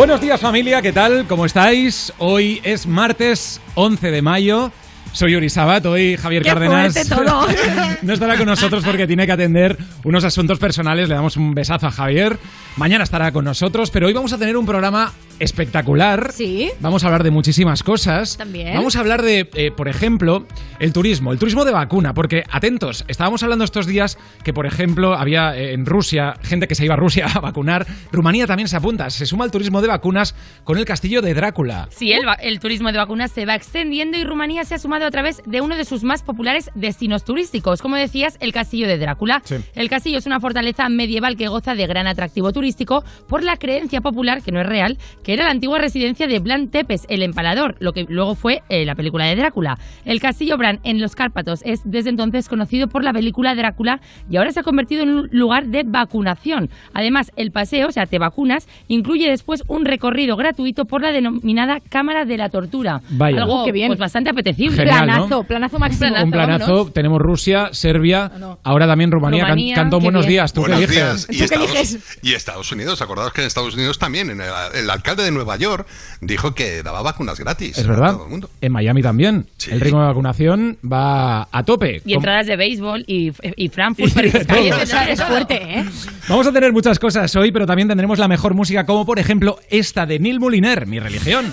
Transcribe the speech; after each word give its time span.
Buenos 0.00 0.22
días 0.22 0.40
familia, 0.40 0.80
¿qué 0.80 0.94
tal? 0.94 1.26
¿Cómo 1.26 1.44
estáis? 1.44 2.10
Hoy 2.16 2.58
es 2.64 2.86
martes 2.86 3.60
11 3.74 4.10
de 4.10 4.22
mayo. 4.22 4.72
Soy 5.12 5.34
Uri 5.34 5.50
Sabat, 5.50 5.84
hoy 5.86 6.16
Javier 6.16 6.42
Qué 6.42 6.50
Cárdenas 6.50 6.94
todo. 7.08 7.46
no 8.02 8.12
estará 8.12 8.36
con 8.36 8.46
nosotros 8.46 8.84
porque 8.84 9.06
tiene 9.06 9.26
que 9.26 9.32
atender 9.32 9.76
unos 10.04 10.22
asuntos 10.24 10.58
personales. 10.58 11.08
Le 11.08 11.16
damos 11.16 11.36
un 11.36 11.52
besazo 11.52 11.88
a 11.88 11.90
Javier. 11.90 12.38
Mañana 12.76 13.02
estará 13.02 13.32
con 13.32 13.44
nosotros, 13.44 13.90
pero 13.90 14.06
hoy 14.06 14.12
vamos 14.12 14.32
a 14.32 14.38
tener 14.38 14.56
un 14.56 14.64
programa 14.64 15.12
espectacular. 15.40 16.30
Sí. 16.32 16.70
Vamos 16.80 17.02
a 17.02 17.08
hablar 17.08 17.24
de 17.24 17.30
muchísimas 17.30 17.82
cosas. 17.82 18.36
También. 18.36 18.74
Vamos 18.74 18.94
a 18.94 19.00
hablar 19.00 19.22
de, 19.22 19.50
eh, 19.54 19.72
por 19.72 19.88
ejemplo, 19.88 20.46
el 20.78 20.92
turismo, 20.92 21.32
el 21.32 21.38
turismo 21.38 21.64
de 21.64 21.72
vacuna, 21.72 22.14
porque 22.14 22.44
atentos, 22.48 23.04
estábamos 23.08 23.42
hablando 23.42 23.64
estos 23.64 23.86
días 23.86 24.16
que, 24.44 24.52
por 24.52 24.66
ejemplo, 24.66 25.14
había 25.14 25.56
eh, 25.56 25.72
en 25.72 25.86
Rusia 25.86 26.34
gente 26.42 26.68
que 26.68 26.74
se 26.74 26.84
iba 26.84 26.94
a 26.94 26.98
Rusia 26.98 27.26
a 27.34 27.40
vacunar. 27.40 27.86
Rumanía 28.12 28.46
también 28.46 28.68
se 28.68 28.76
apunta, 28.76 29.10
se 29.10 29.26
suma 29.26 29.44
al 29.44 29.50
turismo 29.50 29.82
de 29.82 29.88
vacunas 29.88 30.34
con 30.62 30.78
el 30.78 30.84
castillo 30.84 31.20
de 31.20 31.34
Drácula. 31.34 31.88
Sí, 31.90 32.12
el, 32.12 32.22
el 32.40 32.60
turismo 32.60 32.92
de 32.92 32.98
vacunas 32.98 33.32
se 33.32 33.44
va 33.46 33.56
extendiendo 33.56 34.16
y 34.16 34.24
Rumanía 34.24 34.64
se 34.64 34.76
ha 34.76 34.78
sumado 34.78 34.99
a 35.06 35.10
través 35.10 35.42
de 35.46 35.60
uno 35.60 35.76
de 35.76 35.84
sus 35.84 36.04
más 36.04 36.22
populares 36.22 36.70
destinos 36.74 37.24
turísticos, 37.24 37.82
como 37.82 37.96
decías, 37.96 38.36
el 38.40 38.52
Castillo 38.52 38.86
de 38.88 38.98
Drácula. 38.98 39.42
Sí. 39.44 39.56
El 39.74 39.88
castillo 39.88 40.18
es 40.18 40.26
una 40.26 40.40
fortaleza 40.40 40.88
medieval 40.88 41.36
que 41.36 41.48
goza 41.48 41.74
de 41.74 41.86
gran 41.86 42.06
atractivo 42.06 42.52
turístico 42.52 43.04
por 43.28 43.42
la 43.42 43.56
creencia 43.56 44.00
popular, 44.00 44.42
que 44.42 44.52
no 44.52 44.60
es 44.60 44.66
real, 44.66 44.98
que 45.22 45.32
era 45.32 45.44
la 45.44 45.50
antigua 45.50 45.78
residencia 45.78 46.26
de 46.26 46.38
Blan 46.38 46.68
Tepes, 46.68 47.06
el 47.08 47.22
empalador, 47.22 47.76
lo 47.80 47.92
que 47.92 48.06
luego 48.08 48.34
fue 48.34 48.62
eh, 48.68 48.84
la 48.84 48.94
película 48.94 49.26
de 49.26 49.36
Drácula. 49.36 49.78
El 50.04 50.20
castillo 50.20 50.56
Bran 50.56 50.80
en 50.84 51.00
los 51.00 51.14
Cárpatos 51.14 51.60
es 51.64 51.80
desde 51.84 52.10
entonces 52.10 52.48
conocido 52.48 52.88
por 52.88 53.04
la 53.04 53.12
película 53.12 53.54
Drácula 53.54 54.00
y 54.30 54.36
ahora 54.36 54.52
se 54.52 54.60
ha 54.60 54.62
convertido 54.62 55.02
en 55.02 55.10
un 55.10 55.28
lugar 55.32 55.66
de 55.66 55.82
vacunación. 55.84 56.70
Además, 56.92 57.30
el 57.36 57.50
paseo, 57.52 57.88
o 57.88 57.92
sea, 57.92 58.06
te 58.06 58.18
vacunas, 58.18 58.68
incluye 58.88 59.28
después 59.28 59.62
un 59.68 59.84
recorrido 59.84 60.36
gratuito 60.36 60.84
por 60.84 61.02
la 61.02 61.12
denominada 61.12 61.78
Cámara 61.88 62.24
de 62.24 62.36
la 62.36 62.48
Tortura. 62.48 63.00
Vaya. 63.10 63.42
Algo 63.42 63.62
Oh, 63.62 63.64
qué 63.64 63.72
bien. 63.72 63.88
pues 63.88 63.98
bastante 63.98 64.30
apetecible. 64.30 64.76
Genial, 64.98 65.06
¿no? 65.06 65.12
planazo, 65.26 65.44
planazo 65.44 65.78
máximo. 65.78 66.22
un 66.24 66.30
planazo, 66.30 66.90
tenemos 66.92 67.20
Rusia, 67.20 67.68
Serbia, 67.72 68.30
no. 68.38 68.58
ahora 68.64 68.86
también 68.86 69.10
Rumanía. 69.10 69.40
Can- 69.40 69.48
Rumanía, 69.50 69.74
Cantón, 69.74 70.00
qué 70.00 70.04
buenos 70.04 70.26
bien. 70.26 70.30
días, 70.34 70.52
¿tú 70.52 70.60
Buenos 70.60 70.88
días. 70.88 71.26
Y 71.30 71.38
qué 71.38 71.44
Estados, 71.44 71.70
eliges? 71.70 72.18
y 72.22 72.32
Estados 72.34 72.72
Unidos, 72.72 73.02
acordaos 73.02 73.32
que 73.32 73.40
en 73.42 73.46
Estados 73.46 73.74
Unidos 73.74 73.98
también, 73.98 74.30
en 74.30 74.40
el, 74.40 74.48
el 74.74 74.90
alcalde 74.90 75.22
de 75.24 75.30
Nueva 75.30 75.56
York 75.56 75.86
dijo 76.20 76.54
que 76.54 76.82
daba 76.82 77.02
vacunas 77.02 77.38
gratis 77.38 77.78
Es 77.78 77.84
a 77.84 77.88
verdad. 77.88 78.12
todo 78.12 78.24
el 78.24 78.30
mundo. 78.30 78.50
En 78.60 78.72
Miami 78.72 79.02
también. 79.02 79.46
Sí. 79.56 79.70
El 79.72 79.80
ritmo 79.80 80.00
de 80.00 80.06
vacunación 80.06 80.78
va 80.84 81.48
a 81.50 81.62
tope. 81.64 82.02
Y 82.04 82.14
entradas 82.14 82.46
de 82.46 82.56
béisbol 82.56 83.04
y, 83.06 83.32
y 83.56 83.68
Frankfurt. 83.68 84.10
Y 84.24 84.44
calles. 84.44 84.92
Es 85.08 85.22
fuerte, 85.22 85.54
¿eh? 85.56 85.84
Vamos 86.28 86.46
a 86.46 86.52
tener 86.52 86.72
muchas 86.72 86.98
cosas 86.98 87.34
hoy, 87.36 87.50
pero 87.52 87.66
también 87.66 87.88
tendremos 87.88 88.18
la 88.18 88.28
mejor 88.28 88.54
música, 88.54 88.84
como 88.86 89.04
por 89.06 89.18
ejemplo 89.18 89.58
esta 89.70 90.06
de 90.06 90.18
Neil 90.18 90.40
Moliner, 90.40 90.86
Mi 90.86 90.98
religión. 91.00 91.46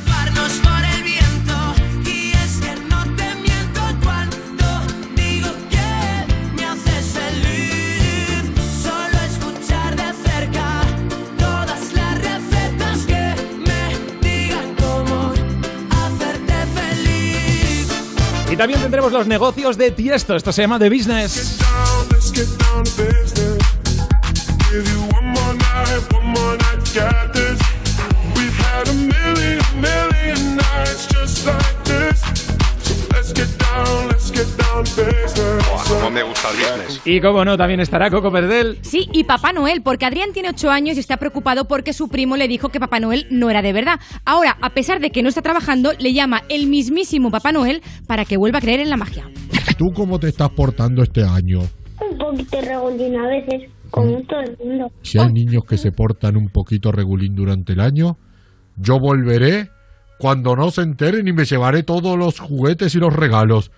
También 18.58 18.82
tendremos 18.82 19.12
los 19.12 19.28
negocios 19.28 19.78
de 19.78 19.92
Tiesto. 19.92 20.36
Esto 20.36 20.52
se 20.52 20.64
llama 20.64 20.80
The 20.80 20.90
Business. 20.90 21.60
Me 36.12 36.24
gusta 36.24 36.50
el 36.52 36.58
business. 36.58 37.02
Y 37.06 37.20
como 37.22 37.44
no, 37.46 37.58
también 37.58 37.80
estará 37.80 38.10
Coco 38.10 38.32
Perdel. 38.32 38.78
Sí, 38.82 39.08
y 39.12 39.24
Papá 39.24 39.54
Noel, 39.54 39.82
porque 39.82 40.06
Adrián 40.06 40.34
tiene 40.34 40.50
8 40.50 40.70
años 40.70 40.98
y 40.98 41.00
está 41.00 41.18
preocupado 41.18 41.66
porque 41.66 41.94
su 41.94 42.08
primo 42.10 42.38
le 42.38 42.48
dijo 42.48 42.70
que 42.70 42.80
Papá 42.80 43.00
Noel 43.00 43.28
no 43.30 43.50
era 43.50 43.62
de 43.62 43.74
verdad. 43.74 44.00
Ahora, 44.26 44.58
a 44.62 44.72
pesar 44.72 45.00
de 45.00 45.10
que 45.10 45.24
no 45.24 45.30
está 45.30 45.42
trabajando, 45.42 45.94
le 45.98 46.14
llama 46.14 46.44
el 46.50 46.68
mismísimo 46.68 47.32
Papá 47.32 47.52
Noel 47.52 47.82
para 48.08 48.26
que 48.26 48.38
vuelva 48.38 48.60
a 48.60 48.62
creer 48.62 48.80
en 48.80 48.90
la 48.90 48.98
magia. 48.98 49.30
¿Tú 49.78 49.86
cómo 49.94 50.20
te 50.20 50.28
estás 50.28 50.50
portando 50.50 51.04
este 51.04 51.24
año? 51.24 51.62
un 52.00 52.18
poquito 52.18 52.62
regulín 52.62 53.16
a 53.16 53.28
veces, 53.28 53.72
como 53.90 54.22
todo 54.24 54.42
el 54.42 54.58
mundo. 54.58 54.92
Si 55.02 55.18
hay 55.20 55.32
niños 55.32 55.64
que 55.68 55.78
se 55.78 55.92
portan 55.92 56.38
un 56.38 56.50
poquito 56.50 56.92
regulín 56.92 57.36
durante 57.36 57.74
el 57.74 57.80
año, 57.80 58.18
yo 58.76 59.00
volveré 59.00 59.70
cuando 60.20 60.56
no 60.56 60.72
se 60.72 60.82
enteren 60.82 61.28
y 61.28 61.34
me 61.34 61.46
llevaré 61.46 61.84
todos 61.84 62.18
los 62.18 62.40
juguetes 62.40 62.96
y 62.96 63.00
los 63.00 63.14
regalos. 63.14 63.72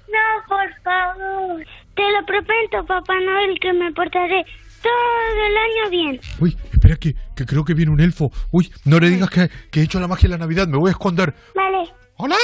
No. 2.00 2.06
Te 2.06 2.12
lo 2.20 2.26
prometo, 2.26 2.86
Papá 2.88 3.14
Noel, 3.20 3.60
que 3.60 3.74
me 3.74 3.92
portaré 3.94 4.46
todo 4.82 5.46
el 5.48 5.58
año 5.58 5.90
bien. 5.92 6.22
Uy, 6.40 6.56
espera 6.72 6.96
que, 6.96 7.14
que 7.36 7.46
creo 7.46 7.66
que 7.66 7.74
viene 7.74 7.92
un 7.92 8.00
elfo. 8.00 8.32
Uy, 8.52 8.72
no 8.86 9.00
le 9.00 9.10
digas 9.10 9.30
que, 9.30 9.50
que 9.72 9.82
he 9.82 9.84
hecho 9.84 10.00
la 10.00 10.08
magia 10.08 10.30
de 10.30 10.36
la 10.36 10.38
Navidad, 10.38 10.68
me 10.68 10.78
voy 10.78 10.90
a 10.90 10.92
esconder. 10.92 11.34
Vale, 11.56 11.90
¿Hola? 12.16 12.36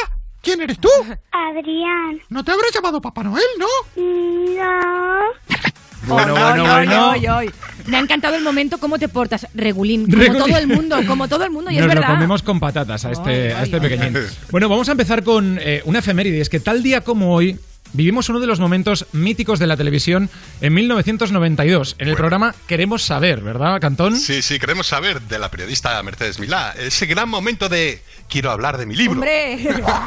¿Quién 0.42 0.62
eres 0.62 0.78
tú? 0.80 0.90
Adrián. 1.32 2.20
No 2.30 2.44
te 2.44 2.52
habrás 2.52 2.72
llamado 2.74 3.02
Papá 3.02 3.24
Noel, 3.24 3.44
¿no? 3.58 3.66
No. 3.96 5.22
Bueno, 6.08 6.36
Ay, 6.38 6.60
bueno, 6.60 6.72
ay, 6.72 6.86
bueno. 6.88 7.36
ay. 7.38 7.50
Me 7.88 7.98
ha 7.98 8.00
encantado 8.00 8.36
el 8.36 8.44
momento 8.44 8.78
cómo 8.78 9.00
te 9.00 9.08
portas, 9.10 9.48
regulín, 9.56 10.06
como 10.06 10.22
Regulín. 10.22 10.44
todo 10.46 10.58
el 10.60 10.68
mundo, 10.68 10.98
como 11.08 11.28
todo 11.28 11.44
el 11.46 11.50
mundo, 11.50 11.72
y 11.72 11.78
Nos 11.78 11.82
es 11.82 11.88
verdad. 11.88 12.10
lo 12.10 12.14
comemos 12.14 12.44
con 12.44 12.60
patatas 12.60 13.06
a 13.06 13.12
este, 13.12 13.30
Ay, 13.48 13.52
a 13.54 13.64
este 13.64 13.78
ay, 13.78 13.82
pequeñín. 13.82 14.14
Bueno, 14.52 14.70
vamos 14.70 14.88
a 14.88 14.92
empezar 14.92 15.24
con 15.24 15.58
eh, 15.60 15.82
una 15.86 16.00
efeméride. 16.00 16.42
Es 16.42 16.50
que 16.50 16.60
tal 16.60 16.84
día 16.84 17.02
como 17.02 17.34
hoy 17.34 17.58
vivimos 17.96 18.30
uno 18.30 18.40
de 18.40 18.48
los 18.48 18.60
momentos 18.60 19.06
míticos 19.14 19.60
de 19.60 19.68
la 19.68 19.78
televisión 19.78 20.30
en 20.62 20.74
1992, 20.74 21.96
en 22.00 22.08
el 22.10 22.16
programa 22.16 22.54
Queremos 22.68 23.04
Saber, 23.04 23.42
¿verdad, 23.42 23.80
Cantón? 23.80 24.18
Sí, 24.18 24.42
sí, 24.42 24.60
queremos 24.60 24.88
saber 24.88 25.22
de 25.22 25.40
la 25.40 25.50
periodista 25.50 26.02
Mercedes 26.04 26.40
Milá 26.40 26.74
ese 26.78 27.06
gran 27.06 27.30
momento 27.30 27.70
de 27.70 28.02
quiero 28.30 28.52
hablar 28.52 28.78
de 28.78 28.86
mi 28.86 28.96
libro. 28.96 29.14
Hombre, 29.14 29.58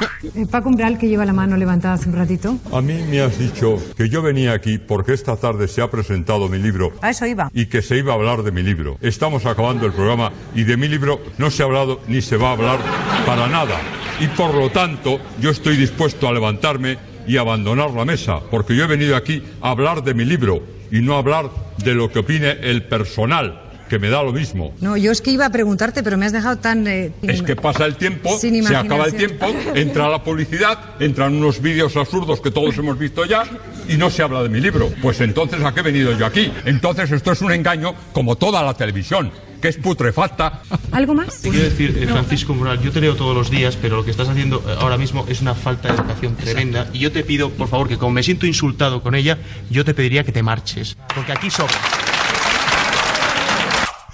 Paco 0.50 0.68
Umbral, 0.68 0.98
que 0.98 1.08
lleva 1.08 1.24
la 1.24 1.32
mano 1.32 1.56
levantada 1.56 1.94
hace 1.94 2.08
un 2.08 2.16
ratito. 2.16 2.58
A 2.72 2.80
mí 2.80 2.94
me 3.08 3.20
has 3.20 3.38
dicho 3.38 3.78
que 3.96 4.08
yo 4.08 4.22
venía 4.22 4.52
aquí 4.52 4.78
porque 4.78 5.12
esta 5.14 5.36
tarde 5.36 5.68
se 5.68 5.80
ha 5.82 5.90
presentado 5.90 6.48
mi 6.48 6.58
libro 6.58 6.92
A 7.00 7.10
eso 7.10 7.26
iba. 7.26 7.50
y 7.54 7.66
que 7.66 7.82
se 7.82 7.96
iba 7.96 8.12
a 8.12 8.16
hablar 8.16 8.42
de 8.42 8.52
mi 8.52 8.62
libro. 8.62 8.98
Estamos 9.00 9.46
acabando 9.46 9.86
el 9.86 9.92
programa 9.92 10.32
y 10.54 10.64
de 10.64 10.76
mi 10.76 10.88
libro 10.88 11.20
no 11.38 11.50
se 11.50 11.62
ha 11.62 11.66
hablado 11.66 12.00
ni 12.06 12.20
se 12.20 12.36
va 12.36 12.50
a 12.50 12.52
hablar 12.52 12.78
para 13.26 13.46
nada. 13.48 13.80
Y 14.20 14.26
por 14.28 14.54
lo 14.54 14.70
tanto, 14.70 15.20
yo 15.40 15.50
estoy 15.50 15.76
dispuesto 15.76 16.28
a 16.28 16.32
levantarme 16.32 16.98
y 17.28 17.36
abandonar 17.36 17.90
la 17.92 18.04
mesa, 18.04 18.40
porque 18.50 18.74
yo 18.74 18.84
he 18.84 18.86
venido 18.88 19.14
aquí 19.14 19.42
a 19.60 19.70
hablar 19.70 20.02
de 20.02 20.14
mi 20.14 20.24
libro 20.24 20.62
y 20.90 21.00
no 21.00 21.14
a 21.14 21.18
hablar 21.18 21.50
de 21.84 21.94
lo 21.94 22.10
que 22.10 22.20
opine 22.20 22.50
el 22.62 22.82
personal, 22.84 23.60
que 23.88 23.98
me 23.98 24.08
da 24.10 24.22
lo 24.22 24.32
mismo. 24.32 24.72
No, 24.80 24.96
yo 24.96 25.12
es 25.12 25.20
que 25.22 25.30
iba 25.30 25.46
a 25.46 25.50
preguntarte, 25.50 26.02
pero 26.02 26.18
me 26.18 26.26
has 26.26 26.32
dejado 26.32 26.58
tan... 26.58 26.86
eh, 26.86 27.12
Es 27.22 27.42
que 27.42 27.56
pasa 27.56 27.86
el 27.86 27.96
tiempo, 27.96 28.36
se 28.38 28.76
acaba 28.76 29.06
el 29.06 29.14
tiempo, 29.14 29.46
entra 29.74 30.08
la 30.08 30.22
publicidad, 30.24 30.78
entran 31.00 31.34
unos 31.34 31.60
vídeos 31.62 31.96
absurdos 31.96 32.40
que 32.40 32.50
todos 32.50 32.76
hemos 32.78 32.98
visto 32.98 33.24
ya 33.24 33.44
y 33.88 33.96
no 33.96 34.10
se 34.10 34.22
habla 34.22 34.42
de 34.42 34.48
mi 34.48 34.60
libro. 34.60 34.90
Pues 35.00 35.20
entonces, 35.20 35.62
¿a 35.64 35.72
qué 35.72 35.80
he 35.80 35.84
venido 35.84 36.12
yo 36.18 36.26
aquí? 36.26 36.52
Entonces 36.64 37.10
esto 37.12 37.32
es 37.32 37.40
un 37.40 37.52
engaño 37.52 37.94
como 38.12 38.36
toda 38.36 38.62
la 38.62 38.74
televisión, 38.74 39.30
que 39.60 39.68
es 39.68 39.76
putrefacta. 39.76 40.62
¿Algo 40.92 41.14
más? 41.14 41.42
Te 41.42 41.50
quiero 41.50 41.64
decir, 41.64 41.96
eh, 41.98 42.06
Francisco 42.06 42.54
Mural, 42.54 42.80
yo 42.80 42.92
te 42.92 43.00
leo 43.00 43.16
todos 43.16 43.34
los 43.34 43.50
días, 43.50 43.76
pero 43.80 43.96
lo 43.96 44.04
que 44.04 44.10
estás 44.10 44.28
haciendo 44.28 44.62
eh, 44.66 44.76
ahora 44.78 44.96
mismo 44.96 45.26
es 45.28 45.40
una 45.40 45.54
falta 45.54 45.88
de 45.88 45.94
educación 45.94 46.36
tremenda. 46.36 46.88
Y 46.92 46.98
yo 47.00 47.12
te 47.12 47.24
pido, 47.24 47.50
por 47.50 47.68
favor, 47.68 47.88
que 47.88 47.98
como 47.98 48.12
me 48.12 48.22
siento 48.22 48.46
insultado 48.46 49.02
con 49.02 49.14
ella, 49.14 49.38
yo 49.70 49.84
te 49.84 49.94
pediría 49.94 50.24
que 50.24 50.32
te 50.32 50.42
marches. 50.42 50.96
Porque 51.14 51.32
aquí 51.32 51.50
sobra. 51.50 51.78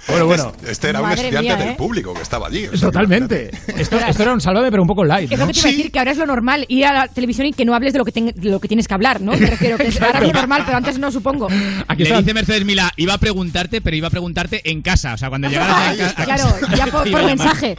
Bueno, 0.07 0.25
bueno. 0.27 0.53
Es- 0.63 0.69
Este 0.71 0.89
era 0.89 1.01
un 1.01 1.11
estudiante 1.11 1.41
mía, 1.41 1.55
del 1.55 1.69
¿eh? 1.69 1.75
público 1.77 2.13
que 2.13 2.21
estaba 2.21 2.47
allí. 2.47 2.67
o 2.67 2.71
sea, 2.77 2.89
Totalmente. 2.89 3.51
Esto, 3.77 3.97
esto 3.97 4.23
era 4.23 4.33
un 4.33 4.41
sálvame, 4.41 4.69
pero 4.69 4.81
un 4.83 4.87
poco 4.87 5.03
light. 5.03 5.31
Es 5.31 5.39
que 5.39 5.45
te 5.45 5.59
iba 5.59 5.67
a 5.69 5.71
decir, 5.71 5.91
que 5.91 5.99
ahora 5.99 6.11
es 6.11 6.17
lo 6.17 6.25
normal, 6.25 6.65
ir 6.67 6.85
a 6.85 6.93
la 6.93 7.07
televisión 7.07 7.47
y 7.47 7.53
que 7.53 7.65
no 7.65 7.73
hables 7.73 7.93
de 7.93 7.99
lo 7.99 8.05
que, 8.05 8.11
ten- 8.11 8.33
de 8.35 8.49
lo 8.49 8.59
que 8.59 8.67
tienes 8.67 8.87
que 8.87 8.93
hablar, 8.93 9.21
¿no? 9.21 9.31
Me 9.33 9.47
refiero 9.47 9.77
que 9.77 9.87
es- 9.87 10.01
ahora 10.01 10.19
es 10.19 10.27
lo 10.27 10.33
normal, 10.33 10.63
pero 10.65 10.77
antes 10.77 10.99
no, 10.99 11.11
supongo. 11.11 11.47
Le 11.49 12.17
dice 12.17 12.33
Mercedes 12.33 12.65
Milá, 12.65 12.91
iba 12.97 13.13
a 13.13 13.17
preguntarte, 13.17 13.81
pero 13.81 13.95
iba 13.95 14.07
a 14.07 14.11
preguntarte 14.11 14.61
en 14.69 14.81
casa. 14.81 15.13
O 15.13 15.17
sea, 15.17 15.29
cuando 15.29 15.49
llegaras 15.49 15.75
a 15.77 15.95
ca- 15.97 16.21
a 16.21 16.25
Claro, 16.25 16.43
casa. 16.59 16.75
ya 16.75 16.85
por, 16.87 17.25
mensaje. 17.25 17.75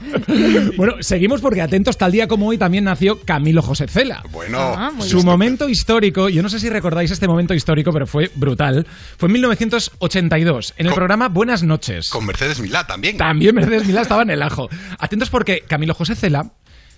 Bueno, 0.77 0.95
seguimos 1.01 1.41
porque 1.41 1.63
atentos, 1.63 1.97
tal 1.97 2.13
día 2.13 2.27
como 2.29 2.49
hoy 2.49 2.59
también 2.59 2.85
nació 2.85 3.21
Camilo 3.21 3.63
José 3.63 3.87
Cela. 3.89 4.23
Bueno, 4.31 4.59
Ah, 4.77 4.91
Su 5.01 5.23
momento 5.23 5.69
histórico, 5.69 6.29
yo 6.29 6.43
no 6.43 6.49
sé 6.49 6.59
si 6.61 6.69
recordáis 6.69 7.11
este 7.11 7.29
momento 7.29 7.55
histórico, 7.55 7.93
pero 7.93 8.07
fue 8.07 8.31
brutal. 8.35 8.87
Fue 9.17 9.29
en 9.29 9.33
1982, 9.35 10.75
en 10.77 10.87
el 10.87 10.93
programa 10.95 11.29
Buenas 11.29 11.63
noches. 11.63 12.11
Con 12.17 12.25
Mercedes 12.25 12.61
Milá 12.61 12.87
también. 12.87 13.19
También 13.19 13.55
Mercedes 13.55 13.87
Milá 13.87 14.01
estaba 14.01 14.23
en 14.23 14.31
el 14.31 14.43
ajo. 14.43 14.69
Atentos 14.99 15.29
porque 15.29 15.61
Camilo 15.69 15.93
José 15.93 16.15
Cela 16.15 16.51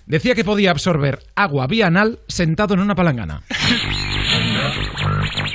decía 0.05 0.33
que 0.33 0.45
podía 0.45 0.71
absorber 0.71 1.19
agua 1.35 1.67
vía 1.67 1.87
anal 1.87 2.19
sentado 2.29 2.73
en 2.73 2.79
una 2.79 2.95
palangana. 2.95 3.41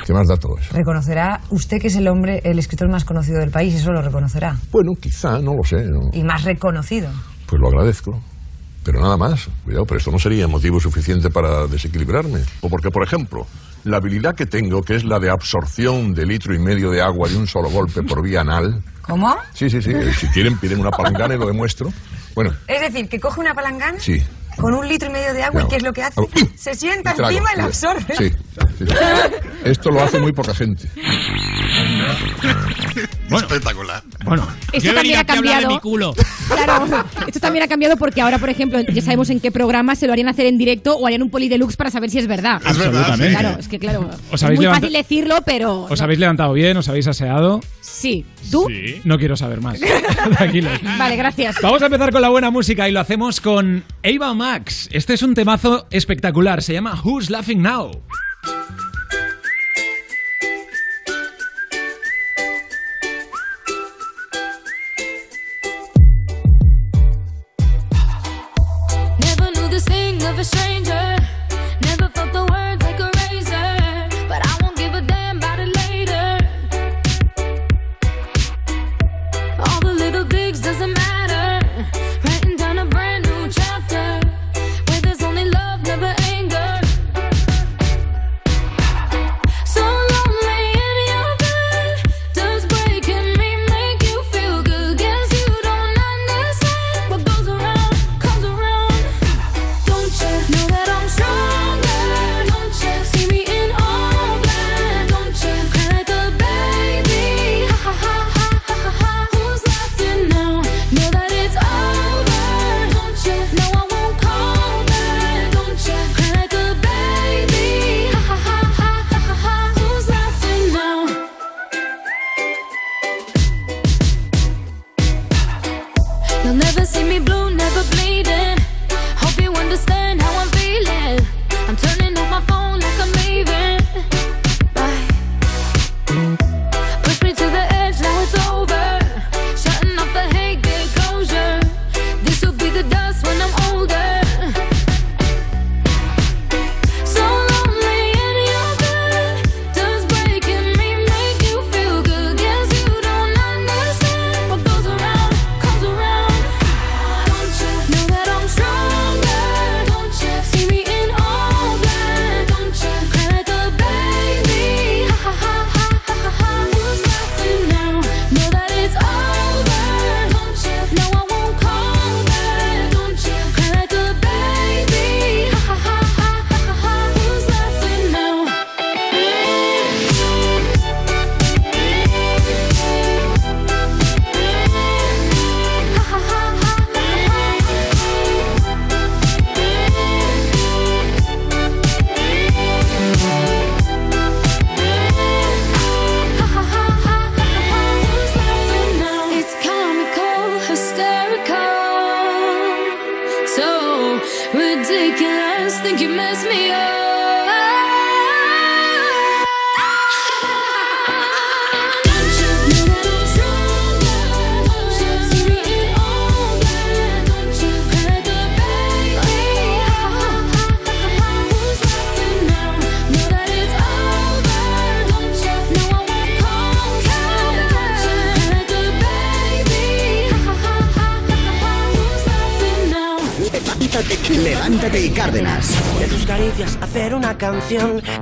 ¿Qué 0.04 0.12
más 0.12 0.28
da 0.28 0.36
todo 0.36 0.58
eso? 0.58 0.74
Reconocerá 0.74 1.40
usted 1.48 1.78
que 1.80 1.86
es 1.86 1.96
el 1.96 2.08
hombre, 2.08 2.42
el 2.44 2.58
escritor 2.58 2.90
más 2.90 3.06
conocido 3.06 3.40
del 3.40 3.50
país, 3.50 3.74
eso 3.74 3.90
lo 3.90 4.02
reconocerá. 4.02 4.58
Bueno, 4.70 4.92
quizá, 5.00 5.38
no 5.38 5.54
lo 5.54 5.64
sé. 5.64 5.82
no. 5.86 6.10
Y 6.12 6.22
más 6.22 6.44
reconocido. 6.44 7.08
Pues 7.46 7.58
lo 7.58 7.68
agradezco. 7.68 8.22
Pero 8.84 9.00
nada 9.00 9.16
más. 9.16 9.48
Cuidado, 9.64 9.86
pero 9.86 9.96
esto 9.96 10.10
no 10.10 10.18
sería 10.18 10.46
motivo 10.46 10.78
suficiente 10.78 11.30
para 11.30 11.66
desequilibrarme. 11.66 12.40
O 12.60 12.68
porque, 12.68 12.90
por 12.90 13.02
ejemplo, 13.02 13.46
la 13.84 13.96
habilidad 13.96 14.34
que 14.34 14.44
tengo, 14.44 14.82
que 14.82 14.94
es 14.94 15.04
la 15.04 15.18
de 15.18 15.30
absorción 15.30 16.12
de 16.12 16.26
litro 16.26 16.54
y 16.54 16.58
medio 16.58 16.90
de 16.90 17.00
agua 17.00 17.30
de 17.30 17.38
un 17.38 17.46
solo 17.46 17.70
golpe 17.70 18.02
por 18.02 18.22
vía 18.22 18.42
anal. 18.42 18.82
¿Cómo? 19.06 19.36
Sí, 19.52 19.68
sí, 19.70 19.82
sí. 19.82 19.90
eh, 19.90 20.12
Si 20.18 20.26
quieren, 20.28 20.58
piden 20.58 20.80
una 20.80 20.90
palangana 20.90 21.34
y 21.34 21.38
lo 21.38 21.46
demuestro. 21.46 21.92
Bueno, 22.34 22.52
Es 22.66 22.80
decir, 22.80 23.08
que 23.08 23.20
coge 23.20 23.40
una 23.40 23.54
palangana 23.54 23.98
sí. 24.00 24.22
con 24.56 24.74
un 24.74 24.88
litro 24.88 25.08
y 25.08 25.12
medio 25.12 25.32
de 25.34 25.42
agua 25.44 25.62
y 25.62 25.68
¿qué 25.68 25.76
es 25.76 25.82
lo 25.82 25.92
que 25.92 26.02
hace? 26.02 26.20
Se 26.56 26.74
sienta 26.74 27.14
Y 27.16 27.20
encima 27.22 27.52
y 27.54 27.56
la 27.58 27.64
absorbe. 27.64 28.14
Sí, 28.16 28.30
sí, 28.78 28.86
sí. 28.86 28.94
Esto 29.64 29.90
lo 29.90 30.02
hace 30.02 30.18
muy 30.18 30.32
poca 30.32 30.54
gente. 30.54 30.88
Espectacular. 33.30 34.02
Bueno, 34.24 34.46
Esto 34.72 34.88
Yo 34.88 34.94
también 34.94 35.18
ha 35.18 35.24
cambiado. 35.24 35.68
mi 35.68 35.78
culo. 35.80 36.14
Claro, 36.44 36.84
esto 37.26 37.40
también 37.40 37.64
ha 37.64 37.68
cambiado 37.68 37.96
porque 37.96 38.20
ahora, 38.20 38.38
por 38.38 38.50
ejemplo, 38.50 38.78
ya 38.80 39.00
sabemos 39.00 39.30
en 39.30 39.40
qué 39.40 39.50
programa 39.50 39.96
se 39.96 40.06
lo 40.06 40.12
harían 40.12 40.28
hacer 40.28 40.44
en 40.46 40.58
directo 40.58 40.94
o 40.96 41.06
harían 41.06 41.22
un 41.22 41.30
poli 41.30 41.48
deluxe 41.48 41.74
para 41.76 41.90
saber 41.90 42.10
si 42.10 42.18
es 42.18 42.26
verdad. 42.26 42.60
Es 42.66 42.76
verdad, 42.78 43.00
Absolutamente. 43.00 43.38
Claro, 43.38 43.58
es 43.58 43.68
que 43.68 43.78
claro, 43.78 44.10
¿Os 44.30 44.42
es 44.42 44.48
muy 44.50 44.58
levanta- 44.58 44.80
fácil 44.80 44.92
decirlo, 44.92 45.36
pero 45.46 45.84
¿Os 45.84 45.98
no. 45.98 46.04
habéis 46.04 46.20
levantado 46.20 46.52
bien? 46.52 46.76
¿Os 46.76 46.88
habéis 46.88 47.06
aseado? 47.06 47.60
sí. 47.80 48.24
¿Tú? 48.50 48.68
No 49.04 49.18
quiero 49.18 49.36
saber 49.36 49.62
más. 49.62 49.80
Tranquilos. 50.36 50.72
Vale, 50.98 51.16
gracias. 51.16 51.56
Vamos 51.62 51.80
a 51.80 51.86
empezar 51.86 52.12
con 52.12 52.20
la 52.20 52.28
buena 52.28 52.50
música 52.50 52.86
y 52.88 52.92
lo 52.92 53.00
hacemos 53.00 53.40
con 53.40 53.82
Ava 54.04 54.34
Max. 54.34 54.88
Este 54.92 55.14
es 55.14 55.22
un 55.22 55.32
temazo 55.34 55.86
espectacular, 55.90 56.62
se 56.62 56.74
llama 56.74 57.00
Who's 57.02 57.30
Laughing 57.30 57.62
Now. 57.62 57.90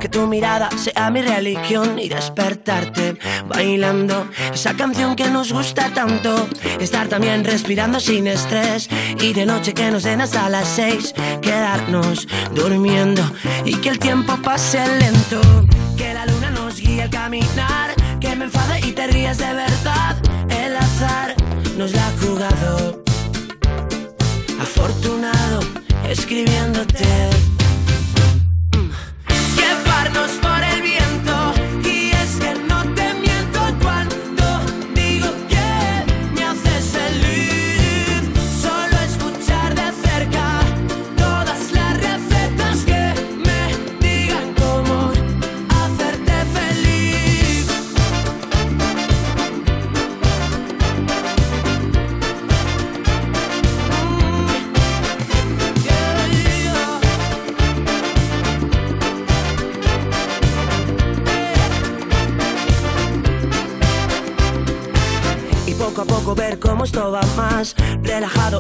Que 0.01 0.09
tu 0.09 0.27
mirada 0.29 0.71
sea 0.77 1.11
mi 1.11 1.21
religión 1.21 1.99
y 1.99 2.09
despertarte 2.09 3.17
bailando 3.49 4.29
esa 4.55 4.75
canción 4.75 5.17
que 5.17 5.29
nos 5.29 5.53
gusta 5.53 5.91
tanto. 5.93 6.49
Estar 6.79 7.09
también 7.09 7.45
respirando 7.45 7.99
sin 7.99 8.29
estrés 8.29 8.89
y 9.21 9.33
de 9.33 9.45
noche 9.45 9.75
que 9.75 9.91
nos 9.91 10.05
den 10.05 10.21
hasta 10.21 10.49
las 10.49 10.69
seis, 10.69 11.13
quedarnos 11.41 12.29
durmiendo 12.55 13.23
y 13.65 13.75
que 13.77 13.89
el 13.89 13.99
tiempo 13.99 14.37
pase 14.43 14.79
lento. 14.99 15.41
Que 15.97 16.15
la 16.15 16.25
luna 16.27 16.51
nos 16.51 16.81
guíe 16.81 17.03
al 17.03 17.11
caminar, 17.11 17.95
que 18.21 18.37
me 18.37 18.45
enfade 18.45 18.81
y 18.87 18.93
te 18.93 19.09
rías 19.09 19.39
de 19.39 19.53
verdad. 19.55 20.17
El 20.51 20.77
azar 20.77 21.35
nos 21.77 21.93
la 21.93 22.07
ha 22.07 22.13
jugado. 22.21 23.03
Afortunado 24.61 25.61
escribiéndote. 26.09 27.52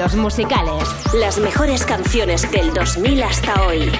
Estilos 0.00 0.16
musicales. 0.16 0.88
Las 1.14 1.38
mejores 1.38 1.84
canciones 1.84 2.50
del 2.50 2.72
2000 2.72 3.22
hasta 3.22 3.66
hoy. 3.66 3.90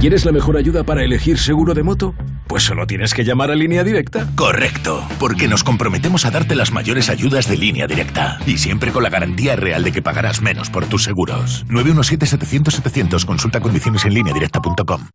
¿Quieres 0.00 0.24
la 0.24 0.32
mejor 0.32 0.56
ayuda 0.56 0.82
para 0.82 1.04
elegir 1.04 1.38
seguro 1.38 1.74
de 1.74 1.84
moto? 1.84 2.14
Pues 2.48 2.64
solo 2.64 2.86
tienes 2.86 3.14
que 3.14 3.24
llamar 3.24 3.52
a 3.52 3.54
Línea 3.54 3.84
Directa. 3.84 4.28
Correcto, 4.34 5.06
porque 5.20 5.46
nos 5.46 5.62
comprometemos 5.62 6.26
a 6.26 6.30
darte 6.30 6.56
las 6.56 6.72
mayores 6.72 7.08
ayudas 7.08 7.48
de 7.48 7.56
línea 7.56 7.86
directa 7.86 8.38
y 8.44 8.58
siempre 8.58 8.90
con 8.90 9.04
la 9.04 9.10
garantía 9.10 9.54
real 9.54 9.84
de 9.84 9.92
que 9.92 10.02
pagarás 10.02 10.42
menos 10.42 10.70
por 10.70 10.86
tus 10.86 11.04
seguros. 11.04 11.64
917-700-700, 11.68 13.24
consulta 13.24 13.60
condiciones 13.60 14.04
en 14.04 14.14
línea 14.14 14.34
directa.com. 14.34 15.06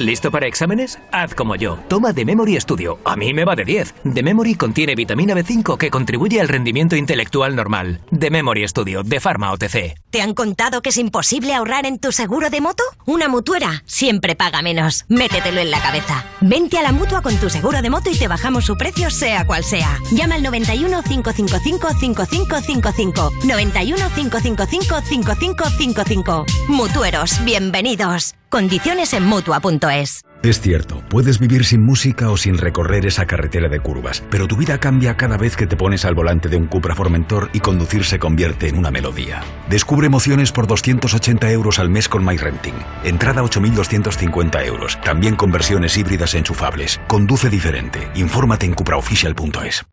¿Listo 0.00 0.30
para 0.30 0.46
exámenes? 0.46 0.98
Haz 1.12 1.34
como 1.34 1.56
yo. 1.56 1.78
Toma 1.88 2.14
The 2.14 2.24
Memory 2.24 2.58
Studio. 2.58 2.98
A 3.04 3.16
mí 3.16 3.34
me 3.34 3.44
va 3.44 3.54
de 3.54 3.66
10. 3.66 3.96
The 4.14 4.22
Memory 4.22 4.54
contiene 4.54 4.94
vitamina 4.94 5.34
B5 5.34 5.76
que 5.76 5.90
contribuye 5.90 6.40
al 6.40 6.48
rendimiento 6.48 6.96
intelectual 6.96 7.54
normal. 7.54 8.00
The 8.18 8.30
Memory 8.30 8.66
Studio, 8.66 9.02
de 9.02 9.20
Pharma 9.20 9.52
OTC. 9.52 10.00
¿Te 10.08 10.22
han 10.22 10.32
contado 10.32 10.80
que 10.80 10.88
es 10.88 10.96
imposible 10.96 11.52
ahorrar 11.52 11.84
en 11.84 11.98
tu 11.98 12.12
seguro 12.12 12.48
de 12.48 12.62
moto? 12.62 12.82
Una 13.04 13.28
mutuera 13.28 13.82
siempre 13.84 14.34
paga 14.36 14.62
menos. 14.62 15.04
Métetelo 15.08 15.60
en 15.60 15.70
la 15.70 15.82
cabeza. 15.82 16.24
Vente 16.40 16.78
a 16.78 16.82
la 16.82 16.92
mutua 16.92 17.20
con 17.20 17.36
tu 17.36 17.50
seguro 17.50 17.82
de 17.82 17.90
moto 17.90 18.08
y 18.08 18.16
te 18.16 18.26
bajamos 18.26 18.64
su 18.64 18.78
precio, 18.78 19.10
sea 19.10 19.44
cual 19.44 19.64
sea. 19.64 19.98
Llama 20.12 20.36
al 20.36 20.42
91 20.42 21.02
555 21.02 21.88
5555. 22.00 23.30
91 23.44 23.96
555 24.14 25.02
5555. 25.02 26.46
Mutueros, 26.68 27.44
bienvenidos. 27.44 28.34
Condiciones 28.50 29.14
en 29.14 29.24
mutua.es. 29.24 30.22
Es 30.42 30.62
cierto, 30.62 31.02
puedes 31.10 31.38
vivir 31.38 31.66
sin 31.66 31.84
música 31.84 32.30
o 32.30 32.36
sin 32.38 32.56
recorrer 32.56 33.04
esa 33.04 33.26
carretera 33.26 33.68
de 33.68 33.78
curvas, 33.78 34.22
pero 34.30 34.48
tu 34.48 34.56
vida 34.56 34.78
cambia 34.78 35.14
cada 35.14 35.36
vez 35.36 35.54
que 35.54 35.66
te 35.66 35.76
pones 35.76 36.06
al 36.06 36.14
volante 36.14 36.48
de 36.48 36.56
un 36.56 36.66
Cupra 36.66 36.94
Formentor 36.94 37.50
y 37.52 37.60
conducir 37.60 38.06
se 38.06 38.18
convierte 38.18 38.66
en 38.66 38.78
una 38.78 38.90
melodía. 38.90 39.42
Descubre 39.68 40.06
emociones 40.06 40.50
por 40.50 40.66
280 40.66 41.50
euros 41.50 41.78
al 41.78 41.90
mes 41.90 42.08
con 42.08 42.24
MyRenting. 42.24 42.72
Entrada 43.04 43.42
8.250 43.42 44.64
euros. 44.64 44.98
También 45.04 45.36
con 45.36 45.52
versiones 45.52 45.98
híbridas 45.98 46.34
enchufables. 46.34 47.02
Conduce 47.06 47.50
diferente. 47.50 48.08
Infórmate 48.14 48.64
en 48.64 48.72
cupraofficial.es. 48.72 49.84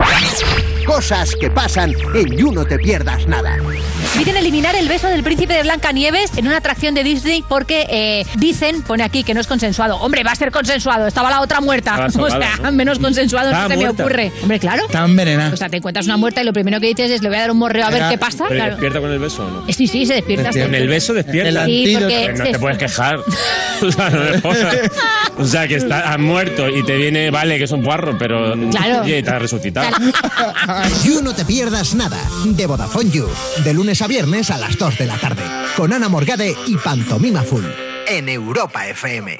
Cosas 0.85 1.35
que 1.35 1.51
pasan 1.51 1.91
en 2.15 2.37
You 2.37 2.53
No 2.53 2.63
Te 2.63 2.79
Pierdas 2.79 3.27
Nada. 3.27 3.57
Piden 4.17 4.37
eliminar 4.37 4.75
el 4.75 4.87
beso 4.87 5.09
del 5.09 5.23
príncipe 5.23 5.53
de 5.53 5.63
Blancanieves 5.63 6.37
en 6.37 6.47
una 6.47 6.57
atracción 6.57 6.95
de 6.95 7.03
Disney 7.03 7.43
porque 7.47 7.85
eh, 7.89 8.25
dicen, 8.37 8.81
pone 8.81 9.03
aquí 9.03 9.23
que 9.25 9.33
no 9.33 9.41
es 9.41 9.47
consensuado. 9.47 9.97
Hombre, 9.97 10.23
va 10.23 10.31
a 10.31 10.36
ser 10.37 10.51
consensuado, 10.51 11.07
estaba 11.07 11.29
la 11.29 11.41
otra 11.41 11.59
muerta. 11.61 12.07
O 12.17 12.29
sea, 12.29 12.57
¿no? 12.61 12.71
menos 12.71 12.99
consensuado 12.99 13.51
no 13.51 13.63
se 13.63 13.69
me 13.69 13.75
muerta. 13.77 14.03
ocurre. 14.03 14.31
Hombre, 14.41 14.59
claro. 14.59 14.85
Está 14.85 15.05
envenenada. 15.05 15.53
O 15.53 15.57
sea, 15.57 15.69
te 15.69 15.77
encuentras 15.77 16.05
una 16.05 16.17
muerta 16.17 16.41
y 16.41 16.45
lo 16.45 16.53
primero 16.53 16.79
que 16.79 16.87
dices 16.87 17.11
es 17.11 17.21
le 17.21 17.29
voy 17.29 17.37
a 17.37 17.41
dar 17.41 17.51
un 17.51 17.57
morreo 17.57 17.85
a 17.85 17.89
ver 17.89 17.97
Era- 17.99 18.09
qué 18.09 18.17
pasa. 18.17 18.45
¿Pero 18.47 18.55
Claro. 18.55 18.71
despierta 18.71 18.99
con 18.99 19.11
el 19.11 19.19
beso 19.19 19.45
o 19.45 19.49
no? 19.51 19.63
Eh, 19.67 19.73
Sí, 19.73 19.87
sí, 19.87 20.05
se 20.05 20.15
despierta. 20.15 20.49
Con 20.51 20.73
el 20.75 20.87
beso 20.87 21.13
despierta. 21.13 21.65
Sí, 21.65 21.95
porque 21.99 22.33
no 22.37 22.43
te 22.43 22.59
puedes 22.59 22.77
quejar. 22.77 23.19
O 23.79 23.91
sea, 23.91 24.09
no 24.09 24.19
me. 24.19 24.41
O 25.37 25.45
sea, 25.45 25.67
que 25.67 25.75
está, 25.75 26.11
has 26.11 26.19
muerto 26.19 26.67
y 26.67 26.83
te 26.83 26.95
viene, 26.97 27.29
vale, 27.29 27.59
que 27.59 27.65
es 27.65 27.71
un 27.71 27.83
puarro, 27.83 28.17
pero. 28.17 28.55
Claro. 28.71 29.01
Oye, 29.03 29.21
te 29.21 29.29
has 29.29 29.39
resucitado. 29.41 29.87
You 31.03 31.21
No 31.21 31.35
Te 31.35 31.45
Pierdas 31.45 31.93
Nada. 31.93 32.17
De 32.45 32.65
Vodafone 32.65 33.11
You. 33.11 33.27
De 33.63 33.73
lunes 33.75 34.01
a 34.01 34.07
viernes 34.07 34.49
a 34.49 34.57
las 34.57 34.77
2 34.79 34.97
de 34.97 35.05
la 35.05 35.17
tarde. 35.17 35.43
Con 35.75 35.93
Ana 35.93 36.09
Morgade 36.09 36.55
y 36.65 36.75
Pantomima 36.77 37.43
Full. 37.43 37.65
En 38.07 38.29
Europa 38.29 38.87
FM. 38.87 39.39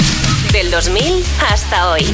Del 0.71 0.79
2000 0.79 1.23
hasta 1.51 1.91
hoy. 1.91 2.05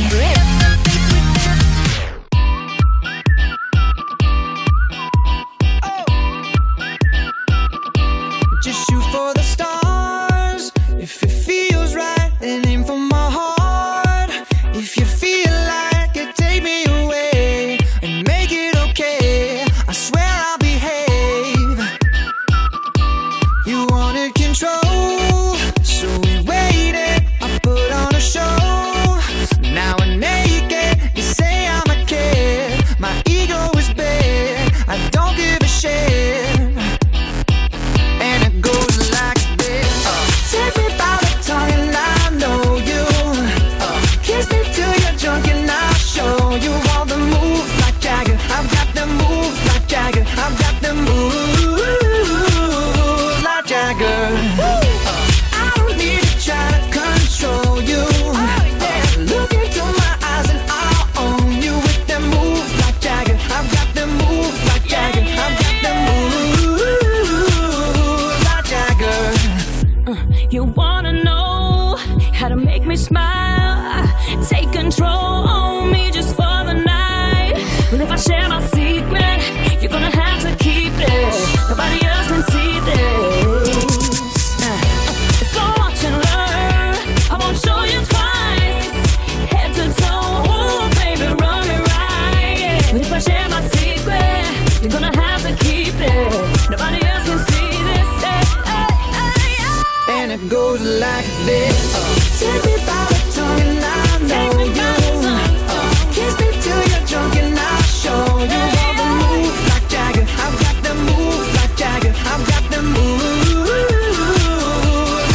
Goes 100.48 100.82
like 100.82 101.25
this. 101.46 101.96
Uh, 101.96 102.00
take 102.39 102.63
me 102.66 102.75
by 102.86 103.06
the 103.12 103.20
tongue 103.36 103.62
and 103.62 103.84
I 103.84 103.96
know 104.30 104.51
you. 104.63 104.92
Uh, 105.27 105.84
kiss 106.16 106.34
me 106.39 106.48
till 106.63 106.82
you're 106.89 107.06
drunk 107.08 107.36
and 107.36 107.60
I'll 107.60 107.82
show 107.84 108.24
you 108.51 108.62
all 108.82 108.93
the 109.00 109.08
moves 109.28 109.62
like 109.69 109.88
Jagger. 109.89 110.26
I've 110.43 110.56
got 110.63 110.78
the 110.84 110.93
moves 110.95 111.50
like 111.58 111.74
Jagger. 111.76 112.13
I've 112.32 112.43
got 112.48 112.63
the 112.72 112.82
moves 112.82 113.67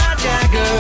like 0.00 0.18
Jagger. 0.24 0.72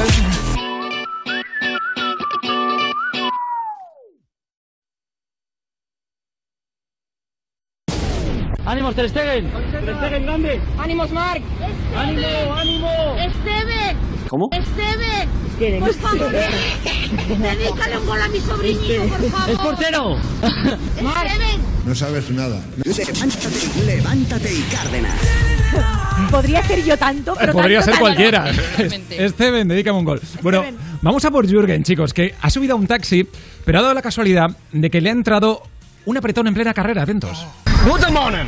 ¡Ánimos, 8.64 8.94
Ter 8.94 9.08
Stegen! 9.10 9.50
¡Ter 9.50 9.96
Stegen, 9.96 10.22
grande! 10.24 10.60
¡Ánimos, 10.78 11.10
Marc! 11.10 11.42
¡Ánimo, 11.94 12.54
ánimo! 12.54 13.11
¡Esteban! 14.32 14.32
¿Cómo? 14.32 14.48
¡Esteban! 14.52 15.28
Por 15.80 15.94
favor, 15.94 16.30
dedícale 17.38 17.98
un 17.98 18.06
gol 18.06 18.20
a 18.22 18.28
mi 18.28 18.40
sobrinito, 18.40 19.02
por 19.04 19.30
favor. 19.30 19.50
¡Es 19.50 19.58
portero! 19.58 20.16
¡Esteban! 20.96 21.60
No 21.84 21.94
sabes 21.94 22.30
nada. 22.30 22.60
Levántate, 22.84 23.84
levántate 23.84 24.54
y 24.54 24.62
Cárdenas. 24.62 25.14
Podría 26.30 26.62
ser 26.62 26.84
yo 26.84 26.96
tanto, 26.96 27.34
pero 27.38 27.52
Podría 27.52 27.80
tanto, 27.80 27.92
ser 27.92 27.94
tanto. 27.94 28.00
cualquiera. 28.00 29.28
Steven, 29.30 29.68
dedícame 29.68 29.98
un 29.98 30.04
gol. 30.04 30.20
Bueno, 30.42 30.64
vamos 31.02 31.24
a 31.24 31.30
por 31.30 31.46
Jürgen, 31.46 31.82
chicos, 31.82 32.14
que 32.14 32.34
ha 32.40 32.50
subido 32.50 32.74
a 32.74 32.76
un 32.76 32.86
taxi, 32.86 33.26
pero 33.64 33.78
ha 33.78 33.82
dado 33.82 33.94
la 33.94 34.02
casualidad 34.02 34.50
de 34.72 34.90
que 34.90 35.00
le 35.00 35.10
ha 35.10 35.12
entrado 35.12 35.62
un 36.06 36.16
apretón 36.16 36.46
en 36.46 36.54
plena 36.54 36.72
carrera. 36.72 37.02
Atentos. 37.02 37.46
Guten 37.86 38.14
Morgen. 38.14 38.46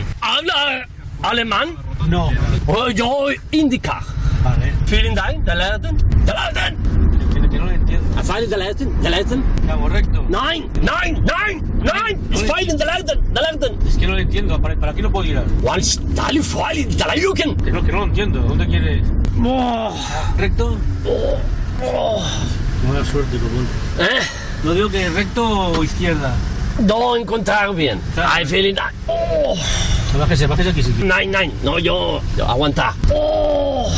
¿Habla 1.24 1.40
alemán? 1.40 1.76
No. 2.06 2.30
yo 2.90 3.28
indica. 3.50 4.02
Vale. 4.42 4.74
Vielen 4.87 5.14
Dank. 5.14 5.42
Der 5.46 5.54
Laden. 5.54 5.96
Der 6.26 6.34
Laden. 6.34 6.76
Que 7.50 7.58
no 7.58 7.64
lo 7.64 7.70
entiendo. 7.70 8.22
Fallen 8.22 8.50
der 8.50 8.58
Laden. 8.58 9.02
Der 9.02 9.10
Laden. 9.10 9.42
Ya, 9.66 9.74
correcto. 9.74 10.26
Nein, 10.28 10.68
nein, 10.82 11.24
nein, 11.24 11.62
nein. 11.82 12.20
Es 12.30 12.42
fallen 12.42 12.76
der 12.76 12.87
Laden. 12.87 13.34
Der 13.34 13.42
Laden. 13.42 13.78
Es 13.88 13.96
que 13.96 14.06
no 14.06 14.12
lo 14.12 14.18
entiendo. 14.18 14.60
¿Para, 14.60 14.76
para 14.76 14.92
qué 14.92 15.00
no 15.00 15.10
puedo 15.10 15.26
ir? 15.26 15.40
One 15.62 15.82
Style 15.82 16.42
fallen 16.42 16.94
der 16.94 17.06
Laden. 17.06 17.56
Que 17.56 17.72
no, 17.72 17.82
que 17.82 17.92
no 17.92 17.98
lo 18.00 18.04
entiendo. 18.04 18.40
¿Dónde 18.40 18.66
quieres? 18.66 19.06
¿Recto? 20.37 20.76
Buena 22.87 23.04
suerte, 23.06 23.38
común. 23.38 23.66
¿Eh? 23.98 24.20
No 24.62 24.74
digo 24.74 24.90
que 24.90 25.08
recto 25.08 25.70
o 25.70 25.82
izquierda. 25.82 26.34
No 26.80 27.16
encontrar 27.16 27.74
bien. 27.74 28.00
I 28.16 28.44
feel 28.44 28.66
it. 28.66 28.78
Oh. 29.06 29.56
Bájese, 30.18 30.46
bájese 30.46 30.70
aquí. 30.70 30.82
Nein, 31.02 31.30
nein. 31.30 31.52
No, 31.62 31.78
yo. 31.78 32.20
yo 32.37 32.48
aguanta. 32.48 32.94
Oh. 33.12 33.90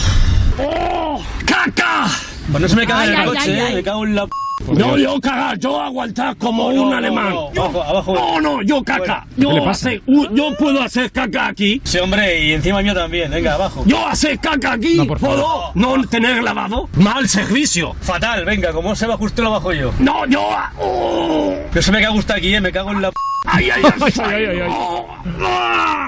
Oh. 0.59 1.23
¡Caca! 1.45 2.07
Pues 2.51 2.63
no 2.63 2.69
se 2.69 2.77
me 2.77 2.87
Ay, 2.93 3.09
en 3.09 3.15
el 3.15 3.21
ay, 3.21 3.27
coche, 3.27 3.41
ay, 3.41 3.51
¿eh? 3.51 3.63
ay. 3.69 3.75
Me 3.77 3.83
cago 3.83 4.05
en 4.05 4.15
la. 4.15 4.27
No, 4.73 4.97
yo 4.99 5.21
cagar, 5.21 5.59
yo 5.59 5.81
aguantar 5.81 6.37
como 6.37 6.73
No, 6.73 6.83
un 6.83 6.91
no, 6.91 6.97
alemán. 6.97 7.31
no, 7.35 7.53
Yo- 7.53 7.63
abajo, 7.65 7.83
abajo. 7.83 8.15
No, 8.15 8.41
no, 8.41 8.63
yo 8.63 8.83
caca. 8.83 9.27
¿Qué 9.37 9.43
le 9.43 9.55
Yo, 9.55 10.01
u- 10.07 10.35
yo 10.35 10.57
puedo 10.57 10.83
hacer 10.83 11.11
caca 11.13 11.47
aquí. 11.47 11.81
Sí, 11.85 11.99
hombre, 11.99 12.41
y 12.45 12.53
encima 12.55 12.83
mío 12.83 12.95
también. 12.95 13.31
Venga, 13.31 13.55
abajo. 13.55 13.83
Yo 13.87 14.07
hacer 14.07 14.39
caca 14.39 14.73
aquí. 14.73 14.95
No, 14.97 15.07
por 15.07 15.19
favor. 15.19 15.37
¿Puedo 15.37 15.97
no 15.97 16.09
tener 16.09 16.43
lavado? 16.43 16.89
Mal 16.97 17.29
servicio. 17.29 17.95
Fatal, 18.01 18.45
venga, 18.45 18.73
como 18.73 18.95
se 18.97 19.07
va 19.07 19.17
justo 19.17 19.43
lo 19.43 19.51
bajo 19.51 19.73
yo. 19.73 19.93
No, 19.99 20.27
yo. 20.27 20.49
Oh. 20.79 21.55
No 21.73 21.83
se 21.83 21.93
me 21.93 22.01
cago 22.03 22.17
usted 22.17 22.35
aquí, 22.35 22.55
eh, 22.55 22.61
me 22.61 22.73
cago 22.73 22.91
en 22.91 23.03
la. 23.03 23.11
Ay, 23.47 23.71
ay, 23.75 23.83
ay, 23.85 24.13
ay, 24.25 24.45
ay, 24.47 24.61
ay. 24.61 24.71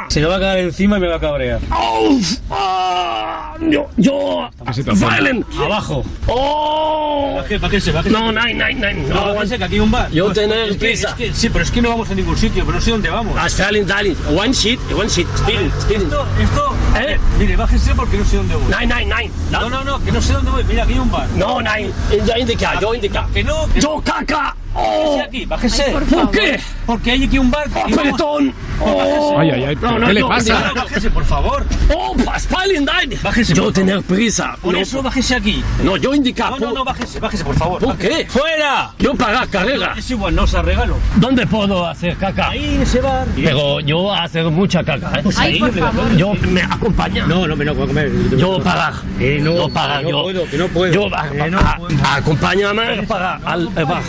Se 0.08 0.20
me 0.20 0.26
va 0.26 0.36
a 0.36 0.40
caer 0.40 0.64
encima 0.64 0.96
y 0.96 1.00
me 1.00 1.08
va 1.08 1.16
a 1.16 1.20
cabrear. 1.20 1.60
Uf, 2.08 2.38
ah, 2.50 3.54
yo, 3.60 3.86
yo, 3.96 4.48
Violent. 4.94 5.46
Abajo. 5.60 6.02
Oh. 6.26 7.34
Bájese, 7.36 7.58
bájese, 7.58 7.92
bájese. 7.92 8.12
No, 8.18 8.32
nein, 8.56 8.80
nein, 8.80 8.80
nein. 8.80 9.08
No, 9.08 9.34
No, 9.34 9.40
que 9.48 9.54
aquí 9.64 9.74
hay 9.74 9.80
un 9.80 9.90
bar. 9.90 10.10
Yo 10.10 10.26
Pues, 10.26 10.38
tener 10.38 10.58
es 10.68 10.72
que- 10.72 10.78
prisa. 10.78 11.08
es 11.10 11.14
que- 11.14 11.34
sí, 11.34 11.48
pero 11.50 11.64
es 11.64 11.70
que 11.70 11.82
no 11.82 11.90
vamos 11.90 12.10
a 12.10 12.14
ningún 12.14 12.36
sitio, 12.36 12.64
pero 12.64 12.78
no 12.78 12.80
sé 12.84 12.90
dónde 12.90 13.10
vamos. 13.10 13.36
Ah, 13.38 13.46
Stalin, 13.46 13.82
Stalin. 13.84 14.16
One 14.34 14.52
sheet, 14.52 14.80
one 14.96 15.08
sheet. 15.08 15.26
Speeding, 15.36 15.70
speeding. 15.80 16.02
Esto, 16.06 16.26
esto. 16.40 16.74
¿Eh? 16.98 17.18
Mire, 17.38 17.56
bájese 17.56 17.94
porque 17.94 18.16
no 18.16 18.24
sé 18.24 18.36
dónde 18.36 18.54
voy. 18.56 18.70
Nein, 18.70 18.88
nein, 18.88 19.08
nein. 19.08 19.32
No, 19.50 19.68
no, 19.68 19.84
no, 19.84 20.02
que 20.02 20.12
no 20.12 20.20
sé 20.22 20.32
dónde 20.32 20.50
voy. 20.50 20.64
Mira, 20.64 20.84
aquí 20.84 20.92
hay 20.94 20.98
un 20.98 21.10
bar. 21.10 21.28
No, 21.36 21.60
nein. 21.60 21.92
Yo 22.26 22.34
indica, 22.38 22.80
yo 22.80 22.94
indica. 22.94 23.26
Que 23.32 23.44
no, 23.44 23.68
Yo 23.74 24.00
caca. 24.04 24.56
Bájese 24.74 25.20
aquí, 25.22 25.44
bájese. 25.46 25.82
Ay, 25.84 25.92
por 25.92 26.04
¿Por 26.04 26.30
qué? 26.30 26.60
Porque 26.86 27.10
hay 27.10 27.24
aquí 27.24 27.38
un 27.38 27.50
barco. 27.50 27.80
vamos- 27.80 27.98
Apretón. 27.98 28.54
Oh, 28.80 28.96
bájese. 28.96 29.34
Ay, 29.38 29.50
ay, 29.50 29.64
ay, 29.70 29.76
¿pero 29.76 30.06
qué 30.06 30.12
le 30.12 30.24
pasa? 30.24 30.72
no, 30.74 30.74
bájese, 30.82 31.10
por 31.10 31.24
favor. 31.24 31.66
Oh, 31.94 32.16
Spalendine. 32.38 33.16
Bájese. 33.22 33.54
Yo 33.54 33.64
por 33.64 33.72
tener 33.72 34.02
prisa. 34.02 34.56
Por 34.62 34.74
No, 34.74 34.80
eso 34.80 35.02
bájese 35.02 35.34
aquí. 35.34 35.64
No, 35.82 35.96
yo 35.96 36.14
indicar. 36.14 36.50
No, 36.52 36.58
no, 36.58 36.72
no, 36.72 36.84
bájese, 36.84 37.18
bájese, 37.18 37.44
por 37.44 37.56
favor. 37.56 37.80
¿Por 37.82 37.96
qué? 37.96 38.26
¡Fuera! 38.28 38.92
Yo 38.98 39.14
pagar 39.14 39.48
carrera. 39.48 39.94
Es 39.96 40.10
igual, 40.10 40.34
no 40.34 40.46
se 40.46 40.62
regalo. 40.62 40.96
¿Dónde 41.16 41.46
puedo 41.46 41.86
hacer 41.86 42.16
caca? 42.16 42.50
Ahí 42.50 42.76
en 42.76 42.82
ese 42.82 43.00
bar. 43.00 43.26
Pero 43.34 43.80
yo 43.80 44.12
hacer 44.12 44.44
mucha 44.50 44.84
caca, 44.84 45.12
¿eh? 45.18 45.20
Pues 45.22 45.38
ahí, 45.38 45.58
por 45.58 45.72
favor. 45.76 46.16
Yo 46.16 46.34
me 46.34 46.62
acompaña. 46.62 47.26
No, 47.26 47.46
no 47.46 47.56
me 47.56 47.64
lo 47.64 47.74
puedo 47.74 47.88
comer. 47.88 48.12
Yo 48.36 48.62
pagar. 48.62 48.94
Eh, 49.18 49.38
no, 49.42 49.54
yo 49.56 49.68
pagar. 49.68 49.98
que 50.04 50.04
no 50.04 50.10
yo, 50.18 50.22
puedo, 50.22 50.44
que 50.50 50.58
no 50.58 50.68
puedo. 50.68 50.92
Yo 50.94 51.16
a- 51.16 51.28
Que 51.28 51.50
no 51.50 51.58
a- 51.58 52.16
acompáñame 52.16 53.02
para 53.04 53.36
al 53.44 53.68
al 53.76 53.84
bar. 53.84 54.02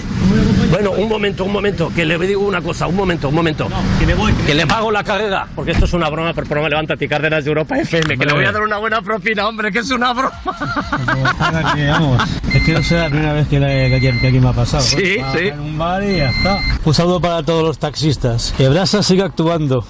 Bueno, 0.72 0.92
un 0.92 1.10
momento, 1.10 1.44
un 1.46 1.52
momento, 1.52 1.92
que 1.96 2.06
le 2.06 2.18
digo 2.20 2.42
una 2.46 2.62
cosa, 2.62 2.88
un 2.88 2.96
momento, 2.96 3.30
un 3.30 3.36
momento. 3.36 3.68
que 4.00 4.06
me 4.06 4.14
voy. 4.14 4.32
Que 4.46 4.54
le 4.54 4.68
pago 4.68 4.92
la 4.92 5.04
carrera, 5.04 5.48
porque 5.56 5.72
esto 5.72 5.86
es 5.86 5.94
una 5.94 6.10
broma, 6.10 6.30
el 6.30 6.36
programa 6.36 6.70
Levántate 6.70 7.06
y 7.06 7.08
Cárdenas 7.08 7.44
de 7.44 7.50
Europa 7.50 7.78
FM, 7.78 8.18
que 8.18 8.26
le 8.26 8.34
voy 8.34 8.46
a 8.46 8.52
dar 8.52 8.62
una 8.62 8.78
buena 8.78 9.02
propina, 9.02 9.48
hombre, 9.48 9.72
que 9.72 9.80
es 9.80 9.90
una 9.92 10.14
broma. 10.14 10.32
Que, 11.76 11.88
vamos, 11.88 12.22
es 12.54 12.64
que 12.64 12.74
no 12.74 12.84
sea 12.84 13.04
la 13.04 13.10
primera 13.10 13.34
vez 13.34 13.48
que, 13.48 13.60
la- 13.60 13.68
que- 14.00 14.20
que 14.20 14.28
aquí 14.28 14.40
me 14.40 14.50
ha 14.50 14.54
pasado. 14.54 14.84
Sí, 14.84 14.98
¿eh? 15.02 15.22
Va 15.22 15.32
sí. 15.34 15.48
En 15.48 15.60
un 15.60 15.78
bar 15.78 16.04
y 16.04 16.18
ya 16.18 16.30
está. 16.30 16.60
Un 16.84 16.94
saludo 16.94 17.20
para 17.22 17.44
todos 17.44 17.64
los 17.64 17.80
taxistas. 17.80 18.54
Que 18.58 18.70
Brasa 18.70 19.02
siga 19.04 19.26
actuando. 19.26 19.86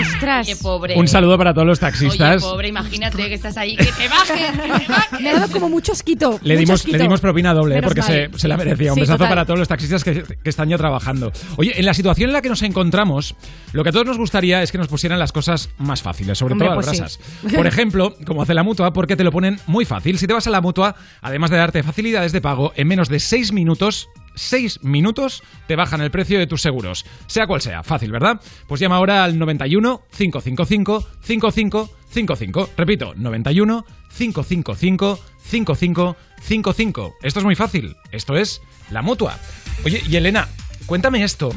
Ostras. 0.00 0.46
Qué 0.46 0.56
pobre. 0.56 0.94
Un 0.96 1.08
saludo 1.08 1.36
para 1.38 1.52
todos 1.52 1.66
los 1.66 1.78
Oye, 1.78 1.86
taxistas. 1.90 2.42
pobre, 2.42 2.68
imagínate 2.68 3.28
que 3.28 3.34
estás 3.34 3.56
ahí. 3.56 3.76
Que 3.76 3.84
te 3.86 4.08
bajen, 4.08 4.60
que 4.60 4.84
te 4.86 4.92
bajen. 4.92 5.22
Me 5.22 5.30
ha 5.30 5.34
dado 5.40 5.52
como 5.52 5.68
mucho 5.68 5.92
asquito. 5.92 6.38
Le 6.42 6.54
mucho 6.54 6.60
dimos, 6.60 6.80
asquito. 6.80 6.96
le 6.98 7.02
dimos 7.04 7.20
propina 7.20 7.52
doble, 7.54 7.74
¿eh? 7.74 7.78
Menos 7.80 7.88
porque 7.94 8.02
se, 8.02 8.38
se 8.38 8.48
la 8.48 8.56
merecía. 8.56 8.90
Un 8.92 8.96
Sí, 8.96 9.00
besazo 9.02 9.18
total. 9.18 9.28
para 9.30 9.44
todos 9.44 9.53
los 9.58 9.68
taxistas 9.68 10.04
que, 10.04 10.22
que 10.22 10.50
están 10.50 10.68
ya 10.68 10.78
trabajando. 10.78 11.32
Oye, 11.56 11.78
en 11.78 11.84
la 11.84 11.94
situación 11.94 12.30
en 12.30 12.34
la 12.34 12.42
que 12.42 12.48
nos 12.48 12.62
encontramos, 12.62 13.34
lo 13.72 13.82
que 13.82 13.90
a 13.90 13.92
todos 13.92 14.06
nos 14.06 14.18
gustaría 14.18 14.62
es 14.62 14.72
que 14.72 14.78
nos 14.78 14.88
pusieran 14.88 15.18
las 15.18 15.32
cosas 15.32 15.70
más 15.78 16.02
fáciles, 16.02 16.38
sobre 16.38 16.52
Hombre, 16.52 16.68
todo 16.68 16.76
pues 16.76 16.86
las 16.86 16.96
sí. 16.96 17.02
brasas. 17.02 17.54
Por 17.54 17.66
ejemplo, 17.66 18.16
como 18.26 18.42
hace 18.42 18.54
la 18.54 18.62
mutua, 18.62 18.92
porque 18.92 19.16
te 19.16 19.24
lo 19.24 19.32
ponen 19.32 19.58
muy 19.66 19.84
fácil. 19.84 20.18
Si 20.18 20.26
te 20.26 20.32
vas 20.32 20.46
a 20.46 20.50
la 20.50 20.60
mutua, 20.60 20.94
además 21.20 21.50
de 21.50 21.56
darte 21.56 21.82
facilidades 21.82 22.32
de 22.32 22.40
pago, 22.40 22.72
en 22.76 22.88
menos 22.88 23.08
de 23.08 23.20
6 23.20 23.52
minutos. 23.52 24.08
6 24.34 24.82
minutos 24.82 25.42
te 25.66 25.76
bajan 25.76 26.00
el 26.00 26.10
precio 26.10 26.38
de 26.38 26.46
tus 26.46 26.62
seguros, 26.62 27.04
sea 27.26 27.46
cual 27.46 27.60
sea, 27.60 27.82
fácil, 27.82 28.12
¿verdad? 28.12 28.40
Pues 28.66 28.80
llama 28.80 28.96
ahora 28.96 29.24
al 29.24 29.38
91 29.38 30.02
555 30.16 31.06
5555. 31.22 32.70
Repito, 32.76 33.14
91 33.16 33.84
555 34.16 35.18
5555. 35.44 37.14
Esto 37.22 37.38
es 37.38 37.44
muy 37.44 37.54
fácil, 37.54 37.96
esto 38.12 38.36
es 38.36 38.60
la 38.90 39.02
mutua. 39.02 39.38
Oye, 39.84 40.02
y 40.08 40.16
Elena, 40.16 40.48
cuéntame 40.86 41.22
esto. 41.22 41.50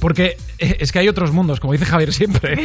Porque 0.00 0.36
eh, 0.58 0.76
es 0.80 0.92
que 0.92 0.98
hay 0.98 1.08
otros 1.08 1.32
mundos, 1.32 1.58
como 1.58 1.72
dice 1.72 1.86
Javier 1.86 2.12
siempre. 2.12 2.56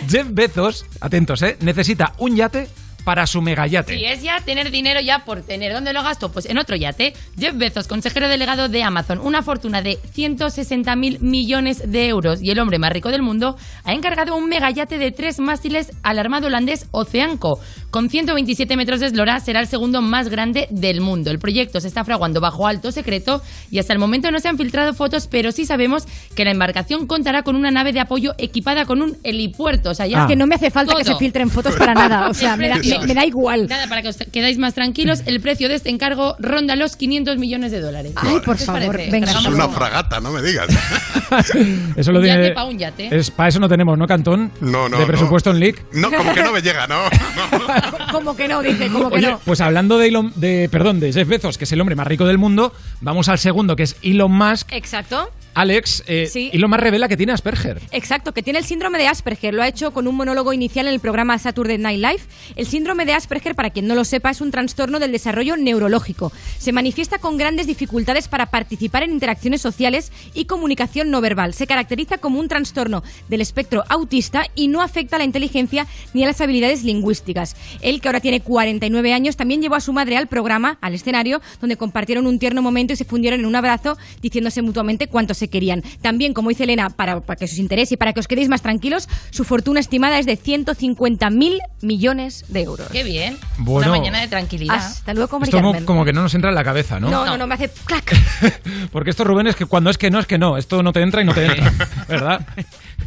Jeff 0.08 0.28
Bezos, 0.30 0.86
atentos, 1.00 1.42
¿eh? 1.42 1.58
Necesita 1.60 2.14
un 2.18 2.36
yate 2.36 2.68
para 3.00 3.26
su 3.26 3.40
megayate. 3.42 3.96
Si 3.96 4.04
es 4.04 4.22
ya 4.22 4.40
tener 4.40 4.70
dinero 4.70 5.00
ya 5.00 5.24
por 5.24 5.42
tener. 5.42 5.72
¿Dónde 5.72 5.92
lo 5.92 6.02
gasto? 6.02 6.30
Pues 6.30 6.46
en 6.46 6.58
otro 6.58 6.76
yate. 6.76 7.14
Jeff 7.38 7.56
Bezos, 7.56 7.88
consejero 7.88 8.28
delegado 8.28 8.68
de 8.68 8.82
Amazon, 8.82 9.18
una 9.18 9.42
fortuna 9.42 9.82
de 9.82 9.98
160 10.12 10.96
mil 10.96 11.20
millones 11.20 11.82
de 11.90 12.08
euros 12.08 12.42
y 12.42 12.50
el 12.50 12.58
hombre 12.58 12.78
más 12.78 12.92
rico 12.92 13.10
del 13.10 13.22
mundo, 13.22 13.56
ha 13.84 13.92
encargado 13.92 14.34
un 14.36 14.48
megayate 14.48 14.98
de 14.98 15.10
tres 15.10 15.38
mástiles 15.38 15.92
al 16.02 16.18
armado 16.18 16.46
holandés 16.46 16.86
Oceanco. 16.90 17.60
Con 17.90 18.08
127 18.08 18.76
metros 18.76 19.00
de 19.00 19.06
eslora, 19.06 19.40
será 19.40 19.58
el 19.60 19.66
segundo 19.66 20.00
más 20.00 20.28
grande 20.28 20.68
del 20.70 21.00
mundo. 21.00 21.30
El 21.32 21.40
proyecto 21.40 21.80
se 21.80 21.88
está 21.88 22.04
fraguando 22.04 22.40
bajo 22.40 22.68
alto 22.68 22.92
secreto 22.92 23.42
y 23.70 23.80
hasta 23.80 23.92
el 23.92 23.98
momento 23.98 24.30
no 24.30 24.38
se 24.38 24.46
han 24.48 24.56
filtrado 24.58 24.94
fotos, 24.94 25.26
pero 25.26 25.50
sí 25.50 25.66
sabemos 25.66 26.04
que 26.36 26.44
la 26.44 26.52
embarcación 26.52 27.08
contará 27.08 27.42
con 27.42 27.56
una 27.56 27.72
nave 27.72 27.92
de 27.92 27.98
apoyo 27.98 28.34
equipada 28.38 28.84
con 28.84 29.02
un 29.02 29.16
helipuerto. 29.24 29.90
O 29.90 29.94
sea, 29.94 30.06
ya 30.06 30.22
Es 30.22 30.26
que 30.28 30.36
no 30.36 30.46
me 30.46 30.54
hace 30.54 30.70
falta 30.70 30.94
que 30.94 31.02
todo. 31.02 31.14
se 31.14 31.18
filtren 31.18 31.50
fotos 31.50 31.74
para 31.74 31.94
nada. 31.94 32.28
O 32.28 32.34
sea, 32.34 32.56
me 32.56 32.68
da, 32.68 32.76
me- 32.76 33.06
me 33.06 33.14
da 33.14 33.26
igual. 33.26 33.66
Nada, 33.68 33.88
para 33.88 34.02
que 34.02 34.08
os 34.08 34.16
quedáis 34.18 34.56
más 34.58 34.74
tranquilos, 34.74 35.22
el 35.26 35.40
precio 35.40 35.68
de 35.68 35.74
este 35.74 35.90
encargo 35.90 36.36
ronda 36.38 36.76
los 36.76 36.94
500 36.96 37.38
millones 37.38 37.72
de 37.72 37.80
dólares. 37.80 38.12
Ay, 38.14 38.36
por 38.44 38.56
¿Qué 38.56 38.62
os 38.62 38.66
favor, 38.66 38.96
venga. 39.10 39.30
Es 39.32 39.46
una 39.46 39.66
un- 39.66 39.74
fragata, 39.74 40.20
no 40.20 40.30
me 40.30 40.42
digas. 40.42 40.68
Eso 41.96 42.12
lo 42.12 42.20
tiene. 42.20 42.42
yate 42.42 42.54
pa' 42.54 42.64
un 42.64 42.78
yate. 42.78 43.08
Es, 43.16 43.30
para 43.32 43.48
eso 43.48 43.58
no 43.58 43.68
tenemos, 43.68 43.98
¿no, 43.98 44.06
Cantón? 44.06 44.52
No, 44.60 44.88
no, 44.88 44.96
De 44.96 45.02
no. 45.02 45.06
presupuesto 45.08 45.50
en 45.50 45.58
LIC. 45.60 45.84
No, 45.94 46.10
como 46.10 46.32
que 46.34 46.42
no 46.42 46.52
me 46.52 46.62
llega, 46.62 46.86
¿no? 46.86 47.00
Como 48.12 48.36
que 48.36 48.48
no, 48.48 48.62
dice, 48.62 48.88
como 48.88 49.08
que 49.08 49.16
Oye, 49.16 49.30
no. 49.30 49.40
pues 49.44 49.60
hablando 49.60 49.98
de 49.98 50.08
Elon, 50.08 50.32
de, 50.36 50.68
perdón, 50.70 51.00
de 51.00 51.12
Jeff 51.12 51.28
Bezos, 51.28 51.58
que 51.58 51.64
es 51.64 51.72
el 51.72 51.80
hombre 51.80 51.94
más 51.94 52.06
rico 52.06 52.26
del 52.26 52.38
mundo, 52.38 52.72
vamos 53.00 53.28
al 53.28 53.38
segundo, 53.38 53.76
que 53.76 53.84
es 53.84 53.96
Elon 54.02 54.32
Musk. 54.32 54.72
Exacto. 54.72 55.30
Alex, 55.54 56.04
eh, 56.06 56.28
Sí. 56.30 56.50
Elon 56.52 56.70
Musk 56.70 56.80
revela 56.80 57.08
que 57.08 57.16
tiene 57.16 57.32
Asperger. 57.32 57.80
Exacto, 57.90 58.32
que 58.32 58.42
tiene 58.42 58.58
el 58.58 58.64
síndrome 58.64 58.98
de 58.98 59.08
Asperger. 59.08 59.52
Lo 59.54 59.62
ha 59.62 59.68
hecho 59.68 59.92
con 59.92 60.06
un 60.06 60.14
monólogo 60.14 60.52
inicial 60.52 60.86
en 60.86 60.94
el 60.94 61.00
programa 61.00 61.38
Saturday 61.38 61.78
Night 61.78 62.00
Live. 62.00 62.22
El 62.56 62.66
síndrome 62.66 63.04
de 63.04 63.14
Asperger, 63.14 63.54
para 63.54 63.70
quien 63.70 63.86
no 63.86 63.94
lo 63.94 64.04
sepa, 64.04 64.30
es 64.30 64.40
un 64.40 64.50
trastorno 64.50 64.98
del 64.98 65.12
desarrollo 65.12 65.56
neurológico. 65.56 66.32
Se 66.58 66.72
manifiesta 66.72 67.18
con 67.18 67.36
grandes 67.36 67.66
dificultades 67.66 68.28
para 68.28 68.46
participar 68.46 69.02
en 69.02 69.12
interacciones 69.12 69.60
sociales 69.60 70.12
y 70.34 70.44
comunicación 70.44 71.10
no 71.10 71.20
verbal. 71.20 71.54
Se 71.54 71.66
caracteriza 71.66 72.18
como 72.18 72.40
un 72.40 72.48
trastorno 72.48 73.02
del 73.28 73.40
espectro 73.40 73.84
autista 73.88 74.46
y 74.54 74.68
no 74.68 74.82
afecta 74.82 75.16
a 75.16 75.18
la 75.18 75.24
inteligencia 75.24 75.86
ni 76.14 76.24
a 76.24 76.26
las 76.26 76.40
habilidades 76.40 76.84
lingüísticas. 76.84 77.56
Él, 77.80 78.00
que 78.00 78.08
ahora 78.08 78.20
tiene 78.20 78.40
49 78.40 79.12
años, 79.12 79.36
también 79.36 79.60
llevó 79.60 79.74
a 79.74 79.80
su 79.80 79.92
madre 79.92 80.16
al 80.16 80.28
programa, 80.28 80.78
al 80.80 80.94
escenario, 80.94 81.40
donde 81.60 81.76
compartieron 81.76 82.26
un 82.26 82.38
tierno 82.38 82.62
momento 82.62 82.92
y 82.92 82.96
se 82.96 83.04
fundieron 83.04 83.40
en 83.40 83.46
un 83.46 83.56
abrazo, 83.56 83.98
diciéndose 84.22 84.62
mutuamente 84.62 85.08
cuánto 85.08 85.34
se 85.34 85.48
querían. 85.50 85.82
También, 86.00 86.32
como 86.32 86.48
dice 86.48 86.64
Elena, 86.64 86.90
para, 86.90 87.20
para 87.20 87.36
que 87.36 87.44
os 87.44 87.58
interese 87.58 87.94
y 87.94 87.96
para 87.96 88.12
que 88.12 88.20
os 88.20 88.28
quedéis 88.28 88.48
más 88.48 88.62
tranquilos, 88.62 89.08
su 89.30 89.44
fortuna 89.44 89.80
estimada 89.80 90.18
es 90.18 90.26
de 90.26 90.38
150.000 90.38 91.58
millones 91.82 92.44
de 92.48 92.62
euros. 92.62 92.88
Qué 92.90 93.04
bien. 93.04 93.36
Bueno. 93.58 93.90
Una 93.90 93.98
mañana 93.98 94.20
de 94.20 94.28
tranquilidad. 94.28 94.76
Hasta 94.76 95.14
luego, 95.14 95.40
Esto 95.42 95.60
como, 95.84 96.04
que 96.04 96.12
no 96.12 96.22
nos 96.22 96.34
entra 96.34 96.50
en 96.50 96.56
la 96.56 96.64
cabeza, 96.64 97.00
¿no? 97.00 97.10
No, 97.10 97.24
no, 97.26 97.36
no, 97.36 97.46
me 97.46 97.54
hace 97.54 97.70
clac. 97.84 98.14
Porque 98.92 99.10
esto, 99.10 99.24
Rubén, 99.24 99.46
es 99.46 99.56
que 99.56 99.66
cuando 99.66 99.90
es 99.90 99.98
que 99.98 100.10
no, 100.10 100.18
es 100.18 100.26
que 100.26 100.38
no. 100.38 100.56
Esto 100.56 100.82
no 100.82 100.92
te 100.92 101.02
entra 101.02 101.22
y 101.22 101.24
no 101.24 101.34
te 101.34 101.46
entra. 101.46 101.72
¿Verdad? 102.08 102.46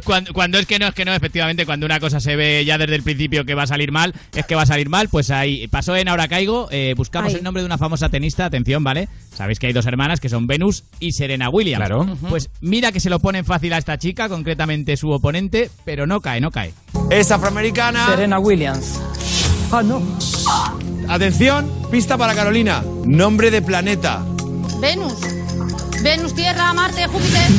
Cuando, 0.03 0.33
cuando 0.33 0.57
es 0.57 0.65
que 0.65 0.79
no, 0.79 0.87
es 0.87 0.93
que 0.93 1.05
no, 1.05 1.13
efectivamente, 1.13 1.65
cuando 1.65 1.85
una 1.85 1.99
cosa 1.99 2.19
se 2.19 2.35
ve 2.35 2.65
ya 2.65 2.77
desde 2.77 2.95
el 2.95 3.03
principio 3.03 3.45
que 3.45 3.55
va 3.55 3.63
a 3.63 3.67
salir 3.67 3.91
mal, 3.91 4.13
es 4.33 4.45
que 4.45 4.55
va 4.55 4.63
a 4.63 4.65
salir 4.65 4.89
mal, 4.89 5.07
pues 5.07 5.29
ahí 5.31 5.67
pasó 5.67 5.95
en 5.95 6.07
Ahora 6.07 6.27
Caigo, 6.27 6.67
eh, 6.71 6.93
buscamos 6.97 7.31
Ay. 7.31 7.37
el 7.37 7.43
nombre 7.43 7.61
de 7.61 7.67
una 7.67 7.77
famosa 7.77 8.09
tenista, 8.09 8.45
atención, 8.45 8.83
¿vale? 8.83 9.07
Sabéis 9.33 9.59
que 9.59 9.67
hay 9.67 9.73
dos 9.73 9.85
hermanas 9.85 10.19
que 10.19 10.29
son 10.29 10.47
Venus 10.47 10.83
y 10.99 11.13
Serena 11.13 11.49
Williams. 11.49 11.85
Claro. 11.85 12.17
Pues 12.29 12.49
mira 12.61 12.91
que 12.91 12.99
se 12.99 13.09
lo 13.09 13.19
ponen 13.19 13.45
fácil 13.45 13.73
a 13.73 13.77
esta 13.77 13.97
chica, 13.97 14.29
concretamente 14.29 14.97
su 14.97 15.11
oponente, 15.11 15.69
pero 15.85 16.07
no 16.07 16.21
cae, 16.21 16.41
no 16.41 16.51
cae. 16.51 16.73
Es 17.09 17.31
afroamericana. 17.31 18.05
Serena 18.07 18.39
Williams. 18.39 18.99
Ah, 19.71 19.81
no. 19.83 20.01
Atención, 21.07 21.69
pista 21.91 22.17
para 22.17 22.35
Carolina. 22.35 22.83
Nombre 23.05 23.51
de 23.51 23.61
planeta. 23.61 24.23
Venus. 24.79 25.13
Venus, 26.03 26.33
Tierra, 26.35 26.73
Marte, 26.73 27.07
Júpiter. 27.07 27.49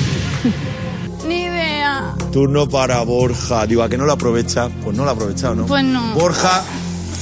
Ni 1.28 1.44
idea. 1.44 2.14
Turno 2.32 2.68
para 2.68 3.02
Borja. 3.02 3.66
Digo, 3.66 3.82
¿a 3.82 3.88
que 3.88 3.96
no 3.96 4.04
lo 4.04 4.12
aprovecha? 4.12 4.68
Pues 4.82 4.96
no 4.96 5.04
lo 5.04 5.10
ha 5.10 5.14
aprovechado, 5.14 5.54
¿no? 5.54 5.66
Pues 5.66 5.84
no. 5.84 6.14
Borja, 6.14 6.62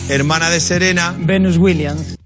hermana 0.09 0.51
de 0.51 0.61
Serena. 0.61 1.15
Venus 1.19 1.57
Williams. 1.57 2.17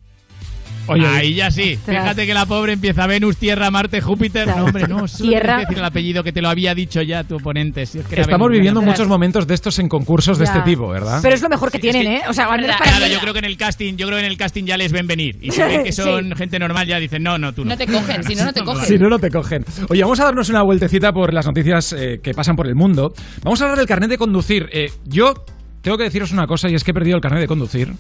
Oye, 0.88 1.07
ahí 1.07 1.35
ya 1.35 1.51
sí. 1.51 1.79
Fíjate 1.85 2.27
que 2.27 2.35
la 2.35 2.46
pobre 2.46 2.72
empieza 2.72 3.07
Venus, 3.07 3.37
Tierra, 3.37 3.70
Marte, 3.70 4.01
Júpiter. 4.01 4.46
No, 4.49 4.64
hombre, 4.66 4.87
no. 4.88 5.05
Tierra. 5.07 5.59
decir 5.59 5.79
el 5.79 5.85
apellido 5.85 6.22
que 6.22 6.33
te 6.33 6.40
lo 6.42 6.49
había 6.49 6.75
dicho 6.75 7.03
ya 7.03 7.25
tu 7.25 7.37
oponente. 7.37 7.87
si 7.87 7.99
es 7.99 8.07
que 8.07 8.14
era 8.14 8.22
Estamos 8.22 8.46
Venus 8.49 8.59
viviendo 8.59 8.83
muchos 8.83 9.09
momentos 9.09 9.46
de 9.46 9.55
estos 9.55 9.79
en 9.79 9.88
concursos 9.88 10.38
de 10.38 10.44
este 10.44 10.61
tipo, 10.62 10.88
¿verdad? 10.88 11.20
Pero 11.22 11.35
es 11.35 11.42
lo 11.42 11.49
mejor 11.49 11.70
que 11.70 11.79
tienen, 11.79 12.07
¿eh? 12.07 12.22
O 12.29 12.33
sea, 12.33 12.46
al 12.46 12.61
menos 12.61 12.77
para 12.77 12.90
Claro, 12.96 13.12
yo 13.12 13.20
creo 13.20 13.33
que 13.33 13.38
en 13.40 13.44
el 13.46 13.57
casting, 13.57 13.94
yo 13.96 14.07
creo 14.07 14.18
que 14.18 14.25
en 14.27 14.31
el 14.31 14.38
casting 14.38 14.64
ya 14.64 14.77
les 14.77 14.92
ven 14.92 15.07
venir. 15.07 15.38
Y 15.40 15.51
si 15.51 15.61
ven 15.62 15.85
que 15.85 15.92
son 15.92 16.27
Sí. 16.31 16.35
gente 16.37 16.59
normal, 16.59 16.87
ya 16.87 16.99
dicen, 16.99 17.22
no, 17.22 17.38
no, 17.38 17.53
tú 17.53 17.64
no. 17.64 17.70
No 17.70 17.77
te 17.77 17.87
cogen, 17.87 18.22
si 18.25 18.35
no, 18.35 18.44
no 18.44 18.53
te 18.53 18.61
cogen. 18.64 18.87
Si 18.87 18.99
no, 18.99 19.09
no 19.09 19.18
te 19.18 19.31
cogen. 19.31 19.64
Oye, 19.88 20.03
vamos 20.03 20.20
a 20.20 20.25
darnos 20.25 20.49
una 20.49 20.62
vueltecita 20.62 21.12
por 21.12 21.33
las 21.35 21.46
noticias 21.46 21.92
eh, 21.92 22.20
que 22.22 22.33
pasan 22.33 22.57
por 22.57 22.66
el 22.66 22.75
mundo. 22.75 23.12
Vamos 23.42 23.61
a 23.61 23.64
hablar 23.64 23.79
del 23.79 23.87
carnet 23.87 24.11
de 24.11 24.18
conducir. 24.18 24.68
Eh, 24.72 24.90
yo 25.05 25.35
tengo 25.87 25.99
que 25.99 26.03
deciros 26.03 26.33
una 26.33 26.49
cosa 26.49 26.68
y 26.68 26.75
es 26.75 26.83
que 26.83 26.90
he 26.90 26.94
perdido 26.94 27.14
el 27.14 27.22
carnet 27.22 27.42
de 27.42 27.46
conducir. 27.46 27.92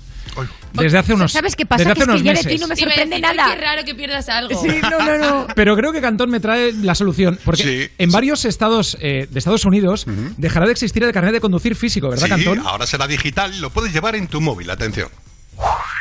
Desde 0.72 0.98
hace 0.98 1.14
unos 1.14 1.30
¿Sabes 1.30 1.54
qué 1.54 1.64
pasa? 1.66 1.84
Desde 1.84 1.94
Que 1.94 2.02
hace 2.02 2.02
es 2.02 2.04
que 2.06 2.10
unos 2.10 2.22
ya 2.24 2.30
de 2.32 2.36
meses. 2.38 2.52
ti 2.52 2.58
no 2.58 2.66
me 2.66 2.74
Te 2.74 2.80
iba 2.82 2.90
a 2.90 2.94
sorprende 2.96 3.16
decir, 3.20 3.36
nada. 3.36 3.54
Qué 3.54 3.60
raro 3.60 3.84
que 3.84 3.94
pierdas 3.94 4.28
algo. 4.28 4.60
Sí, 4.60 4.68
no, 4.82 4.98
no, 4.98 5.18
no. 5.18 5.46
Pero 5.54 5.76
creo 5.76 5.92
que 5.92 6.00
Cantón 6.00 6.28
me 6.30 6.40
trae 6.40 6.72
la 6.72 6.96
solución. 6.96 7.38
Porque 7.44 7.62
Sí, 7.62 7.88
en 7.98 8.10
varios 8.10 8.44
estados 8.44 8.96
eh, 9.00 9.28
de 9.30 9.38
Estados 9.38 9.64
Unidos 9.64 10.04
dejará 10.36 10.66
de 10.66 10.72
existir 10.72 11.04
el 11.04 11.12
carnet 11.12 11.32
de 11.32 11.40
conducir 11.40 11.76
físico, 11.76 12.08
¿verdad, 12.10 12.24
Sí, 12.24 12.30
Cantón? 12.30 12.58
ahora 12.66 12.86
será 12.88 13.06
digital, 13.06 13.60
lo 13.60 13.70
puedes 13.70 13.92
llevar 13.92 14.16
en 14.16 14.26
tu 14.26 14.40
móvil, 14.40 14.68
atención. 14.68 15.08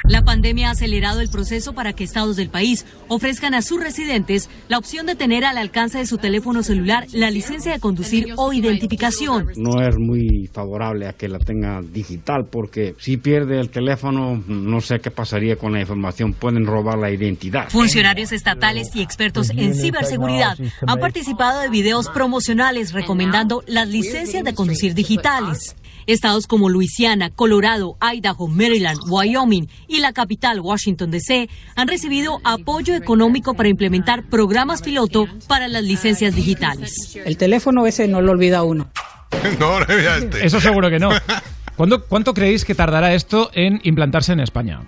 La 0.07 0.21
pandemia 0.21 0.69
ha 0.69 0.71
acelerado 0.71 1.19
el 1.19 1.29
proceso 1.29 1.73
para 1.73 1.93
que 1.93 2.03
estados 2.03 2.35
del 2.35 2.49
país 2.49 2.85
ofrezcan 3.07 3.55
a 3.55 3.63
sus 3.63 3.79
residentes 3.79 4.49
la 4.67 4.77
opción 4.77 5.07
de 5.07 5.15
tener 5.15 5.43
al 5.43 5.57
alcance 5.57 5.97
de 5.97 6.05
su 6.05 6.19
teléfono 6.19 6.61
celular 6.61 7.07
la 7.11 7.31
licencia 7.31 7.71
de 7.71 7.79
conducir 7.79 8.33
o 8.37 8.53
identificación. 8.53 9.47
No 9.55 9.81
es 9.81 9.97
muy 9.97 10.47
favorable 10.53 11.07
a 11.07 11.13
que 11.13 11.27
la 11.27 11.39
tenga 11.39 11.81
digital 11.81 12.45
porque 12.45 12.95
si 12.99 13.17
pierde 13.17 13.59
el 13.59 13.69
teléfono 13.69 14.43
no 14.47 14.81
sé 14.81 14.99
qué 14.99 15.09
pasaría 15.09 15.55
con 15.55 15.73
la 15.73 15.81
información, 15.81 16.33
pueden 16.33 16.65
robar 16.65 16.99
la 16.99 17.09
identidad. 17.09 17.69
Funcionarios 17.69 18.31
estatales 18.31 18.95
y 18.95 19.01
expertos 19.01 19.49
en 19.49 19.73
ciberseguridad 19.73 20.57
han 20.85 20.99
participado 20.99 21.61
de 21.61 21.69
videos 21.69 22.09
promocionales 22.09 22.93
recomendando 22.93 23.63
las 23.65 23.87
licencias 23.87 24.43
de 24.43 24.53
conducir 24.53 24.93
digitales. 24.93 25.75
Estados 26.07 26.47
como 26.47 26.69
Luisiana, 26.69 27.29
Colorado, 27.29 27.97
Idaho, 28.01 28.47
Maryland, 28.47 28.99
Wyoming 29.07 29.67
y 29.87 29.99
la 29.99 30.13
capital, 30.13 30.59
Washington, 30.59 31.11
D.C., 31.11 31.49
han 31.75 31.87
recibido 31.87 32.39
apoyo 32.43 32.95
económico 32.95 33.53
para 33.53 33.69
implementar 33.69 34.23
programas 34.29 34.81
piloto 34.81 35.27
para 35.47 35.67
las 35.67 35.83
licencias 35.83 36.35
digitales. 36.35 37.17
El 37.25 37.37
teléfono 37.37 37.85
ese 37.87 38.07
no 38.07 38.21
lo 38.21 38.31
olvida 38.31 38.63
uno. 38.63 38.89
no, 39.59 39.79
no 39.79 39.85
este. 39.85 40.45
Eso 40.45 40.59
seguro 40.59 40.89
que 40.89 40.99
no. 40.99 41.09
¿Cuándo- 41.75 42.05
¿Cuánto 42.05 42.33
creéis 42.33 42.63
que 42.63 42.73
tardará 42.75 43.13
esto 43.13 43.49
en 43.53 43.81
implantarse 43.83 44.31
en 44.33 44.39
España? 44.39 44.81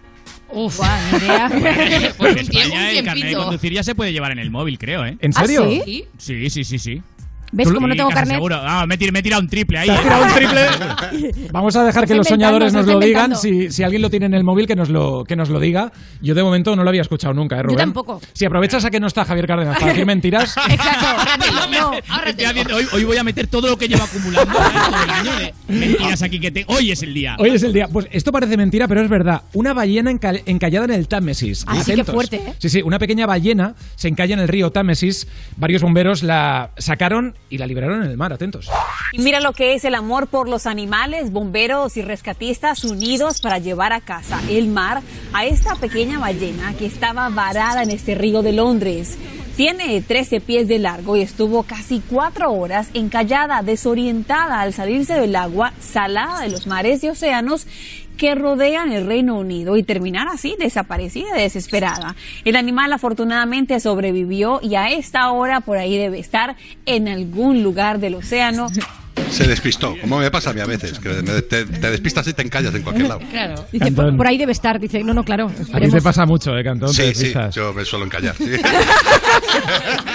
Uf, 0.49 0.79
ni 1.11 1.17
idea. 1.17 1.49
Pues 2.17 2.31
En 2.37 2.39
un 2.39 2.39
España 2.39 2.65
un 2.91 2.97
el 2.99 3.05
carnet 3.05 3.25
de 3.29 3.35
conducir 3.35 3.73
ya 3.73 3.83
se 3.83 3.93
puede 3.95 4.13
llevar 4.13 4.31
en 4.31 4.39
el 4.39 4.49
móvil, 4.49 4.79
creo, 4.79 5.05
¿eh? 5.05 5.17
¿En 5.19 5.33
serio? 5.33 5.65
¿Ah, 5.69 5.83
sí? 5.85 6.05
Sí, 6.17 6.49
sí, 6.49 6.63
sí, 6.63 6.79
sí. 6.79 7.01
¿Ves 7.51 7.71
cómo 7.71 7.87
no 7.87 7.95
tengo 7.95 8.09
carnet? 8.09 8.35
Seguro. 8.35 8.57
Ah, 8.61 8.85
me 8.87 8.95
he 8.95 8.97
tir- 8.97 9.11
me 9.11 9.19
he 9.19 9.23
tirado 9.23 9.41
un 9.41 9.47
triple 9.47 9.77
ahí. 9.79 9.87
¿Te 9.87 9.93
has 9.93 9.99
¿eh? 9.99 10.03
tirado 10.03 10.23
un 10.25 10.33
triple? 10.33 11.47
Vamos 11.51 11.75
a 11.75 11.83
dejar 11.85 12.05
que 12.07 12.15
los 12.15 12.27
soñadores 12.27 12.73
nos 12.73 12.85
lo 12.85 12.99
digan. 12.99 13.35
Si, 13.35 13.71
si 13.71 13.83
alguien 13.83 14.01
lo 14.01 14.09
tiene 14.09 14.25
en 14.25 14.33
el 14.33 14.43
móvil, 14.43 14.67
que 14.67 14.75
nos 14.75 14.89
lo, 14.89 15.23
que 15.23 15.35
nos 15.35 15.49
lo 15.49 15.59
diga. 15.59 15.91
Yo 16.21 16.35
de 16.35 16.43
momento 16.43 16.75
no 16.75 16.83
lo 16.83 16.89
había 16.89 17.01
escuchado 17.01 17.33
nunca, 17.33 17.57
¿eh, 17.57 17.63
Rubén? 17.63 17.77
tampoco. 17.77 18.21
Si 18.33 18.45
aprovechas 18.45 18.83
a 18.85 18.89
que 18.91 18.99
no 18.99 19.07
está 19.07 19.23
Javier 19.25 19.47
Cárdenas 19.47 19.75
para 19.79 19.87
decir 19.91 20.05
mentiras, 20.05 20.55
Estoy 22.27 22.45
haciendo- 22.45 22.75
hoy, 22.75 22.85
hoy 22.93 23.03
voy 23.03 23.17
a 23.17 23.23
meter 23.23 23.47
todo 23.47 23.67
lo 23.69 23.77
que 23.77 23.87
llevo 23.87 24.03
acumulando 24.03 24.51
todo 24.53 25.03
el 25.03 25.09
año 25.09 25.35
de 25.37 25.53
mentiras 25.67 26.21
aquí 26.21 26.39
que 26.39 26.51
te... 26.51 26.65
Hoy 26.67 26.91
es 26.91 27.01
el 27.03 27.13
día. 27.13 27.35
hoy 27.39 27.49
es 27.51 27.63
el 27.63 27.73
día. 27.73 27.87
Pues 27.87 28.07
esto 28.11 28.31
parece 28.31 28.57
mentira, 28.57 28.87
pero 28.87 29.01
es 29.01 29.09
verdad. 29.09 29.41
Una 29.53 29.73
ballena 29.73 30.11
enca- 30.11 30.41
encallada 30.45 30.85
en 30.85 30.91
el 30.91 31.07
Támesis. 31.07 31.63
Ah, 31.67 31.75
sí, 31.79 31.85
qué 31.85 31.91
Atentos. 31.93 32.13
fuerte, 32.15 32.35
¿eh? 32.37 32.53
Sí, 32.59 32.69
sí, 32.69 32.81
una 32.81 32.99
pequeña 32.99 33.25
ballena 33.25 33.75
se 33.95 34.07
encalla 34.07 34.33
en 34.33 34.39
el 34.41 34.47
río 34.47 34.71
Támesis. 34.71 35.27
Varios 35.57 35.81
bomberos 35.81 36.23
la 36.23 36.71
sacaron 36.77 37.35
y 37.49 37.57
la 37.57 37.67
liberaron 37.67 38.03
en 38.03 38.11
el 38.11 38.17
mar. 38.17 38.33
Atentos. 38.33 38.69
Y 39.11 39.19
mira 39.19 39.39
lo 39.39 39.53
que 39.53 39.73
es 39.73 39.85
el 39.85 39.95
amor 39.95 40.27
por 40.27 40.49
los 40.49 40.65
animales, 40.65 41.31
bomberos 41.31 41.97
y 41.97 42.01
rescatistas 42.01 42.83
unidos 42.83 43.41
para 43.41 43.57
llevar 43.57 43.93
a 43.93 44.01
casa 44.01 44.41
el 44.49 44.67
mar 44.67 45.01
a 45.33 45.45
esta 45.45 45.75
pequeña 45.75 46.19
ballena 46.19 46.73
que 46.73 46.85
estaba 46.85 47.29
varada 47.29 47.83
en 47.83 47.91
este 47.91 48.15
río 48.15 48.41
de 48.41 48.53
Londres. 48.53 49.17
Tiene 49.55 50.01
13 50.01 50.39
pies 50.39 50.67
de 50.67 50.77
largo 50.77 51.17
y 51.17 51.21
estuvo 51.21 51.63
casi 51.63 51.99
cuatro 51.99 52.51
horas 52.51 52.89
encallada, 52.93 53.63
desorientada 53.63 54.61
al 54.61 54.71
salirse 54.71 55.15
del 55.15 55.35
agua 55.35 55.73
salada 55.79 56.41
de 56.41 56.49
los 56.49 56.67
mares 56.67 57.03
y 57.03 57.09
océanos 57.09 57.65
que 58.17 58.35
rodean 58.35 58.91
el 58.91 59.05
Reino 59.05 59.37
Unido 59.37 59.77
y 59.77 59.83
terminar 59.83 60.27
así 60.27 60.55
desaparecida 60.59 61.33
desesperada. 61.35 62.15
El 62.43 62.55
animal 62.55 62.91
afortunadamente 62.91 63.79
sobrevivió 63.79 64.59
y 64.61 64.75
a 64.75 64.89
esta 64.89 65.31
hora 65.31 65.61
por 65.61 65.77
ahí 65.77 65.97
debe 65.97 66.19
estar 66.19 66.57
en 66.85 67.07
algún 67.07 67.63
lugar 67.63 67.99
del 67.99 68.15
océano. 68.15 68.67
Se 69.31 69.47
despistó, 69.47 69.95
como 69.99 70.19
me 70.19 70.31
pasa 70.31 70.51
a 70.51 70.53
mí 70.53 70.61
a 70.61 70.65
veces, 70.65 70.99
que 70.99 71.09
te, 71.09 71.65
te 71.65 71.91
despistas 71.91 72.27
y 72.27 72.33
te 72.33 72.41
encallas 72.41 72.73
en 72.73 72.81
cualquier 72.83 73.07
lado. 73.09 73.21
Claro. 73.29 73.65
Dice, 73.71 73.91
por, 73.91 74.15
por 74.15 74.27
ahí 74.27 74.37
debe 74.37 74.51
estar. 74.51 74.79
Dice, 74.79 75.03
no, 75.03 75.13
no, 75.13 75.23
claro. 75.23 75.51
A 75.73 75.79
ti 75.79 75.89
te 75.89 76.01
pasa 76.01 76.25
mucho, 76.25 76.57
¿eh, 76.57 76.63
Cantón? 76.63 76.93
Sí, 76.93 77.13
sí, 77.13 77.33
yo 77.53 77.73
me 77.73 77.83
suelo 77.85 78.05
encallar. 78.05 78.35
Sí, 78.37 78.45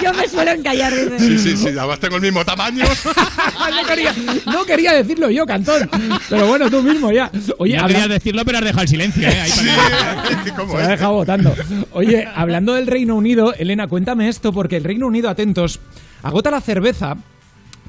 Yo 0.03 0.13
me 0.13 0.27
suelo 0.27 0.51
encallar. 0.51 0.93
Dice. 0.93 1.19
sí, 1.19 1.39
sí, 1.39 1.57
sí, 1.57 1.67
además 1.67 1.99
tengo 1.99 2.15
el 2.17 2.21
mismo 2.21 2.43
tamaño. 2.43 2.83
no, 3.59 3.87
quería, 3.87 4.13
no 4.45 4.65
quería 4.65 4.93
decirlo 4.93 5.29
yo, 5.29 5.45
Cantón. 5.45 5.89
Pero 6.29 6.47
bueno, 6.47 6.69
tú 6.69 6.81
mismo 6.81 7.11
ya. 7.11 7.31
Oye, 7.57 7.77
no 7.77 7.87
querías 7.87 8.09
decirlo, 8.09 8.43
pero 8.45 8.57
has 8.59 8.63
dejado 8.63 8.81
el 8.83 8.87
silencio, 8.87 9.27
¿eh? 9.27 9.39
Ahí 9.41 9.51
para- 9.51 10.67
Se 10.67 10.77
la 10.77 10.83
ha 10.85 10.87
dejado 10.87 11.13
votando. 11.13 11.55
Oye, 11.91 12.27
hablando 12.35 12.73
del 12.73 12.87
Reino 12.87 13.15
Unido, 13.15 13.53
Elena, 13.53 13.87
cuéntame 13.87 14.27
esto, 14.29 14.51
porque 14.53 14.77
el 14.77 14.83
Reino 14.83 15.07
Unido, 15.07 15.29
atentos, 15.29 15.79
agota 16.21 16.51
la 16.51 16.61
cerveza 16.61 17.15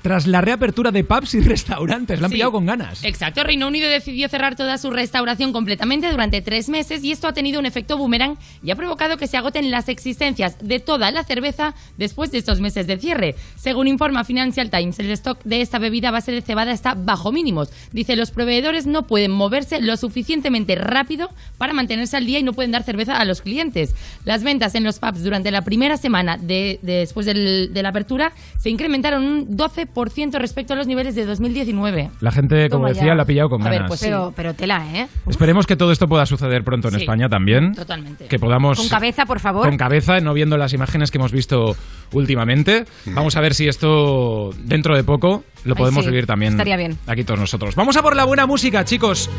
tras 0.04 0.26
la 0.26 0.42
reapertura 0.42 0.90
de 0.90 1.02
pubs 1.02 1.32
y 1.34 1.40
restaurantes. 1.54 2.20
La 2.20 2.26
han 2.26 2.30
Sí. 2.30 2.34
pillado 2.34 2.52
con 2.52 2.66
ganas. 2.66 3.02
Exacto, 3.04 3.42
Reino 3.42 3.66
Unido 3.68 3.88
decidió 3.88 4.28
cerrar 4.28 4.54
toda 4.54 4.76
su 4.76 4.90
restauración 4.90 5.50
completamente 5.54 6.10
durante 6.10 6.42
tres 6.42 6.68
meses 6.68 7.02
y 7.02 7.10
esto 7.10 7.26
ha 7.26 7.32
tenido 7.32 7.58
un 7.58 7.64
efecto 7.64 7.96
boomerang 7.96 8.36
y 8.62 8.70
ha 8.70 8.76
provocado 8.76 9.16
que 9.16 9.26
se 9.28 9.38
agoten 9.38 9.70
las 9.70 9.88
existencias 9.88 10.56
de 10.60 10.78
toda 10.78 11.10
la 11.10 11.24
cerveza 11.24 11.74
después 11.96 12.30
de 12.30 12.36
estos 12.36 12.60
meses 12.60 12.86
de 12.86 12.98
cierre. 12.98 13.34
Según 13.56 13.88
informa 13.88 14.24
Financial 14.24 14.68
Times, 14.68 14.98
el 14.98 15.10
stock 15.12 15.38
de 15.44 15.62
esta 15.62 15.78
bebida 15.78 16.08
a 16.08 16.12
base 16.12 16.32
de 16.32 16.42
cebada 16.42 16.72
está 16.72 16.92
bajo 16.92 17.32
mínimos. 17.32 17.70
Dice, 17.92 18.14
los 18.14 18.30
proveedores 18.30 18.84
no 18.86 19.06
pueden 19.06 19.30
moverse 19.30 19.80
lo 19.80 19.96
suficientemente 19.96 20.74
rápido 20.74 21.30
para 21.56 21.72
mantenerse 21.72 22.18
al 22.18 22.26
día 22.26 22.40
y 22.40 22.42
no 22.42 22.52
pueden 22.52 22.72
dar 22.72 22.82
cerveza 22.82 23.16
a 23.16 23.24
los 23.24 23.40
clientes. 23.40 23.94
Las 24.26 24.42
ventas 24.42 24.74
en 24.74 24.84
los 24.84 24.98
pubs 24.98 25.22
durante 25.24 25.50
la 25.50 25.62
primera 25.62 25.96
semana 25.96 26.36
de, 26.36 26.78
de- 26.82 26.98
después 26.98 27.24
del- 27.24 27.70
de 27.72 27.82
la 27.82 27.88
apertura 27.88 28.32
se 28.60 28.68
incrementaron 28.68 29.24
un 29.24 29.56
12% 29.56 29.93
respecto 29.94 30.72
a 30.72 30.76
los 30.76 30.86
niveles 30.86 31.14
de 31.14 31.24
2019. 31.24 32.10
La 32.20 32.32
gente, 32.32 32.68
como 32.68 32.82
Toma 32.84 32.88
decía, 32.88 33.06
ya. 33.06 33.14
la 33.14 33.22
ha 33.22 33.26
pillado 33.26 33.48
con 33.48 33.62
A 33.62 33.70
ver, 33.70 33.74
ganas. 33.80 33.88
pues 33.88 34.00
sí. 34.00 34.06
Pero, 34.06 34.32
pero 34.34 34.54
tela, 34.54 34.84
¿eh? 34.94 35.06
Esperemos 35.28 35.66
que 35.66 35.76
todo 35.76 35.92
esto 35.92 36.08
pueda 36.08 36.26
suceder 36.26 36.64
pronto 36.64 36.88
en 36.88 36.94
Sí, 36.94 37.00
España 37.00 37.28
también. 37.28 37.74
totalmente. 37.74 38.26
Que 38.26 38.38
podamos... 38.38 38.78
Con 38.78 38.88
cabeza, 38.88 39.24
por 39.26 39.40
favor. 39.40 39.66
Con 39.68 39.76
cabeza, 39.76 40.20
no 40.20 40.34
viendo 40.34 40.56
las 40.58 40.72
imágenes 40.72 41.10
que 41.10 41.18
hemos 41.18 41.32
visto 41.32 41.76
últimamente. 42.12 42.84
Vamos 43.06 43.36
a 43.36 43.40
ver 43.40 43.54
si 43.54 43.68
esto 43.68 44.50
dentro 44.64 44.96
de 44.96 45.04
poco 45.04 45.44
lo 45.64 45.74
Ay, 45.74 45.78
podemos 45.78 46.04
sí, 46.04 46.10
vivir 46.10 46.26
también 46.26 46.52
estaría 46.52 46.76
bien. 46.76 46.98
aquí 47.06 47.24
todos 47.24 47.40
nosotros. 47.40 47.74
Vamos 47.76 47.96
a 47.96 48.02
por 48.02 48.16
la 48.16 48.24
buena 48.24 48.46
música, 48.46 48.84
chicos. 48.84 49.30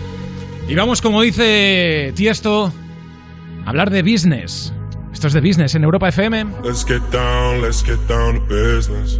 Y 0.67 0.73
vamos, 0.75 1.01
como 1.01 1.21
dice 1.21 2.11
Tiesto, 2.15 2.71
a 3.65 3.69
hablar 3.69 3.89
de 3.91 4.01
business. 4.01 4.73
Esto 5.13 5.27
es 5.27 5.33
de 5.33 5.41
business 5.41 5.75
en 5.75 5.83
Europa 5.83 6.09
FM. 6.09 6.45
Let's 6.63 6.83
get 6.85 7.01
down, 7.11 7.61
let's 7.61 7.83
get 7.83 7.99
down 8.07 8.39
to 8.39 8.45
business. 8.47 9.19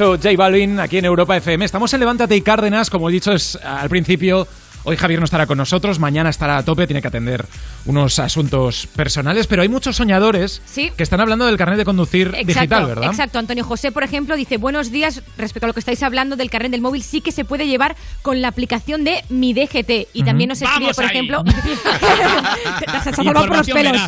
Maravilloso 0.00 0.16
J 0.22 0.36
Balvin 0.36 0.80
aquí 0.80 0.96
en 0.98 1.04
Europa 1.04 1.36
FM. 1.36 1.64
Estamos 1.64 1.92
en 1.92 2.00
Levántate 2.00 2.34
y 2.34 2.40
Cárdenas, 2.40 2.88
como 2.88 3.10
he 3.10 3.12
dicho 3.12 3.32
es, 3.32 3.56
al 3.56 3.88
principio. 3.90 4.46
Hoy 4.82 4.96
Javier 4.96 5.18
no 5.20 5.26
estará 5.26 5.44
con 5.46 5.58
nosotros, 5.58 5.98
mañana 5.98 6.30
estará 6.30 6.56
a 6.56 6.64
tope, 6.64 6.86
tiene 6.86 7.02
que 7.02 7.08
atender 7.08 7.44
unos 7.84 8.18
asuntos 8.18 8.86
personales, 8.96 9.46
pero 9.46 9.60
hay 9.60 9.68
muchos 9.68 9.96
soñadores 9.96 10.62
Sí. 10.64 10.90
que 10.96 11.02
están 11.02 11.20
hablando 11.20 11.44
del 11.44 11.58
carnet 11.58 11.76
de 11.76 11.84
conducir 11.84 12.28
Exacto, 12.28 12.46
digital, 12.46 12.86
¿verdad? 12.86 13.10
Exacto, 13.10 13.38
Antonio 13.38 13.62
José, 13.62 13.92
por 13.92 14.04
ejemplo, 14.04 14.36
dice, 14.36 14.56
buenos 14.56 14.90
días, 14.90 15.22
respecto 15.36 15.66
a 15.66 15.68
lo 15.68 15.74
que 15.74 15.80
estáis 15.80 16.02
hablando 16.02 16.34
del 16.36 16.48
carnet 16.48 16.70
del 16.70 16.80
móvil, 16.80 17.02
sí 17.02 17.20
que 17.20 17.30
se 17.30 17.44
puede 17.44 17.66
llevar 17.66 17.94
con 18.22 18.40
la 18.40 18.48
aplicación 18.48 19.04
de 19.04 19.22
Mi 19.28 19.52
DGT. 19.52 20.08
Y 20.14 20.22
también 20.22 20.48
nos 20.48 20.62
escribe, 20.62 20.80
¡Vamos 20.80 20.96
por 20.96 21.04
ahí! 21.04 21.10
ejemplo, 21.10 21.44
te 22.80 22.90
has 22.90 23.04
salvado 23.16 23.48
por 23.48 23.58
los 23.58 23.68
pelos. 23.68 24.00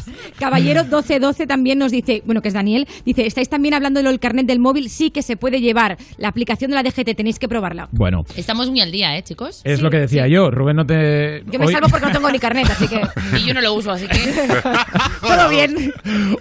Caballero 0.43 0.83
1212 0.83 1.47
también 1.47 1.79
nos 1.79 1.93
dice, 1.93 2.23
bueno, 2.27 2.43
que 2.43 2.49
es 2.49 2.55
Daniel, 2.55 2.89
dice, 3.05 3.25
estáis 3.27 3.49
también 3.49 3.75
hablando 3.75 4.03
del 4.03 4.19
carnet 4.19 4.45
del 4.45 4.59
móvil, 4.59 4.91
sí 4.91 5.13
que 5.13 5.23
se 5.23 5.37
puede 5.37 5.61
llevar. 5.61 5.97
La 6.19 6.27
aplicación 6.27 6.73
de 6.73 6.75
la 6.75 6.83
DGT, 6.83 7.15
tenéis 7.17 7.39
que 7.39 7.47
probarla. 7.47 7.89
Bueno, 7.93 8.25
Estamos 8.37 8.69
muy 8.69 8.81
al 8.81 8.91
día, 8.91 9.17
¿eh, 9.17 9.23
chicos? 9.23 9.61
es 9.63 9.81
lo 9.83 9.89
que 9.89 9.99
decía 9.99 10.27
yo. 10.27 10.51
Rubén, 10.51 10.75
no 10.75 10.85
te. 10.85 11.45
Yo 11.51 11.61
me 11.61 11.67
hoy, 11.67 11.73
salvo 11.73 11.89
porque 11.89 12.07
no 12.07 12.13
tengo 12.13 12.29
ni 12.31 12.41
carnet, 12.41 12.69
así 12.69 12.89
que 12.89 13.01
Y 13.39 13.47
yo 13.47 13.55
no 13.55 13.61
lo 13.61 13.73
uso, 13.75 13.93
así 13.93 14.09
que... 14.09 14.19
todo 15.21 15.49
bien. 15.49 15.93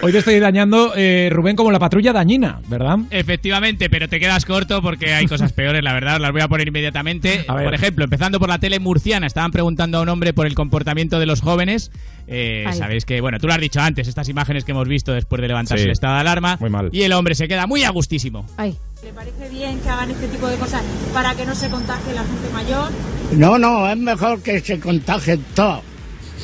hoy 0.01 0.11
te 0.11 0.17
estoy 0.17 0.39
dañando, 0.39 0.93
eh, 0.95 1.29
Rubén, 1.31 1.55
como 1.55 1.71
la 1.71 1.77
patrulla 1.77 2.11
dañina, 2.11 2.59
¿verdad? 2.67 2.97
Efectivamente, 3.11 3.87
pero 3.89 4.09
te 4.09 4.19
quedas 4.19 4.45
corto 4.45 4.81
porque 4.81 5.13
hay 5.13 5.27
cosas 5.27 5.53
peores, 5.53 5.83
la 5.83 5.93
verdad, 5.93 6.19
las 6.19 6.31
voy 6.31 6.41
a 6.41 6.47
poner 6.47 6.67
inmediatamente. 6.67 7.45
A 7.47 7.53
ver. 7.53 7.65
Por 7.65 7.75
ejemplo, 7.75 8.03
empezando 8.03 8.39
por 8.39 8.49
la 8.49 8.57
tele 8.57 8.79
murciana, 8.79 9.27
estaban 9.27 9.51
preguntando 9.51 9.99
a 9.99 10.01
un 10.01 10.09
hombre 10.09 10.33
por 10.33 10.47
el 10.47 10.55
comportamiento 10.55 11.19
de 11.19 11.27
los 11.27 11.41
jóvenes. 11.41 11.91
Eh. 12.27 12.65
Sabéis 12.71 13.05
que, 13.05 13.19
bueno, 13.19 13.39
tú 13.39 13.47
lo 13.47 13.53
has 13.53 13.59
dicho 13.59 13.81
antes, 13.81 13.90
estas 13.99 14.29
imágenes 14.29 14.63
que 14.63 14.71
hemos 14.71 14.87
visto 14.87 15.11
después 15.13 15.41
de 15.41 15.47
levantarse 15.47 15.83
Sí. 15.83 15.85
el 15.87 15.91
estado 15.91 16.15
de 16.15 16.21
alarma. 16.21 16.57
Muy 16.59 16.69
mal. 16.69 16.89
Y 16.91 17.03
el 17.03 17.13
hombre 17.13 17.35
se 17.35 17.47
queda 17.47 17.67
muy 17.67 17.83
a 17.83 17.89
gustísimo. 17.89 18.45
Ay. 18.57 18.75
¿Le 19.03 19.11
parece 19.13 19.49
bien 19.49 19.79
que 19.79 19.89
hagan 19.89 20.11
este 20.11 20.27
tipo 20.27 20.47
de 20.47 20.55
cosas 20.57 20.83
para 21.13 21.33
que 21.35 21.45
no 21.45 21.55
se 21.55 21.69
contagie 21.69 22.13
la 22.13 22.21
gente 22.23 22.49
mayor? 22.53 22.91
No, 23.33 23.57
no, 23.57 23.89
es 23.89 23.97
mejor 23.97 24.41
que 24.41 24.59
se 24.61 24.79
contagien 24.79 25.43
todos 25.55 25.81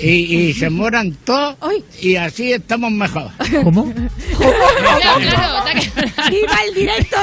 y, 0.02 0.36
y 0.36 0.54
se 0.54 0.70
mueran 0.70 1.12
todos 1.24 1.56
y 2.02 2.16
así 2.16 2.52
estamos 2.52 2.92
mejor. 2.92 3.30
¿Cómo? 3.64 3.92
Claro, 3.94 5.20
claro, 5.22 5.68
está 5.96 6.30
¡Viva 6.30 6.58
el 6.68 6.74
directo! 6.74 7.18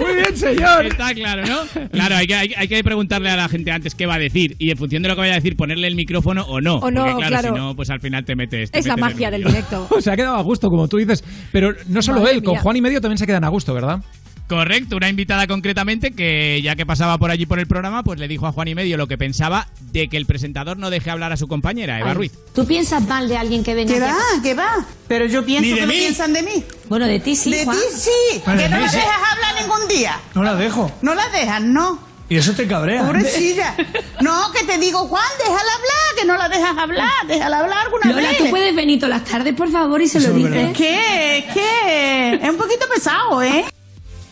Muy 0.00 0.14
bien, 0.16 0.36
señor. 0.36 0.86
Está 0.86 1.14
claro, 1.14 1.42
¿no? 1.46 1.88
Claro, 1.90 2.16
hay 2.16 2.26
que, 2.26 2.34
hay, 2.34 2.54
hay 2.56 2.68
que 2.68 2.82
preguntarle 2.82 3.30
a 3.30 3.36
la 3.36 3.48
gente 3.48 3.70
antes 3.70 3.94
qué 3.94 4.06
va 4.06 4.14
a 4.14 4.18
decir 4.18 4.56
y 4.58 4.70
en 4.70 4.76
función 4.76 5.02
de 5.02 5.08
lo 5.08 5.14
que 5.14 5.20
vaya 5.20 5.32
a 5.34 5.36
decir 5.36 5.56
ponerle 5.56 5.86
el 5.86 5.94
micrófono 5.94 6.42
o 6.42 6.60
no. 6.60 6.76
O 6.76 6.90
no, 6.90 7.02
Porque, 7.02 7.16
claro, 7.16 7.28
claro. 7.28 7.54
si 7.54 7.60
no, 7.60 7.76
pues 7.76 7.90
al 7.90 8.00
final 8.00 8.24
te 8.24 8.34
metes. 8.34 8.70
te 8.70 8.78
Es 8.78 8.86
la 8.86 8.96
metes 8.96 9.14
magia 9.14 9.30
del 9.30 9.44
directo. 9.44 9.88
Se 10.00 10.10
ha 10.10 10.16
quedado 10.16 10.36
a 10.36 10.42
gusto, 10.42 10.68
como 10.68 10.88
tú 10.88 10.96
dices. 10.96 11.22
Pero 11.52 11.72
no 11.88 12.02
solo 12.02 12.20
Madre 12.20 12.34
él, 12.34 12.42
con. 12.42 12.56
Juan 12.56 12.76
y 12.76 12.80
medio 12.80 13.00
también 13.00 13.18
se 13.18 13.26
quedan 13.26 13.44
a 13.44 13.48
gusto, 13.48 13.74
¿verdad? 13.74 14.00
Correcto, 14.48 14.96
una 14.96 15.08
invitada 15.08 15.46
concretamente 15.46 16.10
que 16.12 16.60
ya 16.62 16.76
que 16.76 16.84
pasaba 16.84 17.16
por 17.16 17.30
allí 17.30 17.46
por 17.46 17.58
el 17.58 17.66
programa, 17.66 18.02
pues 18.02 18.18
le 18.20 18.28
dijo 18.28 18.46
a 18.46 18.52
Juan 18.52 18.68
y 18.68 18.74
Medio 18.74 18.96
lo 18.98 19.06
que 19.06 19.16
pensaba 19.16 19.68
de 19.92 20.08
que 20.08 20.16
el 20.18 20.26
presentador 20.26 20.76
no 20.76 20.90
deje 20.90 21.10
hablar 21.10 21.32
a 21.32 21.36
su 21.38 21.48
compañera, 21.48 21.98
Eva 21.98 22.10
Ay, 22.10 22.14
Ruiz. 22.16 22.32
¿Tú 22.54 22.66
piensas 22.66 23.06
mal 23.08 23.28
de 23.28 23.36
alguien 23.38 23.64
que 23.64 23.74
venga 23.74 23.94
¿Qué 23.94 24.00
va? 24.00 24.14
¿Qué 24.42 24.54
va? 24.54 24.84
Pero 25.08 25.24
yo 25.26 25.44
pienso 25.44 25.74
que 25.74 25.80
no 25.82 25.86
mí. 25.86 25.94
piensan 25.94 26.32
de 26.34 26.42
mí. 26.42 26.64
Bueno, 26.88 27.06
de 27.06 27.20
ti 27.20 27.34
sí, 27.34 27.50
De 27.50 27.64
Juan. 27.64 27.76
ti 27.78 27.82
sí. 27.98 28.42
Pero 28.44 28.58
que 28.58 28.68
no 28.68 28.76
mí 28.76 28.82
la 28.82 28.88
sí. 28.90 28.96
dejas 28.96 29.32
hablar 29.32 29.62
ningún 29.62 29.88
día. 29.88 30.20
No 30.34 30.42
la 30.42 30.54
dejo. 30.54 30.92
No 31.00 31.14
la 31.14 31.28
dejas, 31.30 31.62
no. 31.62 31.98
Y 32.28 32.36
eso 32.36 32.52
te 32.52 32.66
cabrea. 32.66 33.04
Pobrecilla. 33.06 33.74
No, 34.20 34.52
que 34.52 34.64
te 34.64 34.78
digo, 34.78 35.00
Juan, 35.08 35.24
déjala 35.38 35.58
hablar, 35.58 36.16
que 36.16 36.24
no 36.26 36.36
la 36.36 36.48
dejas 36.48 36.78
hablar, 36.78 37.10
déjala 37.26 37.58
hablar 37.58 37.78
alguna 37.86 38.06
Lola, 38.12 38.28
vez. 38.28 38.38
¿tú 38.38 38.50
puedes 38.50 38.72
venir 38.76 39.00
todas 39.00 39.18
las 39.20 39.28
tardes, 39.28 39.52
por 39.54 39.68
favor, 39.68 40.00
y 40.00 40.06
se 40.06 40.20
lo 40.20 40.26
Eso 40.28 40.34
dices? 40.36 40.76
¿Qué? 40.76 41.44
¿Qué? 41.52 42.34
Es 42.40 42.48
un 42.48 42.56
poquito 42.56 42.86
pesado, 42.94 43.42
¿eh? 43.42 43.64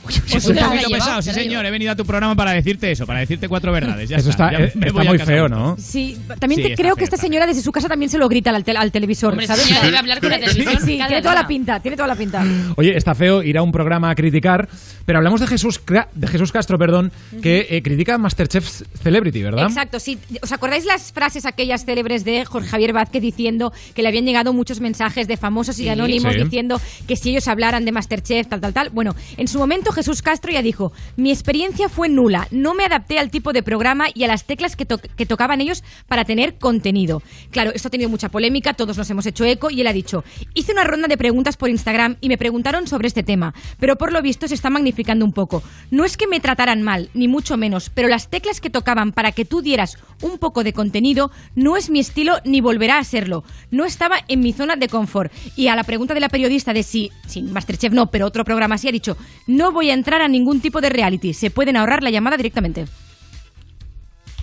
Es 0.08 0.46
un 0.46 0.56
poquito 0.56 0.90
pesado, 0.90 1.22
sí 1.22 1.30
señor, 1.32 1.64
he 1.66 1.70
venido 1.70 1.92
a 1.92 1.96
tu 1.96 2.04
programa 2.04 2.34
para 2.34 2.52
decirte 2.52 2.90
eso, 2.90 3.06
para 3.06 3.20
decirte 3.20 3.48
cuatro 3.48 3.70
verdades. 3.72 4.08
Ya 4.08 4.16
Eso 4.16 4.30
está, 4.30 4.50
ya 4.50 4.58
eh, 4.58 4.72
me 4.74 4.86
está 4.86 4.92
voy 4.98 5.06
a 5.06 5.10
muy 5.10 5.18
feo, 5.18 5.48
¿no? 5.48 5.76
Sí, 5.78 6.16
también 6.38 6.56
Sí, 6.58 6.62
te- 6.62 6.72
está 6.72 6.82
creo 6.82 6.94
feo, 6.94 6.96
que 6.96 7.04
esta 7.04 7.16
señora 7.16 7.46
desde 7.46 7.62
su 7.62 7.70
casa 7.72 7.88
también 7.88 8.10
se 8.10 8.18
lo 8.18 8.28
grita 8.28 8.50
al, 8.50 8.64
tel- 8.64 8.76
al 8.76 8.90
televisor, 8.92 9.32
Hombre, 9.32 9.46
¿sabes? 9.46 9.68
debe 9.82 9.96
hablar 9.98 10.20
con 10.20 10.30
la 10.30 10.38
televisión 10.40 10.78
Sí, 10.80 10.96
tiene 11.06 11.22
toda 11.22 11.34
la 11.34 11.46
pinta, 11.46 11.80
tiene 11.80 11.96
toda 11.96 12.08
la 12.08 12.16
pinta. 12.16 12.44
Oye, 12.76 12.96
está 12.96 13.14
feo 13.14 13.42
ir 13.42 13.58
a 13.58 13.62
un 13.62 13.72
programa 13.72 14.10
a 14.10 14.14
criticar, 14.14 14.68
pero 15.04 15.18
hablamos 15.18 15.40
de 15.40 15.46
Jesús, 15.46 15.80
Cra- 15.84 16.08
de 16.14 16.26
Jesús 16.28 16.50
Castro, 16.52 16.78
perdón, 16.78 17.12
que 17.42 17.66
eh, 17.70 17.82
critica 17.82 18.14
a 18.14 18.18
Masterchef 18.18 18.82
Celebrity, 19.02 19.42
¿verdad? 19.42 19.66
Exacto, 19.66 20.00
sí. 20.00 20.18
¿Os 20.42 20.52
acordáis 20.52 20.84
las 20.86 21.12
frases 21.12 21.44
aquellas 21.46 21.84
célebres 21.84 22.24
de 22.24 22.44
Jorge 22.44 22.68
Javier 22.68 22.92
Vázquez 22.92 23.22
diciendo 23.22 23.72
que 23.94 24.02
le 24.02 24.08
habían 24.08 24.24
llegado 24.24 24.52
muchos 24.52 24.80
mensajes 24.80 25.28
de 25.28 25.36
famosos 25.36 25.78
y 25.78 25.84
Sí. 25.84 25.88
anónimos 25.88 26.32
Sí. 26.34 26.42
diciendo 26.42 26.80
que 27.06 27.16
si 27.16 27.30
ellos 27.30 27.46
hablaran 27.48 27.84
de 27.84 27.92
Masterchef, 27.92 28.46
tal, 28.48 28.60
tal, 28.60 28.72
tal? 28.72 28.90
Bueno, 28.90 29.14
en 29.36 29.48
su 29.48 29.58
momento 29.58 29.89
Jesús 29.92 30.22
Castro 30.22 30.52
ya 30.52 30.62
dijo, 30.62 30.92
mi 31.16 31.30
experiencia 31.30 31.88
fue 31.88 32.08
nula, 32.08 32.48
no 32.50 32.74
me 32.74 32.84
adapté 32.84 33.18
al 33.18 33.30
tipo 33.30 33.52
de 33.52 33.62
programa 33.62 34.06
y 34.14 34.24
a 34.24 34.28
las 34.28 34.44
teclas 34.44 34.76
que, 34.76 34.86
que 34.86 35.26
tocaban 35.26 35.60
ellos 35.60 35.84
para 36.06 36.24
tener 36.24 36.58
contenido. 36.58 37.22
Claro, 37.50 37.72
esto 37.74 37.88
ha 37.88 37.90
tenido 37.90 38.10
mucha 38.10 38.28
polémica, 38.28 38.74
todos 38.74 38.96
nos 38.96 39.08
hemos 39.10 39.26
hecho 39.26 39.44
eco 39.44 39.70
y 39.70 39.80
él 39.80 39.86
ha 39.86 39.92
dicho, 39.92 40.24
hice 40.54 40.72
una 40.72 40.84
ronda 40.84 41.08
de 41.08 41.16
preguntas 41.16 41.56
por 41.56 41.70
Instagram 41.70 42.16
y 42.20 42.28
me 42.28 42.38
preguntaron 42.38 42.86
sobre 42.86 43.08
este 43.08 43.22
tema, 43.22 43.54
pero 43.78 43.96
por 43.96 44.12
lo 44.12 44.22
visto 44.22 44.48
se 44.48 44.54
está 44.54 44.70
magnificando 44.70 45.24
un 45.24 45.32
poco. 45.32 45.62
No 45.90 46.04
es 46.04 46.16
que 46.16 46.26
me 46.26 46.40
trataran 46.40 46.82
mal, 46.82 47.10
ni 47.14 47.28
mucho 47.28 47.56
menos, 47.56 47.90
pero 47.90 48.08
las 48.08 48.28
teclas 48.28 48.60
que 48.60 48.70
tocaban 48.70 49.12
para 49.12 49.32
que 49.32 49.44
tú 49.44 49.62
dieras 49.62 49.98
un 50.22 50.38
poco 50.38 50.64
de 50.64 50.72
contenido 50.72 51.30
no 51.54 51.76
es 51.76 51.90
mi 51.90 52.00
estilo 52.00 52.38
ni 52.44 52.60
volverá 52.60 52.98
a 52.98 53.04
serlo. 53.04 53.44
No 53.70 53.84
estaba 53.84 54.16
en 54.28 54.40
mi 54.40 54.52
zona 54.52 54.76
de 54.76 54.88
confort. 54.88 55.32
Y 55.56 55.68
a 55.68 55.76
la 55.76 55.84
pregunta 55.84 56.14
de 56.14 56.20
la 56.20 56.28
periodista 56.28 56.72
de 56.72 56.82
si, 56.82 57.10
si 57.26 57.42
Masterchef 57.42 57.92
no, 57.92 58.10
pero 58.10 58.26
otro 58.26 58.44
programa 58.44 58.76
sí, 58.76 58.88
ha 58.88 58.92
dicho, 58.92 59.16
no 59.46 59.72
voy 59.72 59.79
a 59.88 59.94
entrar 59.94 60.20
a 60.20 60.28
ningún 60.28 60.60
tipo 60.60 60.82
de 60.82 60.90
reality, 60.90 61.32
se 61.32 61.50
pueden 61.50 61.76
ahorrar 61.78 62.02
la 62.02 62.10
llamada 62.10 62.36
directamente. 62.36 62.84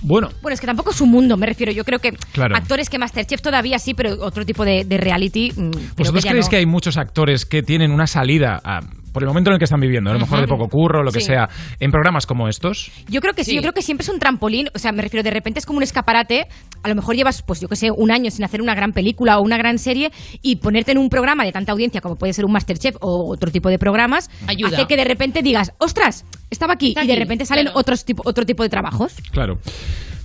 Bueno, 0.01 0.29
Bueno, 0.41 0.53
es 0.53 0.61
que 0.61 0.67
tampoco 0.67 0.91
es 0.91 1.01
un 1.01 1.09
mundo, 1.09 1.37
me 1.37 1.47
refiero. 1.47 1.71
Yo 1.71 1.83
creo 1.83 1.99
que 1.99 2.13
Claro. 2.31 2.55
actores 2.55 2.87
que 2.89 2.99
Masterchef 2.99 3.41
todavía 3.41 3.79
sí, 3.79 3.93
pero 3.95 4.23
otro 4.23 4.45
tipo 4.45 4.63
de, 4.63 4.85
de 4.85 4.97
reality. 4.97 5.51
mm, 5.55 5.71
que 5.71 5.77
¿vosotros 5.97 6.23
creéis 6.25 6.45
no. 6.45 6.49
que 6.51 6.55
hay 6.57 6.65
muchos 6.65 6.97
actores 6.97 7.45
que 7.45 7.63
tienen 7.63 7.91
una 7.91 8.05
salida 8.07 8.61
a- 8.63 8.81
por 9.17 9.23
el 9.23 9.29
momento 9.29 9.49
en 9.49 9.53
el 9.53 9.57
que 9.57 9.63
están 9.65 9.79
viviendo, 9.79 10.11
a 10.11 10.13
lo 10.13 10.19
mejor 10.19 10.39
de 10.41 10.45
poco 10.45 10.67
curro, 10.69 11.01
lo 11.01 11.11
que 11.11 11.21
Sí. 11.21 11.25
sea, 11.25 11.49
en 11.79 11.89
programas 11.89 12.27
como 12.27 12.47
estos? 12.47 12.91
Yo 13.09 13.19
creo 13.19 13.33
que 13.33 13.43
sí. 13.43 13.49
Sí. 13.49 13.55
yo 13.55 13.61
creo 13.63 13.73
que 13.73 13.81
siempre 13.81 14.03
es 14.03 14.09
un 14.09 14.19
trampolín, 14.19 14.67
o 14.75 14.77
sea, 14.77 14.91
me 14.91 15.01
refiero, 15.01 15.23
de 15.23 15.31
repente 15.31 15.57
es 15.57 15.65
como 15.65 15.77
un 15.77 15.83
escaparate, 15.83 16.45
a 16.83 16.87
lo 16.89 16.93
mejor 16.93 17.15
llevas, 17.15 17.41
pues 17.41 17.59
yo 17.59 17.67
que 17.67 17.75
sé, 17.75 17.89
un 17.89 18.11
año 18.11 18.29
sin 18.29 18.45
hacer 18.45 18.61
una 18.61 18.75
gran 18.75 18.91
película 18.91 19.39
o 19.39 19.41
una 19.41 19.57
gran 19.57 19.79
serie 19.79 20.11
y 20.43 20.57
ponerte 20.57 20.91
en 20.91 20.99
un 20.99 21.09
programa 21.09 21.45
de 21.45 21.51
tanta 21.51 21.71
audiencia 21.71 21.99
como 21.99 22.15
puede 22.15 22.33
ser 22.33 22.45
un 22.45 22.51
Masterchef 22.51 22.95
o 23.01 23.31
otro 23.33 23.49
tipo 23.49 23.69
de 23.69 23.79
programas, 23.79 24.29
Ayuda. 24.45 24.77
hace 24.77 24.85
que 24.85 24.95
de 24.97 25.05
repente 25.05 25.41
digas, 25.41 25.73
ostras, 25.79 26.23
estaba 26.51 26.73
aquí, 26.73 26.89
Está 26.89 27.03
y 27.03 27.07
de 27.07 27.13
aquí, 27.13 27.19
repente 27.23 27.45
salen 27.47 27.65
claro. 27.65 27.79
otros 27.79 28.05
tipo, 28.05 28.21
otro 28.23 28.45
tipo 28.45 28.61
de 28.61 28.69
trabajos. 28.69 29.15
Claro. 29.31 29.57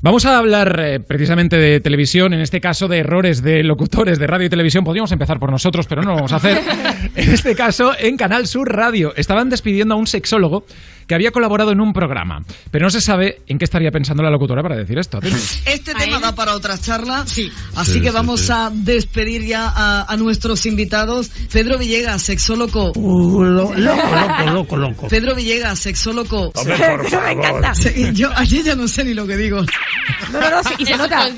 Vamos 0.04 0.26
a 0.26 0.36
hablar 0.36 0.80
eh, 0.80 0.98
precisamente 0.98 1.56
de 1.58 1.78
televisión, 1.78 2.32
en 2.32 2.40
este 2.40 2.60
caso 2.60 2.88
de 2.88 2.98
errores 2.98 3.40
de 3.40 3.62
locutores 3.62 4.18
de 4.18 4.26
radio 4.26 4.48
y 4.48 4.50
televisión. 4.50 4.82
Podríamos 4.82 5.12
empezar 5.12 5.38
por 5.38 5.52
nosotros, 5.52 5.86
pero 5.86 6.02
no 6.02 6.08
lo 6.08 6.16
vamos 6.16 6.32
a 6.32 6.36
hacer. 6.36 6.58
en 7.14 7.32
este 7.32 7.54
caso, 7.54 7.92
en 7.96 8.16
Canal 8.16 8.48
Sur 8.48 8.74
Radio. 8.74 9.14
Estaban 9.14 9.48
despidiendo 9.48 9.94
a 9.94 9.96
un 9.96 10.08
sexólogo 10.08 10.66
que 11.06 11.14
había 11.14 11.30
colaborado 11.30 11.72
en 11.72 11.80
un 11.80 11.92
programa, 11.92 12.42
pero 12.70 12.84
no 12.86 12.90
se 12.90 13.00
sabe 13.00 13.42
en 13.46 13.58
qué 13.58 13.64
estaría 13.64 13.90
pensando 13.90 14.22
la 14.22 14.30
locutora 14.30 14.62
para 14.62 14.76
decir 14.76 14.98
esto. 14.98 15.20
Este 15.66 15.94
tema 15.94 16.18
da 16.20 16.34
para 16.34 16.54
otra 16.54 16.78
charla, 16.78 17.24
sí. 17.26 17.50
Así 17.76 17.92
Sí, 17.94 18.00
que 18.00 18.08
sí, 18.08 18.14
vamos 18.14 18.40
sí. 18.42 18.52
a 18.52 18.70
despedir 18.72 19.44
ya 19.44 19.68
a, 19.74 20.10
a 20.12 20.16
nuestros 20.16 20.64
invitados. 20.66 21.30
Pedro 21.52 21.78
Villegas, 21.78 22.22
sexólogo. 22.22 22.92
Uh, 22.94 23.42
lo- 23.44 23.74
loco, 23.74 23.76
loco, 23.76 24.50
loco, 24.52 24.76
loco. 24.76 25.08
Pedro 25.08 25.34
Villegas, 25.34 25.78
sexólogo. 25.78 26.50
Hombre, 26.54 26.76
por 26.76 27.06
Eso 27.06 27.20
me 27.20 27.26
favor. 27.26 27.30
encanta. 27.30 27.74
Sí, 27.74 28.10
yo 28.12 28.30
aquí 28.36 28.62
ya 28.62 28.74
no 28.76 28.88
sé 28.88 29.04
ni 29.04 29.14
lo 29.14 29.26
que 29.26 29.36
digo. 29.36 29.60
No, 30.32 30.40
no, 30.40 30.50
no, 30.50 30.62
sí, 30.64 30.74
y 30.78 30.86
se 30.86 30.96
nota. 30.96 31.28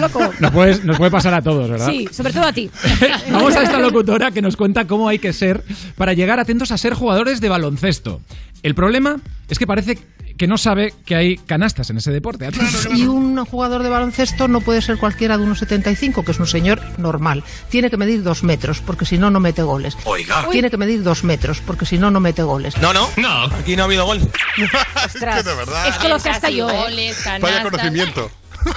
loco. 0.00 0.20
Nos, 0.40 0.50
puedes- 0.52 0.84
nos 0.84 0.96
puede 0.98 1.10
pasar 1.10 1.34
a 1.34 1.42
todos, 1.42 1.68
¿verdad? 1.70 1.88
Sí, 1.90 2.06
sobre 2.10 2.32
todo 2.32 2.44
a 2.44 2.52
ti. 2.52 2.70
Vamos 3.30 3.54
a 3.56 3.62
esta 3.62 3.78
locutora 3.78 4.30
que 4.30 4.42
nos 4.42 4.56
cuenta 4.56 4.86
cómo 4.86 5.08
hay 5.08 5.18
que 5.18 5.32
ser 5.32 5.62
para 5.96 6.12
llegar 6.12 6.38
atentos 6.40 6.70
a 6.72 6.78
ser 6.78 6.94
jugadores 6.94 7.40
de 7.40 7.48
baloncesto. 7.48 8.20
El 8.62 8.74
problema 8.74 9.16
es 9.48 9.58
que 9.58 9.66
parece 9.66 9.98
que 10.36 10.46
no 10.46 10.56
sabe 10.56 10.94
que 11.04 11.16
hay 11.16 11.36
canastas 11.36 11.90
en 11.90 11.96
ese 11.98 12.12
deporte. 12.12 12.48
Y 12.94 13.02
un 13.06 13.44
jugador 13.44 13.82
de 13.82 13.88
baloncesto 13.88 14.46
no 14.46 14.60
puede 14.60 14.80
ser 14.80 14.96
cualquiera 14.96 15.36
de 15.36 15.42
unos 15.42 15.58
75, 15.58 16.24
que 16.24 16.30
es 16.30 16.38
un 16.38 16.46
señor 16.46 16.80
normal. 16.96 17.42
Tiene 17.70 17.90
que 17.90 17.96
medir 17.96 18.22
dos 18.22 18.44
metros, 18.44 18.80
porque 18.80 19.04
si 19.04 19.18
no, 19.18 19.30
no 19.30 19.40
mete 19.40 19.62
goles. 19.62 19.96
Oiga. 20.04 20.46
Tiene 20.50 20.70
que 20.70 20.76
medir 20.76 21.02
dos 21.02 21.24
metros, 21.24 21.60
porque 21.66 21.86
si 21.86 21.98
no, 21.98 22.10
no 22.12 22.20
mete 22.20 22.44
goles. 22.44 22.76
No, 22.78 22.92
no, 22.92 23.08
no. 23.16 23.44
Aquí 23.46 23.74
no 23.74 23.82
ha 23.82 23.86
habido 23.86 24.06
gol. 24.06 24.20
Ostras, 25.04 25.44
de 25.44 25.54
verdad. 25.54 25.88
es 25.88 25.96
que 25.98 26.08
lo 26.08 26.18
sé 26.20 26.30
hasta 26.30 26.50
yo. 26.50 26.68
Goles, 26.68 27.16
Vaya 27.24 27.40
canastas. 27.40 27.64
conocimiento. 27.70 28.30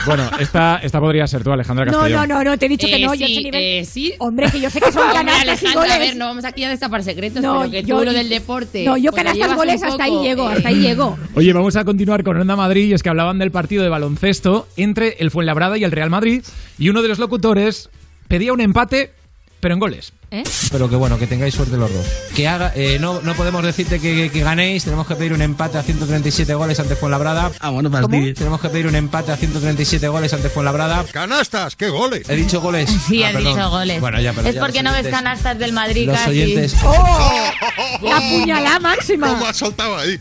Bueno, 0.06 0.30
esta, 0.40 0.78
esta 0.78 1.00
podría 1.00 1.26
ser 1.28 1.44
tú, 1.44 1.52
Alejandra 1.52 1.86
No, 1.86 1.92
Castellón. 2.00 2.28
no, 2.30 2.36
no, 2.38 2.44
no, 2.44 2.58
te 2.58 2.66
he 2.66 2.70
dicho 2.70 2.88
que 2.88 2.96
Eh, 2.96 3.06
no. 3.06 3.14
yo 3.14 3.26
sí, 3.28 3.34
ese 3.34 3.42
nivel- 3.44 3.62
eh, 3.82 3.86
sí. 3.86 4.14
Hombre, 4.20 4.50
que 4.52 4.60
yo 4.60 4.70
sé 4.70 4.80
que 4.80 4.92
son 4.92 5.02
Hombre, 5.04 5.18
canastas 5.18 5.44
y 5.46 5.50
Alejandra, 5.66 5.82
goles. 5.82 5.96
a 5.96 6.00
ver, 6.00 6.16
no 6.18 6.26
vamos 6.26 6.46
aquí 6.46 6.64
a 6.64 6.70
destapar 6.70 7.04
secretos, 7.04 7.42
No, 7.42 7.60
pero 7.60 7.72
que 7.72 7.84
yo- 7.84 7.98
tú 8.00 8.06
lo 8.06 8.14
del 8.14 8.30
deporte. 8.30 8.86
No, 8.86 8.98
yo 8.98 9.12
pues 9.12 9.24
canastas 9.24 9.56
goles 9.56 9.82
un 9.82 9.88
hasta 9.90 10.04
ahí 10.04 10.20
llego, 10.22 10.50
eh, 10.50 10.54
hasta 10.56 10.70
ahí 10.70 10.76
llego. 10.82 11.18
Oye, 11.36 11.54
vamos 11.54 11.76
a 11.76 11.84
continuar 11.86 12.24
con 12.24 12.38
Onda 12.40 12.56
Madrid 12.56 12.86
y 12.90 12.94
es 12.94 13.04
que 13.04 13.10
hablaban 13.10 13.40
del 13.40 13.52
partido 13.52 13.84
de 13.84 13.90
baloncesto 13.90 14.68
entre 14.78 15.18
el 15.20 15.32
Fuenlabrada 15.32 15.78
y 15.78 15.84
el 15.84 15.92
Real 15.92 16.10
Madrid 16.10 16.44
y 16.78 16.90
uno 16.90 17.02
de 17.02 17.08
los 17.08 17.20
locutores 17.20 17.90
pedía 18.28 18.54
un 18.54 18.62
empate, 18.62 19.14
pero 19.60 19.74
en 19.74 19.80
goles. 19.80 20.14
¿Eh? 20.34 20.44
Pero 20.72 20.90
que 20.90 20.96
bueno, 20.96 21.20
que 21.20 21.28
tengáis 21.28 21.54
suerte 21.54 21.76
los 21.76 21.94
dos. 21.94 22.06
Que 22.34 22.48
haga, 22.48 22.72
eh, 22.74 22.98
no, 23.02 23.20
no 23.22 23.34
podemos 23.36 23.64
decirte 23.64 24.00
que, 24.00 24.30
que 24.32 24.40
ganéis, 24.42 24.86
tenemos 24.86 25.06
que 25.06 25.16
pedir 25.16 25.34
un 25.34 25.42
empate 25.42 25.78
a 25.78 25.84
137 25.84 26.54
goles 26.54 26.80
ante 26.80 26.96
Fuenlabrada. 26.96 27.52
Ah, 27.60 27.70
bueno, 27.70 27.92
para 27.92 28.08
ti. 28.08 28.34
Tenemos 28.34 28.62
que 28.62 28.70
pedir 28.70 28.88
un 28.88 28.96
empate 28.96 29.34
a 29.34 29.36
137 29.38 30.08
goles 30.08 30.34
ante 30.34 30.48
Fuenlabrada. 30.50 31.04
¡Canastas! 31.12 31.76
¡Qué 31.76 31.90
goles! 31.90 32.30
He 32.30 32.36
dicho 32.38 32.62
goles. 32.62 32.90
Sí, 33.08 33.24
Ah, 33.24 33.28
has 33.28 33.34
perdón. 33.34 33.56
dicho 33.56 33.70
goles. 33.70 34.00
Bueno, 34.00 34.22
ya, 34.22 34.32
pero 34.32 34.48
es 34.48 34.56
ya 34.56 34.62
porque 34.62 34.82
no 34.84 34.94
ves 34.94 35.08
canastas 35.08 35.60
del 35.60 35.74
Madrid 35.74 36.08
Los 36.08 36.18
casi. 36.18 36.30
oyentes. 36.30 36.76
¡Oh! 36.84 37.50
La 38.02 38.18
puñalada 38.22 38.80
máxima. 38.80 39.28
¿Cómo 39.28 39.46
ha 39.48 39.54
soltado 39.54 39.98
ahí? 39.98 40.18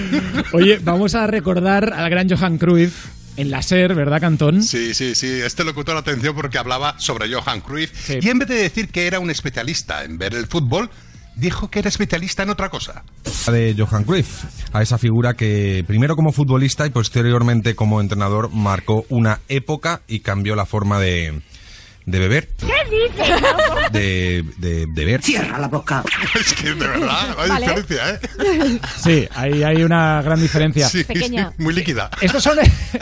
Oye, 0.52 0.78
vamos 0.82 1.14
a 1.14 1.26
recordar 1.26 1.92
al 1.92 2.08
gran 2.08 2.28
Johan 2.30 2.56
Cruyff 2.56 3.06
en 3.36 3.50
la 3.50 3.62
SER, 3.62 3.94
¿verdad, 3.94 4.20
Cantón? 4.20 4.62
Sí, 4.62 4.94
sí, 4.94 5.14
sí. 5.14 5.26
Este 5.26 5.64
locutor, 5.64 5.96
atención, 5.96 6.34
porque 6.34 6.58
hablaba 6.58 6.98
sobre 6.98 7.32
Johan 7.32 7.60
Cruyff. 7.60 7.90
Sí. 8.06 8.18
Y 8.20 8.28
en 8.28 8.38
vez 8.38 8.48
de 8.48 8.56
decir 8.56 8.88
que 8.88 9.06
era 9.06 9.20
un 9.20 9.30
especialista 9.30 10.04
en 10.04 10.18
ver 10.18 10.34
el 10.34 10.46
fútbol, 10.46 10.90
dijo 11.36 11.70
que 11.70 11.78
era 11.78 11.88
especialista 11.88 12.42
en 12.42 12.50
otra 12.50 12.68
cosa. 12.68 13.02
de 13.50 13.74
Johan 13.76 14.04
Cruyff, 14.04 14.44
a 14.72 14.82
esa 14.82 14.98
figura 14.98 15.34
que 15.34 15.84
primero 15.86 16.16
como 16.16 16.32
futbolista 16.32 16.86
y 16.86 16.90
posteriormente 16.90 17.74
como 17.74 18.00
entrenador 18.00 18.50
marcó 18.50 19.06
una 19.08 19.40
época 19.48 20.02
y 20.06 20.20
cambió 20.20 20.54
la 20.54 20.66
forma 20.66 20.98
de, 21.00 21.40
de 22.10 22.18
beber, 22.18 22.48
¿Qué 22.58 22.66
dices? 22.90 23.92
de, 23.92 24.44
de, 24.58 24.86
de 24.86 25.04
ver. 25.04 25.22
Cierra 25.22 25.58
la 25.58 25.68
boca. 25.68 26.02
es 26.40 26.52
que 26.54 26.68
de 26.68 26.74
verdad, 26.74 27.36
hay 27.38 27.48
Vale. 27.48 27.66
diferencia, 27.66 28.10
¿eh? 28.10 28.80
Sí, 29.02 29.28
ahí 29.34 29.62
hay 29.62 29.82
una 29.82 30.20
gran 30.22 30.40
diferencia. 30.40 30.88
Sí, 30.88 31.04
Pequeña. 31.04 31.52
sí, 31.56 31.62
muy 31.62 31.74
líquida. 31.74 32.10
Estos 32.20 32.42
son, 32.42 32.58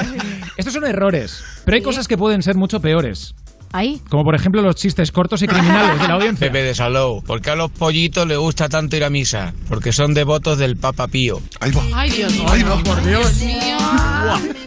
estos 0.57 0.73
son 0.75 0.85
errores, 0.85 1.43
pero 1.65 1.77
hay 1.77 1.83
cosas 1.83 2.07
que 2.09 2.17
pueden 2.19 2.43
ser 2.43 2.57
mucho 2.57 2.81
peores. 2.81 3.35
Ahí. 3.73 4.01
Como 4.09 4.25
por 4.25 4.35
ejemplo 4.35 4.63
los 4.63 4.77
chistes 4.77 5.13
cortos 5.13 5.43
y 5.43 5.47
criminales 5.47 6.01
de 6.01 6.09
la 6.09 6.15
audiencia. 6.15 6.47
Pepe 6.47 6.63
de 6.63 6.75
Salou, 6.75 7.23
¿por 7.23 7.41
qué 7.41 7.51
a 7.51 7.57
los 7.57 7.71
pollitos 7.71 8.27
les 8.27 8.39
gusta 8.39 8.69
tanto 8.69 8.97
ir 8.97 9.05
a 9.05 9.11
misa? 9.11 9.53
Porque 9.69 9.93
son 9.93 10.15
devotos 10.15 10.59
del 10.59 10.77
Papa 10.77 11.09
Pío. 11.09 11.41
Ahí 11.61 11.71
va. 11.73 11.83
Ay, 11.95 12.11
Dios 12.11 12.33
mío. 12.33 12.45
Va. 12.45 12.83
por 12.83 13.05
Dios. 13.05 13.37
mío. 13.43 13.79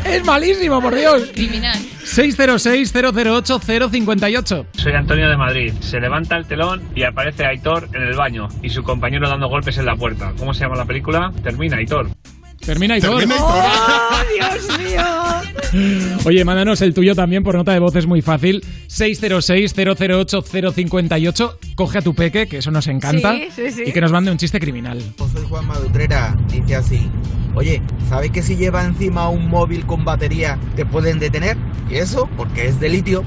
Es 0.05 0.23
malísimo, 0.25 0.81
por 0.81 0.93
Dios. 0.95 1.29
Criminal. 1.33 1.77
606-008-058. 2.03 4.65
Soy 4.73 4.93
Antonio 4.93 5.29
de 5.29 5.37
Madrid. 5.37 5.73
Se 5.79 5.99
levanta 5.99 6.37
el 6.37 6.45
telón 6.45 6.81
y 6.95 7.03
aparece 7.03 7.45
Aitor 7.45 7.89
en 7.93 8.01
el 8.03 8.15
baño 8.15 8.47
y 8.61 8.69
su 8.69 8.83
compañero 8.83 9.29
dando 9.29 9.47
golpes 9.47 9.77
en 9.77 9.85
la 9.85 9.95
puerta. 9.95 10.33
¿Cómo 10.37 10.53
se 10.53 10.61
llama 10.61 10.75
la 10.75 10.85
película? 10.85 11.31
Termina 11.43 11.77
Aitor. 11.77 12.09
Termina 12.65 12.97
y 12.97 13.01
todo. 13.01 13.17
Termina 13.17 13.37
y 13.37 13.41
¡Oh, 13.41 14.23
Dios 14.33 14.79
mío! 14.79 15.03
Oye, 16.25 16.43
mándanos 16.45 16.81
el 16.81 16.93
tuyo 16.93 17.15
también 17.15 17.43
por 17.43 17.55
nota 17.55 17.73
de 17.73 17.79
voz, 17.79 17.95
es 17.95 18.05
muy 18.07 18.21
fácil. 18.21 18.61
606-008-058. 18.87 21.57
Coge 21.75 21.97
a 21.97 22.01
tu 22.01 22.13
peque, 22.13 22.47
que 22.47 22.57
eso 22.57 22.71
nos 22.71 22.87
encanta. 22.87 23.33
Sí, 23.33 23.47
sí, 23.55 23.71
sí. 23.71 23.83
Y 23.87 23.91
que 23.91 24.01
nos 24.01 24.11
mande 24.11 24.31
un 24.31 24.37
chiste 24.37 24.59
criminal. 24.59 25.01
Soy 25.17 25.45
Juan 25.47 25.65
Madutrera, 25.67 26.35
dice 26.49 26.75
así. 26.75 27.09
Oye, 27.55 27.81
¿sabes 28.09 28.31
que 28.31 28.41
si 28.43 28.55
lleva 28.55 28.83
encima 28.83 29.29
un 29.29 29.49
móvil 29.49 29.85
con 29.85 30.03
batería 30.05 30.59
te 30.75 30.85
pueden 30.85 31.19
detener? 31.19 31.57
¿Y 31.89 31.95
eso? 31.95 32.29
Porque 32.37 32.67
es 32.67 32.79
de 32.79 32.89
litio. 32.89 33.23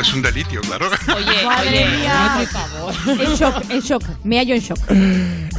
Es 0.00 0.12
un 0.14 0.22
delitio, 0.22 0.60
claro. 0.60 0.88
Oye, 1.16 1.44
Madre 1.44 1.84
oye, 1.86 1.96
mía. 1.96 2.34
por 2.36 2.46
favor. 2.46 2.94
En 3.20 3.34
shock, 3.34 3.64
en 3.70 3.80
shock. 3.80 4.02
Me 4.24 4.38
hallo 4.38 4.54
en 4.54 4.60
shock. 4.60 4.78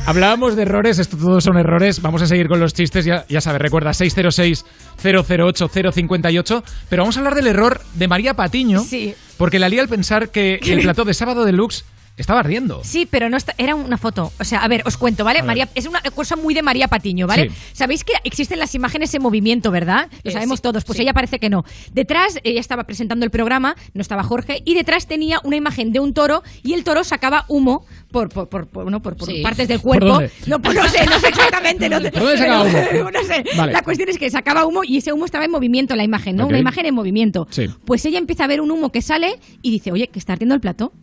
Hablábamos 0.06 0.56
de 0.56 0.62
errores, 0.62 1.00
esto 1.00 1.18
todos 1.18 1.44
son 1.44 1.58
errores. 1.58 2.02
Vamos 2.02 2.22
a 2.22 2.28
seguir 2.28 2.48
con 2.48 2.60
los 2.60 2.74
chistes, 2.74 3.04
ya, 3.06 3.26
ya 3.28 3.42
sabes, 3.42 3.60
recuerda 3.62 3.92
606-008-058. 3.92 6.64
Pero 6.90 7.04
vamos 7.04 7.18
a 7.18 7.20
hablar 7.20 7.36
del 7.36 7.48
error 7.48 7.82
de 7.96 8.08
María 8.08 8.34
Patiño. 8.36 8.82
Sí. 8.84 9.14
Porque 9.38 9.60
la 9.60 9.68
lía 9.70 9.82
al 9.82 9.90
pensar 9.90 10.30
que 10.30 10.60
el 10.64 10.80
plató 10.84 11.04
de 11.04 11.14
sábado 11.14 11.44
deluxe 11.46 11.84
estaba 12.18 12.39
ardiendo. 12.39 12.82
Sí, 12.84 13.05
pero 13.09 13.30
no 13.30 13.38
está, 13.38 13.53
era 13.57 13.76
una 13.76 13.97
foto. 13.97 14.32
O 14.39 14.43
sea, 14.43 14.59
a 14.59 14.68
ver, 14.68 14.82
os 14.86 14.97
cuento, 14.97 15.24
¿vale? 15.24 15.43
María, 15.43 15.70
es 15.76 15.86
una 15.86 16.01
cosa 16.13 16.36
muy 16.36 16.53
de 16.53 16.61
María 16.61 16.88
Patiño, 16.88 17.28
¿vale? 17.28 17.49
Sí. 17.49 17.55
Sabéis 17.74 18.03
que 18.03 18.13
existen 18.24 18.59
las 18.59 18.74
imágenes 18.76 19.13
en 19.13 19.22
movimiento, 19.22 19.72
¿verdad? 19.72 20.09
Lo 20.24 20.30
Eh, 20.30 20.34
sabemos 20.34 20.59
sí, 20.59 20.63
todos. 20.63 20.84
Pues 20.84 20.97
sí. 20.97 21.03
ella 21.03 21.13
parece 21.13 21.39
que 21.39 21.49
no. 21.49 21.63
Detrás, 21.93 22.39
ella 22.43 22.59
estaba 22.59 22.84
presentando 22.86 23.24
el 23.26 23.32
programa, 23.32 23.76
no 23.93 24.01
estaba 24.01 24.24
Jorge, 24.24 24.61
y 24.65 24.74
detrás 24.74 25.07
tenía 25.07 25.39
una 25.43 25.55
imagen 25.55 25.91
de 25.91 25.99
un 25.99 26.13
toro 26.13 26.43
y 26.63 26.74
el 26.74 26.84
toro 26.84 27.03
sacaba 27.03 27.45
humo 27.47 27.86
por, 28.11 28.30
por, 28.30 28.49
por, 28.49 28.68
por- 28.68 28.84
bueno, 28.84 29.01
por, 29.01 29.15
por 29.15 29.28
Sí. 29.28 29.41
partes 29.43 29.68
del 29.68 29.80
¿Por 29.80 29.99
cuerpo. 29.99 30.07
dónde? 30.07 30.32
No, 30.47 30.61
pues 30.61 30.76
no 30.76 30.88
sé, 30.88 31.05
no 31.05 31.20
sé 31.20 31.28
exactamente. 31.28 31.89
No 31.89 31.99
sé, 32.01 32.11
¿Por 32.11 32.22
dónde 32.24 32.38
sacaba 32.38 32.63
humo? 32.63 33.11
no 33.13 33.24
sé. 33.24 33.43
Vale. 33.55 33.74
La 33.74 33.82
cuestión 33.84 34.09
es 34.09 34.18
que 34.18 34.30
sacaba 34.30 34.65
humo 34.65 34.84
y 34.84 34.97
ese 34.97 35.13
humo 35.13 35.26
estaba 35.26 35.45
en 35.45 35.51
movimiento 35.51 35.93
en 35.93 35.97
la 35.97 36.03
imagen, 36.03 36.36
¿no? 36.36 36.47
Una 36.47 36.57
imagen 36.57 36.86
en 36.86 36.95
movimiento. 36.95 37.47
Sí. 37.51 37.68
Pues 37.86 38.03
ella 38.05 38.18
empieza 38.18 38.45
a 38.45 38.47
ver 38.47 38.61
un 38.61 38.72
humo 38.72 38.91
que 38.91 39.01
sale 39.01 39.39
y 39.61 39.70
dice, 39.72 39.91
oye, 39.91 40.07
que 40.07 40.18
está 40.20 40.34
ardiendo 40.34 40.55
el 40.55 40.61
plato. 40.61 40.93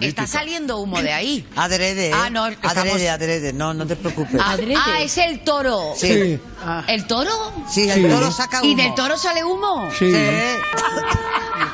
Está 0.00 0.26
saliendo 0.26 0.78
humo 0.78 1.00
de 1.00 1.12
ahí. 1.12 1.46
Adrede, 1.56 2.08
¿eh? 2.08 2.12
Ah, 2.14 2.28
no, 2.28 2.46
estamos- 2.48 2.76
Adrede, 2.76 3.08
adrede. 3.08 3.52
No, 3.52 3.72
no 3.72 3.86
te 3.86 3.96
preocupes. 3.96 4.40
Adrede. 4.44 4.74
Ah, 4.76 5.00
es 5.00 5.16
el 5.18 5.40
toro. 5.40 5.94
Sí. 5.96 6.38
¿El 6.88 7.06
toro? 7.06 7.30
Sí, 7.70 7.88
el 7.88 8.08
toro 8.08 8.30
saca 8.30 8.60
humo. 8.60 8.70
¿Y 8.70 8.74
del 8.74 8.94
toro 8.94 9.16
sale 9.16 9.42
humo? 9.44 9.88
Sí. 9.98 10.12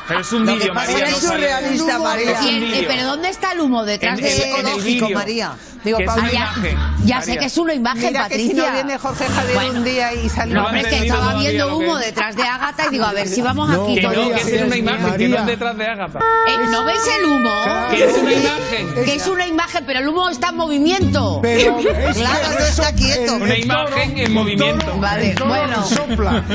Pero 0.09 0.21
es 0.21 0.33
un 0.33 0.45
vídeo, 0.47 0.75
María. 0.75 0.97
es 0.97 1.11
no 1.11 1.17
es 1.17 1.23
surrealista, 1.23 1.99
María. 1.99 2.43
¿Y 2.43 2.49
el- 2.49 2.75
eh, 2.75 2.85
¿Pero 2.89 3.05
dónde 3.05 3.29
está 3.29 3.53
el 3.53 3.61
humo? 3.61 3.85
¿Detrás 3.85 4.19
En- 4.19 4.25
de...? 4.25 4.35
en- 4.37 4.43
en 4.43 4.55
el 4.55 4.61
Ecológico. 4.67 5.11
María. 5.11 5.53
Digo, 5.85 5.99
Que 5.99 6.05
es 6.05 6.09
Paula, 6.11 6.23
una 6.25 6.33
ya, 6.33 6.39
imagen, 6.39 6.79
ya 7.07 7.21
sé 7.23 7.27
María. 7.31 7.41
que 7.41 7.47
es 7.47 7.59
una 7.59 7.75
imagen, 7.75 8.03
Mira 8.09 8.29
que 8.29 8.35
si 8.39 8.41
Patricia. 8.49 8.67
no 8.67 8.73
viene 8.75 8.99
Jorge 8.99 9.25
Javier 9.27 9.55
Bueno. 9.55 9.73
un 9.79 9.85
día 9.85 10.13
y 10.15 10.29
sale... 10.29 10.55
No, 10.55 10.61
No 10.61 10.67
hombre, 10.67 10.81
es 10.83 10.87
que 10.89 11.07
estaba 11.07 11.35
viendo 11.35 11.67
que 11.69 11.73
humo 11.75 11.99
es. 11.99 12.07
detrás 12.07 12.37
de 12.37 12.43
Ágata 12.43 12.87
y 12.87 12.91
digo, 12.91 13.05
a 13.07 13.13
ver 13.13 13.29
si 13.29 13.41
vamos 13.43 13.71
aquí 13.71 13.95
Que 13.95 14.03
no, 14.03 14.11
que 14.13 14.41
es 14.57 14.63
una 14.63 14.77
imagen, 14.77 15.17
que 15.17 15.29
no 15.29 15.37
es 15.39 15.47
detrás 15.47 15.77
de 15.79 15.87
Ágata. 15.87 16.19
Eh, 16.49 16.57
¿No 16.71 16.85
ves 16.85 17.01
el 17.19 17.25
humo? 17.27 17.51
Que 17.91 18.05
es 18.05 18.19
una 18.19 18.33
imagen. 18.33 19.05
Que 19.05 19.15
es 19.15 19.27
una 19.27 19.47
imagen, 19.47 19.85
pero 19.87 19.99
el 20.01 20.09
humo 20.09 20.29
está 20.29 20.49
en 20.51 20.57
movimiento. 20.57 21.39
Pero 21.43 21.79
es 22.11 22.17
claro, 22.17 22.49
no 22.59 22.65
está 22.65 22.93
quieto. 22.95 23.37
Una 23.37 23.57
imagen 23.57 24.19
en 24.19 24.33
movimiento. 24.35 24.99
Vale, 24.99 25.35
bueno. 25.47 25.85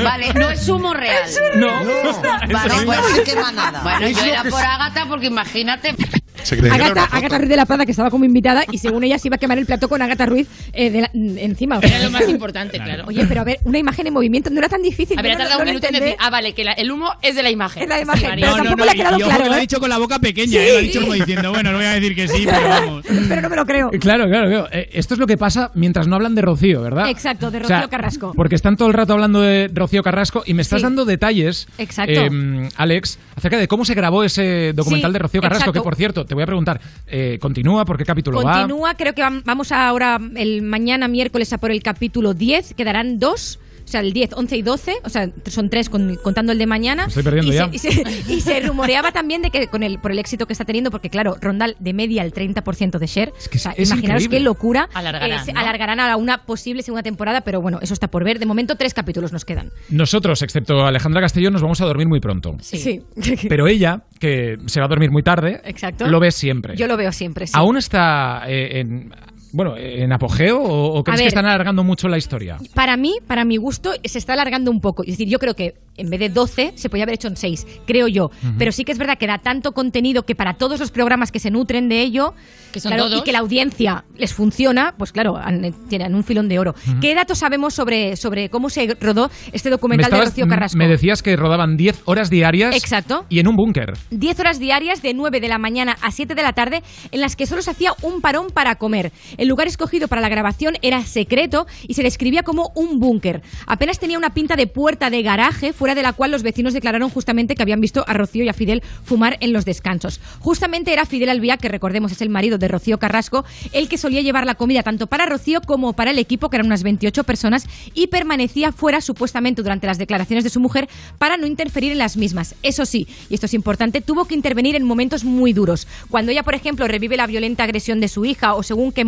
Vale, 0.04 0.34
no 0.34 0.50
es 0.50 0.68
humo 0.68 0.94
real. 0.94 1.28
No. 1.56 1.66
Vale, 1.68 2.74
No, 2.76 2.84
bueno. 2.84 3.02
no 3.16 3.24
quema 3.24 3.52
nada. 3.52 3.80
Bueno, 3.82 4.08
yo 4.08 4.24
era 4.24 4.42
que 4.42 4.50
por 4.50 4.60
Ágata 4.62 5.06
porque 5.08 5.26
imagínate. 5.26 5.94
Que. 5.94 6.70
Agata 6.70 7.38
Ruiz 7.38 7.48
de 7.48 7.56
la 7.56 7.66
Prada, 7.66 7.84
que 7.84 7.90
estaba 7.90 8.08
como 8.10 8.24
invitada, 8.24 8.62
y 8.70 8.78
según 8.78 9.02
ella 9.02 9.15
se 9.18 9.28
iba 9.28 9.36
a 9.36 9.38
quemar 9.38 9.58
el 9.58 9.66
plato 9.66 9.88
con 9.88 10.00
Agata 10.02 10.26
Ruiz 10.26 10.48
eh, 10.72 10.90
de 10.90 11.00
la- 11.02 11.10
mm, 11.12 11.38
encima. 11.38 11.78
O 11.78 11.80
sea, 11.80 11.90
Era 11.96 12.04
lo 12.04 12.10
más 12.10 12.28
importante, 12.28 12.78
claro. 12.78 13.04
Oye, 13.06 13.24
pero 13.26 13.40
a 13.40 13.44
ver, 13.44 13.58
una 13.64 13.78
imagen 13.78 14.06
en 14.06 14.14
movimiento 14.14 14.50
no 14.50 14.58
era 14.58 14.68
tan 14.68 14.82
difícil. 14.82 15.18
Habría 15.18 15.34
no- 15.34 15.38
tardado 15.40 15.58
no 15.60 15.62
un 15.64 15.68
minuto 15.70 15.86
en 15.88 15.92
decir, 16.00 16.16
ah, 16.18 16.30
vale, 16.30 16.52
que 16.54 16.64
la- 16.64 16.72
el 16.72 16.90
humo 16.90 17.10
es 17.22 17.34
de 17.34 17.42
la 17.42 17.50
imagen. 17.50 17.82
Es 17.84 17.88
la 17.88 18.00
imagen, 18.00 18.30
Sí, 18.30 18.36
pero 18.40 18.56
tampoco 18.56 18.84
le 18.84 18.90
ha 18.90 18.94
quedado 18.94 19.18
y 19.18 19.22
claro, 19.22 19.42
que 19.42 19.48
lo 19.48 19.54
ha 19.54 19.58
¿eh? 19.58 19.60
dicho 19.60 19.80
con 19.80 19.88
la 19.88 19.98
boca 19.98 20.18
pequeña, 20.18 20.52
Sí. 20.52 20.58
¿eh? 20.58 20.72
lo 20.72 20.78
ha 20.78 20.80
dicho 20.82 21.00
como 21.00 21.12
diciendo, 21.14 21.50
bueno, 21.50 21.72
no 21.72 21.78
voy 21.78 21.86
a 21.86 21.92
decir 21.92 22.14
que 22.14 22.28
sí, 22.28 22.42
pero 22.46 22.68
vamos. 22.68 23.04
Pero 23.28 23.40
no 23.42 23.48
me 23.50 23.56
lo 23.56 23.66
creo. 23.66 23.90
Claro, 24.00 24.26
claro, 24.28 24.48
claro. 24.48 24.68
Eh, 24.72 24.88
Esto 24.92 25.14
es 25.14 25.20
lo 25.20 25.26
que 25.26 25.36
pasa 25.36 25.70
mientras 25.74 26.06
no 26.06 26.16
hablan 26.16 26.34
de 26.34 26.42
Rocío, 26.42 26.80
¿verdad? 26.82 27.08
Exacto, 27.10 27.50
de 27.50 27.58
O 27.58 27.64
sea, 27.64 27.78
Rocío 27.78 27.90
Carrasco. 27.90 28.32
Porque 28.36 28.54
están 28.54 28.76
todo 28.76 28.88
el 28.88 28.94
rato 28.94 29.12
hablando 29.14 29.40
de 29.40 29.70
Rocío 29.72 30.02
Carrasco 30.02 30.42
y 30.46 30.54
me 30.54 30.62
estás 30.62 30.80
Sí. 30.80 30.84
dando 30.84 31.04
detalles, 31.04 31.66
Exacto. 31.78 32.12
eh, 32.12 32.68
Alex, 32.76 33.18
acerca 33.36 33.56
de 33.58 33.68
cómo 33.68 33.84
se 33.84 33.94
grabó 33.94 34.22
ese 34.24 34.72
documental 34.74 35.10
Sí, 35.10 35.12
de 35.14 35.18
Rocío 35.18 35.40
Carrasco, 35.40 35.62
exacto. 35.64 35.80
que 35.80 35.84
por 35.84 35.96
cierto, 35.96 36.24
te 36.24 36.34
voy 36.34 36.42
a 36.42 36.46
preguntar, 36.46 36.80
eh, 37.06 37.38
¿continúa? 37.40 37.84
¿Por 37.84 37.98
qué 37.98 38.04
capítulo 38.04 38.42
va? 38.42 38.60
Continúa, 38.60 38.94
creo 39.06 39.14
que 39.14 39.22
vam- 39.22 39.42
vamos 39.44 39.70
ahora 39.70 40.18
el 40.34 40.62
mañana 40.62 41.06
miércoles 41.06 41.52
a 41.52 41.58
por 41.58 41.70
el 41.70 41.80
capítulo 41.80 42.34
10, 42.34 42.74
quedarán 42.74 43.20
dos. 43.20 43.60
O 43.86 43.88
sea, 43.88 44.00
el 44.00 44.12
10, 44.12 44.32
11 44.34 44.56
y 44.56 44.62
12, 44.62 44.96
o 45.04 45.08
sea, 45.08 45.30
son 45.46 45.70
tres 45.70 45.88
con- 45.88 46.16
contando 46.16 46.50
el 46.50 46.58
de 46.58 46.66
mañana. 46.66 47.04
Me 47.04 47.08
estoy 47.08 47.22
perdiendo 47.22 47.52
y 47.52 47.54
ya. 47.56 47.68
Se, 47.70 47.74
y, 47.76 47.78
se, 47.78 48.02
y 48.32 48.40
se 48.40 48.60
rumoreaba 48.60 49.12
también 49.12 49.42
de 49.42 49.50
que 49.50 49.68
con 49.68 49.82
el, 49.84 49.98
por 50.00 50.10
el 50.10 50.18
éxito 50.18 50.46
que 50.46 50.52
está 50.52 50.64
teniendo, 50.64 50.90
porque 50.90 51.08
claro, 51.08 51.36
Rondal 51.40 51.76
de 51.78 51.92
media 51.92 52.24
el 52.24 52.32
30% 52.34 52.98
de 52.98 53.06
share. 53.06 53.32
que 53.50 53.58
o 53.58 53.60
sea, 53.60 53.72
es 53.72 53.88
imaginaros 53.88 54.24
increíble. 54.24 54.38
qué 54.38 54.44
locura. 54.44 54.88
Alargarán, 54.92 55.30
Eh, 55.40 55.44
se 55.44 55.52
¿no? 55.52 55.60
alargarán 55.60 56.00
a 56.00 56.16
una 56.16 56.44
posible 56.44 56.82
segunda 56.82 57.02
temporada, 57.04 57.42
pero 57.42 57.60
bueno, 57.60 57.78
eso 57.80 57.94
está 57.94 58.08
por 58.08 58.24
ver. 58.24 58.38
De 58.40 58.46
momento, 58.46 58.74
tres 58.76 58.92
capítulos 58.92 59.32
nos 59.32 59.44
quedan. 59.44 59.70
Nosotros, 59.88 60.42
excepto 60.42 60.84
Alejandra 60.84 61.20
Castellón, 61.20 61.52
nos 61.52 61.62
vamos 61.62 61.80
a 61.80 61.84
dormir 61.86 62.08
muy 62.08 62.18
pronto. 62.20 62.56
Sí. 62.60 63.02
Pero 63.48 63.68
ella, 63.68 64.02
que 64.18 64.56
se 64.66 64.80
va 64.80 64.86
a 64.86 64.88
dormir 64.88 65.10
muy 65.12 65.22
tarde, 65.22 65.60
Exacto. 65.64 66.08
lo 66.08 66.18
ves 66.18 66.34
siempre. 66.34 66.76
Yo 66.76 66.86
lo 66.88 66.96
veo 66.96 67.12
siempre, 67.12 67.46
sí. 67.46 67.52
¿Aún 67.54 67.76
está 67.76 68.42
eh, 68.48 68.80
en, 68.80 69.12
bueno, 69.52 69.76
en 69.76 70.12
apogeo 70.12 70.60
o, 70.62 70.98
o 70.98 71.04
crees 71.04 71.20
que 71.22 71.26
están 71.28 71.46
alargando 71.46 71.82
mucho 71.84 72.08
la 72.08 72.18
historia? 72.18 72.58
Para 72.74 72.96
mí, 72.96 73.14
para 73.26 73.44
mi 73.44 73.56
gusto, 73.56 73.92
se 74.04 74.18
está 74.18 74.34
alargando 74.34 74.70
un 74.70 74.80
poco. 74.80 75.02
Es 75.02 75.10
decir, 75.10 75.28
yo 75.28 75.38
creo 75.38 75.54
que 75.54 75.74
en 75.98 76.10
vez 76.10 76.20
de 76.20 76.28
12 76.28 76.72
se 76.74 76.90
podía 76.90 77.04
haber 77.04 77.14
hecho 77.14 77.28
en 77.28 77.36
6, 77.36 77.66
creo 77.86 78.06
yo. 78.06 78.30
Pero 78.58 78.70
sí 78.70 78.84
que 78.84 78.92
es 78.92 78.98
verdad 78.98 79.16
que 79.16 79.26
da 79.26 79.38
tanto 79.38 79.72
contenido 79.72 80.24
que 80.24 80.34
para 80.34 80.54
todos 80.54 80.78
los 80.78 80.90
programas 80.90 81.32
que 81.32 81.38
se 81.38 81.50
nutren 81.50 81.88
de 81.88 82.02
ello, 82.02 82.34
Que 82.72 82.80
son 82.80 82.90
claro, 82.90 83.04
todos. 83.08 83.20
y 83.20 83.24
que 83.24 83.32
la 83.32 83.38
audiencia 83.38 84.04
les 84.18 84.34
funciona, 84.34 84.94
pues 84.98 85.12
claro, 85.12 85.36
han- 85.38 85.74
tienen 85.88 86.14
un 86.14 86.22
filón 86.22 86.48
de 86.48 86.58
oro. 86.58 86.74
¿Qué 87.00 87.14
datos 87.14 87.38
sabemos 87.38 87.72
sobre, 87.72 88.16
sobre 88.16 88.50
cómo 88.50 88.68
se 88.68 88.94
rodó 89.00 89.30
este 89.52 89.70
documental 89.70 90.10
de 90.10 90.20
Rocío 90.20 90.46
Carrasco? 90.46 90.76
me 90.76 90.86
decías 90.86 91.22
que 91.22 91.34
rodaban 91.34 91.78
10 91.78 92.02
horas 92.04 92.28
diarias 92.28 92.76
Exacto. 92.76 93.24
y 93.30 93.38
en 93.38 93.48
un 93.48 93.56
búnker. 93.56 93.94
10 94.10 94.38
horas 94.40 94.58
diarias 94.58 95.00
de 95.00 95.14
9 95.14 95.40
de 95.40 95.48
la 95.48 95.56
mañana 95.58 95.96
a 96.02 96.10
7 96.10 96.34
de 96.34 96.42
la 96.42 96.52
tarde 96.52 96.82
en 97.10 97.20
las 97.22 97.36
que 97.36 97.46
solo 97.46 97.62
se 97.62 97.70
hacía 97.70 97.92
un 98.02 98.20
parón 98.20 98.48
para 98.52 98.74
comer. 98.76 99.12
El 99.36 99.48
lugar 99.48 99.66
escogido 99.66 100.08
para 100.08 100.20
la 100.20 100.28
grabación 100.28 100.76
era 100.82 101.04
secreto 101.04 101.66
y 101.86 101.94
se 101.94 102.02
describía 102.02 102.42
como 102.42 102.72
un 102.74 102.98
búnker. 103.00 103.42
Apenas 103.66 103.98
tenía 103.98 104.18
una 104.18 104.34
pinta 104.34 104.56
de 104.56 104.66
puerta 104.66 105.10
de 105.10 105.22
garaje 105.22 105.72
fuera 105.72 105.94
de 105.94 106.02
la 106.02 106.12
cual 106.12 106.30
los 106.30 106.42
vecinos 106.42 106.74
declararon 106.74 107.10
justamente 107.10 107.54
que 107.54 107.62
habían 107.62 107.80
visto 107.80 108.04
a 108.06 108.14
Rocío 108.14 108.44
y 108.44 108.48
a 108.48 108.52
Fidel 108.52 108.82
fumar 109.04 109.36
en 109.40 109.52
los 109.52 109.64
descansos. 109.64 110.20
Justamente 110.40 110.92
era 110.92 111.06
Fidel 111.06 111.30
Albía, 111.30 111.56
que 111.56 111.68
recordemos 111.68 112.12
es 112.12 112.20
el 112.22 112.28
marido 112.28 112.58
de 112.58 112.68
Rocío 112.68 112.98
Carrasco, 112.98 113.44
el 113.72 113.88
que 113.88 113.98
solía 113.98 114.22
llevar 114.22 114.46
la 114.46 114.54
comida 114.54 114.82
tanto 114.82 115.06
para 115.06 115.26
Rocío 115.26 115.60
como 115.60 115.92
para 115.92 116.10
el 116.10 116.18
equipo, 116.18 116.50
que 116.50 116.56
eran 116.56 116.66
unas 116.66 116.82
28 116.82 117.24
personas, 117.24 117.66
y 117.94 118.06
permanecía 118.08 118.72
fuera 118.72 119.00
supuestamente 119.00 119.62
durante 119.62 119.86
las 119.86 119.98
declaraciones 119.98 120.44
de 120.44 120.50
su 120.50 120.60
mujer 120.60 120.88
para 121.18 121.36
no 121.36 121.46
interferir 121.46 121.92
en 121.92 121.98
las 121.98 122.16
mismas. 122.16 122.54
Eso 122.62 122.86
sí, 122.86 123.06
y 123.28 123.34
esto 123.34 123.46
es 123.46 123.54
importante, 123.54 124.00
tuvo 124.00 124.26
que 124.26 124.34
intervenir 124.34 124.76
en 124.76 124.84
momentos 124.84 125.24
muy 125.24 125.52
duros. 125.52 125.86
Cuando 126.10 126.32
ella, 126.32 126.42
por 126.42 126.54
ejemplo, 126.54 126.88
revive 126.88 127.16
la 127.16 127.26
violenta 127.26 127.64
agresión 127.64 128.00
de 128.00 128.08
su 128.08 128.24
hija 128.24 128.54
o 128.54 128.62
según 128.62 128.92
qué 128.92 129.04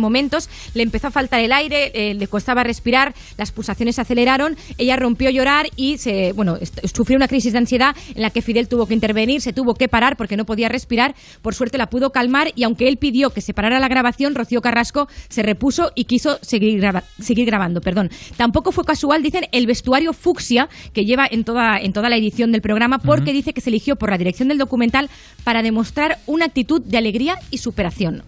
le 0.73 0.83
empezó 0.83 1.07
a 1.07 1.11
faltar 1.11 1.39
el 1.39 1.51
aire, 1.51 1.91
eh, 1.93 2.13
le 2.13 2.27
costaba 2.27 2.63
respirar, 2.63 3.13
las 3.37 3.51
pulsaciones 3.51 3.95
se 3.95 4.01
aceleraron, 4.01 4.57
ella 4.77 4.95
rompió 4.95 5.29
a 5.29 5.31
llorar 5.31 5.67
y 5.75 5.97
se, 5.97 6.31
bueno, 6.33 6.57
sufrió 6.93 7.15
una 7.15 7.27
crisis 7.27 7.53
de 7.53 7.59
ansiedad 7.59 7.95
en 8.15 8.21
la 8.21 8.29
que 8.29 8.41
Fidel 8.41 8.67
tuvo 8.67 8.85
que 8.85 8.93
intervenir, 8.93 9.41
se 9.41 9.53
tuvo 9.53 9.73
que 9.75 9.87
parar 9.87 10.17
porque 10.17 10.37
no 10.37 10.45
podía 10.45 10.69
respirar. 10.69 11.15
Por 11.41 11.53
suerte 11.55 11.77
la 11.77 11.89
pudo 11.89 12.11
calmar 12.11 12.51
y 12.55 12.63
aunque 12.63 12.87
él 12.87 12.97
pidió 12.97 13.29
que 13.29 13.41
se 13.41 13.53
parara 13.53 13.79
la 13.79 13.87
grabación, 13.87 14.35
Rocío 14.35 14.61
Carrasco 14.61 15.07
se 15.29 15.43
repuso 15.43 15.91
y 15.95 16.05
quiso 16.05 16.39
seguir, 16.41 16.79
graba- 16.79 17.03
seguir 17.19 17.45
grabando. 17.45 17.81
Perdón. 17.81 18.09
Tampoco 18.37 18.71
fue 18.71 18.83
casual, 18.85 19.23
dicen, 19.23 19.45
el 19.51 19.67
vestuario 19.67 20.13
fucsia 20.13 20.69
que 20.93 21.05
lleva 21.05 21.27
en 21.29 21.43
toda, 21.43 21.77
en 21.79 21.93
toda 21.93 22.09
la 22.09 22.17
edición 22.17 22.51
del 22.51 22.61
programa 22.61 22.99
porque 22.99 23.31
dice 23.33 23.53
que 23.53 23.61
se 23.61 23.69
eligió 23.69 23.95
por 23.95 24.09
la 24.11 24.17
dirección 24.17 24.47
del 24.47 24.57
documental 24.57 25.09
para 25.43 25.61
demostrar 25.61 26.17
una 26.25 26.45
actitud 26.45 26.81
de 26.81 26.97
alegría 26.97 27.35
y 27.51 27.59
superación. 27.59 28.23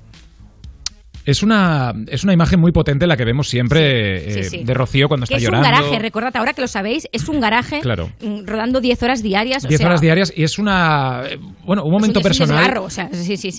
Es 1.26 1.44
una, 1.44 1.94
es 2.08 2.24
una 2.24 2.34
imagen 2.34 2.60
muy 2.60 2.72
potente 2.72 3.06
la 3.08 3.16
que 3.18 3.26
vemos 3.26 3.48
siempre 3.48 4.32
Sí, 4.34 4.40
eh, 4.40 4.44
sí. 4.44 4.64
de 4.64 4.74
Rocío 4.74 5.08
cuando 5.08 5.26
Que 5.28 5.36
está 5.36 5.38
es 5.38 5.44
llorando. 5.44 5.68
un 5.68 5.74
garaje, 5.74 6.00
recordad 6.00 6.36
ahora 6.36 6.54
que 6.54 6.62
lo 6.62 6.68
sabéis, 6.68 7.08
es 7.12 7.28
un 7.30 7.40
garaje 7.40 7.80
Claro. 7.82 8.10
mm, 8.22 8.46
rodando 8.46 8.82
10 8.82 9.04
horas 9.04 9.22
diarias. 9.24 9.64
o 9.66 9.68
10 9.68 9.78
sea, 9.80 9.88
horas 9.88 10.02
diarias 10.02 10.34
y 10.36 10.44
es 10.44 10.58
una. 10.58 11.24
Bueno, 11.66 11.84
un 11.84 11.92
momento 11.92 12.20
es 12.20 12.26
un, 12.26 12.32
es 12.32 12.38
personal. 12.38 12.58
desgarro, 12.64 12.84
o 12.86 12.90
sea, 12.90 13.10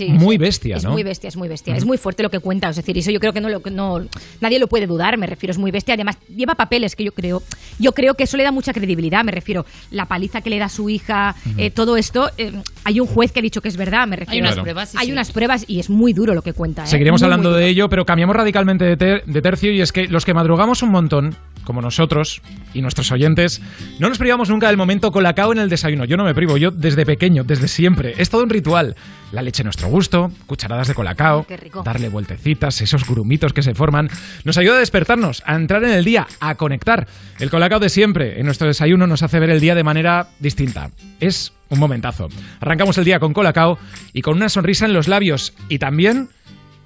muy 0.09 0.39
bestia, 0.39 0.77
es 0.77 0.85
¿no? 0.85 0.91
muy 0.93 1.03
bestia, 1.03 1.29
es 1.29 1.37
muy 1.37 1.49
bestia. 1.49 1.77
Es 1.77 1.85
muy 1.85 1.99
fuerte 1.99 2.23
lo 2.23 2.31
que 2.31 2.41
cuenta. 2.41 2.69
Es 2.69 2.77
decir, 2.77 2.97
eso 2.99 3.11
yo 3.11 3.21
creo 3.21 3.33
que 3.33 3.41
no, 3.41 3.49
lo, 3.49 3.61
no 3.71 4.05
nadie 4.41 4.59
lo 4.59 4.67
puede 4.67 4.87
dudar, 4.87 5.17
me 5.17 5.27
refiero, 5.27 5.53
es 5.53 5.59
muy 5.59 5.71
bestia. 5.71 5.95
Además, 5.95 6.17
lleva 6.35 6.55
papeles 6.55 6.97
que 6.97 7.05
yo 7.05 7.13
creo, 7.13 7.43
yo 7.79 7.93
creo 7.93 8.15
que 8.15 8.25
eso 8.25 8.37
le 8.37 8.43
da 8.45 8.53
mucha 8.53 8.73
credibilidad, 8.73 9.25
me 9.25 9.33
refiero. 9.33 9.65
La 9.91 10.07
paliza 10.07 10.41
que 10.41 10.51
le 10.51 10.59
da 10.59 10.67
a 10.67 10.69
su 10.69 10.91
hija, 10.91 11.35
eh, 11.57 11.71
todo 11.71 11.97
esto, 11.97 12.31
eh, 12.39 12.53
hay 12.85 13.01
un 13.01 13.07
juez 13.07 13.33
que 13.33 13.41
ha 13.41 13.43
dicho 13.43 13.61
que 13.61 13.69
es 13.69 13.77
verdad, 13.77 14.07
me 14.07 14.17
refiero. 14.17 14.43
unas 14.45 14.55
Claro. 14.55 14.63
pruebas, 14.65 14.89
sí, 14.91 14.97
Hay 15.01 15.07
sí. 15.07 15.13
unas 15.13 15.31
pruebas 15.33 15.65
y 15.69 15.81
es 15.81 15.91
muy 15.91 16.13
duro 16.13 16.35
lo 16.35 16.43
que 16.43 16.53
cuenta. 16.53 16.85
¿eh? 16.85 16.87
Seguiremos 16.87 17.21
Muy, 17.21 17.27
hablando 17.27 17.51
muy 17.51 17.61
de 17.61 17.69
ello, 17.69 17.89
pero 17.89 18.05
cambiamos 18.05 18.35
radicalmente 18.37 18.85
de, 18.85 18.97
ter- 18.97 19.25
de 19.25 19.43
tercio 19.43 19.73
y 19.73 19.81
es 19.81 19.93
que 19.93 20.07
los 20.09 20.25
que 20.25 20.35
madrugamos 20.35 20.83
un 20.83 20.91
montón 20.91 21.35
como 21.65 21.81
nosotros 21.81 22.43
y 22.75 22.83
nuestros 22.83 23.11
oyentes, 23.13 23.61
no 23.99 24.09
nos 24.09 24.19
privamos 24.19 24.49
nunca 24.51 24.69
del 24.69 24.77
momento 24.77 25.11
colacao 25.13 25.53
en 25.53 25.59
el 25.59 25.69
desayuno. 25.69 26.05
Yo 26.05 26.17
no 26.17 26.25
me 26.25 26.35
privo, 26.35 26.57
yo 26.57 26.71
desde 26.71 27.05
pequeño, 27.07 27.45
desde 27.45 27.69
siempre. 27.69 28.15
Es 28.19 28.31
todo 28.31 28.43
un 28.43 28.51
ritual. 28.51 28.97
La 29.33 29.41
leche 29.41 29.63
a 29.63 29.65
nuestro 29.65 29.89
gusto, 29.89 30.31
cucharadas 30.47 30.89
de 30.89 30.95
colacao, 30.95 31.45
Qué 31.47 31.57
rico. 31.57 31.83
darle 31.83 32.09
vueltecitas, 32.11 32.81
esos 32.83 33.07
grumitos 33.09 33.53
que 33.55 33.63
se 33.63 33.75
forman, 33.75 34.11
nos 34.45 34.59
ayuda 34.59 34.77
a 34.77 34.81
despertarnos, 34.81 35.43
a 35.47 35.55
entrar 35.55 35.83
en 35.85 35.91
el 35.93 36.05
día, 36.05 36.27
a 36.41 36.55
conectar. 36.57 37.07
El 37.39 37.49
colacao 37.49 37.81
de 37.81 37.89
siempre 37.89 38.39
en 38.39 38.45
nuestro 38.47 38.67
desayuno 38.67 39.07
nos 39.07 39.23
hace 39.23 39.41
ver 39.41 39.49
el 39.51 39.61
día 39.61 39.75
de 39.75 39.85
manera 39.85 40.29
distinta. 40.39 40.91
Es 41.19 41.53
un 41.71 41.79
momentazo. 41.79 42.29
Arrancamos 42.61 42.99
el 42.99 43.05
día 43.05 43.21
con 43.21 43.33
colacao 43.33 43.79
y 44.13 44.21
con 44.21 44.37
una 44.37 44.51
sonrisa 44.51 44.85
en 44.85 44.93
los 44.93 45.09
labios 45.09 45.55
y 45.71 45.79
también 45.79 46.29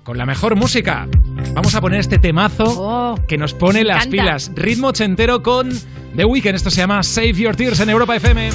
con 0.06 0.16
la 0.16 0.24
mejor 0.24 0.54
música. 0.54 1.08
Vamos 1.52 1.74
a 1.74 1.80
poner 1.80 1.98
este 1.98 2.18
temazo 2.18 3.16
que 3.26 3.36
nos 3.36 3.54
pone 3.54 3.82
las 3.82 4.06
pilas. 4.06 4.52
Ritmo 4.54 4.88
ochentero 4.88 5.42
con 5.42 5.68
The 6.14 6.24
Weeknd. 6.24 6.54
Esto 6.54 6.70
se 6.70 6.76
llama 6.76 7.02
Save 7.02 7.32
Your 7.32 7.56
Tears 7.56 7.80
en 7.80 7.90
Europa 7.90 8.14
FM. 8.14 8.50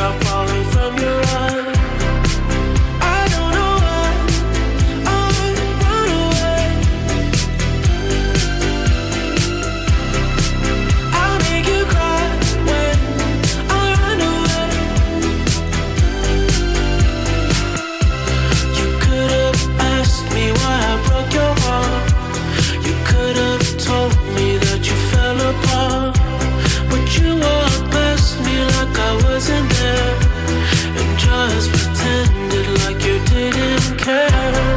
A 0.00 0.10
room. 0.10 0.27
quero 34.08 34.67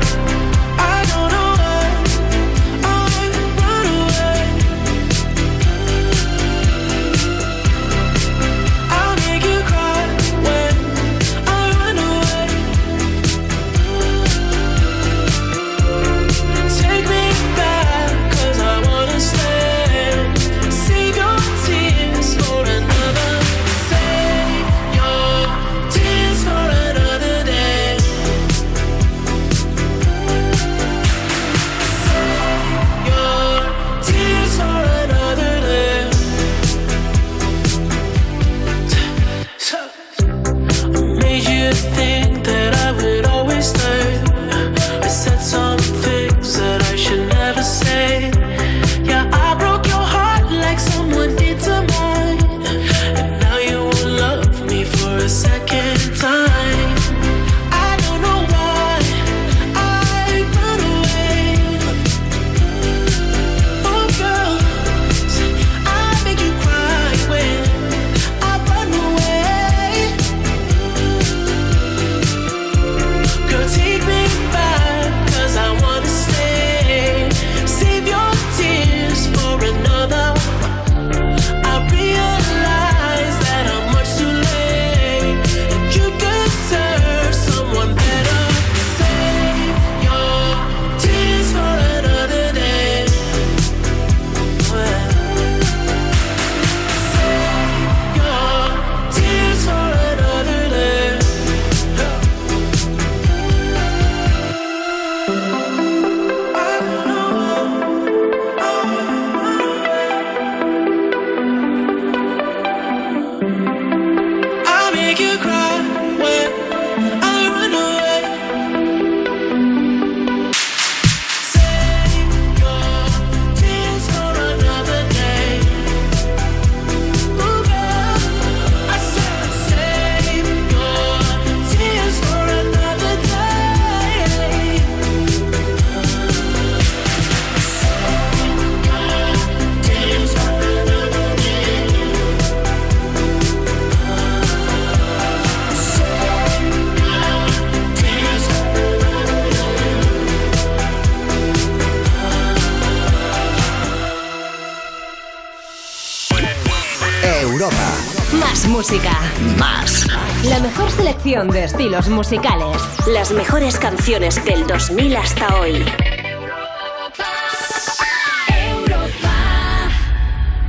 estilos 161.82 162.10
musicales. 162.10 162.78
Las 163.08 163.32
mejores 163.32 163.80
canciones 163.80 164.46
del 164.46 164.68
2000 164.68 165.16
hasta 165.16 165.60
hoy. 165.60 165.84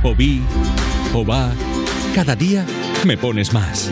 O 0.01 0.15
vi, 0.15 0.41
o 1.13 1.23
va, 1.23 1.51
cada 2.15 2.35
día 2.35 2.65
me 3.05 3.15
pones 3.15 3.53
más. 3.53 3.91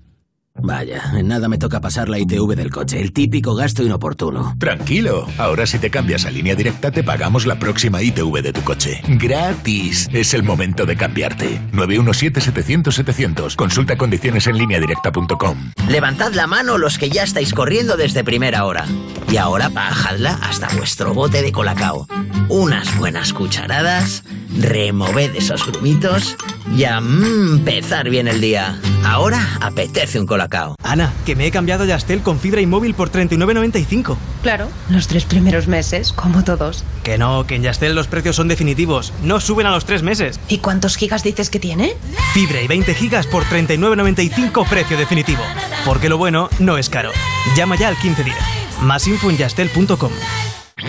Vaya, 0.71 1.11
en 1.17 1.27
nada 1.27 1.49
me 1.49 1.57
toca 1.57 1.81
pasar 1.81 2.07
la 2.07 2.17
ITV 2.17 2.55
del 2.55 2.69
coche, 2.69 3.01
el 3.01 3.11
típico 3.11 3.55
gasto 3.55 3.83
inoportuno. 3.83 4.55
Tranquilo, 4.57 5.27
ahora 5.37 5.65
si 5.65 5.79
te 5.79 5.89
cambias 5.89 6.25
a 6.25 6.31
línea 6.31 6.55
directa 6.55 6.91
te 6.91 7.03
pagamos 7.03 7.45
la 7.45 7.59
próxima 7.59 8.01
ITV 8.01 8.41
de 8.41 8.53
tu 8.53 8.61
coche. 8.61 9.01
Gratis. 9.05 10.07
Es 10.13 10.33
el 10.33 10.43
momento 10.43 10.85
de 10.85 10.95
cambiarte. 10.95 11.59
917-700-700. 11.73 13.57
Consulta 13.57 13.97
condiciones 13.97 14.47
en 14.47 14.59
línea 14.59 14.79
directa.com. 14.79 15.73
Levantad 15.89 16.31
la 16.31 16.47
mano 16.47 16.77
los 16.77 16.97
que 16.97 17.09
ya 17.09 17.23
estáis 17.23 17.53
corriendo 17.53 17.97
desde 17.97 18.23
primera 18.23 18.63
hora. 18.63 18.85
Y 19.29 19.35
ahora 19.35 19.67
bajadla 19.67 20.39
hasta 20.41 20.69
vuestro 20.77 21.13
bote 21.13 21.41
de 21.41 21.51
colacao. 21.51 22.07
Unas 22.47 22.97
buenas 22.97 23.33
cucharadas, 23.33 24.23
removed 24.57 25.35
esos 25.35 25.67
grumitos 25.67 26.37
y 26.73 26.85
a 26.85 27.01
mm, 27.01 27.57
empezar 27.57 28.09
bien 28.09 28.29
el 28.29 28.39
día. 28.39 28.79
Ahora 29.05 29.57
apetece 29.61 30.19
un 30.19 30.25
colacao. 30.25 30.75
Ana, 30.83 31.11
que 31.25 31.35
me 31.35 31.45
he 31.45 31.51
cambiado 31.51 31.83
a 31.83 31.87
Yastel 31.87 32.21
con 32.21 32.39
fibra 32.39 32.61
y 32.61 32.65
móvil 32.65 32.93
por 32.93 33.11
39.95. 33.11 34.15
Claro, 34.43 34.67
los 34.89 35.07
tres 35.07 35.25
primeros 35.25 35.67
meses, 35.67 36.13
como 36.13 36.43
todos. 36.43 36.83
Que 37.03 37.17
no, 37.17 37.45
que 37.47 37.55
en 37.55 37.63
Yastel 37.63 37.95
los 37.95 38.07
precios 38.07 38.35
son 38.35 38.47
definitivos. 38.47 39.11
No 39.23 39.39
suben 39.39 39.65
a 39.67 39.71
los 39.71 39.85
tres 39.85 40.03
meses. 40.03 40.39
¿Y 40.47 40.59
cuántos 40.59 40.95
gigas 40.95 41.23
dices 41.23 41.49
que 41.49 41.59
tiene? 41.59 41.95
Fibra 42.33 42.61
y 42.61 42.67
20 42.67 42.93
gigas 42.93 43.27
por 43.27 43.43
39.95 43.45 44.67
precio 44.67 44.97
definitivo. 44.97 45.41
Porque 45.85 46.09
lo 46.09 46.17
bueno 46.17 46.49
no 46.59 46.77
es 46.77 46.89
caro. 46.89 47.11
Llama 47.55 47.75
ya 47.77 47.87
al 47.87 47.95
1510. 47.95 48.35
Más 48.81 49.07
info 49.07 49.29
en 49.29 49.37
yastel.com. 49.37 50.11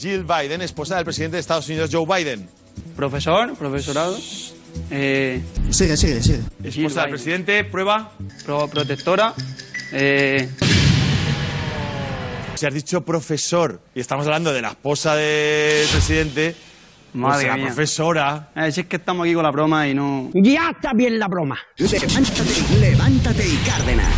Jill 0.00 0.24
Biden, 0.24 0.62
esposa 0.62 0.96
del 0.96 1.04
presidente 1.04 1.36
de 1.36 1.40
Estados 1.40 1.68
Unidos, 1.68 1.90
Joe 1.92 2.06
Biden? 2.06 2.48
Profesor, 2.96 3.54
profesorado. 3.54 4.16
Eh, 4.90 5.42
Sigue, 5.70 5.96
sigue, 5.96 6.22
sigue. 6.22 6.40
Esposa 6.64 7.02
del 7.02 7.10
presidente, 7.10 7.64
prueba. 7.64 8.12
protectora. 8.72 9.34
Eh, 9.92 10.48
Si 12.54 12.66
has 12.66 12.74
dicho 12.74 13.00
profesor 13.02 13.80
y 13.94 14.00
estamos 14.00 14.26
hablando 14.26 14.52
de 14.52 14.60
la 14.60 14.68
esposa 14.68 15.14
del 15.16 15.88
presidente, 15.88 16.54
madre 17.14 17.36
pues 17.36 17.46
la 17.48 17.56
mía. 17.56 17.66
profesora. 17.66 18.48
Eh, 18.54 18.70
si 18.70 18.80
es 18.82 18.86
que 18.86 18.96
estamos 18.96 19.24
aquí 19.24 19.32
con 19.34 19.42
la 19.44 19.50
broma 19.50 19.88
y 19.88 19.94
no. 19.94 20.30
Ya 20.34 20.70
está 20.70 20.92
bien 20.92 21.18
la 21.18 21.26
broma. 21.28 21.58
Levántate, 21.78 22.78
levántate 22.80 23.46
y 23.48 23.56
Cárdenas. 23.66 24.14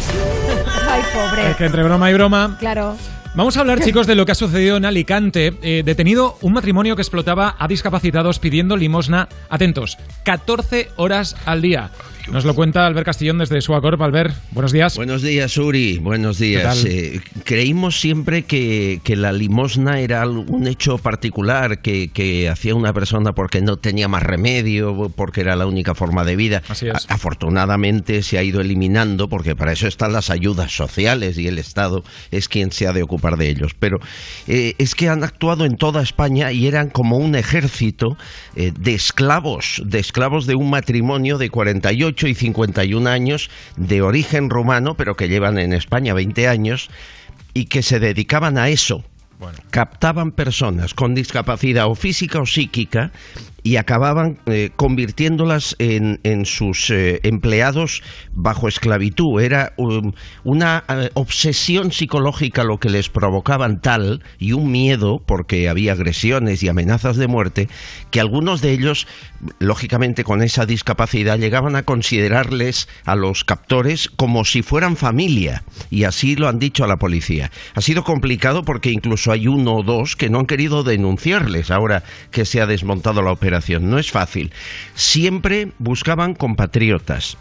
Ay, 0.90 1.02
pobre. 1.14 1.50
Es 1.52 1.56
que 1.56 1.64
entre 1.66 1.82
broma 1.84 2.10
y 2.10 2.14
broma. 2.14 2.56
Claro. 2.58 2.96
Vamos 3.34 3.56
a 3.56 3.60
hablar, 3.60 3.80
chicos, 3.84 4.06
de 4.06 4.14
lo 4.14 4.26
que 4.26 4.32
ha 4.32 4.34
sucedido 4.36 4.76
en 4.76 4.84
Alicante. 4.84 5.54
Eh, 5.62 5.82
detenido 5.84 6.36
un 6.42 6.52
matrimonio 6.52 6.96
que 6.96 7.02
explotaba 7.02 7.56
a 7.58 7.66
discapacitados 7.66 8.38
pidiendo 8.38 8.76
limosna. 8.76 9.28
Atentos, 9.48 9.96
14 10.24 10.90
horas 10.96 11.36
al 11.46 11.62
día. 11.62 11.90
Nos 12.30 12.44
lo 12.44 12.54
cuenta 12.54 12.86
Albert 12.86 13.04
Castillón 13.04 13.38
desde 13.38 13.60
Suacorp. 13.60 14.00
Albert, 14.00 14.34
buenos 14.52 14.72
días. 14.72 14.96
Buenos 14.96 15.22
días, 15.22 15.56
Uri. 15.58 15.98
Buenos 15.98 16.38
días. 16.38 16.84
Eh, 16.86 17.20
creímos 17.44 18.00
siempre 18.00 18.44
que, 18.44 19.00
que 19.04 19.16
la 19.16 19.32
limosna 19.32 20.00
era 20.00 20.26
un 20.26 20.66
hecho 20.66 20.98
particular 20.98 21.82
que, 21.82 22.08
que 22.08 22.48
hacía 22.48 22.74
una 22.74 22.92
persona 22.92 23.32
porque 23.34 23.60
no 23.60 23.76
tenía 23.76 24.08
más 24.08 24.22
remedio, 24.22 25.10
porque 25.14 25.40
era 25.42 25.56
la 25.56 25.66
única 25.66 25.94
forma 25.94 26.24
de 26.24 26.36
vida. 26.36 26.62
A- 27.08 27.14
afortunadamente 27.14 28.22
se 28.22 28.38
ha 28.38 28.42
ido 28.42 28.60
eliminando 28.60 29.28
porque 29.28 29.56
para 29.56 29.72
eso 29.72 29.86
están 29.88 30.12
las 30.12 30.30
ayudas 30.30 30.70
sociales 30.74 31.36
y 31.38 31.48
el 31.48 31.58
Estado 31.58 32.02
es 32.30 32.48
quien 32.48 32.70
se 32.72 32.86
ha 32.86 32.92
de 32.92 33.02
ocupar 33.02 33.36
de 33.36 33.48
ellos. 33.50 33.72
Pero 33.78 33.98
eh, 34.46 34.74
es 34.78 34.94
que 34.94 35.08
han 35.08 35.24
actuado 35.24 35.64
en 35.66 35.76
toda 35.76 36.02
España 36.02 36.52
y 36.52 36.66
eran 36.66 36.88
como 36.88 37.16
un 37.18 37.34
ejército 37.34 38.16
eh, 38.56 38.72
de 38.78 38.94
esclavos, 38.94 39.82
de 39.84 39.98
esclavos 39.98 40.46
de 40.46 40.54
un 40.54 40.70
matrimonio 40.70 41.36
de 41.36 41.50
48 41.50 42.11
y 42.28 42.34
51 42.34 43.08
años 43.08 43.50
de 43.76 44.02
origen 44.02 44.50
rumano, 44.50 44.96
pero 44.96 45.16
que 45.16 45.28
llevan 45.28 45.58
en 45.58 45.72
España 45.72 46.14
20 46.14 46.48
años 46.48 46.90
y 47.54 47.66
que 47.66 47.82
se 47.82 48.00
dedicaban 48.00 48.58
a 48.58 48.68
eso. 48.68 49.04
Captaban 49.70 50.30
personas 50.30 50.94
con 50.94 51.16
discapacidad 51.16 51.88
o 51.88 51.96
física 51.96 52.40
o 52.40 52.46
psíquica 52.46 53.10
y 53.62 53.76
acababan 53.76 54.38
eh, 54.46 54.70
convirtiéndolas 54.74 55.76
en, 55.78 56.18
sus 56.46 56.90
eh, 56.90 57.20
empleados 57.22 58.02
bajo 58.32 58.68
esclavitud. 58.68 59.40
Era 59.40 59.72
um, 59.76 60.12
una 60.44 60.84
eh, 60.88 61.10
obsesión 61.14 61.92
psicológica 61.92 62.64
lo 62.64 62.78
que 62.78 62.90
les 62.90 63.08
provocaban 63.08 63.80
tal 63.80 64.22
y 64.38 64.52
un 64.52 64.70
miedo, 64.72 65.22
porque 65.24 65.68
había 65.68 65.92
agresiones 65.92 66.62
y 66.62 66.68
amenazas 66.68 67.16
de 67.16 67.28
muerte, 67.28 67.68
que 68.10 68.20
algunos 68.20 68.60
de 68.62 68.72
ellos, 68.72 69.06
lógicamente 69.60 70.24
con 70.24 70.42
esa 70.42 70.66
discapacidad, 70.66 71.38
llegaban 71.38 71.76
a 71.76 71.84
considerarles 71.84 72.88
a 73.04 73.14
los 73.14 73.44
captores 73.44 74.08
como 74.08 74.44
si 74.44 74.62
fueran 74.62 74.96
familia. 74.96 75.62
Y 75.90 76.04
así 76.04 76.34
lo 76.34 76.48
han 76.48 76.58
dicho 76.58 76.84
a 76.84 76.88
la 76.88 76.96
policía. 76.96 77.50
Ha 77.74 77.80
sido 77.80 78.02
complicado 78.02 78.64
porque 78.64 78.90
incluso 78.90 79.30
hay 79.30 79.46
uno 79.46 79.76
o 79.76 79.82
dos 79.82 80.16
que 80.16 80.30
no 80.30 80.40
han 80.40 80.46
querido 80.46 80.82
denunciarles 80.82 81.70
ahora 81.70 82.02
que 82.30 82.44
se 82.44 82.60
ha 82.60 82.66
desmontado 82.66 83.22
la 83.22 83.30
operación. 83.32 83.51
No 83.90 83.98
es 83.98 84.10
fácil. 84.10 84.52
Siempre 84.94 85.72
buscaban 85.78 86.34
compatriotas, 86.34 87.36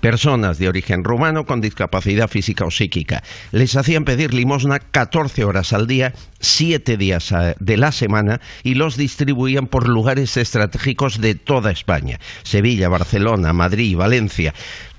personas 0.00 0.58
de 0.58 0.68
origen 0.68 1.04
rumano 1.04 1.46
con 1.46 1.60
discapacidad 1.60 2.28
física 2.28 2.64
o 2.64 2.70
psíquica. 2.70 3.22
Les 3.52 3.76
hacían 3.76 4.04
pedir 4.04 4.34
limosna 4.34 4.78
14 4.78 5.44
horas 5.44 5.72
al 5.72 5.86
día, 5.86 6.14
7 6.40 6.96
días 6.96 7.32
a- 7.32 7.54
de 7.58 7.76
la 7.76 7.92
semana 7.92 8.40
y 8.62 8.74
los 8.74 8.96
distribuían 8.96 9.66
por 9.66 9.88
lugares 9.88 10.36
estratégicos 10.36 11.20
de 11.20 11.34
toda 11.34 11.70
España. 11.70 12.18
Sevilla, 12.42 12.88
Barcelona, 12.88 13.52
Madrid, 13.52 13.96
Valencia 13.96 14.54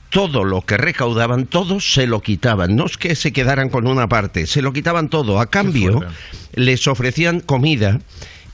todo 0.09 0.43
lo 0.43 0.61
que 0.61 0.75
recaudaban, 0.75 1.45
todos 1.45 1.93
se 1.93 2.07
lo 2.07 2.21
quitaban. 2.21 2.75
No 2.75 2.87
es 2.87 2.97
que 2.97 3.13
se 3.13 3.31
quedaran 3.31 3.69
con 3.69 3.85
una 3.85 4.07
parte, 4.09 4.47
se 4.47 4.63
lo 4.63 4.73
quitaban 4.73 5.07
todo. 5.07 5.39
A 5.39 5.51
cambio, 5.51 5.99
les 6.55 6.87
ofrecían 6.87 7.41
comida 7.41 7.99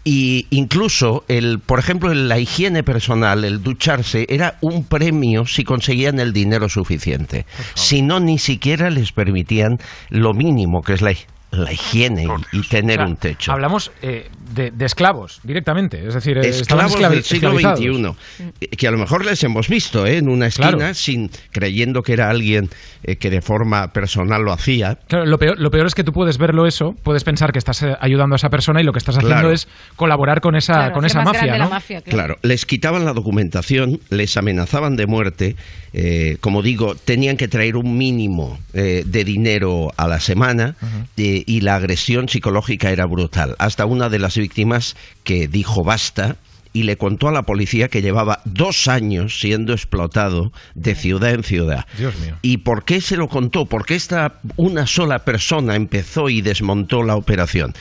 y 0.07 0.45
incluso 0.51 1.25
el, 1.27 1.59
por 1.59 1.79
ejemplo, 1.79 2.13
la 2.13 2.37
higiene 2.37 2.83
personal, 2.83 3.43
el 3.43 3.63
ducharse, 3.63 4.27
era 4.29 4.57
un 4.61 4.83
premio 4.83 5.47
si 5.47 5.63
conseguían 5.63 6.19
el 6.19 6.31
dinero 6.31 6.69
suficiente. 6.69 7.47
Si 7.73 8.03
no, 8.03 8.19
ni 8.19 8.37
siquiera 8.37 8.91
les 8.91 9.11
permitían 9.11 9.79
lo 10.09 10.35
mínimo 10.35 10.83
que 10.83 10.93
es 10.93 11.01
la, 11.01 11.13
la 11.57 11.71
higiene 11.73 12.27
y, 12.53 12.57
y 12.57 12.61
tener 12.67 12.99
O 12.99 13.03
sea, 13.03 13.09
un 13.09 13.15
techo. 13.17 13.51
Hablamos 13.51 13.91
eh, 14.01 14.29
de, 14.53 14.71
de 14.71 14.85
esclavos 14.85 15.39
directamente, 15.43 16.07
es 16.07 16.13
decir, 16.13 16.37
eh, 16.37 16.47
esclavos 16.49 16.99
del 16.99 17.23
siglo. 17.23 17.57
XXI, 17.59 18.15
eh, 18.61 18.67
que 18.69 18.87
a 18.87 18.91
lo 18.91 18.97
mejor 18.97 19.25
les 19.25 19.43
hemos 19.43 19.67
visto 19.67 20.05
¿eh? 20.05 20.17
en 20.17 20.29
una 20.29 20.47
esquina 20.47 20.71
Claro. 20.71 20.93
sin 20.93 21.29
creyendo 21.51 22.01
que 22.01 22.13
era 22.13 22.29
alguien 22.29 22.69
eh, 23.03 23.15
que 23.17 23.29
de 23.29 23.41
forma 23.41 23.87
personal 23.93 24.41
lo 24.43 24.51
hacía. 24.51 24.97
Claro, 25.07 25.25
lo 25.25 25.37
peor, 25.37 25.59
lo 25.59 25.69
peor 25.71 25.87
es 25.87 25.95
que 25.95 26.03
tú 26.03 26.11
puedes 26.11 26.37
verlo 26.37 26.65
eso, 26.65 26.93
puedes 27.03 27.23
pensar 27.23 27.51
que 27.51 27.59
estás 27.59 27.83
ayudando 27.99 28.35
a 28.35 28.37
esa 28.37 28.49
persona 28.49 28.81
y 28.81 28.83
lo 28.83 28.91
que 28.93 28.99
estás 28.99 29.15
haciendo 29.17 29.35
Claro. 29.35 29.51
es 29.51 29.67
colaborar 29.95 30.41
con 30.41 30.55
esa, 30.55 30.91
con 30.91 31.05
esa 31.05 31.21
mafia, 31.21 31.57
¿no? 31.57 31.69
claro. 32.05 32.35
les 32.41 32.65
quitaban 32.65 33.05
la 33.05 33.13
documentación, 33.13 33.99
les 34.09 34.35
amenazaban 34.37 34.95
de 34.95 35.05
muerte. 35.07 35.55
eh, 35.93 36.37
como 36.41 36.61
digo, 36.61 36.95
tenían 36.95 37.37
que 37.37 37.47
traer 37.47 37.77
un 37.77 37.97
mínimo 37.97 38.59
eh, 38.73 39.03
de 39.05 39.23
dinero 39.23 39.91
a 39.95 40.07
la 40.07 40.19
semana 40.19 40.75
eh, 41.15 41.43
y 41.45 41.61
la 41.61 41.75
agresión 41.75 42.29
psicológica 42.29 42.91
era 42.91 43.05
brutal. 43.05 43.55
Hasta 43.59 43.85
una 43.85 44.09
de 44.09 44.19
las 44.19 44.37
víctimas 44.37 44.95
que 45.23 45.47
dijo 45.47 45.83
basta 45.83 46.37
y 46.75 46.83
le 46.83 46.97
contó 46.97 47.29
a 47.29 47.31
la 47.31 47.43
policía 47.43 47.87
que 47.87 48.01
llevaba 48.01 48.41
dos 48.43 48.89
años 48.89 49.39
siendo 49.39 49.71
explotado 49.71 50.51
de 50.73 50.93
ciudad 50.93 51.31
en 51.31 51.43
ciudad. 51.43 51.85
Dios 51.97 52.19
mío. 52.19 52.35
¿Y 52.41 52.57
por 52.57 52.83
qué 52.83 52.99
se 52.99 53.15
lo 53.15 53.29
contó? 53.29 53.65
Porque 53.65 53.95
esta 53.95 54.41
una 54.57 54.85
sola 54.85 55.19
persona 55.19 55.75
empezó 55.75 56.27
y 56.27 56.41
desmontó 56.41 57.01
la 57.03 57.15
operación. 57.15 57.73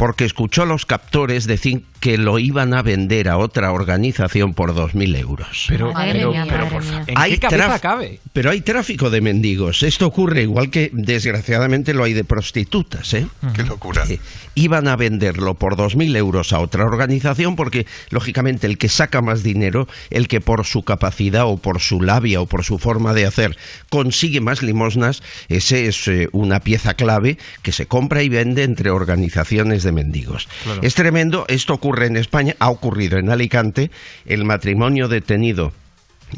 Porque 0.00 0.24
escuchó 0.24 0.62
a 0.62 0.66
los 0.66 0.86
captores 0.86 1.46
decir 1.46 1.84
que 2.00 2.16
lo 2.16 2.38
iban 2.38 2.72
a 2.72 2.80
vender 2.80 3.28
a 3.28 3.36
otra 3.36 3.70
organización 3.72 4.54
por 4.54 4.74
2.000 4.74 5.14
euros. 5.18 5.66
Pero, 5.68 5.92
Madre 5.92 6.12
pero, 6.14 6.30
mía, 6.30 6.46
pero, 6.48 6.58
madre 6.64 6.70
por 6.72 6.82
fa- 6.82 6.90
mía. 6.92 7.04
¿en 7.06 7.18
Hay 7.18 7.32
qué 7.32 7.38
cabeza 7.40 7.74
traf- 7.76 7.80
cabe? 7.80 8.20
Pero 8.32 8.50
hay 8.50 8.62
tráfico 8.62 9.10
de 9.10 9.20
mendigos. 9.20 9.82
Esto 9.82 10.06
ocurre 10.06 10.40
igual 10.40 10.70
que 10.70 10.88
desgraciadamente 10.94 11.92
lo 11.92 12.04
hay 12.04 12.14
de 12.14 12.24
prostitutas. 12.24 13.12
¿eh? 13.12 13.26
Qué 13.54 13.62
locura. 13.64 14.04
Eh, 14.08 14.18
iban 14.54 14.88
a 14.88 14.96
venderlo 14.96 15.52
por 15.54 15.76
2.000 15.76 16.16
euros 16.16 16.54
a 16.54 16.60
otra 16.60 16.86
organización 16.86 17.54
porque, 17.54 17.86
lógicamente, 18.08 18.66
el 18.66 18.78
que 18.78 18.88
saca 18.88 19.20
más 19.20 19.42
dinero, 19.42 19.86
el 20.08 20.26
que 20.28 20.40
por 20.40 20.64
su 20.64 20.82
capacidad 20.82 21.44
o 21.46 21.58
por 21.58 21.80
su 21.80 22.00
labia 22.00 22.40
o 22.40 22.46
por 22.46 22.64
su 22.64 22.78
forma 22.78 23.12
de 23.12 23.26
hacer 23.26 23.58
consigue 23.90 24.40
más 24.40 24.62
limosnas, 24.62 25.22
ese 25.50 25.86
es 25.86 26.08
eh, 26.08 26.28
una 26.32 26.60
pieza 26.60 26.94
clave 26.94 27.36
que 27.62 27.72
se 27.72 27.84
compra 27.84 28.22
y 28.22 28.30
vende 28.30 28.62
entre 28.62 28.88
organizaciones 28.90 29.82
de 29.82 29.89
mendigos. 29.92 30.48
Claro. 30.64 30.80
Es 30.82 30.94
tremendo, 30.94 31.44
esto 31.48 31.74
ocurre 31.74 32.06
en 32.06 32.16
España, 32.16 32.56
ha 32.58 32.70
ocurrido 32.70 33.18
en 33.18 33.30
Alicante, 33.30 33.90
el 34.26 34.44
matrimonio 34.44 35.08
detenido 35.08 35.72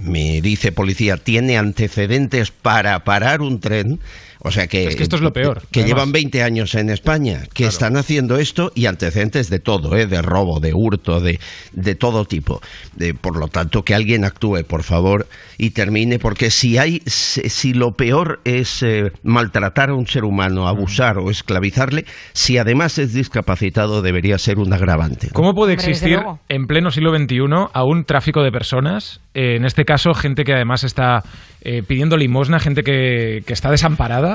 me 0.01 0.41
dice 0.41 0.73
policía, 0.73 1.17
tiene 1.17 1.59
antecedentes 1.59 2.51
para 2.51 3.05
parar 3.05 3.43
un 3.43 3.61
tren. 3.61 4.01
O 4.45 4.51
sea 4.51 4.67
que, 4.67 4.89
Es 4.89 4.97
que 4.97 5.05
esto 5.05 5.15
es 5.17 5.23
lo 5.23 5.33
peor, 5.33 5.63
Que 5.71 5.81
además. 5.81 5.89
llevan 5.89 6.13
20 6.13 6.43
años 6.43 6.75
en 6.75 6.91
España, 6.91 7.45
que 7.55 7.65
están 7.65 7.97
haciendo 7.97 8.39
esto 8.39 8.73
y 8.75 8.87
antecedentes 8.87 9.49
de 9.51 9.61
todo, 9.61 9.97
¿eh? 9.97 10.07
de 10.09 10.21
robo, 10.21 10.59
de 10.59 10.75
hurto, 10.75 11.21
de, 11.21 11.39
de 11.73 11.95
todo 11.95 12.25
tipo. 12.25 12.61
De- 12.97 13.15
por 13.15 13.37
lo 13.39 13.47
tanto, 13.47 13.85
que 13.85 13.95
alguien 13.95 14.25
actúe, 14.25 14.65
por 14.67 14.83
favor, 14.83 15.29
y 15.59 15.71
termine, 15.71 16.19
porque 16.19 16.51
si 16.51 16.77
hay, 16.77 17.03
si, 17.07 17.49
si 17.51 17.73
lo 17.73 17.93
peor 17.93 18.41
es 18.45 18.83
eh, 18.83 19.13
maltratar 19.23 19.91
a 19.91 19.95
un 19.95 20.09
ser 20.09 20.25
humano, 20.25 20.67
abusar 20.67 21.19
o 21.19 21.31
esclavizarle, 21.31 22.05
si 22.33 22.59
además 22.59 22.99
es 22.99 23.13
discapacitado, 23.15 24.03
debería 24.03 24.39
ser 24.39 24.59
un 24.59 24.73
agravante. 24.73 25.29
¿Cómo 25.33 25.55
puede 25.55 25.75
existir 25.75 26.19
en 26.49 26.67
pleno 26.67 26.91
siglo 26.91 27.17
XXI 27.17 27.39
aún 27.73 28.05
tráfico 28.05 28.43
de 28.43 28.51
personas? 28.51 29.21
Eh, 29.35 29.55
en 29.57 29.65
este 29.65 29.85
caso, 29.85 30.15
gente 30.15 30.43
que 30.45 30.53
además 30.53 30.83
está 30.85 31.23
eh, 31.63 31.83
pidiendo 31.87 32.17
limosna, 32.17 32.59
gente 32.59 32.83
que, 32.83 33.45
que 33.47 33.53
está 33.53 33.71
desamparada. 33.71 34.32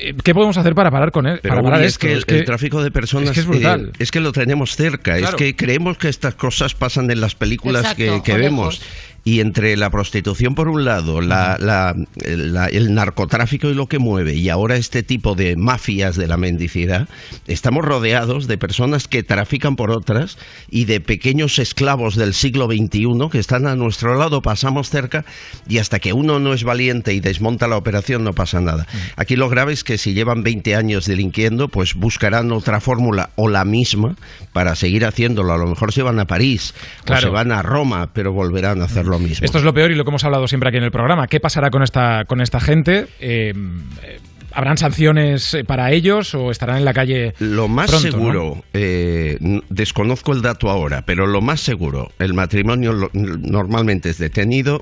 Eh, 0.00 0.14
¿Qué 0.22 0.34
podemos 0.34 0.56
hacer 0.56 0.74
para 0.74 0.90
parar 0.90 1.10
con 1.10 1.26
él? 1.26 1.40
Pero 1.42 1.56
para 1.56 1.64
parar 1.64 1.82
es 1.82 1.92
esto? 1.92 2.06
que 2.06 2.12
el, 2.12 2.24
el 2.26 2.44
tráfico 2.44 2.82
de 2.82 2.90
personas 2.90 3.30
es 3.30 3.34
que 3.34 3.40
es 3.40 3.46
brutal. 3.46 3.88
eh, 3.88 3.96
es 3.98 4.10
que 4.10 4.20
lo 4.20 4.32
tenemos 4.32 4.76
cerca. 4.76 5.16
Claro. 5.18 5.28
Es 5.28 5.34
que 5.34 5.56
creemos 5.56 5.98
que 5.98 6.08
estas 6.08 6.34
cosas 6.34 6.74
pasan 6.74 7.10
en 7.10 7.20
las 7.20 7.34
películas 7.34 7.82
Exacto, 7.82 8.22
que, 8.22 8.34
vemos. 8.36 8.80
Y 9.28 9.40
entre 9.40 9.76
la 9.76 9.90
prostitución 9.90 10.54
por 10.54 10.68
un 10.68 10.86
lado, 10.86 11.20
la- 11.20 11.58
la- 11.60 11.94
la- 12.24 12.66
el 12.68 12.94
narcotráfico 12.94 13.68
y 13.68 13.74
lo 13.74 13.86
que 13.86 13.98
mueve, 13.98 14.32
y 14.34 14.48
ahora 14.48 14.76
este 14.76 15.02
tipo 15.02 15.34
de 15.34 15.54
mafias 15.54 16.16
de 16.16 16.26
la 16.26 16.38
mendicidad, 16.38 17.08
estamos 17.46 17.84
rodeados 17.84 18.46
de 18.46 18.56
personas 18.56 19.06
que 19.06 19.22
trafican 19.22 19.76
por 19.76 19.90
otras 19.90 20.38
y 20.70 20.86
de 20.86 21.00
pequeños 21.00 21.58
esclavos 21.58 22.16
del 22.16 22.32
siglo 22.32 22.68
XXI 22.68 23.28
que 23.30 23.38
están 23.38 23.66
a 23.66 23.76
nuestro 23.76 24.14
lado, 24.16 24.40
pasamos 24.40 24.88
cerca 24.88 25.26
y 25.68 25.76
hasta 25.76 25.98
que 25.98 26.14
uno 26.14 26.38
no 26.38 26.54
es 26.54 26.64
valiente 26.64 27.12
y 27.12 27.20
desmonta 27.20 27.68
la 27.68 27.76
operación 27.76 28.24
no 28.24 28.32
pasa 28.32 28.62
nada. 28.62 28.86
Aquí 29.16 29.36
lo 29.36 29.50
grave 29.50 29.74
es 29.74 29.84
que 29.84 29.98
si 29.98 30.14
llevan 30.14 30.42
20 30.42 30.74
años 30.74 31.04
delinquiendo, 31.04 31.68
pues 31.68 31.94
buscarán 31.94 32.50
otra 32.50 32.80
fórmula 32.80 33.28
o 33.36 33.50
la 33.50 33.66
misma 33.66 34.16
para 34.54 34.74
seguir 34.74 35.04
haciéndolo. 35.04 35.52
A 35.52 35.58
lo 35.58 35.66
mejor 35.66 35.92
se 35.92 36.02
van 36.02 36.18
a 36.18 36.24
París 36.26 36.72
o 37.02 37.06
se 37.20 37.28
van 37.28 37.52
a 37.52 37.60
Roma, 37.60 38.08
pero 38.14 38.32
volverán 38.32 38.80
a 38.80 38.86
hacer 38.86 39.04
lo 39.18 39.28
mismo. 39.28 39.44
Esto 39.44 39.58
es 39.58 39.64
lo 39.64 39.74
peor 39.74 39.90
y 39.90 39.94
lo 39.94 40.04
que 40.04 40.10
hemos 40.10 40.24
hablado 40.24 40.46
siempre 40.48 40.68
aquí 40.68 40.78
en 40.78 40.84
el 40.84 40.90
programa. 40.90 41.26
¿Qué 41.26 41.40
pasará 41.40 41.70
con 41.70 41.82
esta, 41.82 42.24
con 42.26 42.40
esta 42.40 42.60
gente? 42.60 43.06
Eh, 43.20 43.52
eh, 44.02 44.20
¿Habrán 44.52 44.78
sanciones 44.78 45.52
eh, 45.54 45.64
para 45.64 45.92
ellos 45.92 46.34
o 46.34 46.50
estarán 46.50 46.78
en 46.78 46.84
la 46.84 46.94
calle? 46.94 47.34
Lo 47.38 47.68
más 47.68 47.90
pronto, 47.90 48.10
seguro, 48.10 48.64
eh, 48.72 49.38
desconozco 49.68 50.32
el 50.32 50.40
dato 50.42 50.70
ahora, 50.70 51.02
pero 51.04 51.26
lo 51.26 51.40
más 51.42 51.60
seguro, 51.60 52.10
el 52.18 52.32
matrimonio 52.34 52.92
lo- 52.92 53.10
normalmente 53.12 54.08
es 54.08 54.18
detenido, 54.18 54.80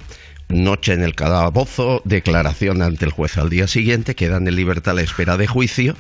noche 0.49 0.93
en 0.93 1.03
el 1.03 1.16
calabozo, 1.16 2.01
declaración 2.05 2.80
ante 2.80 3.05
el 3.05 3.11
juez 3.11 3.37
al 3.39 3.51
día 3.51 3.66
siguiente, 3.66 4.14
quedan 4.14 4.47
en 4.47 4.55
libertad 4.55 4.93
a 4.93 4.95
la 4.95 5.03
espera 5.03 5.37
de 5.37 5.49
juicio 5.49 5.97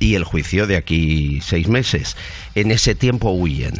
y 0.00 0.14
el 0.14 0.24
juicio 0.24 0.66
de 0.66 0.76
aquí 0.76 1.40
seis 1.42 1.68
meses. 1.68 2.16
En 2.54 2.70
ese 2.70 2.94
tiempo 2.94 3.30
huyen. 3.32 3.74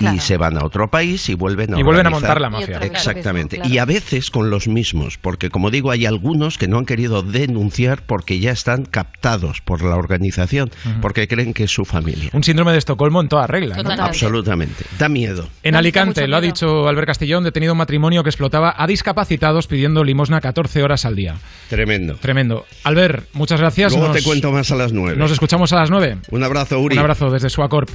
Y 0.00 0.18
se 0.20 0.36
van 0.36 0.56
a 0.56 0.64
otro 0.64 0.90
país 0.90 1.28
y 1.28 1.34
vuelven 1.34 1.74
a 1.74 1.78
Y 1.78 1.82
vuelven 1.82 2.06
a 2.06 2.10
montar 2.10 2.40
la 2.40 2.50
mafia. 2.50 2.78
Exactamente. 2.78 3.60
Y 3.64 3.78
a 3.78 3.84
veces 3.84 4.30
con 4.30 4.50
los 4.50 4.66
mismos, 4.66 5.18
porque 5.18 5.50
como 5.50 5.70
digo, 5.70 5.90
hay 5.90 6.06
algunos 6.06 6.58
que 6.58 6.68
no 6.68 6.78
han 6.78 6.86
querido 6.86 7.22
denunciar 7.22 8.02
porque 8.06 8.38
ya 8.40 8.50
están 8.52 8.84
captados 8.84 9.60
por 9.60 9.82
la 9.82 9.96
organización, 9.96 10.70
porque 11.02 11.28
creen 11.28 11.52
que 11.54 11.64
es 11.64 11.70
su 11.70 11.84
familia. 11.84 12.30
Un 12.32 12.44
síndrome 12.44 12.72
de 12.72 12.78
Estocolmo 12.78 13.20
en 13.20 13.28
toda 13.28 13.46
regla. 13.46 13.76
¿no? 13.82 13.90
Absolutamente. 14.02 14.84
Da 14.98 15.08
miedo. 15.08 15.48
En 15.62 15.74
Alicante, 15.74 16.26
lo 16.26 16.36
ha 16.36 16.40
dicho 16.40 16.88
Albert 16.88 17.08
Castellón, 17.08 17.44
detenido 17.44 17.72
un 17.72 17.78
matrimonio 17.78 18.22
que 18.22 18.30
explotaba 18.30 18.74
a 18.76 18.86
discapacitados 18.86 19.66
pidiendo 19.66 20.04
limosna 20.04 20.40
14 20.40 20.82
horas 20.82 21.04
al 21.04 21.16
día. 21.16 21.34
Tremendo. 21.68 22.14
Tremendo. 22.16 22.66
Albert, 22.84 23.28
muchas 23.32 23.60
gracias. 23.60 23.92
Luego 23.92 24.08
Nos- 24.08 24.16
te 24.16 24.22
cuento 24.22 24.50
más 24.52 24.70
a 24.70 24.76
las 24.76 24.92
nueve. 24.92 25.16
Nos 25.16 25.30
escuchamos 25.30 25.72
a 25.72 25.76
las 25.76 25.90
9. 25.90 26.18
Un 26.30 26.42
abrazo, 26.44 26.78
Uri. 26.80 26.94
Un 26.96 27.00
abrazo 27.00 27.30
desde 27.30 27.50
Suacorp. 27.50 27.90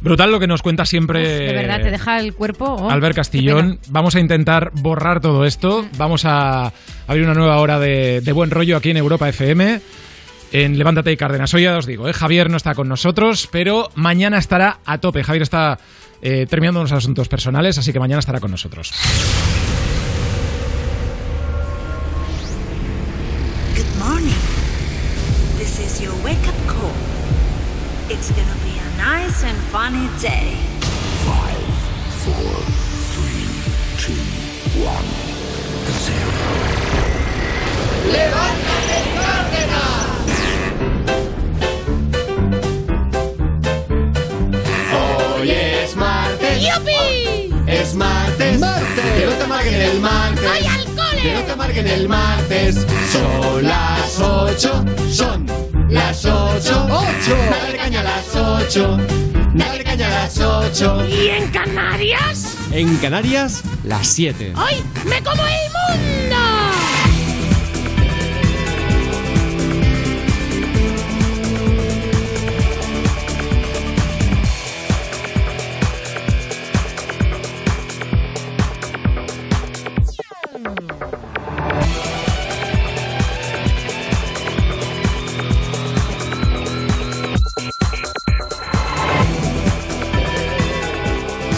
Brutal 0.00 0.30
lo 0.30 0.40
que 0.40 0.46
nos 0.46 0.62
cuenta 0.62 0.86
siempre 0.86 1.20
De 1.26 1.52
verdad, 1.52 1.82
te 1.82 1.90
deja 1.90 2.18
el 2.20 2.32
cuerpo. 2.34 2.64
oh, 2.64 2.90
Albert 2.90 3.16
Castillón. 3.16 3.78
Vamos 3.88 4.14
a 4.14 4.20
intentar 4.20 4.70
borrar 4.74 5.20
todo 5.20 5.44
esto. 5.44 5.86
Vamos 5.98 6.24
a 6.24 6.72
abrir 7.06 7.24
una 7.24 7.34
nueva 7.34 7.58
hora 7.58 7.78
de, 7.78 8.20
de 8.22 8.32
buen 8.32 8.50
rollo 8.50 8.76
aquí 8.76 8.90
en 8.90 8.96
Europa 8.96 9.28
FM. 9.28 9.80
En 10.52 10.78
Levántate 10.78 11.12
y 11.12 11.16
Cárdenas. 11.16 11.52
Hoy 11.54 11.62
ya 11.64 11.76
os 11.76 11.86
digo, 11.86 12.08
¿eh? 12.08 12.12
Javier 12.12 12.50
no 12.50 12.56
está 12.56 12.74
con 12.74 12.88
nosotros, 12.88 13.48
pero 13.52 13.90
mañana 13.94 14.38
estará 14.38 14.78
a 14.84 14.98
tope. 14.98 15.22
Javier 15.22 15.42
está 15.42 15.78
eh, 16.22 16.46
terminando 16.48 16.80
unos 16.80 16.92
asuntos 16.92 17.28
personales, 17.28 17.78
así 17.78 17.92
que 17.92 18.00
mañana 18.00 18.18
estará 18.20 18.40
con 18.40 18.50
nosotros. 18.50 18.92
Good 23.76 23.98
morning. 23.98 24.34
This 25.58 25.78
is 25.78 26.00
your 26.00 26.14
wake 26.24 26.46
up 26.48 26.56
call. 26.66 26.90
It's 28.08 28.30
gonna 28.32 28.56
be 28.64 28.69
a 28.69 28.69
nice 29.00 29.44
and 29.44 29.56
funny 29.72 30.08
day. 30.20 30.52
Five, 31.24 31.64
four, 32.22 32.52
three, 33.14 33.48
two, 34.02 34.20
one, 34.84 35.08
zero. 36.04 36.32
¡Levántate, 38.12 38.98
Hoy 44.92 45.50
es 45.50 45.96
martes. 45.96 46.62
¡Yupi! 46.62 47.54
Es 47.66 47.94
martes. 47.94 48.58
Martes. 48.58 49.04
Que 49.18 49.26
no 49.26 49.32
te 49.32 49.44
amarguen 49.44 49.80
el 49.80 50.00
martes. 50.00 50.44
¡Voy 50.44 50.66
al 50.66 50.84
cole! 50.84 51.22
Que 51.22 51.32
no 51.32 51.40
te 51.40 51.52
amarguen 51.52 51.86
el 51.86 52.08
martes. 52.08 52.86
Son 53.10 53.62
las 53.62 54.20
ocho. 54.20 54.84
Son 55.10 55.69
las 55.90 56.24
ocho. 56.24 56.86
Ocho. 56.90 57.36
Dale 57.50 57.76
caña 57.76 58.00
a 58.00 58.04
las 58.04 58.36
ocho. 58.36 58.98
Dale 59.54 59.84
caña 59.84 60.06
a 60.06 60.10
las 60.10 60.38
ocho. 60.38 61.04
¿Y 61.06 61.28
en 61.28 61.48
Canarias? 61.50 62.56
En 62.72 62.96
Canarias, 62.98 63.62
las 63.84 64.06
siete. 64.06 64.52
¡Hoy 64.56 64.82
me 65.04 65.22
como 65.22 65.42
el 65.42 65.98
mundo! 65.98 66.59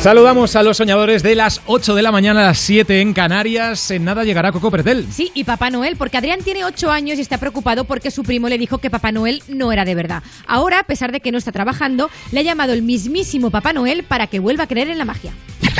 Saludamos 0.03 0.57
a 0.57 0.65
los 0.65 0.79
soñadores 0.79 1.23
de 1.23 1.37
las 1.37 1.63
8 1.67 1.95
de 1.95 2.03
la 2.03 2.11
mañana 2.11 2.41
a 2.41 2.47
las 2.47 2.59
7 2.59 3.01
en 3.03 3.13
Canarias. 3.13 3.89
En 3.93 4.03
nada 4.03 4.25
llegará 4.25 4.51
Coco 4.51 4.69
Pretel. 4.69 5.07
Sí, 5.13 5.31
y 5.33 5.45
Papá 5.45 5.71
Noel, 5.71 5.95
porque 5.97 6.17
Adrián 6.17 6.41
tiene 6.43 6.65
8 6.65 6.91
años 6.91 7.19
y 7.19 7.21
está 7.21 7.39
preocupado 7.39 7.85
porque 7.85 8.11
su 8.11 8.25
primo 8.25 8.49
le 8.49 8.59
dijo 8.59 8.79
que 8.79 8.91
Papá 8.91 9.13
Noel 9.13 9.45
no 9.47 9.71
era 9.71 9.85
de 9.85 9.95
verdad. 9.95 10.25
Ahora, 10.49 10.81
a 10.81 10.83
pesar 10.83 11.13
de 11.13 11.21
que 11.21 11.31
no 11.31 11.39
está 11.39 11.53
trabajando, 11.53 12.11
le 12.33 12.41
ha 12.41 12.43
llamado 12.43 12.73
el 12.73 12.83
mismísimo 12.83 13.53
Papá 13.53 13.73
Noel 13.73 14.03
para 14.03 14.27
que 14.27 14.41
vuelva 14.41 14.65
a 14.65 14.67
creer 14.67 14.89
en 14.89 14.99
la 14.99 15.05
magia. 15.05 15.35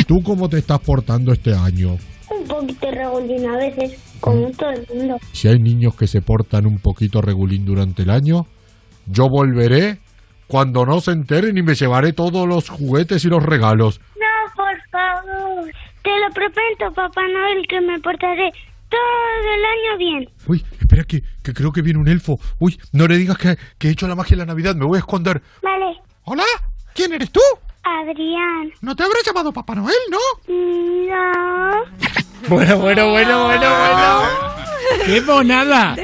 ¿Tú 0.07 0.23
cómo 0.23 0.49
te 0.49 0.59
estás 0.59 0.79
portando 0.79 1.33
este 1.33 1.53
año? 1.53 1.97
Un 2.31 2.47
poquito 2.47 2.93
regulín 2.93 3.45
a 3.49 3.57
veces, 3.57 3.99
como 4.21 4.53
todo 4.53 4.71
el 4.71 4.87
mundo. 4.95 5.17
Si 5.33 5.49
hay 5.49 5.59
niños 5.59 5.97
que 5.97 6.07
se 6.07 6.23
portan 6.23 6.65
un 6.67 6.79
poquito 6.79 7.21
regulín 7.23 7.65
durante 7.65 8.03
el 8.03 8.11
año, 8.11 8.47
yo 9.05 9.27
volveré 9.29 9.99
cuando 10.53 10.85
no 10.85 11.01
se 11.01 11.13
enteren 11.13 11.57
y 11.57 11.63
me 11.63 11.75
llevaré 11.75 12.13
todos 12.13 12.47
los 12.47 12.69
juguetes 12.69 13.25
y 13.25 13.29
los 13.29 13.43
regalos. 13.43 14.03
Favor. 14.93 15.73
Te 16.03 16.11
lo 16.21 16.31
prometo, 16.35 16.93
Papá 16.95 17.23
Noel, 17.29 17.67
que 17.67 17.81
me 17.81 17.99
portaré 18.01 18.53
todo 18.91 19.55
el 19.55 19.65
año 19.65 19.99
bien. 19.99 20.31
Uy, 20.47 20.65
espera 20.81 21.05
que, 21.05 21.23
que 21.43 21.55
creo 21.55 21.73
que 21.73 21.81
viene 21.83 21.99
un 21.99 22.09
elfo. 22.09 22.39
Uy, 22.59 22.79
no 22.93 23.09
le 23.09 23.17
digas 23.17 23.39
que, 23.39 23.57
que 23.79 23.89
he 23.89 23.91
hecho 23.93 24.07
la 24.07 24.15
magia 24.15 24.35
en 24.35 24.41
la 24.41 24.47
Navidad, 24.47 24.75
me 24.77 24.85
voy 24.85 24.97
a 24.97 25.01
esconder. 25.01 25.43
Vale. 25.63 25.99
¿Hola? 26.25 26.45
¿Quién 26.95 27.13
eres 27.15 27.31
tú? 27.33 27.41
Adrián. 27.83 28.71
¿No 28.83 28.95
te 28.95 29.03
habrá 29.03 29.17
llamado 29.25 29.53
Papá 29.53 29.75
Noel, 29.75 29.97
no? 30.11 30.19
No. 30.49 31.83
Bueno, 32.49 32.77
bueno, 32.79 33.09
bueno, 33.13 33.45
bueno, 33.45 33.71
bueno. 33.71 34.23
¡Qué 35.07 35.21
monada! 35.21 35.95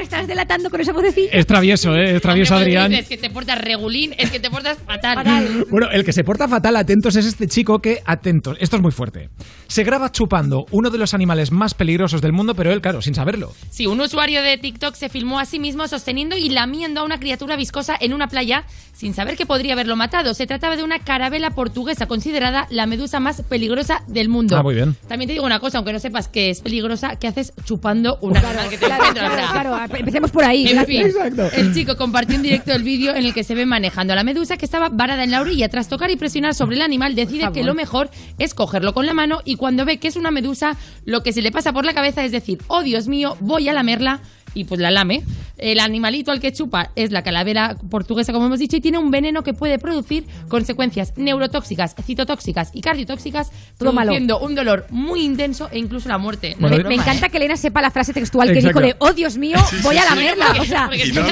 Con 0.49 0.81
esa 0.81 0.93
vocecilla. 0.93 1.29
Es 1.31 1.45
travieso, 1.45 1.95
¿eh? 1.95 2.15
Es 2.15 2.21
travieso, 2.23 2.55
Adrián. 2.55 2.91
Es 2.91 3.07
que 3.07 3.17
te 3.17 3.29
portas 3.29 3.61
regulín, 3.61 4.15
es 4.17 4.31
que 4.31 4.39
te 4.39 4.49
portas 4.49 4.79
fatal. 4.79 5.65
Bueno, 5.69 5.89
el 5.91 6.03
que 6.03 6.11
se 6.11 6.23
porta 6.23 6.47
fatal, 6.47 6.75
atentos, 6.75 7.15
es 7.15 7.25
este 7.27 7.47
chico 7.47 7.79
que, 7.79 8.01
atentos, 8.03 8.57
esto 8.59 8.75
es 8.77 8.81
muy 8.81 8.91
fuerte. 8.91 9.29
Se 9.67 9.83
graba 9.83 10.11
chupando 10.11 10.65
uno 10.71 10.89
de 10.89 10.97
los 10.97 11.13
animales 11.13 11.51
más 11.51 11.75
peligrosos 11.75 12.21
del 12.21 12.33
mundo, 12.33 12.55
pero 12.55 12.73
él, 12.73 12.81
claro, 12.81 13.03
sin 13.03 13.13
saberlo. 13.13 13.53
Sí, 13.69 13.85
un 13.85 14.01
usuario 14.01 14.41
de 14.41 14.57
TikTok 14.57 14.95
se 14.95 15.09
filmó 15.09 15.39
a 15.39 15.45
sí 15.45 15.59
mismo 15.59 15.87
sosteniendo 15.87 16.35
y 16.35 16.49
lamiendo 16.49 17.01
a 17.01 17.03
una 17.03 17.19
criatura 17.19 17.55
viscosa 17.55 17.95
en 17.99 18.13
una 18.13 18.27
playa 18.27 18.65
sin 18.93 19.13
saber 19.13 19.37
que 19.37 19.45
podría 19.45 19.73
haberlo 19.73 19.95
matado. 19.95 20.33
Se 20.33 20.47
trataba 20.47 20.75
de 20.75 20.83
una 20.83 20.99
carabela 20.99 21.51
portuguesa 21.51 22.07
considerada 22.07 22.65
la 22.71 22.87
medusa 22.87 23.19
más 23.19 23.43
peligrosa 23.43 24.01
del 24.07 24.29
mundo. 24.29 24.57
Ah, 24.57 24.63
muy 24.63 24.73
bien. 24.73 24.95
También 25.07 25.27
te 25.27 25.33
digo 25.33 25.45
una 25.45 25.59
cosa, 25.59 25.77
aunque 25.77 25.93
no 25.93 25.99
sepas 25.99 26.27
que 26.27 26.49
es 26.49 26.61
peligrosa, 26.61 27.17
¿qué 27.17 27.27
haces 27.27 27.53
chupando 27.63 28.17
un 28.21 28.35
animal 28.35 28.69
que 28.69 28.77
te 28.77 28.85
Claro, 28.89 29.03
claro, 29.13 29.51
claro, 29.51 29.95
empecemos 29.95 30.31
por 30.31 30.38
ahí. 30.43 30.67
En 30.67 30.85
fin, 30.85 31.11
gracias. 31.13 31.53
el 31.53 31.73
chico 31.73 31.97
compartió 31.97 32.35
en 32.35 32.43
directo 32.43 32.71
el 32.73 32.83
vídeo 32.83 33.15
en 33.15 33.25
el 33.25 33.33
que 33.33 33.43
se 33.43 33.55
ve 33.55 33.65
manejando 33.65 34.13
a 34.13 34.15
la 34.15 34.23
medusa 34.23 34.57
que 34.57 34.65
estaba 34.65 34.89
varada 34.89 35.23
en 35.23 35.31
la 35.31 35.41
orilla. 35.41 35.69
Tras 35.69 35.87
tocar 35.87 36.11
y 36.11 36.15
presionar 36.15 36.53
sobre 36.55 36.75
el 36.75 36.81
animal, 36.81 37.15
decide 37.15 37.51
que 37.53 37.63
lo 37.63 37.73
mejor 37.73 38.09
es 38.37 38.53
cogerlo 38.53 38.93
con 38.93 39.05
la 39.05 39.13
mano 39.13 39.41
y 39.45 39.55
cuando 39.55 39.85
ve 39.85 39.97
que 39.97 40.07
es 40.07 40.15
una 40.15 40.31
medusa, 40.31 40.77
lo 41.05 41.23
que 41.23 41.33
se 41.33 41.41
le 41.41 41.51
pasa 41.51 41.73
por 41.73 41.85
la 41.85 41.93
cabeza 41.93 42.23
es 42.23 42.31
decir, 42.31 42.59
oh 42.67 42.83
Dios 42.83 43.07
mío, 43.07 43.37
voy 43.39 43.69
a 43.69 43.73
lamerla 43.73 44.21
y 44.53 44.65
pues 44.65 44.79
la 44.79 44.91
lame. 44.91 45.23
El 45.57 45.81
animalito 45.81 46.31
al 46.31 46.39
que 46.39 46.53
chupa 46.53 46.91
es 46.95 47.11
la 47.11 47.21
calavera 47.21 47.75
portuguesa, 47.89 48.31
como 48.31 48.45
hemos 48.45 48.59
dicho, 48.59 48.77
y 48.77 48.81
tiene 48.81 48.97
un 48.97 49.11
veneno 49.11 49.43
que 49.43 49.53
puede 49.53 49.77
producir 49.77 50.25
consecuencias 50.47 51.13
neurotóxicas, 51.17 51.95
citotóxicas 52.05 52.71
y 52.73 52.81
cardiotóxicas, 52.81 53.51
Todo 53.77 53.91
malo. 53.91 54.07
produciendo 54.11 54.39
un 54.39 54.55
dolor 54.55 54.85
muy 54.89 55.21
intenso 55.21 55.67
e 55.71 55.79
incluso 55.79 56.07
la 56.07 56.17
muerte. 56.17 56.55
Me, 56.59 56.95
encanta 56.95 57.27
¿eh? 57.27 57.29
que 57.29 57.37
Elena 57.37 57.57
sepa 57.57 57.81
la 57.81 57.91
frase 57.91 58.13
textual 58.13 58.53
que 58.53 58.61
dijo 58.61 58.79
de, 58.79 58.95
oh 58.99 59.11
Dios 59.13 59.37
mío, 59.37 59.57
Sí, 59.69 59.75
sí, 59.77 59.83
voy 59.83 59.97
a 59.97 60.03
sí. 60.03 60.09
lamerla. 60.09 60.55
O 60.61 60.65
sea, 60.65 60.89
Y 60.93 61.11
no, 61.11 61.23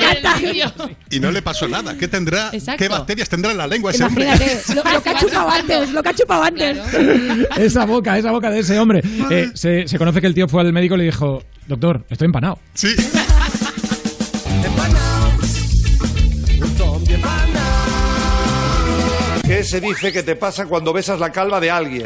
vídeo. 0.41 0.73
y 1.09 1.19
no 1.19 1.31
le 1.31 1.41
pasó 1.41 1.67
nada. 1.67 1.97
¿Qué 1.97 2.07
tendrá? 2.07 2.49
Exacto. 2.51 2.83
¿Qué 2.83 2.89
bacterias 2.89 3.29
tendrá 3.29 3.51
en 3.51 3.57
la 3.57 3.67
lengua 3.67 3.91
ese 3.91 4.03
hombre? 4.03 4.25
lo 4.75 4.83
que 5.01 5.09
ha 5.09 5.19
chupado 5.19 5.49
antes, 5.49 5.91
lo 5.91 6.03
que 6.03 6.09
ha 6.09 6.13
chupado 6.13 6.43
antes. 6.43 6.77
esa 7.57 7.85
boca, 7.85 8.17
esa 8.17 8.31
boca 8.31 8.49
de 8.51 8.59
ese 8.59 8.77
hombre. 8.79 9.01
Eh, 9.29 9.51
se, 9.53 9.87
se 9.87 9.97
conoce 9.97 10.19
que 10.21 10.27
el 10.27 10.33
tío 10.33 10.47
fue 10.47 10.61
al 10.61 10.73
médico 10.73 10.95
y 10.95 10.99
le 10.99 11.03
dijo, 11.05 11.43
doctor, 11.67 12.05
estoy 12.09 12.25
empanado. 12.25 12.59
Sí. 12.73 12.89
¿Qué 19.43 19.63
se 19.63 19.79
dice 19.79 20.11
que 20.11 20.23
te 20.23 20.35
pasa 20.35 20.65
cuando 20.65 20.91
besas 20.93 21.19
la 21.19 21.31
calva 21.31 21.59
de 21.61 21.71
alguien? 21.71 22.05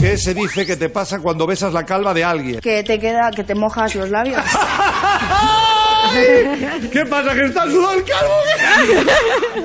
¿Qué 0.00 0.18
se 0.18 0.34
dice 0.34 0.66
que 0.66 0.76
te 0.76 0.88
pasa 0.88 1.20
cuando 1.20 1.46
besas 1.46 1.72
la 1.72 1.86
calva 1.86 2.12
de 2.12 2.24
alguien? 2.24 2.60
Que 2.60 2.82
te 2.82 2.98
queda, 2.98 3.30
que 3.30 3.44
te 3.44 3.54
mojas 3.54 3.94
los 3.94 4.10
labios. 4.10 4.42
¿Qué 6.92 7.06
pasa? 7.06 7.32
¿Que 7.34 7.44
estás 7.46 7.70
sudado 7.70 7.94
el 7.94 8.04
calvo? 8.04 8.34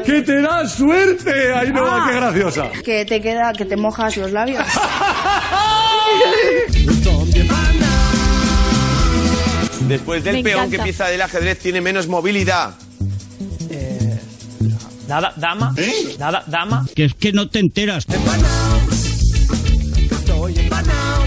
¡Que 0.05 0.21
te 0.21 0.41
da 0.41 0.67
suerte! 0.67 1.53
¡Ay, 1.53 1.71
no, 1.71 1.85
Ah. 1.85 2.05
qué 2.09 2.15
graciosa! 2.15 2.69
Que 2.83 3.05
te 3.05 3.21
queda, 3.21 3.53
que 3.53 3.65
te 3.65 3.75
mojas 3.75 4.15
los 4.17 4.31
labios. 4.31 4.63
Después 9.89 10.23
del 10.23 10.35
Me 10.37 10.43
peón 10.43 10.59
encanta. 10.65 10.77
que 10.77 10.83
pieza 10.83 11.07
del 11.07 11.21
ajedrez 11.21 11.59
tiene 11.59 11.81
menos 11.81 12.07
movilidad. 12.07 12.75
Nada, 15.07 15.33
dama. 15.35 15.73
Nada, 16.19 16.43
dama. 16.45 16.85
Que 16.95 17.05
es 17.05 17.15
que 17.15 17.31
no 17.33 17.49
te 17.49 17.57
enteras. 17.57 18.05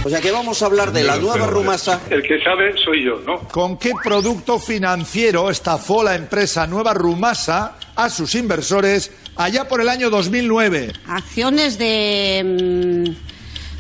O 0.05 0.09
sea 0.09 0.21
que 0.21 0.31
vamos 0.31 0.63
a 0.63 0.67
hablar 0.67 0.93
de 0.93 1.03
la 1.03 1.17
nueva 1.17 1.47
rumasa. 1.49 2.01
El 2.09 2.23
que 2.23 2.41
sabe 2.43 2.73
soy 2.85 3.05
yo, 3.05 3.21
¿no? 3.27 3.41
¿Con 3.49 3.77
qué 3.79 3.93
producto 4.03 4.61
financiero 4.61 5.51
estafó 5.51 6.05
la 6.05 6.15
empresa 6.15 6.67
Nueva 6.67 6.95
Rumasa 6.95 7.77
a 7.97 8.09
sus 8.11 8.35
inversores 8.35 9.11
allá 9.37 9.69
por 9.69 9.81
el 9.81 9.89
año 9.89 10.11
2009? 10.11 10.93
Acciones 11.09 11.79
de. 11.79 13.15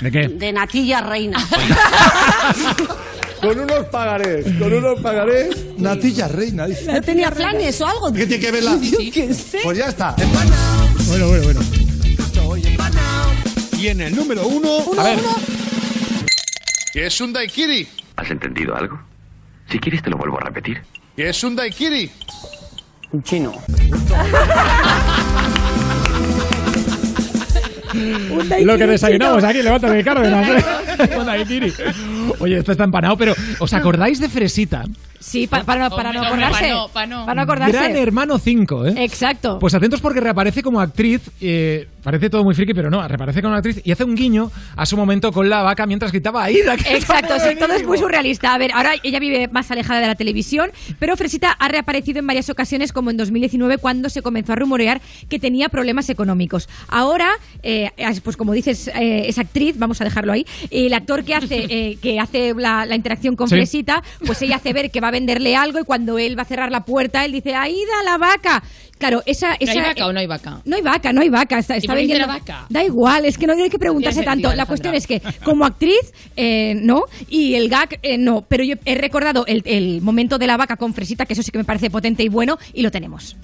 ¿De 0.00 0.10
qué? 0.10 0.28
mm, 0.28 0.38
de 0.38 0.52
Natilla 0.52 1.00
Reina. 1.00 1.38
Con 3.42 3.58
unos 3.58 3.86
pagarés, 3.86 4.46
con 4.56 4.72
unos 4.72 5.00
pagarés. 5.00 5.56
Natilla 5.76 6.28
reina, 6.28 6.64
dice. 6.64 6.92
¿No 6.92 7.02
tenía 7.02 7.28
planes 7.32 7.80
o 7.80 7.86
algo? 7.88 8.12
¿Qué 8.12 8.24
tiene 8.24 8.40
que 8.40 8.52
ver 8.52 8.62
la.? 8.62 8.76
Yo 8.80 8.98
qué 9.12 9.34
sé. 9.34 9.58
Pues 9.64 9.78
ya 9.78 9.86
está. 9.86 10.14
Bueno, 11.08 11.26
bueno, 11.26 11.42
bueno. 11.42 11.60
Y 13.76 13.88
en 13.88 14.00
el 14.00 14.14
número 14.14 14.46
uno. 14.46 14.78
A 14.96 15.02
ver. 15.02 15.18
¿Qué 16.92 17.06
es 17.06 17.20
un 17.20 17.32
daiquiri? 17.32 17.88
¿Has 18.14 18.30
entendido 18.30 18.76
algo? 18.76 19.00
Si 19.68 19.80
quieres 19.80 20.04
te 20.04 20.10
lo 20.10 20.18
vuelvo 20.18 20.38
a 20.38 20.44
repetir. 20.44 20.80
¿Qué 21.16 21.30
es 21.30 21.42
un 21.42 21.56
daiquiri? 21.56 22.12
Un 23.10 23.22
chino. 23.24 23.60
Lo 28.62 28.78
que 28.78 28.86
desayunamos 28.86 29.44
aquí, 29.44 29.62
levántate 29.62 29.94
de 29.94 30.04
Cárdenas. 30.04 30.48
¿eh? 30.98 31.16
Un 31.18 31.26
daiquiri. 31.26 31.72
Oye, 32.40 32.58
esto 32.58 32.72
está 32.72 32.84
empanado, 32.84 33.16
pero 33.16 33.34
¿os 33.58 33.72
acordáis 33.72 34.20
de 34.20 34.28
Fresita? 34.28 34.84
Sí, 35.20 35.46
pa- 35.46 35.62
para, 35.62 35.88
no- 35.88 35.94
para 35.96 36.12
no 36.12 36.20
acordarse. 36.24 36.64
pa' 36.64 36.68
no, 36.74 36.88
pa' 36.88 37.06
no. 37.06 37.20
Para 37.26 37.34
no 37.36 37.42
acordarse. 37.42 37.76
Gran 37.76 37.96
Hermano 37.96 38.38
5, 38.40 38.86
¿eh? 38.86 38.94
Exacto. 39.04 39.58
Pues 39.60 39.72
atentos 39.72 40.00
porque 40.00 40.18
reaparece 40.20 40.64
como 40.64 40.80
actriz, 40.80 41.20
eh, 41.40 41.86
parece 42.02 42.28
todo 42.28 42.42
muy 42.42 42.56
friki, 42.56 42.74
pero 42.74 42.90
no, 42.90 43.06
reaparece 43.06 43.40
como 43.40 43.54
actriz 43.54 43.80
y 43.84 43.92
hace 43.92 44.02
un 44.02 44.16
guiño 44.16 44.50
a 44.74 44.84
su 44.84 44.96
momento 44.96 45.30
con 45.30 45.48
la 45.48 45.62
vaca 45.62 45.86
mientras 45.86 46.10
gritaba 46.10 46.42
Aida. 46.42 46.76
que 46.76 46.96
Exacto, 46.96 47.34
sí, 47.38 47.54
todo 47.56 47.72
es 47.72 47.86
muy 47.86 47.98
surrealista. 47.98 48.52
A 48.52 48.58
ver, 48.58 48.72
ahora 48.74 48.94
ella 49.04 49.20
vive 49.20 49.46
más 49.46 49.70
alejada 49.70 50.00
de 50.00 50.08
la 50.08 50.16
televisión, 50.16 50.72
pero 50.98 51.16
Fresita 51.16 51.52
ha 51.52 51.68
reaparecido 51.68 52.18
en 52.18 52.26
varias 52.26 52.50
ocasiones, 52.50 52.92
como 52.92 53.10
en 53.10 53.16
2019, 53.16 53.78
cuando 53.78 54.10
se 54.10 54.22
comenzó 54.22 54.54
a 54.54 54.56
rumorear 54.56 55.00
que 55.28 55.38
tenía 55.38 55.68
problemas 55.68 56.08
económicos. 56.10 56.68
Ahora, 56.88 57.28
eh, 57.62 57.90
es- 57.96 58.20
pues 58.22 58.36
como 58.36 58.52
dices, 58.54 58.88
eh, 58.88 59.26
es 59.28 59.38
actriz, 59.38 59.78
vamos 59.78 60.00
a 60.00 60.04
dejarlo 60.04 60.32
ahí. 60.32 60.44
y 60.68 60.86
El 60.86 60.94
actor 60.94 61.22
que 61.22 61.36
hace, 61.36 61.66
eh, 61.68 61.98
que 62.12 62.20
hace 62.20 62.54
la, 62.54 62.84
la 62.86 62.94
interacción 62.96 63.36
con 63.36 63.48
Sí. 63.48 63.54
Fresita, 63.56 64.02
pues 64.26 64.40
ella 64.42 64.56
hace 64.56 64.72
ver 64.72 64.90
que 64.90 65.00
va 65.00 65.08
a 65.08 65.10
venderle 65.10 65.56
algo 65.56 65.78
y 65.80 65.84
cuando 65.84 66.18
él 66.18 66.38
va 66.38 66.42
a 66.42 66.46
cerrar 66.46 66.70
la 66.70 66.84
puerta, 66.84 67.24
él 67.24 67.32
dice, 67.32 67.54
Aida, 67.54 68.02
la 68.04 68.18
vaca. 68.18 68.62
Claro, 68.98 69.22
esa... 69.26 69.56
¿Pero 69.58 69.70
esa 69.72 69.80
¿Hay 69.82 69.88
vaca 69.88 70.06
o 70.06 70.12
no 70.12 70.20
hay 70.20 70.26
vaca? 70.26 70.60
No 70.64 70.76
hay 70.76 70.82
vaca, 70.82 71.12
no 71.12 71.20
hay 71.22 71.28
vaca. 71.28 71.58
Está, 71.58 71.74
¿Y 71.74 71.78
está 71.78 71.92
por 71.92 71.96
qué 71.96 72.02
dice 72.02 72.14
vendiendo. 72.18 72.32
la 72.34 72.38
vaca? 72.38 72.66
Da 72.68 72.84
igual, 72.84 73.24
es 73.24 73.36
que 73.36 73.46
no 73.48 73.54
hay 73.54 73.68
que 73.68 73.78
preguntarse 73.78 74.22
tanto. 74.22 74.48
sentido, 74.48 74.54
La 74.56 74.66
cuestión 74.66 74.94
es 74.94 75.06
que, 75.08 75.20
como 75.44 75.64
actriz, 75.64 76.12
eh, 76.36 76.74
no, 76.80 77.04
y 77.28 77.54
el 77.54 77.68
gag, 77.68 77.98
eh, 78.02 78.16
no. 78.18 78.42
Pero 78.48 78.62
yo 78.62 78.76
he 78.84 78.94
recordado 78.94 79.44
el, 79.46 79.62
el 79.66 80.02
momento 80.02 80.38
de 80.38 80.46
la 80.46 80.56
vaca 80.56 80.76
con 80.76 80.94
Fresita, 80.94 81.26
que 81.26 81.32
eso 81.32 81.42
sí 81.42 81.50
que 81.50 81.58
me 81.58 81.64
parece 81.64 81.90
potente 81.90 82.22
y 82.22 82.28
bueno, 82.28 82.58
y 82.74 82.82
lo 82.82 82.90
tenemos. 82.92 83.36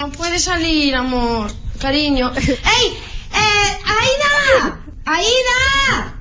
No 0.00 0.10
puede 0.10 0.38
salir, 0.40 0.94
amor, 0.96 1.50
cariño. 1.78 2.32
¡Ey! 2.34 2.44
¡Eh! 3.32 3.76
¡Aida! 3.86 4.80
¡Aida! 5.04 6.14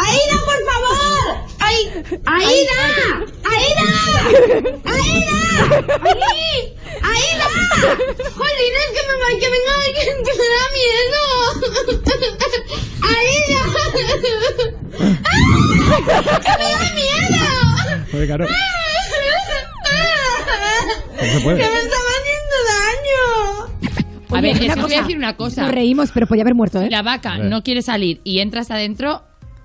¡Aida, 0.00 0.36
por 0.44 0.60
favor! 0.68 1.24
¡Ay! 1.60 1.78
¡Aida! 2.26 2.80
¡Aida! 3.44 3.88
¡Aida! 4.84 5.38
¡Ahí! 6.04 6.48
¡Aida! 7.02 7.48
¡Jolín, 8.36 8.74
es 8.78 8.90
que 8.94 9.02
me 9.06 9.14
va 9.18 9.26
que 9.40 9.48
venga 9.50 9.72
alguien 9.84 10.16
que 10.24 10.32
me 10.38 10.46
da 10.54 10.64
miedo! 10.78 11.22
¡Aida! 13.02 13.60
¡Ah! 15.24 15.32
¡Que 16.42 16.52
me 16.58 16.68
da 16.70 16.82
miedo! 16.94 18.26
Claro. 18.26 18.44
No 21.16 21.24
se 21.24 21.40
puede. 21.40 21.58
¡Que 21.58 21.68
me 21.68 21.78
estaba 21.78 22.10
haciendo 22.20 22.56
daño! 22.68 23.22
A 24.30 24.34
Oye, 24.34 24.42
ver, 24.42 24.52
es 24.56 24.62
una 24.62 24.74
que 24.74 24.80
os 24.80 24.86
voy 24.86 24.92
a 24.92 24.96
cosa, 24.96 25.02
decir 25.02 25.16
una 25.16 25.36
cosa. 25.36 25.62
Nos 25.62 25.72
reímos, 25.72 26.10
pero 26.12 26.26
podía 26.26 26.42
haber 26.42 26.54
muerto, 26.54 26.80
¿eh? 26.80 26.88
La 26.90 27.02
vaca 27.02 27.34
A 27.34 27.38
ver. 27.38 27.46
no 27.48 27.62
quiere 27.62 27.82
salir 27.82 28.20
y 28.24 28.40
entras 28.40 28.70
adentro. 28.70 29.22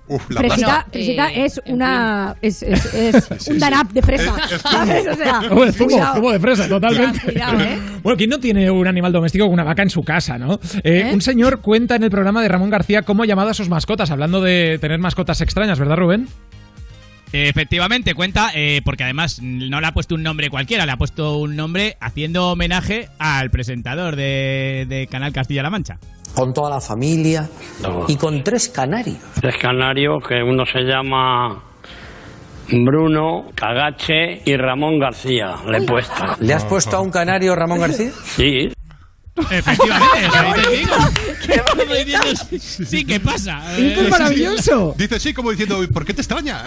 Fresita, 0.08 0.68
Bueno, 0.68 0.84
Fresita 0.92 1.32
eh, 1.32 1.46
es 1.46 1.62
una. 1.66 2.36
Es, 2.42 2.62
es, 2.62 2.94
es 2.94 3.48
un 3.48 3.60
danap 3.60 3.92
de 3.92 4.02
fresa. 4.02 4.36
¿Sabes? 4.60 5.08
O 5.08 5.16
sea, 5.16 5.42
Como 5.48 5.66
de 5.66 5.72
zumo, 5.72 6.32
de 6.32 6.40
fresa, 6.40 6.68
totalmente. 6.68 7.20
Cuidado, 7.22 7.62
¿eh? 7.62 7.80
Bueno, 8.04 8.18
¿quién 8.18 8.30
no 8.30 8.40
tiene 8.40 8.70
un 8.70 8.86
animal 8.86 9.14
doméstico 9.14 9.46
con 9.46 9.54
una 9.54 9.64
vaca 9.64 9.82
en 9.82 9.90
su 9.90 10.04
casa, 10.04 10.38
no? 10.38 10.60
Eh, 10.84 11.10
¿Eh? 11.10 11.14
Un 11.14 11.22
señor 11.22 11.62
cuenta 11.62 11.96
en 11.96 12.04
el 12.04 12.12
programa 12.12 12.42
de 12.42 12.50
Ramón 12.50 12.70
García 12.70 13.04
cómo 13.04 13.24
ha 13.24 13.26
llamado 13.26 13.50
a 13.50 13.54
sus 13.54 13.70
mascotas, 13.70 14.12
hablando 14.12 14.42
de 14.42 14.78
tener 14.82 15.00
mascotas 15.00 15.40
extrañas, 15.42 15.80
¿verdad, 15.80 15.96
Rubén? 15.96 16.28
Efectivamente, 17.32 18.14
cuenta, 18.14 18.52
eh, 18.54 18.82
porque 18.86 19.04
además 19.04 19.40
no 19.42 19.82
le 19.82 19.88
ha 19.88 19.94
puesto 19.94 20.14
un 20.14 20.22
nombre 20.22 20.52
cualquiera, 20.52 20.86
le 20.86 20.92
ha 20.92 20.98
puesto 20.98 21.38
un 21.38 21.56
nombre 21.56 21.98
haciendo 22.00 22.52
homenaje 22.52 23.10
al 23.18 23.50
presentador 23.50 24.16
de, 24.16 24.86
de 24.88 25.08
Canal 25.08 25.34
Castilla-La 25.34 25.72
Mancha. 25.72 25.98
Con 26.36 26.54
toda 26.54 26.70
la 26.70 26.82
familia 26.82 27.50
y 28.08 28.16
con 28.16 28.44
tres 28.44 28.70
canarios. 28.70 29.18
Tres 29.40 29.56
canarios 29.58 30.24
que 30.28 30.42
uno 30.44 30.64
se 30.66 30.82
llama 30.82 31.64
Bruno, 32.70 33.48
Cagache 33.56 34.42
y 34.46 34.56
Ramón 34.56 35.00
García. 35.00 35.56
Le 35.68 35.80
he 35.80 35.82
puesto. 35.82 36.24
¿Le 36.40 36.54
has 36.54 36.66
puesto 36.66 36.98
a 36.98 37.02
un 37.02 37.12
canario 37.12 37.56
Ramón 37.56 37.80
García? 37.80 38.12
Sí. 38.24 38.70
Efectivamente, 39.36 40.62
dice, 40.74 40.94
sí, 41.42 41.60
como 41.66 41.94
diciendo, 41.96 42.60
sí, 42.60 43.06
¿qué 43.06 43.20
pasa? 43.20 43.62
Esto 43.78 44.02
es 44.02 44.08
Eh, 44.08 44.10
maravilloso. 44.10 44.96
Dice 44.98 45.20
sí, 45.20 45.34
como 45.34 45.50
diciendo, 45.52 45.84
¿por 45.92 46.06
qué 46.06 46.14
te 46.14 46.22
extraña? 46.22 46.64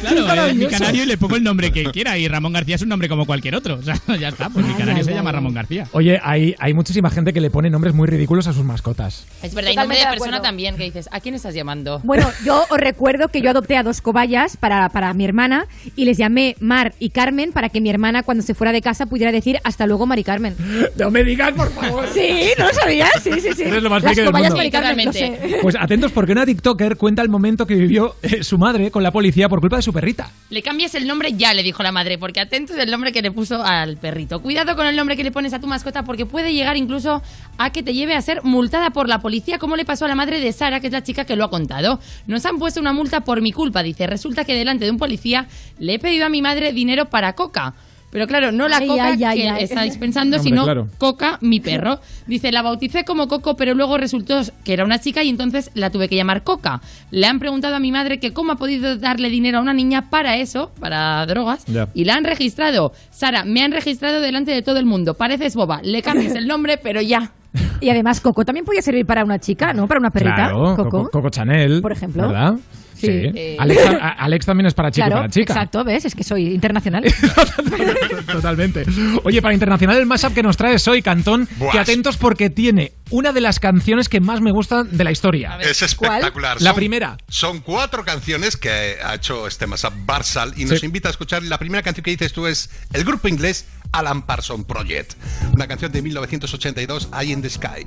Claro, 0.00 0.46
es 0.46 0.54
mi 0.54 0.66
canario 0.66 1.02
y 1.02 1.06
le 1.06 1.18
pongo 1.18 1.36
el 1.36 1.42
nombre 1.42 1.72
que 1.72 1.84
quiera 1.90 2.16
y 2.16 2.28
Ramón 2.28 2.52
García 2.52 2.76
es 2.76 2.82
un 2.82 2.88
nombre 2.90 3.08
como 3.08 3.26
cualquier 3.26 3.56
otro. 3.56 3.74
O 3.74 3.82
sea, 3.82 3.96
ya 4.18 4.28
está, 4.28 4.50
pues 4.50 4.64
mi 4.64 4.74
canario 4.74 5.02
se 5.04 5.12
llama 5.12 5.32
Ramón 5.32 5.52
García. 5.54 5.88
Oye, 5.92 6.20
hay, 6.22 6.54
hay 6.58 6.74
muchísima 6.74 7.10
gente 7.10 7.32
que 7.32 7.40
le 7.40 7.50
pone 7.50 7.70
nombres 7.70 7.92
muy 7.94 8.06
ridículos 8.06 8.46
a 8.46 8.52
sus 8.52 8.64
mascotas. 8.64 9.26
Es 9.42 9.54
verdad, 9.54 9.72
y 9.72 9.76
nombre 9.76 9.98
de 9.98 10.06
persona 10.06 10.40
también, 10.40 10.76
que 10.76 10.84
dices, 10.84 11.08
¿a 11.10 11.20
quién 11.20 11.34
estás 11.34 11.54
llamando? 11.54 12.00
Bueno, 12.04 12.30
yo 12.44 12.64
os 12.70 12.78
recuerdo 12.78 13.28
que 13.28 13.40
yo 13.42 13.50
adopté 13.50 13.76
a 13.76 13.82
dos 13.82 14.00
cobayas 14.00 14.56
para, 14.56 14.88
para 14.90 15.12
mi 15.12 15.24
hermana 15.24 15.66
y 15.96 16.04
les 16.04 16.16
llamé 16.18 16.56
Mar 16.60 16.94
y 17.00 17.10
Carmen 17.10 17.52
para 17.52 17.68
que 17.68 17.80
mi 17.80 17.90
hermana 17.90 18.22
cuando 18.22 18.42
se 18.44 18.54
fuera 18.54 18.72
de 18.72 18.80
casa 18.80 19.06
pudiera 19.06 19.32
decir 19.32 19.58
hasta 19.64 19.86
luego 19.86 20.06
Mari 20.06 20.24
Carmen. 20.24 20.54
No 20.96 21.10
me 21.10 21.24
digas, 21.24 21.52
por 21.52 21.70
favor. 21.72 21.95
Sí, 22.12 22.50
¿no 22.58 22.66
lo 22.66 22.74
sabías? 22.74 23.10
Sí, 23.22 23.32
sí, 23.40 23.52
sí. 23.54 23.62
Eres 23.62 23.82
lo 23.82 23.90
más 23.90 24.02
friki 24.02 24.22
del 24.22 24.32
mundo. 24.32 24.56
Totalmente. 24.56 25.18
sé. 25.18 25.58
Pues 25.62 25.76
atentos 25.78 26.12
porque 26.12 26.32
una 26.32 26.46
TikToker 26.46 26.96
cuenta 26.96 27.22
el 27.22 27.28
momento 27.28 27.66
que 27.66 27.74
vivió 27.74 28.16
eh, 28.22 28.42
su 28.42 28.58
madre 28.58 28.90
con 28.90 29.02
la 29.02 29.10
policía 29.10 29.48
por 29.48 29.60
culpa 29.60 29.76
de 29.76 29.82
su 29.82 29.92
perrita. 29.92 30.30
Le 30.50 30.62
cambias 30.62 30.94
el 30.94 31.06
nombre 31.06 31.32
ya, 31.34 31.54
le 31.54 31.62
dijo 31.62 31.82
la 31.82 31.92
madre, 31.92 32.18
porque 32.18 32.40
atento 32.40 32.74
del 32.74 32.90
nombre 32.90 33.12
que 33.12 33.22
le 33.22 33.30
puso 33.30 33.62
al 33.62 33.96
perrito. 33.96 34.40
Cuidado 34.40 34.76
con 34.76 34.86
el 34.86 34.96
nombre 34.96 35.16
que 35.16 35.24
le 35.24 35.30
pones 35.30 35.52
a 35.52 35.60
tu 35.60 35.66
mascota 35.66 36.04
porque 36.04 36.26
puede 36.26 36.52
llegar 36.52 36.76
incluso 36.76 37.22
a 37.58 37.70
que 37.70 37.82
te 37.82 37.94
lleve 37.94 38.14
a 38.14 38.22
ser 38.22 38.42
multada 38.44 38.90
por 38.90 39.08
la 39.08 39.20
policía, 39.20 39.58
como 39.58 39.76
le 39.76 39.84
pasó 39.84 40.04
a 40.04 40.08
la 40.08 40.14
madre 40.14 40.40
de 40.40 40.52
Sara, 40.52 40.80
que 40.80 40.88
es 40.88 40.92
la 40.92 41.02
chica 41.02 41.24
que 41.24 41.36
lo 41.36 41.44
ha 41.44 41.50
contado. 41.50 42.00
Nos 42.26 42.44
han 42.46 42.58
puesto 42.58 42.80
una 42.80 42.92
multa 42.92 43.22
por 43.22 43.40
mi 43.40 43.52
culpa, 43.52 43.82
dice. 43.82 44.06
Resulta 44.06 44.44
que 44.44 44.54
delante 44.54 44.84
de 44.84 44.90
un 44.90 44.98
policía 44.98 45.46
le 45.78 45.94
he 45.94 45.98
pedido 45.98 46.26
a 46.26 46.28
mi 46.28 46.42
madre 46.42 46.72
dinero 46.72 47.06
para 47.06 47.34
coca. 47.34 47.74
Pero 48.16 48.26
claro, 48.26 48.50
no 48.50 48.66
la 48.66 48.78
Ay, 48.78 48.86
coca 48.86 49.06
ay, 49.08 49.24
ay, 49.24 49.38
que 49.42 49.48
ay. 49.50 49.64
estáis 49.64 49.98
pensando, 49.98 50.38
Hombre, 50.38 50.48
sino 50.50 50.64
claro. 50.64 50.88
Coca, 50.96 51.36
mi 51.42 51.60
perro. 51.60 52.00
Dice, 52.26 52.50
la 52.50 52.62
bauticé 52.62 53.04
como 53.04 53.28
Coco, 53.28 53.56
pero 53.58 53.74
luego 53.74 53.98
resultó 53.98 54.40
que 54.64 54.72
era 54.72 54.86
una 54.86 54.98
chica 54.98 55.22
y 55.22 55.28
entonces 55.28 55.70
la 55.74 55.90
tuve 55.90 56.08
que 56.08 56.16
llamar 56.16 56.42
Coca. 56.42 56.80
Le 57.10 57.26
han 57.26 57.38
preguntado 57.38 57.76
a 57.76 57.78
mi 57.78 57.92
madre 57.92 58.18
que 58.18 58.32
cómo 58.32 58.52
ha 58.52 58.56
podido 58.56 58.96
darle 58.96 59.28
dinero 59.28 59.58
a 59.58 59.60
una 59.60 59.74
niña 59.74 60.08
para 60.08 60.38
eso, 60.38 60.70
para 60.80 61.26
drogas, 61.26 61.66
Ya. 61.66 61.88
y 61.92 62.06
la 62.06 62.14
han 62.14 62.24
registrado. 62.24 62.94
Sara, 63.10 63.44
me 63.44 63.62
han 63.62 63.72
registrado 63.72 64.22
delante 64.22 64.50
de 64.50 64.62
todo 64.62 64.78
el 64.78 64.86
mundo. 64.86 65.12
Pareces 65.12 65.54
boba. 65.54 65.82
Le 65.82 66.00
cambias 66.00 66.34
el 66.36 66.46
nombre, 66.46 66.78
pero 66.78 67.02
ya. 67.02 67.32
Y 67.80 67.90
además, 67.90 68.20
Coco 68.20 68.44
también 68.44 68.64
podía 68.64 68.82
servir 68.82 69.06
para 69.06 69.24
una 69.24 69.38
chica, 69.38 69.72
¿no? 69.72 69.86
Para 69.86 70.00
una 70.00 70.10
perrita. 70.10 70.34
Claro, 70.34 70.76
Coco. 70.76 70.90
Coco, 70.90 71.08
Coco 71.10 71.30
Chanel. 71.30 71.80
Por 71.82 71.92
ejemplo. 71.92 72.28
¿Verdad? 72.28 72.54
Sí. 72.94 73.08
Eh. 73.10 73.56
Alex, 73.58 74.46
también 74.46 74.66
es 74.66 74.72
para 74.74 74.90
chico 74.90 75.06
y 75.06 75.10
para 75.10 75.28
chica. 75.28 75.52
exacto, 75.52 75.84
¿ves? 75.84 76.06
Es 76.06 76.14
que 76.14 76.24
soy 76.24 76.54
internacional. 76.54 77.04
Totalmente. 78.32 78.84
Oye, 79.24 79.42
para 79.42 79.54
internacional 79.54 79.98
el 79.98 80.06
mashup 80.06 80.32
que 80.34 80.42
nos 80.42 80.56
traes 80.56 80.86
hoy, 80.88 81.02
Cantón, 81.02 81.48
Buah. 81.58 81.72
que 81.72 81.78
atentos 81.78 82.16
porque 82.16 82.50
tiene 82.50 82.92
una 83.10 83.32
de 83.32 83.40
las 83.40 83.60
canciones 83.60 84.08
que 84.08 84.20
más 84.20 84.40
me 84.40 84.50
gustan 84.50 84.96
de 84.96 85.04
la 85.04 85.10
historia. 85.10 85.58
Es 85.60 85.82
espectacular. 85.82 86.60
La 86.62 86.70
Son- 86.70 86.76
primera. 86.76 87.16
Son 87.28 87.60
cuatro 87.60 88.04
canciones 88.04 88.56
que 88.56 88.96
ha 89.04 89.14
hecho 89.14 89.46
este 89.46 89.66
Mashup 89.66 89.92
Barsal 90.06 90.52
y 90.56 90.64
nos 90.64 90.80
Sí. 90.80 90.86
invita 90.86 91.08
a 91.08 91.10
escuchar. 91.12 91.42
La 91.42 91.58
primera 91.58 91.82
canción 91.82 92.02
que 92.02 92.10
dices 92.12 92.32
tú 92.32 92.46
es 92.46 92.70
el 92.92 93.04
grupo 93.04 93.28
inglés 93.28 93.66
Alan 93.96 94.20
Parson 94.20 94.64
Project. 94.64 95.14
Una 95.54 95.66
canción 95.66 95.90
de 95.90 96.02
1982, 96.02 97.08
Eye 97.18 97.32
in 97.32 97.40
the 97.40 97.48
Sky. 97.48 97.86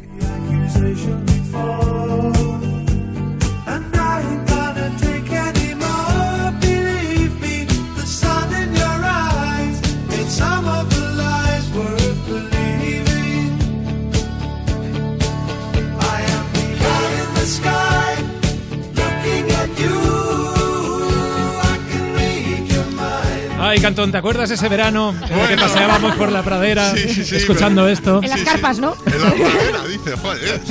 Ay, 23.69 23.79
Cantón, 23.81 24.11
¿te 24.11 24.17
acuerdas 24.17 24.49
ese 24.49 24.67
verano 24.67 25.15
en 25.29 25.39
el 25.39 25.47
que 25.47 25.55
paseábamos 25.57 26.15
por 26.15 26.31
la 26.31 26.41
pradera 26.41 26.91
Sí, 26.95 27.07
sí, 27.07 27.23
sí, 27.23 27.35
escuchando 27.35 27.87
esto? 27.87 28.19
En 28.23 28.29
las 28.29 28.41
carpas, 28.41 28.79
¿no? 28.79 28.95
En 29.05 29.21
la 29.21 29.29
pradera, 29.31 29.85
dice, 29.87 30.17
joder. 30.17 30.61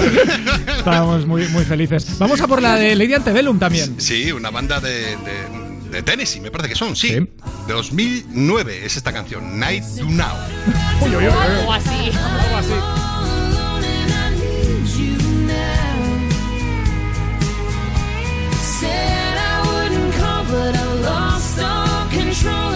Estábamos 0.79 1.25
muy, 1.25 1.47
muy 1.49 1.65
felices. 1.65 2.19
Vamos 2.19 2.41
a 2.41 2.49
por 2.49 2.61
la 2.61 2.75
de 2.75 2.97
Lady 2.97 3.15
Antebellum 3.15 3.57
también. 3.59 4.01
Sí, 4.01 4.33
una 4.33 4.51
banda 4.51 4.81
de, 4.81 5.17
de, 5.17 5.91
de 5.93 6.03
Tennessee, 6.03 6.41
me 6.41 6.51
parece 6.51 6.71
que 6.71 6.75
son, 6.75 6.97
sí. 6.97 7.29
2009 7.69 8.85
es 8.85 8.97
esta 8.97 9.13
canción, 9.13 9.61
Night 9.61 9.85
to 9.97 10.05
Now. 10.05 10.35
Algo 11.01 11.73
así. 11.73 12.11
Said 18.81 19.37
I 19.37 19.63
wouldn't 19.67 20.15
call, 20.15 20.45
but 20.45 20.75
I 20.77 20.93
lost 21.03 21.59
all 21.61 22.09
control, 22.11 22.73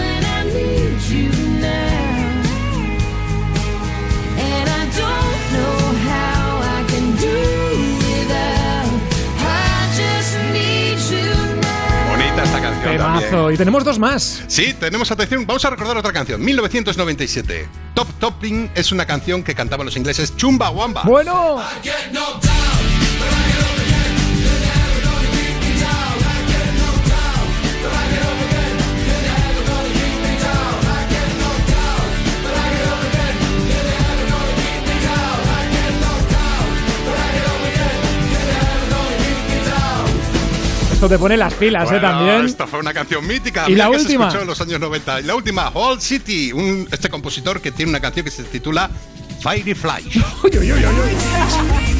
Y 13.53 13.57
tenemos 13.57 13.83
dos 13.83 13.99
más. 13.99 14.43
Sí, 14.47 14.73
tenemos 14.73 15.11
atención. 15.11 15.45
Vamos 15.45 15.63
a 15.63 15.69
recordar 15.69 15.95
otra 15.97 16.11
canción, 16.11 16.43
1997. 16.43 17.67
Top 17.93 18.07
Topping 18.19 18.71
es 18.73 18.91
una 18.91 19.05
canción 19.05 19.43
que 19.43 19.53
cantaban 19.53 19.85
los 19.85 19.95
ingleses 19.95 20.35
Chumbawamba. 20.35 21.03
Bueno. 21.03 21.61
Esto 41.03 41.15
te 41.15 41.19
pone 41.19 41.35
las 41.35 41.53
pilas, 41.55 41.91
¿eh? 41.91 41.99
También. 41.99 42.45
Esta 42.45 42.65
fue 42.65 42.79
una 42.79 42.93
canción 42.93 43.27
mítica. 43.27 43.65
¿Y 43.67 43.75
la 43.75 43.89
que 43.89 43.97
última? 43.97 44.31
Se 44.31 44.37
escuchó 44.37 44.41
en 44.43 44.47
los 44.47 44.61
años 44.61 44.79
90. 44.79 45.19
Y 45.19 45.23
la 45.23 45.35
última, 45.35 45.67
Whole 45.67 45.99
City, 45.99 46.53
un, 46.53 46.87
este 46.93 47.09
compositor 47.09 47.59
que 47.59 47.73
tiene 47.73 47.89
una 47.89 47.99
canción 47.99 48.23
que 48.23 48.31
se 48.31 48.43
titula 48.43 48.89
Fiery 49.41 49.73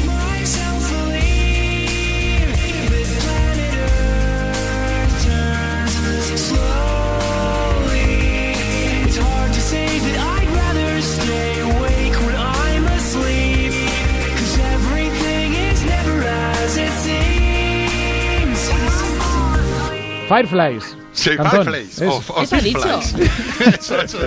Fireflies. 20.28 20.96
Sí, 21.12 21.30
Fireflies. 21.30 22.00
es- 22.00 22.08
o- 22.10 22.24
o 22.34 22.42
Eso 22.42 22.56
ha 22.56 22.60
dicho. 22.60 22.80
Fireflies. 22.80 23.30
Eso, 23.80 24.00
eso. 24.02 24.18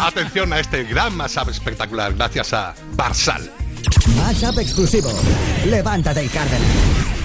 Atención 0.00 0.52
a 0.52 0.60
este 0.60 0.84
gran 0.84 1.16
mashup 1.16 1.48
espectacular 1.48 2.12
gracias 2.14 2.52
a 2.52 2.74
Barsal. 2.94 3.50
Mashup 4.16 4.58
exclusivo. 4.58 5.10
Levántate 5.66 6.24
y 6.24 6.28
Cárdenas. 6.28 7.15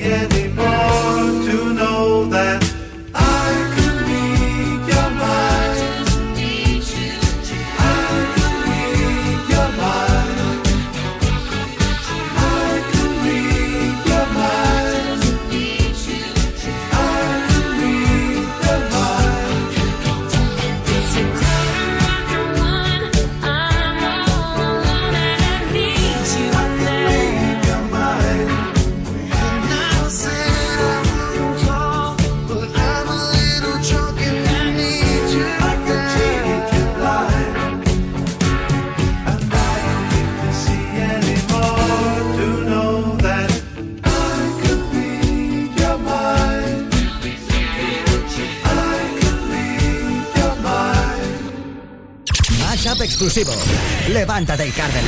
To 0.00 0.30
see 0.30 0.37
exclusivo. 53.28 53.52
Levántate 54.10 54.66
y 54.66 54.70
Cárdenas. 54.70 55.04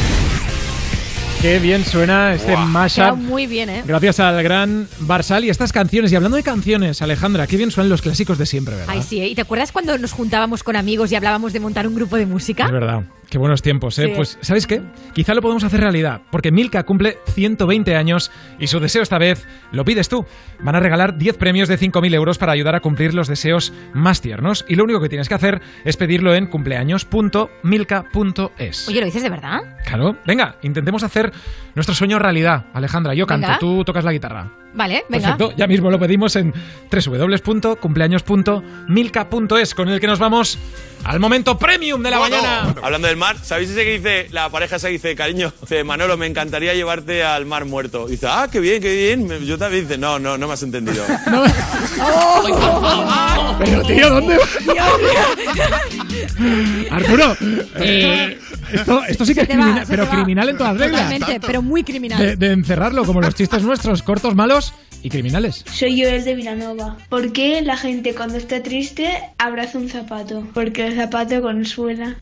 Qué 1.41 1.59
bien 1.59 1.87
suena 1.87 2.35
este 2.35 2.49
Queda 2.49 2.67
mashup. 2.67 3.17
muy 3.17 3.47
bien, 3.47 3.71
¿eh? 3.71 3.83
Gracias 3.87 4.21
al 4.21 4.43
gran 4.43 4.87
Barsal 4.99 5.47
y 5.47 5.49
estas 5.49 5.73
canciones. 5.73 6.13
Y 6.13 6.17
hablando 6.17 6.37
de 6.37 6.43
canciones, 6.43 7.01
Alejandra, 7.01 7.47
qué 7.47 7.57
bien 7.57 7.71
suenan 7.71 7.89
los 7.89 8.03
clásicos 8.03 8.37
de 8.37 8.45
siempre, 8.45 8.77
¿verdad? 8.77 8.95
Ay, 8.95 9.03
sí, 9.03 9.23
¿eh? 9.23 9.29
¿y 9.29 9.35
te 9.35 9.41
acuerdas 9.41 9.73
cuando 9.73 9.97
nos 9.97 10.13
juntábamos 10.13 10.63
con 10.63 10.77
amigos 10.77 11.11
y 11.13 11.17
hablábamos 11.17 11.55
de 11.55 11.61
montar 11.61 11.87
un 11.87 11.95
grupo 11.95 12.17
de 12.17 12.27
música? 12.27 12.67
Es 12.67 12.73
verdad. 12.73 13.05
Qué 13.31 13.39
buenos 13.39 13.63
tiempos, 13.63 13.97
¿eh? 14.01 14.07
Sí. 14.07 14.13
Pues, 14.17 14.39
¿sabéis 14.41 14.67
qué? 14.67 14.83
Quizá 15.15 15.35
lo 15.35 15.41
podemos 15.41 15.63
hacer 15.63 15.81
realidad, 15.81 16.21
porque 16.33 16.51
Milka 16.51 16.83
cumple 16.83 17.19
120 17.33 17.95
años 17.95 18.33
y 18.59 18.67
su 18.67 18.81
deseo 18.81 19.03
esta 19.03 19.19
vez 19.19 19.47
lo 19.71 19.85
pides 19.85 20.09
tú. 20.09 20.27
Van 20.59 20.75
a 20.75 20.81
regalar 20.81 21.17
10 21.17 21.37
premios 21.37 21.69
de 21.69 21.79
5.000 21.79 22.13
euros 22.13 22.39
para 22.39 22.51
ayudar 22.51 22.75
a 22.75 22.81
cumplir 22.81 23.15
los 23.15 23.29
deseos 23.29 23.73
más 23.95 24.21
tiernos. 24.21 24.65
Y 24.69 24.75
lo 24.75 24.83
único 24.83 25.01
que 25.01 25.09
tienes 25.09 25.29
que 25.29 25.35
hacer 25.35 25.63
es 25.85 25.97
pedirlo 25.97 26.35
en 26.35 26.49
cumpleaños.milka.es. 26.49 28.89
Oye, 28.89 28.99
¿lo 28.99 29.07
dices 29.07 29.23
de 29.23 29.31
verdad? 29.31 29.61
Claro, 29.87 30.17
venga, 30.27 30.57
intentemos 30.63 31.05
hacer 31.05 31.33
nuestro 31.77 31.95
sueño 31.95 32.19
realidad. 32.19 32.65
Alejandra, 32.75 33.15
yo 33.15 33.29
canto, 33.29 33.47
Venga. 33.47 33.61
tú 33.61 33.85
tocas 33.85 34.03
la 34.05 34.11
guitarra. 34.13 34.51
Vale, 34.73 35.05
venga. 35.09 35.37
Perfecto, 35.37 35.53
ya 35.57 35.67
mismo 35.67 35.91
lo 35.91 35.99
pedimos 35.99 36.37
en 36.37 36.55
www.cumpleaños.milka.es, 36.91 39.75
con 39.75 39.89
el 39.89 39.99
que 40.01 40.07
nos 40.07 40.21
vamos 40.21 40.59
al 41.05 41.19
momento 41.19 41.59
premium 41.59 42.03
de 42.03 42.11
la 42.11 42.21
mañana. 42.21 42.75
Hablando 42.83 43.09
del 43.09 43.17
mar, 43.21 43.37
¿sabéis 43.41 43.71
ese 43.71 43.85
que 43.85 43.99
dice, 43.99 44.27
la 44.33 44.49
pareja 44.49 44.77
esa 44.77 44.89
que 44.89 44.95
dice, 44.95 45.15
cariño, 45.15 45.53
dice, 45.61 45.85
Manolo, 45.85 46.17
me 46.17 46.27
encantaría 46.27 46.75
llevarte 46.75 47.23
al 47.23 47.47
mar 47.47 47.67
muerto? 47.67 48.09
Dice, 48.09 48.27
ah, 48.29 48.49
qué 48.51 48.59
bien, 48.59 48.83
qué 48.83 48.93
bien. 48.93 49.47
Yo 49.47 49.57
también 49.57 49.87
dice, 49.87 49.99
no, 49.99 50.19
no, 50.19 50.37
no 50.37 50.49
me 50.49 50.55
has 50.55 50.63
entendido. 50.65 51.05
Pero 53.59 53.83
tío, 53.83 54.11
¿dónde 54.11 54.39
Arturo, 56.91 57.37
eh, 57.77 58.39
esto, 58.73 59.05
esto 59.05 59.27
sí 59.27 59.35
que 59.35 59.41
Se 59.41 59.47
es 59.47 59.49
criminal, 59.49 59.87
se 59.87 59.91
pero 59.91 60.09
criminal 60.09 60.49
en 60.49 60.57
todas 60.57 60.77
reglas. 60.77 61.03
Totalmente, 61.03 61.47
pero 61.47 61.63
muy 61.63 61.85
criminal. 61.85 62.19
De, 62.19 62.37
de 62.37 62.53
encerrarlo 62.53 63.05
como 63.05 63.21
los 63.21 63.35
chistes 63.35 63.63
nuestros, 63.63 64.03
cortos, 64.03 64.35
malos 64.35 64.73
y 65.03 65.11
criminales. 65.11 65.65
Soy 65.73 66.01
Joel 66.01 66.25
de 66.25 66.35
Vilanova. 66.35 66.97
¿Por 67.09 67.33
qué 67.33 67.61
la 67.63 67.77
gente 67.77 68.15
cuando 68.15 68.39
está 68.39 68.63
triste 68.63 69.09
abraza 69.39 69.79
un 69.79 69.89
zapato? 69.89 70.47
Porque 70.55 70.87
el 70.87 70.97
zapato 70.97 71.43
consuela. 71.43 72.17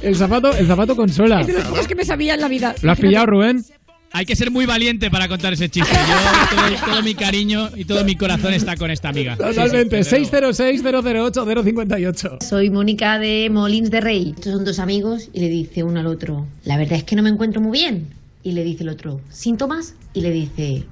El 0.00 0.16
zapato, 0.16 0.52
el 0.54 0.66
zapato 0.66 0.96
consola. 0.96 1.40
Es 1.40 1.48
de 1.48 1.52
los 1.54 1.64
pocos 1.64 1.86
que 1.86 1.94
me 1.94 2.04
sabía 2.04 2.34
en 2.34 2.40
la 2.40 2.48
vida. 2.48 2.74
¿Lo 2.82 2.92
has 2.92 2.98
pillado, 3.00 3.26
Rubén? 3.26 3.64
Hay 4.12 4.24
que 4.24 4.34
ser 4.36 4.50
muy 4.50 4.64
valiente 4.64 5.10
para 5.10 5.28
contar 5.28 5.52
ese 5.52 5.68
chiste. 5.68 5.92
Yo, 5.92 6.56
todo, 6.56 6.92
todo 6.92 7.02
mi 7.02 7.14
cariño 7.14 7.68
y 7.76 7.84
todo 7.84 8.04
mi 8.04 8.16
corazón 8.16 8.54
está 8.54 8.76
con 8.76 8.90
esta 8.90 9.10
amiga. 9.10 9.36
Totalmente. 9.36 10.02
Sí, 10.02 10.10
sí, 10.10 10.30
desde 10.30 10.40
luego. 10.40 10.54
606-008-058. 10.54 12.42
Soy 12.42 12.70
Mónica 12.70 13.18
de 13.18 13.50
Molins 13.50 13.90
de 13.90 14.00
Rey. 14.00 14.34
Estos 14.34 14.54
son 14.54 14.64
dos 14.64 14.78
amigos 14.78 15.28
y 15.34 15.40
le 15.40 15.48
dice 15.48 15.82
uno 15.82 16.00
al 16.00 16.06
otro, 16.06 16.46
la 16.64 16.78
verdad 16.78 16.94
es 16.94 17.04
que 17.04 17.16
no 17.16 17.22
me 17.22 17.28
encuentro 17.28 17.60
muy 17.60 17.72
bien. 17.78 18.06
Y 18.42 18.52
le 18.52 18.64
dice 18.64 18.82
el 18.84 18.88
otro, 18.88 19.20
¿síntomas? 19.28 19.94
Y 20.14 20.22
le 20.22 20.30
dice, 20.30 20.84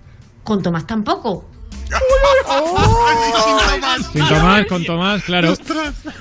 con 0.44 0.62
Tomás 0.62 0.86
tampoco. 0.86 1.48
Sin 4.12 4.26
Tomás, 4.28 4.66
con 4.66 4.84
Tomás, 4.84 5.22
claro. 5.22 5.54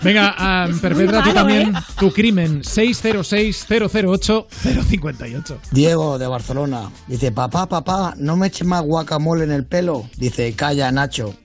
Venga, 0.01 0.33
ah, 0.37 0.67
perpetra 0.81 1.21
tú 1.23 1.33
también 1.33 1.75
¿eh? 1.75 1.79
tu 1.99 2.11
crimen. 2.11 2.61
606-008-058. 2.61 5.57
Diego 5.71 6.17
de 6.17 6.27
Barcelona 6.27 6.89
dice, 7.07 7.31
papá, 7.31 7.67
papá, 7.67 8.13
no 8.17 8.35
me 8.37 8.47
eches 8.47 8.65
más 8.67 8.81
guacamole 8.83 9.43
en 9.43 9.51
el 9.51 9.65
pelo. 9.65 10.07
Dice, 10.17 10.53
calla, 10.53 10.91
Nacho. 10.91 11.35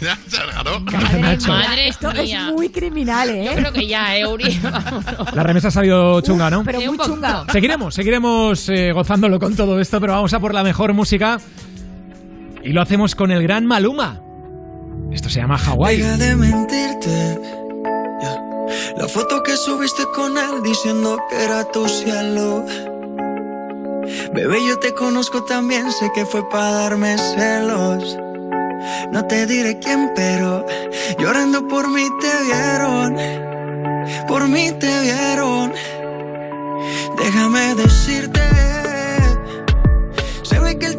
Nacho. 0.00 1.48
Madre 1.50 1.88
Esto 1.88 2.12
mía. 2.12 2.48
es 2.48 2.52
muy 2.54 2.68
criminal, 2.68 3.30
¿eh? 3.30 3.44
Yo 3.46 3.54
creo 3.54 3.72
que 3.72 3.86
ya, 3.86 4.16
eh, 4.18 4.26
Uri. 4.26 4.60
La 5.34 5.42
remesa 5.42 5.68
ha 5.68 5.70
salido 5.70 6.20
chunga, 6.20 6.50
¿no? 6.50 6.62
Pero 6.64 6.80
Sí, 6.80 6.88
muy 6.88 6.98
chunga. 6.98 7.44
Seguiremos, 7.50 7.94
seguiremos 7.94 8.68
eh, 8.68 8.92
gozándolo 8.92 9.38
con 9.38 9.56
todo 9.56 9.80
esto, 9.80 9.98
pero 10.00 10.12
vamos 10.12 10.32
a 10.34 10.40
por 10.40 10.52
la 10.54 10.62
mejor 10.62 10.92
música. 10.92 11.40
Y 12.68 12.72
lo 12.74 12.82
hacemos 12.82 13.14
con 13.14 13.30
el 13.30 13.42
gran 13.42 13.64
Maluma. 13.64 14.20
Esto 15.10 15.30
se 15.30 15.40
llama 15.40 15.56
Hawái. 15.56 15.96
Deja 15.96 16.18
de 16.18 16.36
mentirte. 16.36 17.40
La 18.94 19.08
foto 19.08 19.42
que 19.42 19.56
subiste 19.56 20.04
con 20.14 20.36
él 20.36 20.62
diciendo 20.62 21.16
que 21.30 21.44
era 21.44 21.64
tu 21.72 21.88
cielo. 21.88 22.66
Bebé, 24.34 24.58
yo 24.68 24.78
te 24.78 24.92
conozco 24.92 25.44
también, 25.44 25.90
sé 25.90 26.10
que 26.14 26.26
fue 26.26 26.46
para 26.50 26.70
darme 26.72 27.16
celos. 27.16 28.18
No 29.12 29.24
te 29.24 29.46
diré 29.46 29.78
quién, 29.78 30.10
pero 30.14 30.66
llorando 31.18 31.66
por 31.68 31.88
mí 31.88 32.06
te 32.20 32.44
vieron. 32.44 33.16
Por 34.28 34.46
mí 34.46 34.72
te 34.78 35.00
vieron. 35.00 35.72
Déjame 37.16 37.74
decirte. 37.76 38.42
Se 40.42 40.60
ve 40.60 40.78
que 40.78 40.84
él 40.84 40.98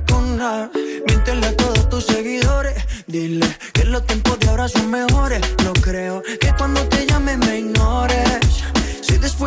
con 0.00 0.38
nada. 0.38 0.70
Miéntele 1.06 1.46
a 1.46 1.56
todos 1.56 1.88
tus 1.90 2.06
seguidores. 2.06 2.74
Dile 3.06 3.46
que 3.72 3.84
los 3.84 4.06
tiempos 4.06 4.38
de 4.40 4.48
ahora 4.48 4.68
son 4.68 4.90
mejores. 4.90 5.40
No 5.64 5.72
creo 5.74 6.22
que 6.40 6.52
cuando 6.56 6.80
te 6.88 7.06
llamen 7.06 7.41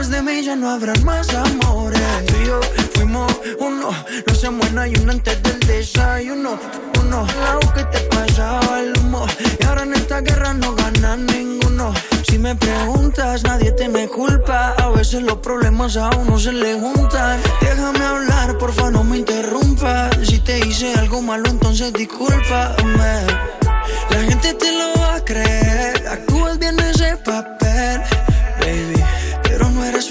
de 0.10 0.22
mí 0.22 0.44
ya 0.44 0.56
no 0.56 0.69
habrán 0.69 1.03
más 1.03 1.34
amores. 1.34 1.99
Tú 2.27 2.36
y 2.40 2.45
yo 2.45 2.60
fuimos 2.94 3.32
uno, 3.60 3.90
no 3.90 3.95
se 4.27 4.32
hacemos 4.32 4.68
en 4.68 4.77
ayuno 4.77 5.11
antes 5.11 5.41
del 5.41 5.60
desayuno. 5.61 6.60
Uno, 7.02 7.26
lo 7.53 7.73
que 7.73 7.84
te 7.86 7.99
pasaba 8.15 8.82
el 8.82 8.94
humo. 8.99 9.26
Y 9.60 9.65
ahora 9.65 9.82
en 9.82 9.94
esta 9.95 10.22
guerra 10.22 10.53
no 10.53 10.76
ganan 10.76 11.26
ninguno. 11.26 11.91
Si 12.23 12.38
me 12.38 12.56
preguntas, 12.56 13.44
nadie 13.44 13.72
te 13.72 13.90
me 13.90 14.07
culpa. 14.07 14.76
A 14.77 14.90
veces 14.90 15.23
los 15.23 15.38
problemas 15.40 15.98
a 15.98 16.11
uno 16.11 16.38
se 16.38 16.53
le 16.53 16.80
juntan. 16.80 17.40
Déjame 17.61 18.06
hablar, 18.06 18.60
porfa, 18.60 18.91
no 18.91 19.03
me 19.03 19.18
interrumpas. 19.18 20.15
Si 20.23 20.38
te 20.38 20.60
hice 20.60 20.94
algo 20.94 21.23
malo, 21.23 21.49
entonces 21.49 21.91
discúlpame. 21.94 23.26
La 24.11 24.19
gente 24.19 24.53
te 24.53 24.72
lo 24.72 24.99
va 24.99 25.15
a 25.15 25.26
creer. 25.26 26.07
Actúas 26.07 26.60
bien 26.60 26.80
ese 26.80 27.18
papel 27.18 27.65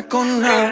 con 0.00 0.40
nada. 0.40 0.71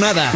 Jornada. 0.00 0.32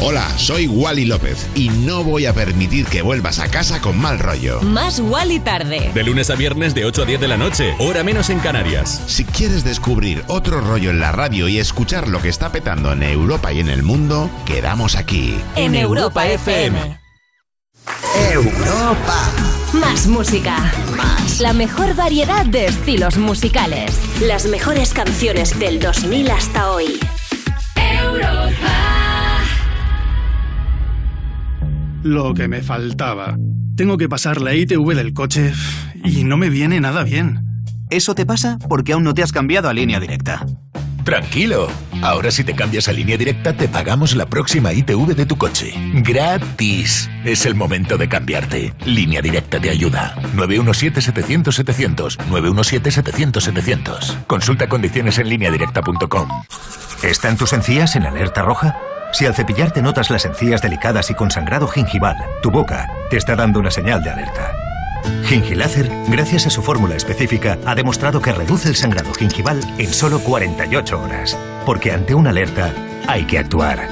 Hola, 0.00 0.26
soy 0.36 0.66
Wally 0.66 1.04
López 1.04 1.46
y 1.54 1.68
no 1.68 2.02
voy 2.02 2.26
a 2.26 2.32
permitir 2.32 2.86
que 2.86 3.02
vuelvas 3.02 3.38
a 3.38 3.48
casa 3.48 3.80
con 3.80 3.98
mal 3.98 4.18
rollo. 4.18 4.60
Más 4.62 4.98
Wally 4.98 5.38
tarde. 5.38 5.90
De 5.94 6.02
lunes 6.02 6.30
a 6.30 6.34
viernes 6.34 6.74
de 6.74 6.84
8 6.84 7.02
a 7.02 7.04
10 7.04 7.20
de 7.20 7.28
la 7.28 7.36
noche, 7.36 7.74
hora 7.78 8.02
menos 8.02 8.30
en 8.30 8.40
Canarias. 8.40 9.02
Si 9.06 9.24
quieres 9.24 9.62
descubrir 9.62 10.24
otro 10.26 10.60
rollo 10.60 10.90
en 10.90 10.98
la 10.98 11.12
radio 11.12 11.46
y 11.46 11.58
escuchar 11.58 12.08
lo 12.08 12.20
que 12.20 12.28
está 12.28 12.50
petando 12.50 12.92
en 12.92 13.02
Europa 13.02 13.52
y 13.52 13.60
en 13.60 13.68
el 13.68 13.82
mundo, 13.82 14.28
quedamos 14.44 14.96
aquí. 14.96 15.36
En 15.54 15.74
Europa 15.76 16.26
FM. 16.26 16.98
Europa. 18.32 19.30
Más 19.72 20.06
música. 20.08 20.72
Más. 20.96 21.40
La 21.40 21.52
mejor 21.52 21.94
variedad 21.94 22.44
de 22.44 22.66
estilos 22.66 23.18
musicales. 23.18 23.92
Las 24.20 24.46
mejores 24.46 24.92
canciones 24.92 25.58
del 25.60 25.78
2000 25.78 26.30
hasta 26.30 26.70
hoy. 26.72 26.98
Lo 32.02 32.34
que 32.34 32.48
me 32.48 32.62
faltaba. 32.62 33.36
Tengo 33.76 33.96
que 33.98 34.08
pasar 34.08 34.40
la 34.40 34.54
ITV 34.54 34.94
del 34.94 35.12
coche 35.12 35.52
y 36.04 36.24
no 36.24 36.36
me 36.36 36.48
viene 36.48 36.80
nada 36.80 37.02
bien. 37.04 37.64
Eso 37.90 38.14
te 38.14 38.24
pasa 38.24 38.58
porque 38.68 38.92
aún 38.92 39.04
no 39.04 39.14
te 39.14 39.22
has 39.22 39.32
cambiado 39.32 39.68
a 39.68 39.74
línea 39.74 40.00
directa. 40.00 40.46
Tranquilo. 41.04 41.68
Ahora 42.02 42.30
si 42.30 42.44
te 42.44 42.54
cambias 42.54 42.88
a 42.88 42.92
línea 42.92 43.16
directa 43.16 43.52
te 43.54 43.68
pagamos 43.68 44.14
la 44.14 44.26
próxima 44.26 44.72
ITV 44.72 45.14
de 45.14 45.26
tu 45.26 45.36
coche. 45.36 45.72
Gratis. 45.94 47.10
Es 47.24 47.44
el 47.46 47.54
momento 47.54 47.98
de 47.98 48.08
cambiarte. 48.08 48.74
Línea 48.86 49.20
directa 49.20 49.60
te 49.60 49.70
ayuda. 49.70 50.14
917-700-700. 50.36 52.16
917-700-700. 52.30 54.24
Consulta 54.26 54.68
condiciones 54.68 55.18
en 55.18 55.28
lineadirecta.com. 55.28 56.28
¿Están 57.02 57.36
tus 57.36 57.52
encías 57.52 57.96
en 57.96 58.04
alerta 58.06 58.42
roja? 58.42 58.76
Si 59.20 59.26
al 59.26 59.34
cepillarte 59.34 59.82
notas 59.82 60.08
las 60.08 60.24
encías 60.24 60.62
delicadas 60.62 61.10
y 61.10 61.14
con 61.14 61.30
sangrado 61.30 61.68
gingival, 61.68 62.16
tu 62.40 62.50
boca 62.50 62.88
te 63.10 63.18
está 63.18 63.36
dando 63.36 63.60
una 63.60 63.70
señal 63.70 64.02
de 64.02 64.08
alerta. 64.08 64.54
Gingilácer, 65.26 65.90
gracias 66.08 66.46
a 66.46 66.50
su 66.50 66.62
fórmula 66.62 66.96
específica, 66.96 67.58
ha 67.66 67.74
demostrado 67.74 68.22
que 68.22 68.32
reduce 68.32 68.70
el 68.70 68.76
sangrado 68.76 69.12
gingival 69.12 69.60
en 69.76 69.92
solo 69.92 70.20
48 70.20 70.98
horas. 70.98 71.38
Porque 71.66 71.92
ante 71.92 72.14
una 72.14 72.30
alerta, 72.30 72.72
hay 73.06 73.26
que 73.26 73.38
actuar. 73.38 73.86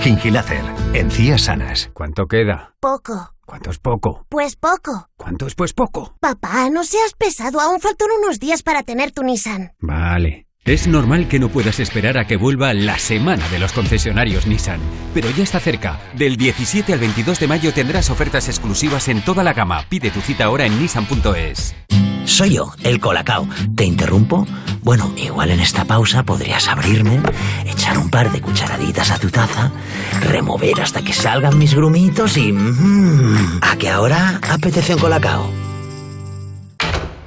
Gingilácer, 0.00 0.64
encías 0.94 1.42
sanas. 1.42 1.88
¿Cuánto 1.94 2.26
queda? 2.26 2.74
Poco. 2.80 3.34
¿Cuánto 3.46 3.70
es 3.70 3.78
poco? 3.78 4.26
Pues 4.28 4.56
poco. 4.56 5.06
¿Cuánto 5.16 5.46
es 5.46 5.54
pues 5.54 5.74
poco? 5.74 6.16
Papá, 6.18 6.70
no 6.70 6.82
seas 6.82 7.12
pesado. 7.16 7.60
Aún 7.60 7.78
faltan 7.80 8.08
unos 8.20 8.40
días 8.40 8.64
para 8.64 8.82
tener 8.82 9.12
tu 9.12 9.22
Nissan. 9.22 9.74
Vale. 9.78 10.45
Es 10.66 10.88
normal 10.88 11.28
que 11.28 11.38
no 11.38 11.48
puedas 11.48 11.78
esperar 11.78 12.18
a 12.18 12.26
que 12.26 12.36
vuelva 12.36 12.74
la 12.74 12.98
semana 12.98 13.48
de 13.50 13.60
los 13.60 13.72
concesionarios 13.72 14.48
Nissan, 14.48 14.80
pero 15.14 15.30
ya 15.30 15.44
está 15.44 15.60
cerca. 15.60 16.00
Del 16.14 16.36
17 16.36 16.92
al 16.92 16.98
22 16.98 17.38
de 17.38 17.46
mayo 17.46 17.72
tendrás 17.72 18.10
ofertas 18.10 18.48
exclusivas 18.48 19.06
en 19.06 19.22
toda 19.22 19.44
la 19.44 19.52
gama. 19.52 19.84
Pide 19.88 20.10
tu 20.10 20.20
cita 20.20 20.46
ahora 20.46 20.66
en 20.66 20.76
nissan.es. 20.80 21.76
Soy 22.24 22.54
yo, 22.54 22.72
el 22.82 22.98
Colacao. 22.98 23.46
¿Te 23.76 23.84
interrumpo? 23.84 24.44
Bueno, 24.82 25.12
igual 25.16 25.52
en 25.52 25.60
esta 25.60 25.84
pausa 25.84 26.24
podrías 26.24 26.66
abrirme, 26.66 27.20
echar 27.64 27.96
un 27.96 28.10
par 28.10 28.32
de 28.32 28.40
cucharaditas 28.40 29.12
a 29.12 29.18
tu 29.20 29.30
taza, 29.30 29.70
remover 30.20 30.80
hasta 30.80 31.02
que 31.02 31.12
salgan 31.12 31.58
mis 31.58 31.74
grumitos 31.74 32.36
y... 32.36 32.52
mm, 32.52 33.60
¿A 33.62 33.76
que 33.76 33.88
ahora 33.88 34.40
apetece 34.50 34.94
un 34.94 35.00
Colacao? 35.00 35.48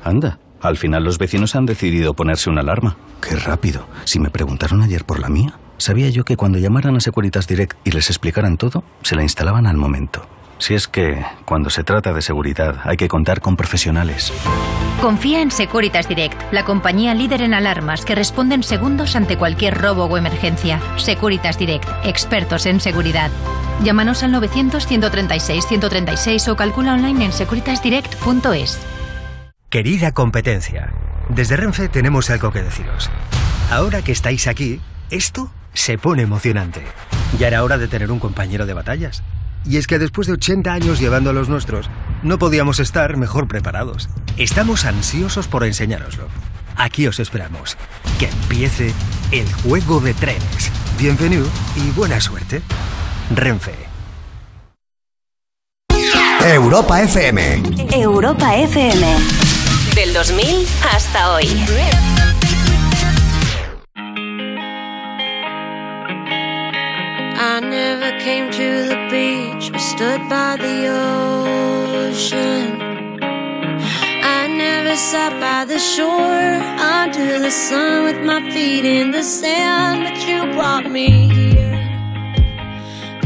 Anda, 0.04 0.38
al 0.62 0.78
final 0.78 1.04
los 1.04 1.18
vecinos 1.18 1.56
han 1.56 1.66
decidido 1.66 2.14
ponerse 2.14 2.50
una 2.50 2.62
alarma. 2.62 2.98
Qué 3.22 3.36
rápido. 3.36 3.88
Si 4.06 4.20
me 4.20 4.30
preguntaron 4.30 4.82
ayer 4.82 5.06
por 5.06 5.20
la 5.20 5.30
mía, 5.30 5.60
sabía 5.78 6.10
yo 6.10 6.26
que 6.26 6.38
cuando 6.38 6.60
llamaran 6.60 6.96
a 6.96 7.00
Securitas 7.00 7.48
Direct 7.48 7.78
y 7.86 7.92
les 7.92 8.10
explicaran 8.10 8.58
todo, 8.58 8.84
se 9.02 9.16
la 9.16 9.24
instalaban 9.24 9.68
al 9.68 9.78
momento. 9.78 10.26
Si 10.60 10.74
es 10.74 10.88
que, 10.90 11.26
cuando 11.46 11.70
se 11.70 11.86
trata 11.86 12.12
de 12.12 12.22
seguridad, 12.22 12.82
hay 12.84 12.98
que 12.98 13.08
contar 13.08 13.40
con 13.40 13.56
profesionales. 13.56 14.34
Confía 15.02 15.42
en 15.42 15.52
Securitas 15.52 16.10
Direct, 16.10 16.52
la 16.52 16.66
compañía 16.66 17.14
líder 17.14 17.42
en 17.42 17.54
alarmas 17.54 18.04
que 18.04 18.16
responde 18.16 18.56
en 18.56 18.64
segundos 18.64 19.16
ante 19.16 19.38
cualquier 19.38 19.78
robo 19.78 20.04
o 20.04 20.18
emergencia. 20.18 20.82
Securitas 20.98 21.58
Direct, 21.58 21.88
expertos 22.04 22.66
en 22.66 22.82
seguridad. 22.82 23.32
Llámanos 23.82 24.24
al 24.24 24.34
900-136-136 24.34 26.50
o 26.50 26.58
calcula 26.58 26.96
online 26.96 27.24
en 27.24 27.32
securitasdirect.es. 27.32 28.99
Querida 29.70 30.14
competencia, 30.14 30.92
desde 31.30 31.56
Renfe 31.56 31.90
tenemos 31.90 32.32
algo 32.32 32.52
que 32.52 32.64
deciros. 32.64 33.08
Ahora 33.70 34.02
que 34.02 34.12
estáis 34.12 34.48
aquí, 34.48 34.82
esto 35.12 35.52
se 35.76 36.00
pone 36.00 36.24
emocionante. 36.24 36.82
Ya 37.38 37.50
era 37.50 37.64
hora 37.64 37.78
de 37.78 37.88
tener 37.88 38.12
un 38.12 38.18
compañero 38.18 38.66
de 38.66 38.74
batallas. 38.74 39.22
Y 39.66 39.78
es 39.78 39.86
que 39.86 40.00
después 40.00 40.26
de 40.26 40.34
80 40.34 40.74
años 40.74 41.00
llevando 41.00 41.30
a 41.30 41.34
los 41.34 41.50
nuestros, 41.50 41.88
no 42.24 42.40
podíamos 42.40 42.80
estar 42.80 43.16
mejor 43.16 43.48
preparados. 43.48 44.10
Estamos 44.38 44.86
ansiosos 44.86 45.48
por 45.48 45.64
enseñároslo. 45.64 46.30
Aquí 46.76 47.06
os 47.06 47.20
esperamos. 47.20 47.78
Que 48.18 48.26
empiece 48.26 48.92
el 49.30 49.54
juego 49.54 50.00
de 50.00 50.16
trenes. 50.16 50.72
Bienvenido 50.98 51.46
y 51.76 51.92
buena 51.92 52.20
suerte. 52.20 52.64
Renfe. 53.36 53.76
Europa 56.42 57.04
FM. 57.04 57.62
Europa 57.92 58.56
FM. 58.56 59.49
Del 60.12 60.24
2000 60.24 60.66
hasta 60.82 61.34
hoy. 61.34 61.46
I 67.36 67.60
never 67.62 68.18
came 68.18 68.50
to 68.50 68.88
the 68.88 68.98
beach 69.12 69.70
or 69.72 69.80
stood 69.80 70.28
by 70.28 70.58
the 70.58 70.88
ocean. 72.08 72.82
I 74.24 74.48
never 74.48 74.96
sat 74.96 75.40
by 75.40 75.66
the 75.66 75.78
shore 75.78 76.58
under 76.82 77.38
the 77.40 77.52
sun 77.52 78.06
with 78.06 78.20
my 78.26 78.42
feet 78.52 78.86
in 78.86 79.12
the 79.12 79.22
sand, 79.22 80.06
but 80.06 80.28
you 80.28 80.52
brought 80.56 80.90
me 80.90 81.30
here. 81.30 81.78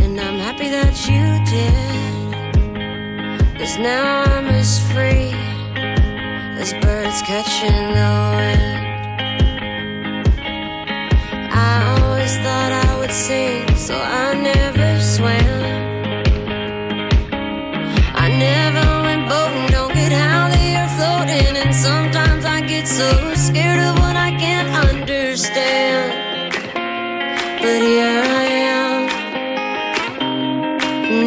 And 0.02 0.20
I'm 0.20 0.38
happy 0.38 0.70
that 0.70 1.08
you 1.08 1.40
did. 1.50 1.94
Cause 3.58 3.78
now 3.78 4.24
I'm 4.24 4.48
as 4.48 4.80
free 4.92 5.53
as 6.60 6.74
birds 6.74 7.22
catching 7.24 7.94
the 7.98 8.12
wind. 8.38 8.64
I 11.52 11.74
always 11.98 12.34
thought 12.38 12.72
I 12.86 12.98
would 13.00 13.12
sing, 13.12 13.76
so 13.76 13.96
I 13.96 14.34
never 14.34 15.00
swam. 15.02 15.74
I 18.16 18.28
never 18.30 18.86
went 19.06 19.28
boating, 19.30 19.68
don't 19.76 19.94
get 19.94 20.12
how 20.12 20.50
they 20.56 20.76
are 20.82 20.92
floating, 20.98 21.56
and 21.58 21.74
sometimes 21.76 22.46
I 22.46 22.62
get 22.62 22.88
so 22.88 23.34
scared 23.36 23.80
of 23.80 23.98
what 24.00 24.16
I 24.16 24.32
can't 24.44 24.70
understand. 24.90 26.12
But 27.62 27.82
here 27.82 28.24
I 28.42 28.46
am, 28.78 29.02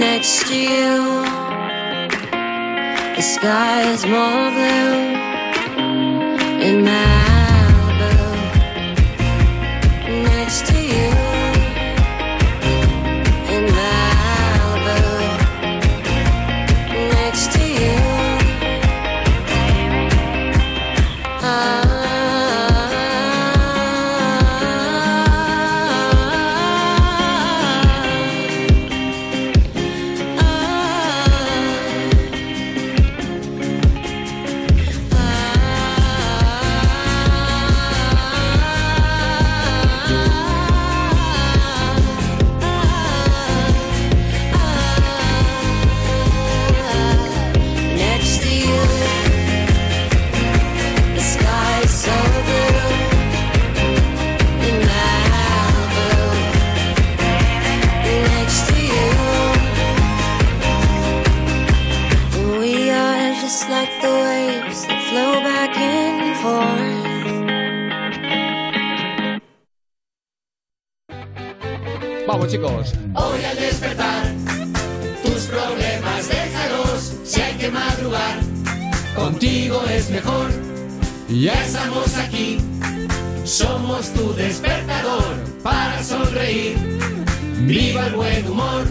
next 0.01 0.47
to 0.49 0.57
you. 0.57 1.36
The 3.17 3.23
sky 3.23 3.93
is 3.95 4.05
more 4.05 4.51
blue 4.51 5.17
in 6.61 6.85
Malibu. 6.85 7.36
Hoy 72.57 73.45
al 73.45 73.57
despertar, 73.59 74.33
tus 75.23 75.43
problemas 75.43 76.27
déjalos. 76.27 77.13
Si 77.23 77.43
hay 77.43 77.55
que 77.57 77.71
madrugar, 77.71 78.41
contigo 79.15 79.83
es 79.91 80.09
mejor. 80.09 80.51
Ya 81.29 81.53
estamos 81.53 82.17
aquí, 82.17 82.57
somos 83.45 84.09
tu 84.15 84.33
despertador 84.35 85.35
para 85.63 86.03
sonreír. 86.03 86.79
Viva 87.67 88.07
el 88.07 88.15
buen 88.15 88.49
humor, 88.49 88.85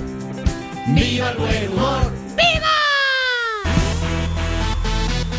viva 0.90 1.32
el 1.32 1.38
buen 1.38 1.70
humor. 1.72 2.25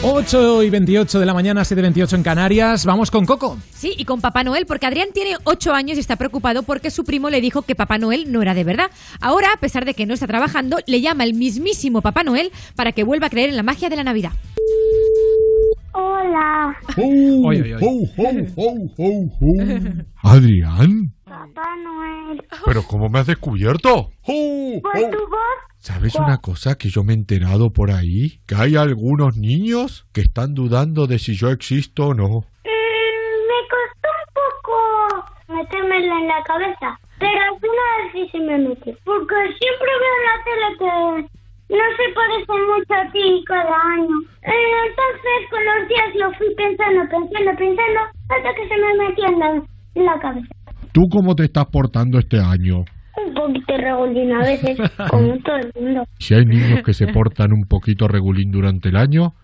8 0.09 0.63
y 0.63 0.71
28 0.71 1.19
de 1.19 1.27
la 1.27 1.35
mañana, 1.35 1.65
7 1.65 1.81
y 1.81 1.83
28 1.83 2.15
en 2.15 2.23
Canarias. 2.23 2.87
Vamos 2.87 3.11
con 3.11 3.27
Coco. 3.27 3.59
Sí, 3.73 3.93
y 3.99 4.05
con 4.05 4.21
Papá 4.21 4.45
Noel, 4.45 4.65
porque 4.65 4.87
Adrián 4.87 5.09
tiene 5.13 5.37
8 5.43 5.73
años 5.73 5.97
y 5.97 6.01
está 6.01 6.15
preocupado 6.15 6.63
porque 6.63 6.93
su 6.93 7.03
primo 7.03 7.29
le 7.29 7.41
dijo 7.41 7.63
que 7.63 7.75
Papá 7.75 7.99
Noel 7.99 8.31
no 8.31 8.41
era 8.41 8.55
de 8.55 8.63
verdad. 8.63 8.93
Ahora, 9.21 9.49
a 9.53 9.59
pesar 9.59 9.85
de 9.85 9.95
que 9.95 10.07
no 10.07 10.15
está 10.15 10.29
trabajando, 10.29 10.79
le 10.87 11.01
llama 11.01 11.25
el 11.25 11.35
mismísimo 11.35 12.03
Papá 12.03 12.23
Noel 12.23 12.53
para 12.77 12.93
que 12.93 13.03
vuelva 13.03 13.27
a 13.27 13.31
creer 13.31 13.51
en 13.51 13.57
la 13.57 13.65
magia 13.65 13.89
de 13.89 13.97
la 13.97 14.05
Navidad. 14.05 14.31
Hola. 15.93 16.77
Oye, 16.97 17.43
oye, 17.45 17.75
Adrián, 20.23 21.16
Papá 21.37 21.77
Noel. 21.77 22.43
¿pero 22.65 22.83
cómo 22.89 23.11
me 23.11 23.19
has 23.19 23.27
descubierto? 23.27 24.11
¿Por 24.25 25.11
tu 25.11 25.29
voz? 25.29 25.57
¿Sabes 25.77 26.15
una 26.15 26.39
cosa 26.39 26.79
que 26.79 26.89
yo 26.89 27.05
me 27.05 27.13
he 27.13 27.17
enterado 27.17 27.75
por 27.75 27.91
ahí? 27.91 28.41
Que 28.47 28.55
hay 28.55 28.77
algunos 28.77 29.37
niños 29.37 30.07
que 30.15 30.23
están 30.23 30.55
dudando 30.55 31.07
de 31.07 31.19
si 31.19 31.35
yo 31.35 31.51
existo 31.51 32.07
o 32.07 32.15
no. 32.15 32.47
Mm, 32.65 33.37
me 33.51 33.61
costó 33.69 34.09
un 34.17 34.33
poco 34.41 34.73
metérmela 35.49 36.21
en 36.21 36.29
la 36.29 36.43
cabeza. 36.45 36.99
Pero 37.19 37.39
al 37.39 37.61
final 37.61 37.99
sí 38.13 38.29
se 38.33 38.39
me 38.39 38.57
metió. 38.57 38.97
Porque 39.05 39.35
siempre 39.61 39.91
veo 40.01 40.15
en 40.17 40.25
la 40.25 40.37
tele 40.47 40.69
que 40.79 41.77
no 41.77 41.85
se 41.99 42.15
parece 42.15 42.53
mucho 42.65 42.95
a 42.95 43.13
ti 43.13 43.45
cada 43.47 43.77
año. 43.93 44.17
Eh, 44.41 44.89
entonces 44.89 45.51
con 45.51 45.63
los 45.67 45.89
días 45.89 46.15
lo 46.15 46.33
fui 46.39 46.55
pensando, 46.55 47.03
pensando, 47.11 47.57
pensando, 47.59 48.01
hasta 48.31 48.55
que 48.55 48.69
se 48.69 48.77
me 48.79 48.95
metió 49.05 49.27
en 49.27 49.39
la, 49.39 49.63
en 49.97 50.05
la 50.07 50.19
cabeza. 50.19 50.56
¿Tú 50.97 51.11
cómo 51.11 51.35
te 51.35 51.45
estás 51.45 51.67
portando 51.67 52.19
este 52.19 52.39
año? 52.39 52.77
Un 53.23 53.35
poquito 53.35 53.77
regulín 53.77 54.33
a 54.33 54.39
veces, 54.39 54.79
como 55.11 55.37
todo 55.41 55.57
el 55.57 55.71
mundo. 55.79 56.05
Si 56.19 56.33
hay 56.33 56.47
niños 56.47 56.81
que 56.83 56.95
se 56.95 57.09
portan 57.09 57.53
un 57.53 57.69
poquito 57.69 58.09
regulín 58.09 58.51
durante 58.51 58.89
el 58.89 58.97
año, 58.97 59.35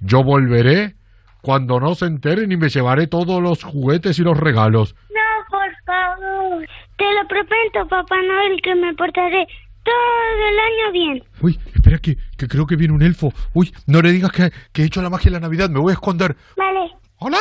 yo 0.00 0.22
volveré 0.24 0.94
cuando 1.42 1.78
no 1.78 1.94
se 1.94 2.06
enteren 2.06 2.50
y 2.52 2.56
me 2.56 2.70
llevaré 2.70 3.06
todos 3.06 3.42
los 3.42 3.62
juguetes 3.64 4.18
y 4.18 4.22
los 4.22 4.40
regalos. 4.40 4.94
No, 5.10 5.44
por 5.50 5.70
favor. 5.84 6.66
Te 6.96 7.04
lo 7.04 7.28
prometo, 7.28 7.86
Papá 7.86 8.16
Noel, 8.26 8.58
que 8.62 8.74
me 8.74 8.94
portaré 8.94 9.46
todo 9.82 10.48
el 10.48 10.58
año 10.58 10.90
bien. 10.90 11.22
Uy, 11.42 11.58
espera 11.74 11.98
que, 11.98 12.16
que 12.38 12.48
creo 12.48 12.64
que 12.64 12.76
viene 12.76 12.94
un 12.94 13.02
elfo. 13.02 13.30
Uy, 13.52 13.70
no 13.86 14.00
le 14.00 14.10
digas 14.10 14.32
que, 14.32 14.50
que 14.72 14.80
he 14.80 14.86
hecho 14.86 15.02
la 15.02 15.10
magia 15.10 15.30
de 15.30 15.36
la 15.38 15.40
Navidad, 15.40 15.68
me 15.68 15.80
voy 15.80 15.90
a 15.90 16.00
esconder. 16.00 16.34
Vale. 16.56 16.92
¿Hola? 17.18 17.36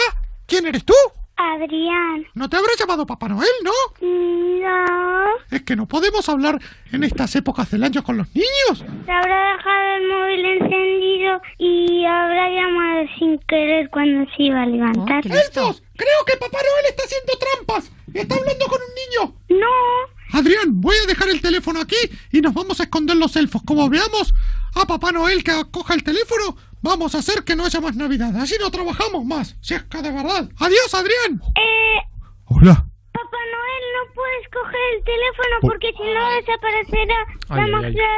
¿Quién 0.48 0.68
eres 0.68 0.84
tú? 0.84 0.94
Adrián. 1.36 2.26
¿No 2.34 2.50
te 2.50 2.58
habrás 2.58 2.78
llamado 2.80 3.06
Papá 3.06 3.28
Noel, 3.28 3.50
no? 3.64 3.72
No. 4.02 5.26
Es 5.52 5.64
que 5.64 5.76
no 5.76 5.88
podemos 5.88 6.28
hablar 6.30 6.60
en 6.92 7.04
estas 7.04 7.36
épocas 7.36 7.72
del 7.72 7.84
año 7.84 8.04
con 8.04 8.18
los 8.18 8.28
niños. 8.34 8.80
Se 9.06 9.12
habrá 9.12 9.56
dejado 9.56 9.96
el 9.98 10.08
móvil 10.08 10.46
encendido 10.46 11.42
y 11.58 12.06
habrá 12.06 12.50
llamado 12.50 13.08
sin 13.18 13.40
querer 13.48 13.90
cuando 13.90 14.30
se 14.36 14.44
iba 14.44 14.62
a 14.62 14.66
levantar. 14.66 15.26
¡Elfos! 15.26 15.84
Creo 15.96 16.26
que 16.26 16.38
Papá 16.38 16.58
Noel 16.58 16.86
está 16.90 17.04
haciendo 17.04 17.34
trampas. 17.38 17.92
Está 18.14 18.36
hablando 18.36 18.66
con 18.68 18.80
un 18.82 18.94
niño. 18.96 19.36
No. 19.50 20.40
Adrián, 20.40 20.82
voy 20.82 20.96
a 21.04 21.08
dejar 21.08 21.30
el 21.30 21.42
teléfono 21.42 21.80
aquí 21.82 21.96
y 22.32 22.42
nos 22.42 22.54
vamos 22.54 22.80
a 22.80 22.84
esconder 22.84 23.18
los 23.18 23.36
elfos. 23.36 23.62
Como 23.66 23.90
veamos 23.90 24.34
a 24.76 24.86
Papá 24.86 25.12
Noel 25.12 25.44
que 25.44 25.52
coja 25.72 25.94
el 25.94 26.04
teléfono, 26.04 26.58
vamos 26.84 27.16
a 27.16 27.20
hacer 27.20 27.44
que 27.44 27.56
no 27.56 27.66
haya 27.66 27.82
más 27.82 27.96
Navidad. 27.96 28.36
Así 28.38 28.56
no 28.60 28.70
trabajamos 28.70 29.26
más. 29.26 29.58
Si 29.62 29.74
es 29.74 29.84
que 29.84 30.02
de 30.02 30.12
verdad. 30.12 30.48
Adiós, 30.60 30.94
Adrián. 30.94 31.42
Eh, 31.56 32.00
Hola. 32.46 32.74
Papá 33.14 33.38
Noel, 33.54 33.84
no 33.96 34.14
puedes 34.14 34.48
coger 34.52 34.82
el 34.98 35.04
teléfono 35.04 35.56
porque 35.62 35.92
si 35.94 36.04
no 36.04 36.30
desaparecerá 36.36 37.26
Ay, 37.50 37.62
la 37.72 37.78
magia 37.78 38.10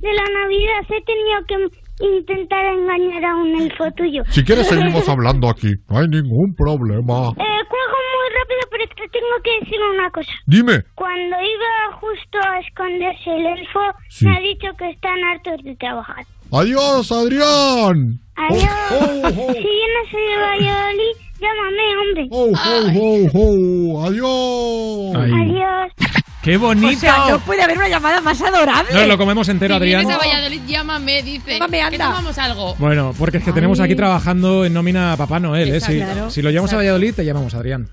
de 0.00 0.12
la 0.12 0.24
Navidad. 0.24 0.80
He 0.88 1.02
tenido 1.04 1.44
que 1.46 2.04
intentar 2.04 2.64
engañar 2.66 3.24
a 3.24 3.36
un 3.36 3.54
elfo 3.60 3.90
tuyo. 3.92 4.22
Si 4.30 4.42
quieres 4.44 4.66
seguimos 4.68 5.08
hablando 5.08 5.48
aquí. 5.48 5.74
No 5.88 5.98
hay 5.98 6.08
ningún 6.08 6.54
problema. 6.54 7.28
Eh, 7.36 7.64
juego 7.68 7.98
muy 8.14 8.28
rápido, 8.38 8.60
pero 8.70 8.84
te 8.88 9.08
tengo 9.08 9.36
que 9.44 9.60
decir 9.60 9.78
una 9.92 10.10
cosa. 10.10 10.32
Dime. 10.46 10.82
Cuando 10.94 11.36
iba 11.40 11.96
justo 12.00 12.38
a 12.48 12.58
esconderse 12.60 13.30
el 13.36 13.46
elfo, 13.58 13.80
Sí. 14.08 14.26
me 14.26 14.36
ha 14.36 14.40
dicho 14.40 14.68
que 14.78 14.90
están 14.90 15.22
hartos 15.24 15.62
de 15.64 15.76
trabajar. 15.76 16.24
Adiós, 16.54 17.10
Adrián. 17.10 18.20
Adiós. 18.36 18.70
Oh, 18.92 19.22
oh, 19.24 19.26
oh. 19.26 19.52
Si 19.54 19.60
vienes 19.60 20.08
de 20.12 20.36
Valladolid, 20.38 21.16
llámame, 21.40 21.86
hombre. 21.98 22.28
Oh, 22.30 22.52
oh, 22.54 22.86
oh, 22.94 23.98
oh. 23.98 24.06
Adiós. 24.06 25.32
Adiós. 25.34 26.23
¡Qué 26.44 26.56
bonito! 26.58 26.94
O 26.94 27.00
sea, 27.00 27.24
no 27.30 27.40
puede 27.40 27.62
haber 27.62 27.78
una 27.78 27.88
llamada 27.88 28.20
más 28.20 28.38
adorable. 28.42 28.92
Nos 28.92 29.06
lo 29.08 29.16
comemos 29.16 29.48
entero, 29.48 29.72
Si 29.74 29.78
Adrián. 29.78 30.00
vienes 30.02 30.14
a 30.14 30.18
Valladolid, 30.18 30.60
llámame, 30.66 31.22
dice. 31.22 31.52
Llámame, 31.54 31.78
Que 31.78 31.82
anda. 31.82 32.04
tomamos 32.06 32.36
algo. 32.36 32.74
Bueno, 32.74 33.14
porque 33.18 33.38
es 33.38 33.44
que 33.44 33.52
tenemos 33.52 33.80
aquí 33.80 33.94
trabajando 33.94 34.66
en 34.66 34.74
nómina 34.74 35.14
a 35.14 35.16
Papá 35.16 35.40
Noel, 35.40 35.74
¿eh? 35.74 35.80
Si, 35.80 36.42
lo 36.42 36.50
llevamos 36.50 36.70
a. 36.74 36.76
Valladolid, 36.76 37.14
te 37.14 37.24
llamamos, 37.24 37.54
Adrián. 37.54 37.88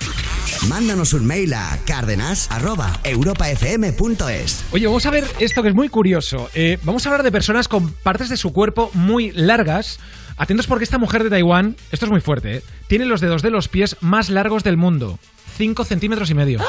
Mándanos 0.68 1.14
un 1.14 1.26
mail 1.26 1.53
a 1.53 1.80
cárdenas.europafm.es. 1.86 4.65
Oye, 4.72 4.86
vamos 4.86 5.06
a 5.06 5.11
ver 5.11 5.23
esto 5.40 5.64
que 5.64 5.69
es 5.69 5.76
muy 5.76 5.88
curioso. 5.90 6.49
Eh, 6.53 6.78
vamos 6.84 7.06
a 7.06 7.10
hablar 7.10 7.23
de 7.23 7.32
personas 7.32 7.68
con 7.69 7.91
partes 7.94 8.28
de 8.30 8.36
su 8.38 8.52
cuerpo 8.53 8.91
muy 8.94 9.32
largas. 9.32 9.99
Atentos 10.38 10.68
porque 10.68 10.84
esta 10.84 10.98
mujer 10.98 11.23
de 11.23 11.30
Taiwán, 11.30 11.78
esto 11.91 12.06
es 12.06 12.11
muy 12.11 12.19
fuerte, 12.22 12.57
¿eh? 12.57 12.64
tiene 12.88 13.06
los 13.06 13.22
dedos 13.22 13.41
de 13.44 13.52
los 13.52 13.68
pies 13.69 13.95
más 14.02 14.30
largos 14.30 14.64
del 14.64 14.76
mundo. 14.78 15.19
5 15.57 15.84
centímetros 15.86 16.30
y 16.30 16.34
medio. 16.34 16.60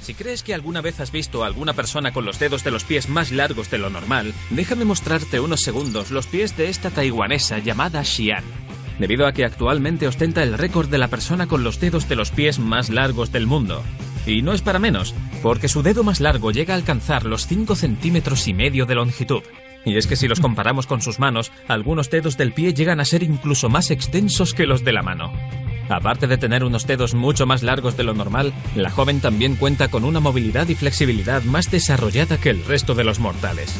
Si 0.00 0.14
crees 0.14 0.42
que 0.42 0.54
alguna 0.54 0.80
vez 0.80 0.98
has 1.00 1.12
visto 1.12 1.44
a 1.44 1.46
alguna 1.46 1.74
persona 1.74 2.12
con 2.12 2.24
los 2.24 2.38
dedos 2.38 2.64
de 2.64 2.70
los 2.70 2.84
pies 2.84 3.08
más 3.08 3.32
largos 3.32 3.70
de 3.70 3.78
lo 3.78 3.90
normal, 3.90 4.32
déjame 4.50 4.84
mostrarte 4.84 5.40
unos 5.40 5.60
segundos 5.60 6.10
los 6.10 6.26
pies 6.26 6.56
de 6.56 6.68
esta 6.68 6.90
taiwanesa 6.90 7.58
llamada 7.58 8.02
Xian. 8.02 8.44
Debido 8.98 9.26
a 9.26 9.32
que 9.32 9.44
actualmente 9.44 10.06
ostenta 10.06 10.42
el 10.42 10.58
récord 10.58 10.88
de 10.88 10.98
la 10.98 11.08
persona 11.08 11.46
con 11.46 11.64
los 11.64 11.80
dedos 11.80 12.08
de 12.08 12.16
los 12.16 12.30
pies 12.30 12.58
más 12.58 12.90
largos 12.90 13.32
del 13.32 13.46
mundo. 13.46 13.82
Y 14.26 14.42
no 14.42 14.52
es 14.52 14.62
para 14.62 14.78
menos, 14.78 15.14
porque 15.42 15.68
su 15.68 15.82
dedo 15.82 16.02
más 16.02 16.20
largo 16.20 16.50
llega 16.50 16.74
a 16.74 16.76
alcanzar 16.76 17.24
los 17.24 17.46
5 17.46 17.74
centímetros 17.76 18.46
y 18.48 18.54
medio 18.54 18.86
de 18.86 18.94
longitud. 18.94 19.42
Y 19.84 19.96
es 19.96 20.06
que 20.06 20.16
si 20.16 20.28
los 20.28 20.40
comparamos 20.40 20.86
con 20.86 21.00
sus 21.00 21.18
manos, 21.18 21.50
algunos 21.68 22.10
dedos 22.10 22.36
del 22.36 22.52
pie 22.52 22.74
llegan 22.74 23.00
a 23.00 23.06
ser 23.06 23.22
incluso 23.22 23.70
más 23.70 23.90
extensos 23.90 24.52
que 24.52 24.66
los 24.66 24.84
de 24.84 24.92
la 24.92 25.02
mano. 25.02 25.32
Aparte 25.90 26.28
de 26.28 26.38
tener 26.38 26.62
unos 26.62 26.86
dedos 26.86 27.14
mucho 27.14 27.46
más 27.46 27.64
largos 27.64 27.96
de 27.96 28.04
lo 28.04 28.14
normal, 28.14 28.54
la 28.76 28.90
joven 28.90 29.20
también 29.20 29.56
cuenta 29.56 29.88
con 29.88 30.04
una 30.04 30.20
movilidad 30.20 30.68
y 30.68 30.76
flexibilidad 30.76 31.42
más 31.42 31.68
desarrollada 31.70 32.38
que 32.38 32.50
el 32.50 32.64
resto 32.64 32.94
de 32.94 33.02
los 33.02 33.18
mortales. 33.18 33.74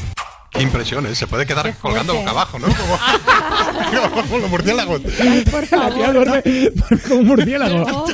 Qué 0.50 0.62
impresión, 0.62 1.06
¿eh? 1.06 1.14
Se 1.14 1.28
puede 1.28 1.46
quedar 1.46 1.72
colgando 1.76 2.12
boca 2.12 2.30
abajo, 2.30 2.58
¿no? 2.58 2.66
Como, 2.66 2.98
como 4.22 4.38
los 4.38 4.50
murciélagos. 4.50 5.00
Por 5.48 5.78
La 5.78 5.94
tía 5.94 6.12
duerme, 6.12 6.42
duerme 6.42 7.02
como 7.06 7.20
un 7.20 7.26
murciélago. 7.28 8.06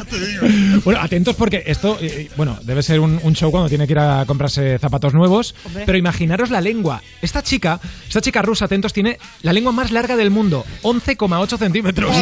Bueno, 0.85 1.01
atentos 1.01 1.35
porque 1.35 1.63
esto, 1.67 1.97
eh, 2.03 2.31
bueno, 2.37 2.59
debe 2.63 2.83
ser 2.83 3.01
un, 3.01 3.19
un 3.23 3.35
show 3.35 3.51
cuando 3.51 3.71
tiene 3.71 3.87
que 3.87 3.95
ir 3.95 3.99
a 3.99 4.27
comprarse 4.27 4.79
zapatos 4.79 5.15
nuevos. 5.15 5.55
Hombre. 5.65 5.85
Pero 5.87 5.97
imaginaros 5.97 6.51
la 6.51 6.61
lengua. 6.61 7.01
Esta 7.23 7.43
chica, 7.43 7.81
esta 8.07 8.21
chica 8.21 8.43
rusa, 8.43 8.67
atentos, 8.67 8.93
tiene 8.93 9.19
la 9.41 9.55
lengua 9.55 9.73
más 9.73 9.91
larga 9.91 10.15
del 10.15 10.31
mundo, 10.31 10.67
11,8 10.83 11.57
centímetros. 11.57 12.15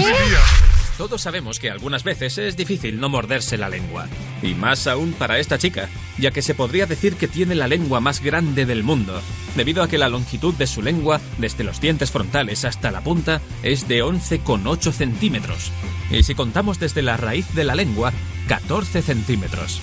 Todos 0.97 1.23
sabemos 1.23 1.59
que 1.59 1.71
algunas 1.71 2.05
veces 2.05 2.39
es 2.39 2.57
difícil 2.57 3.01
no 3.01 3.09
morderse 3.09 3.59
la 3.59 3.69
lengua. 3.69 4.07
Y 4.43 4.55
más 4.55 4.87
aún 4.87 5.13
para 5.13 5.41
esta 5.41 5.59
chica, 5.59 5.89
ya 6.19 6.31
que 6.31 6.41
se 6.41 6.55
podría 6.55 6.87
decir 6.87 7.17
que 7.17 7.27
tiene 7.27 7.57
la 7.57 7.67
lengua 7.67 7.99
más 7.99 8.23
grande 8.23 8.65
del 8.65 8.85
mundo, 8.85 9.21
debido 9.57 9.83
a 9.83 9.89
que 9.89 9.99
la 9.99 10.09
longitud 10.09 10.55
de 10.55 10.69
su 10.69 10.83
lengua, 10.83 11.21
desde 11.39 11.65
los 11.65 11.81
dientes 11.81 12.13
frontales 12.13 12.65
hasta 12.65 12.93
la 12.93 13.01
punta, 13.01 13.41
es 13.65 13.89
de 13.89 14.05
11,8 14.05 14.93
centímetros. 14.93 15.73
Y 16.11 16.23
si 16.23 16.37
contamos 16.37 16.79
desde 16.79 17.03
la 17.03 17.17
raíz 17.17 17.53
de 17.55 17.65
la 17.65 17.75
lengua, 17.75 18.13
14 18.47 19.03
centímetros. 19.03 19.81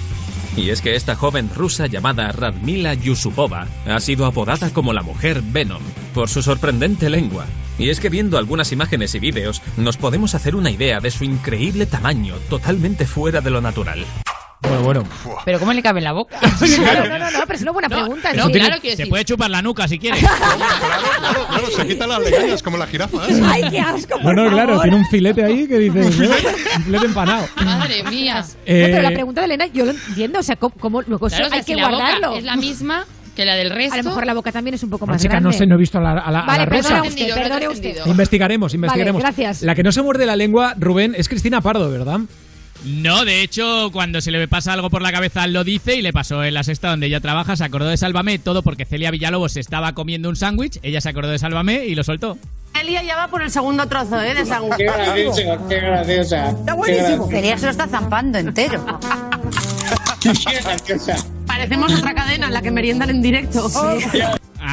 Y 0.55 0.69
es 0.69 0.81
que 0.81 0.95
esta 0.95 1.15
joven 1.15 1.49
rusa 1.55 1.87
llamada 1.87 2.31
Radmila 2.31 2.93
Yusupova 2.93 3.67
ha 3.85 3.99
sido 3.99 4.25
apodada 4.25 4.69
como 4.71 4.91
la 4.93 5.01
mujer 5.01 5.41
Venom 5.41 5.81
por 6.13 6.29
su 6.29 6.41
sorprendente 6.41 7.09
lengua. 7.09 7.45
Y 7.77 7.89
es 7.89 7.99
que 7.99 8.09
viendo 8.09 8.37
algunas 8.37 8.71
imágenes 8.71 9.15
y 9.15 9.19
vídeos 9.19 9.61
nos 9.77 9.97
podemos 9.97 10.35
hacer 10.35 10.55
una 10.55 10.69
idea 10.69 10.99
de 10.99 11.09
su 11.09 11.23
increíble 11.23 11.85
tamaño 11.85 12.35
totalmente 12.49 13.05
fuera 13.05 13.41
de 13.41 13.49
lo 13.49 13.61
natural. 13.61 14.05
Bueno, 14.61 14.81
bueno. 14.83 15.03
Pero 15.43 15.59
¿cómo 15.59 15.73
le 15.73 15.81
cabe 15.81 15.99
en 15.99 16.03
la 16.03 16.11
boca? 16.11 16.37
Claro, 16.81 17.07
no, 17.09 17.17
no, 17.17 17.31
no, 17.31 17.39
pero 17.45 17.53
es 17.55 17.61
una 17.63 17.71
buena 17.71 17.89
pregunta. 17.89 18.31
no, 18.33 18.45
sí. 18.47 18.53
claro 18.53 18.79
que 18.79 18.95
Se 18.95 19.03
sí. 19.05 19.09
puede 19.09 19.25
chupar 19.25 19.49
la 19.49 19.61
nuca 19.61 19.87
si 19.87 19.97
quieres. 19.99 20.23
Claro, 21.49 21.67
se 21.75 21.87
quitan 21.87 22.09
las 22.09 22.19
legañas 22.19 22.63
como 22.63 22.77
la 22.77 22.87
jirafa. 22.87 23.27
¿eh? 23.27 23.41
Ay, 23.45 23.63
qué 23.69 23.79
asco, 23.79 24.17
No, 24.17 24.23
por 24.23 24.35
no, 24.35 24.49
claro, 24.49 24.69
favor. 24.69 24.81
tiene 24.83 24.97
un 24.97 25.05
filete 25.05 25.43
ahí 25.43 25.67
que 25.67 25.77
dice, 25.79 25.99
un 25.99 26.11
filete 26.83 27.05
empanado. 27.05 27.45
Madre 27.63 28.03
mía. 28.03 28.41
No, 28.41 28.47
pero 28.65 29.01
la 29.01 29.09
Eh, 29.09 29.13
pregunta 29.13 29.41
de 29.41 29.45
Elena 29.45 29.65
yo 29.67 29.85
lo 29.85 29.91
entiendo, 29.91 30.39
o 30.39 30.43
sea, 30.43 30.55
¿cómo, 30.55 30.73
cómo 30.79 31.01
luego 31.01 31.27
eso 31.27 31.35
Claro, 31.37 31.47
o 31.47 31.49
sea, 31.49 31.57
hay 31.59 31.63
si 31.63 31.73
que 31.73 31.79
la 31.81 31.87
boca 31.89 31.97
guardarlo? 31.97 32.37
es 32.37 32.43
la 32.43 32.55
misma 32.55 33.05
que 33.35 33.45
la 33.45 33.55
del 33.55 33.69
resto. 33.71 33.93
A 33.95 33.97
lo 33.97 34.03
mejor 34.03 34.25
la 34.25 34.33
boca 34.33 34.51
también 34.51 34.73
es 34.75 34.83
un 34.83 34.89
poco 34.89 35.05
más 35.07 35.21
chica, 35.21 35.33
grande. 35.33 35.47
no 35.49 35.53
sé, 35.53 35.65
no 35.65 35.75
he 35.75 35.77
visto 35.77 35.97
a 35.97 36.01
la, 36.01 36.11
a 36.11 36.31
la, 36.31 36.39
a 36.41 36.45
Vale, 36.45 36.59
la 36.59 36.65
rusa. 36.65 36.89
perdone 36.89 37.07
usted, 37.09 37.33
perdone 37.33 37.67
usted. 37.69 37.97
Investigaremos, 38.05 38.73
investigaremos. 38.73 39.21
Vale, 39.23 39.35
gracias. 39.35 39.61
La 39.63 39.73
que 39.75 39.83
no 39.83 39.91
se 39.91 40.01
muerde 40.01 40.25
la 40.25 40.35
lengua, 40.35 40.75
Rubén, 40.77 41.13
es 41.17 41.27
Cristina 41.29 41.61
Pardo, 41.61 41.89
¿verdad? 41.89 42.19
No, 42.83 43.25
de 43.25 43.43
hecho, 43.43 43.89
cuando 43.91 44.21
se 44.21 44.31
le 44.31 44.47
pasa 44.47 44.73
algo 44.73 44.89
por 44.89 45.01
la 45.01 45.11
cabeza 45.11 45.45
lo 45.45 45.63
dice 45.63 45.95
y 45.95 46.01
le 46.01 46.11
pasó 46.13 46.43
en 46.43 46.55
la 46.55 46.63
sexta 46.63 46.89
donde 46.89 47.07
ella 47.07 47.19
trabaja, 47.19 47.55
se 47.55 47.63
acordó 47.63 47.87
de 47.87 47.97
Sálvame, 47.97 48.39
todo 48.39 48.63
porque 48.63 48.85
Celia 48.85 49.11
Villalobos 49.11 49.55
estaba 49.57 49.93
comiendo 49.93 50.29
un 50.29 50.35
sándwich, 50.35 50.79
ella 50.81 50.99
se 50.99 51.09
acordó 51.09 51.29
de 51.29 51.37
Sálvame 51.37 51.85
y 51.85 51.93
lo 51.93 52.03
soltó. 52.03 52.37
Elia 52.79 53.03
ya 53.03 53.15
va 53.15 53.27
por 53.27 53.41
el 53.43 53.51
segundo 53.51 53.87
trozo, 53.87 54.19
¿eh? 54.21 54.33
De 54.33 54.45
sándwich. 54.45 54.77
Qué 54.77 54.83
graciosa, 54.85 55.59
qué 55.69 55.75
graciosa. 55.75 56.49
Está 56.49 56.73
buenísimo. 56.73 57.27
Celia 57.29 57.57
se 57.57 57.65
lo 57.65 57.71
está 57.71 57.87
zampando 57.87 58.37
entero. 58.39 58.83
Qué 60.21 60.31
graciosa. 60.63 61.15
Parecemos 61.47 61.93
otra 61.93 62.13
cadena 62.13 62.45
en 62.47 62.53
la 62.53 62.61
que 62.61 62.69
meriendan 62.71 63.09
en 63.09 63.21
directo. 63.23 63.67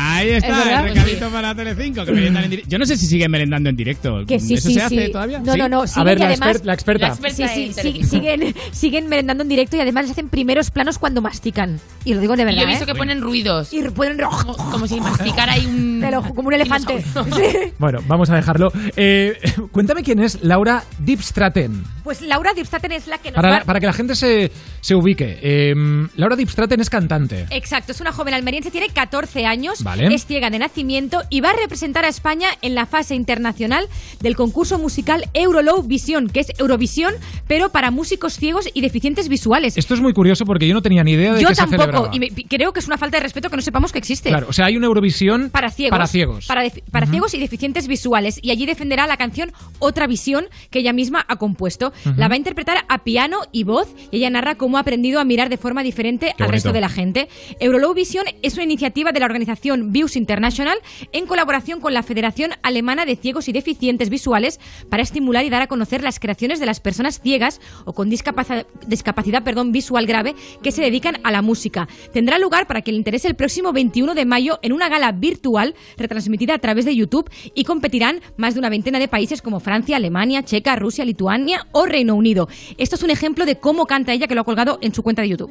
Ahí 0.00 0.28
¿Es 0.30 0.44
está, 0.44 0.80
el 0.80 0.94
recadito 0.94 1.28
para 1.30 1.54
Telecinco, 1.54 2.04
que 2.04 2.12
meriendan 2.12 2.44
en 2.44 2.50
directo. 2.50 2.70
Yo 2.70 2.78
no 2.78 2.86
sé 2.86 2.96
si 2.96 3.06
siguen 3.06 3.30
merendando 3.30 3.68
en 3.68 3.76
directo. 3.76 4.24
Que 4.26 4.38
sí, 4.38 4.54
¿Eso 4.54 4.68
sí, 4.68 4.74
se 4.74 4.82
hace 4.82 5.06
sí. 5.06 5.12
todavía? 5.12 5.40
No, 5.40 5.56
no, 5.56 5.68
no. 5.68 5.84
A 5.94 6.04
ver, 6.04 6.18
y 6.18 6.20
la, 6.20 6.26
además, 6.28 6.56
exper- 6.56 6.64
la 6.64 6.74
experta. 6.74 7.14
Sí, 7.14 7.44
sí, 7.48 7.72
sí, 7.72 8.04
siguen, 8.04 8.54
siguen 8.72 9.08
merendando 9.08 9.42
en 9.42 9.48
directo 9.48 9.76
y 9.76 9.80
además 9.80 10.04
les 10.04 10.12
hacen 10.12 10.28
primeros 10.28 10.70
planos 10.70 10.98
cuando 10.98 11.20
mastican. 11.20 11.80
Y 12.04 12.14
lo 12.14 12.20
digo 12.20 12.36
de 12.36 12.42
Y 12.42 12.44
verdad. 12.46 12.60
yo 12.60 12.64
he 12.64 12.70
visto 12.70 12.84
¿eh? 12.84 12.86
que 12.86 12.94
ponen 12.94 13.20
ruidos. 13.20 13.72
Y 13.72 13.82
ponen 13.90 14.18
como, 14.18 14.56
como 14.56 14.86
si 14.86 15.00
masticara 15.00 15.52
ahí 15.54 15.66
un... 15.66 15.98
Como 16.34 16.48
un 16.48 16.54
elefante. 16.54 17.04
Sí. 17.14 17.72
Bueno, 17.78 18.00
vamos 18.06 18.30
a 18.30 18.36
dejarlo. 18.36 18.72
Eh, 18.96 19.36
cuéntame 19.72 20.02
quién 20.02 20.20
es 20.20 20.42
Laura 20.42 20.84
Dipstraten. 21.00 21.84
Pues 22.04 22.22
Laura 22.22 22.52
Dipstaten 22.54 22.92
es 22.92 23.06
la 23.06 23.18
que 23.18 23.30
nos 23.30 23.36
Para, 23.36 23.48
va... 23.50 23.58
la- 23.58 23.64
para 23.64 23.80
que 23.80 23.86
la 23.86 23.92
gente 23.92 24.14
se, 24.14 24.50
se 24.80 24.94
ubique. 24.94 25.38
Eh, 25.42 25.74
Laura 26.16 26.36
Dipstraten 26.36 26.80
es 26.80 26.88
cantante. 26.90 27.46
Exacto, 27.50 27.92
es 27.92 28.00
una 28.00 28.12
joven 28.12 28.34
almeriense, 28.34 28.70
tiene 28.70 28.88
14 28.88 29.44
años, 29.46 29.82
Vale. 29.89 30.15
es 30.15 30.27
ciega 30.27 30.51
de 30.51 30.59
nacimiento 30.59 31.23
y 31.31 31.40
va 31.40 31.51
a 31.51 31.52
representar 31.55 32.05
a 32.05 32.09
España 32.09 32.48
en 32.62 32.74
la 32.74 32.86
fase 32.86 33.15
internacional 33.15 33.86
del 34.20 34.36
concurso 34.36 34.78
musical 34.78 35.24
Eurolow 35.35 35.82
Vision, 35.82 36.28
que 36.28 36.40
es 36.40 36.48
Eurovisión, 36.59 37.15
pero 37.47 37.70
para 37.70 37.90
músicos 37.90 38.35
ciegos 38.36 38.69
y 38.74 38.81
deficientes 38.81 39.28
visuales. 39.28 39.77
Esto 39.77 39.94
es 39.94 40.01
muy 40.01 40.12
curioso 40.12 40.44
porque 40.44 40.66
yo 40.69 40.74
no 40.74 40.82
tenía 40.82 41.02
ni 41.05 41.12
idea 41.12 41.35
de 41.35 41.43
Yo 41.43 41.48
que 41.48 41.55
se 41.55 41.62
tampoco, 41.62 41.82
celebraba. 41.85 42.10
y 42.16 42.20
me- 42.20 42.28
creo 42.31 42.73
que 42.73 42.81
es 42.81 42.86
una 42.86 42.98
falta 42.98 43.16
de 43.16 43.23
respeto 43.23 43.48
que 43.51 43.56
no 43.56 43.62
sepamos 43.62 43.93
que 43.93 43.98
existe. 43.98 44.28
Claro, 44.28 44.47
o 44.48 44.52
sea, 44.52 44.66
hay 44.66 44.77
una 44.77 44.86
Eurovisión 44.86 45.51
Para 45.51 45.70
ciegos. 45.70 45.90
Para 45.90 46.06
ciegos. 46.06 46.47
Para, 46.47 46.62
para 46.90 47.05
Ujú. 47.06 47.12
ciegos 47.12 47.35
y 47.35 47.39
deficientes 47.40 47.86
visuales. 47.89 48.39
Y 48.43 48.51
allí 48.51 48.66
defenderá 48.66 49.06
la 49.06 49.16
canción 49.16 49.52
Otra 49.78 50.06
Visión 50.06 50.47
que 50.70 50.81
ella 50.81 50.93
misma 50.93 51.24
ha 51.28 51.36
compuesto. 51.36 51.93
Ujú. 52.05 52.15
La 52.16 52.28
va 52.28 52.35
a 52.35 52.36
interpretar 52.39 52.85
a 52.89 52.98
piano 53.05 53.39
y 53.52 53.65
voz 53.65 53.89
y 54.10 54.19
ella 54.19 54.31
narra 54.31 54.56
cómo 54.56 54.77
ha 54.77 54.81
aprendido 54.81 55.20
a 55.20 55.24
mirar 55.24 55.48
de 55.48 55.56
forma 55.56 55.82
diferente 55.82 56.35
Qué 56.36 56.43
al 56.43 56.51
resto 56.51 56.69
bonito. 56.70 56.74
de 56.74 56.81
la 56.81 56.89
gente. 56.89 57.28
Eurolow 57.60 57.94
Vision 57.94 58.24
es 58.43 58.55
una 58.55 58.65
iniciativa 58.65 59.12
de 59.12 59.20
la 59.20 59.27
organización 59.27 59.77
Views 59.92 60.16
International 60.16 60.78
en 61.12 61.26
colaboración 61.26 61.80
con 61.80 61.94
la 61.94 62.02
Federación 62.02 62.52
Alemana 62.62 63.06
de 63.06 63.16
Ciegos 63.16 63.48
y 63.48 63.52
Deficientes 63.52 64.10
Visuales 64.10 64.60
para 64.88 65.02
estimular 65.02 65.44
y 65.44 65.50
dar 65.50 65.62
a 65.62 65.66
conocer 65.66 66.02
las 66.02 66.20
creaciones 66.20 66.60
de 66.60 66.66
las 66.66 66.80
personas 66.80 67.20
ciegas 67.20 67.60
o 67.84 67.92
con 67.92 68.10
discapacidad, 68.10 68.66
discapacidad 68.86 69.42
perdón, 69.42 69.72
visual 69.72 70.06
grave 70.06 70.34
que 70.62 70.72
se 70.72 70.82
dedican 70.82 71.18
a 71.24 71.30
la 71.30 71.42
música. 71.42 71.88
Tendrá 72.12 72.38
lugar 72.38 72.66
para 72.66 72.82
que 72.82 72.92
le 72.92 72.98
interese 72.98 73.28
el 73.28 73.36
próximo 73.36 73.72
21 73.72 74.14
de 74.14 74.24
mayo 74.24 74.59
en 74.62 74.72
una 74.72 74.88
gala 74.88 75.12
virtual 75.12 75.74
retransmitida 75.96 76.55
a 76.55 76.59
través 76.59 76.84
de 76.84 76.94
YouTube 76.94 77.30
y 77.55 77.64
competirán 77.64 78.20
más 78.36 78.55
de 78.55 78.60
una 78.60 78.70
veintena 78.70 78.98
de 78.98 79.09
países 79.09 79.42
como 79.42 79.60
Francia, 79.60 79.96
Alemania, 79.96 80.44
Checa, 80.44 80.76
Rusia, 80.76 81.05
Lituania 81.05 81.66
o 81.72 81.86
Reino 81.86 82.14
Unido. 82.14 82.48
Esto 82.76 82.96
es 82.96 83.02
un 83.02 83.10
ejemplo 83.10 83.46
de 83.46 83.59
cómo 83.59 83.86
canta 83.86 84.12
ella 84.12 84.26
que 84.26 84.34
lo 84.34 84.42
ha 84.42 84.44
colgado 84.44 84.78
en 84.82 84.94
su 84.94 85.02
cuenta 85.02 85.22
de 85.22 85.28
YouTube. 85.28 85.50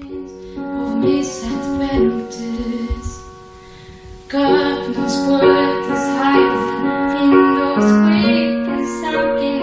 God 4.30 4.94
knows 4.94 5.18
what 5.30 5.86
is 5.88 6.06
hiding 6.20 7.24
in 7.24 7.32
those 7.56 7.92
big 8.10 8.68
and 8.68 8.88
sunken 9.00 9.57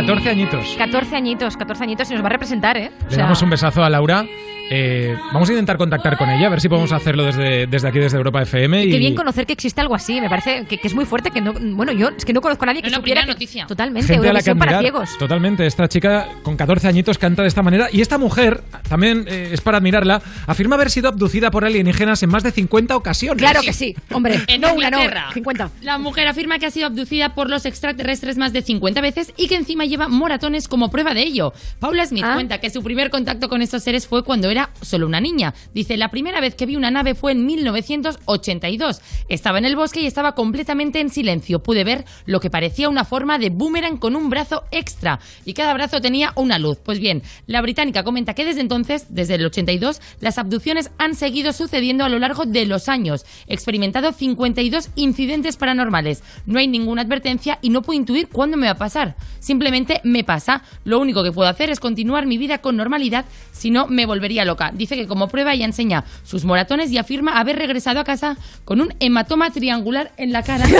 14 0.00 0.28
añitos. 0.30 0.74
14 0.76 1.16
añitos, 1.16 1.56
14 1.56 1.84
añitos 1.84 2.10
y 2.10 2.14
nos 2.14 2.22
va 2.22 2.26
a 2.26 2.30
representar, 2.32 2.76
¿eh? 2.76 2.90
O 3.00 3.04
Le 3.08 3.14
sea, 3.14 3.24
damos 3.24 3.42
un 3.42 3.50
besazo 3.50 3.82
a 3.82 3.90
Laura. 3.90 4.24
Eh, 4.70 5.16
vamos 5.32 5.48
a 5.48 5.52
intentar 5.52 5.76
contactar 5.76 6.16
con 6.18 6.28
ella, 6.30 6.46
a 6.46 6.50
ver 6.50 6.60
si 6.60 6.68
podemos 6.68 6.90
hacerlo 6.92 7.24
desde, 7.24 7.66
desde 7.66 7.88
aquí, 7.88 7.98
desde 7.98 8.16
Europa 8.16 8.42
FM. 8.42 8.84
Y 8.84 8.90
Qué 8.90 8.98
bien 8.98 9.14
conocer 9.14 9.46
que 9.46 9.52
existe 9.52 9.80
algo 9.80 9.94
así, 9.94 10.20
me 10.20 10.28
parece 10.28 10.64
que, 10.66 10.78
que 10.78 10.88
es 10.88 10.94
muy 10.94 11.04
fuerte, 11.04 11.30
que 11.30 11.40
no, 11.40 11.52
bueno, 11.52 11.92
yo 11.92 12.08
es 12.08 12.24
que 12.24 12.32
no 12.32 12.40
conozco 12.40 12.64
a 12.64 12.66
nadie 12.66 12.82
que 12.82 12.90
No, 12.90 12.96
supiera 12.96 13.22
que- 13.22 13.28
noticia. 13.28 13.66
totalmente, 13.66 14.06
gente 14.12 14.28
a 14.28 14.32
la 14.32 14.40
que 14.42 14.50
Eurovisión 14.50 14.58
para 14.58 14.78
admirar. 14.78 14.92
ciegos. 15.06 15.18
Totalmente, 15.18 15.66
esta 15.66 15.88
chica 15.88 16.28
con 16.42 16.56
14 16.56 16.88
añitos 16.88 17.16
canta 17.18 17.42
de 17.42 17.48
esta 17.48 17.62
manera 17.62 17.88
y 17.92 18.00
esta 18.00 18.18
mujer, 18.18 18.62
también 18.88 19.24
eh, 19.28 19.50
es 19.52 19.60
para 19.60 19.78
admirarla, 19.78 20.20
afirma 20.46 20.74
haber 20.76 20.90
sido 20.90 21.08
abducida 21.08 21.50
por 21.50 21.64
alienígenas 21.64 22.22
en 22.24 22.30
más 22.30 22.42
de 22.42 22.50
50 22.50 22.96
ocasiones. 22.96 23.38
Claro 23.40 23.60
que 23.62 23.72
sí, 23.72 23.94
hombre, 24.12 24.40
En 24.48 24.60
no 24.60 24.74
una, 24.74 24.90
no, 24.90 24.98
Inglaterra. 24.98 25.30
50. 25.32 25.70
La 25.82 25.98
mujer 25.98 26.26
afirma 26.26 26.58
que 26.58 26.66
ha 26.66 26.70
sido 26.70 26.86
abducida 26.86 27.34
por 27.34 27.48
los 27.50 27.66
extraterrestres 27.66 28.36
más 28.36 28.52
de 28.52 28.62
50 28.62 29.00
veces 29.00 29.32
y 29.36 29.46
que 29.48 29.54
encima 29.56 29.84
lleva 29.84 30.08
moratones 30.08 30.66
como 30.66 30.90
prueba 30.90 31.14
de 31.14 31.22
ello. 31.22 31.52
Paula 31.78 32.04
Smith 32.06 32.24
Ah. 32.26 32.34
cuenta 32.34 32.58
que 32.58 32.70
su 32.70 32.82
primer 32.82 33.10
contacto 33.10 33.48
con 33.48 33.62
estos 33.62 33.82
seres 33.84 34.06
fue 34.08 34.24
cuando 34.24 34.50
era 34.50 34.55
solo 34.80 35.06
una 35.06 35.20
niña. 35.20 35.54
Dice, 35.74 35.96
la 35.96 36.10
primera 36.10 36.40
vez 36.40 36.54
que 36.54 36.66
vi 36.66 36.76
una 36.76 36.90
nave 36.90 37.14
fue 37.14 37.32
en 37.32 37.46
1982. 37.46 39.00
Estaba 39.28 39.58
en 39.58 39.64
el 39.64 39.76
bosque 39.76 40.00
y 40.00 40.06
estaba 40.06 40.34
completamente 40.34 41.00
en 41.00 41.10
silencio. 41.10 41.62
Pude 41.62 41.84
ver 41.84 42.04
lo 42.24 42.40
que 42.40 42.50
parecía 42.50 42.88
una 42.88 43.04
forma 43.04 43.38
de 43.38 43.50
boomerang 43.50 43.98
con 43.98 44.16
un 44.16 44.30
brazo 44.30 44.64
extra 44.70 45.20
y 45.44 45.54
cada 45.54 45.74
brazo 45.74 46.00
tenía 46.00 46.32
una 46.36 46.58
luz. 46.58 46.78
Pues 46.82 46.98
bien, 46.98 47.22
la 47.46 47.62
británica 47.62 48.04
comenta 48.04 48.34
que 48.34 48.44
desde 48.44 48.60
entonces, 48.60 49.06
desde 49.10 49.34
el 49.34 49.46
82, 49.46 50.00
las 50.20 50.38
abducciones 50.38 50.90
han 50.98 51.14
seguido 51.14 51.52
sucediendo 51.52 52.04
a 52.04 52.08
lo 52.08 52.18
largo 52.18 52.44
de 52.44 52.66
los 52.66 52.88
años. 52.88 53.24
He 53.46 53.54
experimentado 53.54 54.12
52 54.12 54.90
incidentes 54.96 55.56
paranormales. 55.56 56.22
No 56.46 56.58
hay 56.58 56.68
ninguna 56.68 57.02
advertencia 57.02 57.58
y 57.62 57.70
no 57.70 57.82
puedo 57.82 57.98
intuir 57.98 58.28
cuándo 58.28 58.56
me 58.56 58.66
va 58.66 58.72
a 58.72 58.78
pasar. 58.78 59.16
Simplemente 59.40 60.00
me 60.04 60.24
pasa. 60.24 60.62
Lo 60.84 60.98
único 60.98 61.22
que 61.22 61.32
puedo 61.32 61.48
hacer 61.48 61.70
es 61.70 61.80
continuar 61.80 62.26
mi 62.26 62.38
vida 62.38 62.58
con 62.58 62.76
normalidad, 62.76 63.24
si 63.52 63.70
no 63.70 63.86
me 63.86 64.06
volvería 64.06 64.44
loca. 64.46 64.70
Dice 64.74 64.96
que 64.96 65.06
como 65.06 65.28
prueba 65.28 65.52
ella 65.52 65.66
enseña 65.66 66.04
sus 66.24 66.44
moratones 66.44 66.90
y 66.92 66.98
afirma 66.98 67.38
haber 67.38 67.56
regresado 67.56 68.00
a 68.00 68.04
casa 68.04 68.36
con 68.64 68.80
un 68.80 68.94
hematoma 69.00 69.50
triangular 69.50 70.12
en 70.16 70.32
la 70.32 70.42
cara. 70.42 70.64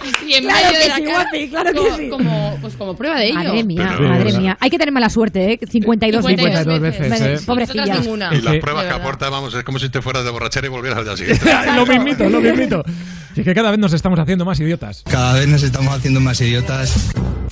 Así 0.00 0.34
en 0.34 0.44
Claro 0.44 0.66
medio 0.66 0.72
que 0.72 0.78
de 0.78 0.88
la 0.88 0.96
sí, 0.96 1.02
cara. 1.04 1.22
guapi, 1.22 1.48
claro 1.48 1.70
que 1.72 1.78
como, 1.78 1.96
sí. 1.96 2.08
Como, 2.08 2.58
pues 2.60 2.74
como 2.74 2.96
prueba 2.96 3.18
de 3.18 3.26
ello. 3.26 3.34
Madre 3.34 3.64
mía, 3.64 3.94
Pero- 3.96 4.08
madre 4.08 4.38
mía. 4.38 4.56
Hay 4.60 4.70
que 4.70 4.78
tener 4.78 4.92
mala 4.92 5.10
suerte, 5.10 5.52
¿eh? 5.52 5.60
52, 5.70 6.24
52 6.24 6.80
veces, 6.80 7.08
Madre- 7.10 7.34
¿eh? 7.34 7.38
Pobrecilla. 7.44 7.84
Ninguna. 7.98 8.34
Y 8.34 8.40
las 8.40 8.54
que- 8.54 8.60
pruebas 8.60 8.84
que 8.86 8.92
aporta, 8.92 9.28
vamos, 9.30 9.54
es 9.54 9.64
como 9.64 9.78
si 9.78 9.88
te 9.90 10.00
fueras 10.02 10.24
de 10.24 10.30
borrachera 10.30 10.66
y 10.66 10.70
volvieras 10.70 10.98
al 11.00 11.04
día 11.04 11.16
siguiente. 11.16 11.44
lo 11.76 11.86
mismito, 11.86 12.28
lo 12.28 12.40
mismito. 12.40 12.84
Y 13.36 13.40
es 13.40 13.44
que 13.44 13.54
cada 13.54 13.70
vez 13.70 13.80
nos 13.80 13.92
estamos 13.92 14.18
haciendo 14.20 14.44
más 14.44 14.60
idiotas. 14.60 15.02
Cada 15.10 15.34
vez 15.34 15.48
nos 15.48 15.62
estamos 15.64 15.92
haciendo 15.94 16.20
más 16.20 16.40
idiotas. 16.40 16.94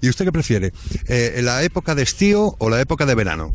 ¿Y 0.00 0.08
usted 0.08 0.24
qué 0.24 0.32
prefiere? 0.32 0.72
Eh, 1.08 1.40
¿La 1.42 1.62
época 1.62 1.94
de 1.96 2.02
estío 2.02 2.54
o 2.58 2.70
la 2.70 2.80
época 2.80 3.04
de 3.06 3.14
verano? 3.16 3.52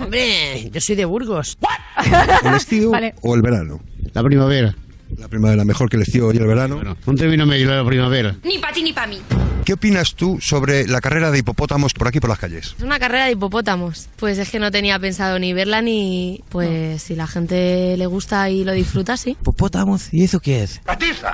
Hombre, 0.00 0.45
yo 0.72 0.80
soy 0.80 0.96
de 0.96 1.04
Burgos. 1.04 1.58
¿El 2.44 2.54
estío 2.54 2.90
Vale. 2.90 3.14
o 3.22 3.34
el 3.34 3.42
verano? 3.42 3.80
La 4.12 4.22
primavera. 4.22 4.74
La 5.18 5.28
primavera 5.28 5.64
mejor 5.64 5.88
que 5.88 5.96
el 5.96 6.02
estío 6.02 6.32
y 6.32 6.36
el 6.36 6.46
verano. 6.46 6.80
Un 7.06 7.16
término 7.16 7.46
medio 7.46 7.70
de 7.70 7.76
la 7.76 7.84
primavera. 7.86 8.36
Ni 8.42 8.58
para 8.58 8.72
ti 8.72 8.82
ni 8.82 8.92
para 8.92 9.06
mí. 9.06 9.20
¿Qué 9.64 9.72
opinas 9.72 10.14
tú 10.14 10.38
sobre 10.40 10.86
la 10.86 11.00
carrera 11.00 11.30
de 11.30 11.38
hipopótamos 11.38 11.92
por 11.92 12.06
aquí 12.08 12.20
por 12.20 12.30
las 12.30 12.38
calles? 12.38 12.74
Es 12.78 12.84
una 12.84 12.98
carrera 12.98 13.26
de 13.26 13.32
hipopótamos. 13.32 14.08
Pues 14.16 14.38
es 14.38 14.50
que 14.50 14.58
no 14.58 14.70
tenía 14.70 14.98
pensado 14.98 15.38
ni 15.38 15.52
verla 15.52 15.80
ni... 15.82 16.42
Pues 16.48 17.02
si 17.02 17.14
la 17.16 17.26
gente 17.26 17.96
le 17.96 18.06
gusta 18.06 18.48
y 18.50 18.64
lo 18.64 18.72
disfruta, 18.72 19.16
sí. 19.16 19.30
¿Hipopótamos? 19.40 20.12
¿Y 20.12 20.24
eso 20.24 20.38
qué 20.40 20.62
es? 20.64 20.80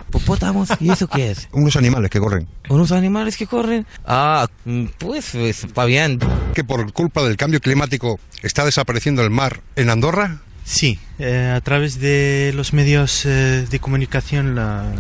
¿Hipopótamos? 0.09 0.71
¿Y 0.81 0.91
eso 0.91 1.09
qué 1.09 1.31
es? 1.31 1.49
Unos 1.53 1.77
animales 1.77 2.11
que 2.11 2.21
corren. 2.21 2.47
¿Unos 2.69 2.93
animales 2.93 3.37
que 3.37 3.47
corren? 3.47 3.87
Ah, 4.07 4.47
mm, 4.65 4.85
pues 4.99 5.35
está 5.35 5.85
bien. 5.85 6.19
¿Que 6.55 6.65
por 6.65 6.91
culpa 6.93 7.23
del 7.23 7.37
cambio 7.37 7.61
climático 7.61 8.19
está 8.43 8.65
desapareciendo 8.65 9.23
el 9.23 9.31
mar 9.31 9.61
en 9.77 9.91
Andorra? 9.91 10.39
Sí, 10.65 11.01
eh, 11.19 11.53
a 11.57 11.61
través 11.61 11.99
de 11.99 12.53
los 12.55 12.73
medios 12.73 13.27
eh, 13.27 13.67
de 13.69 13.79
comunicación 13.81 14.55
la- 14.55 14.93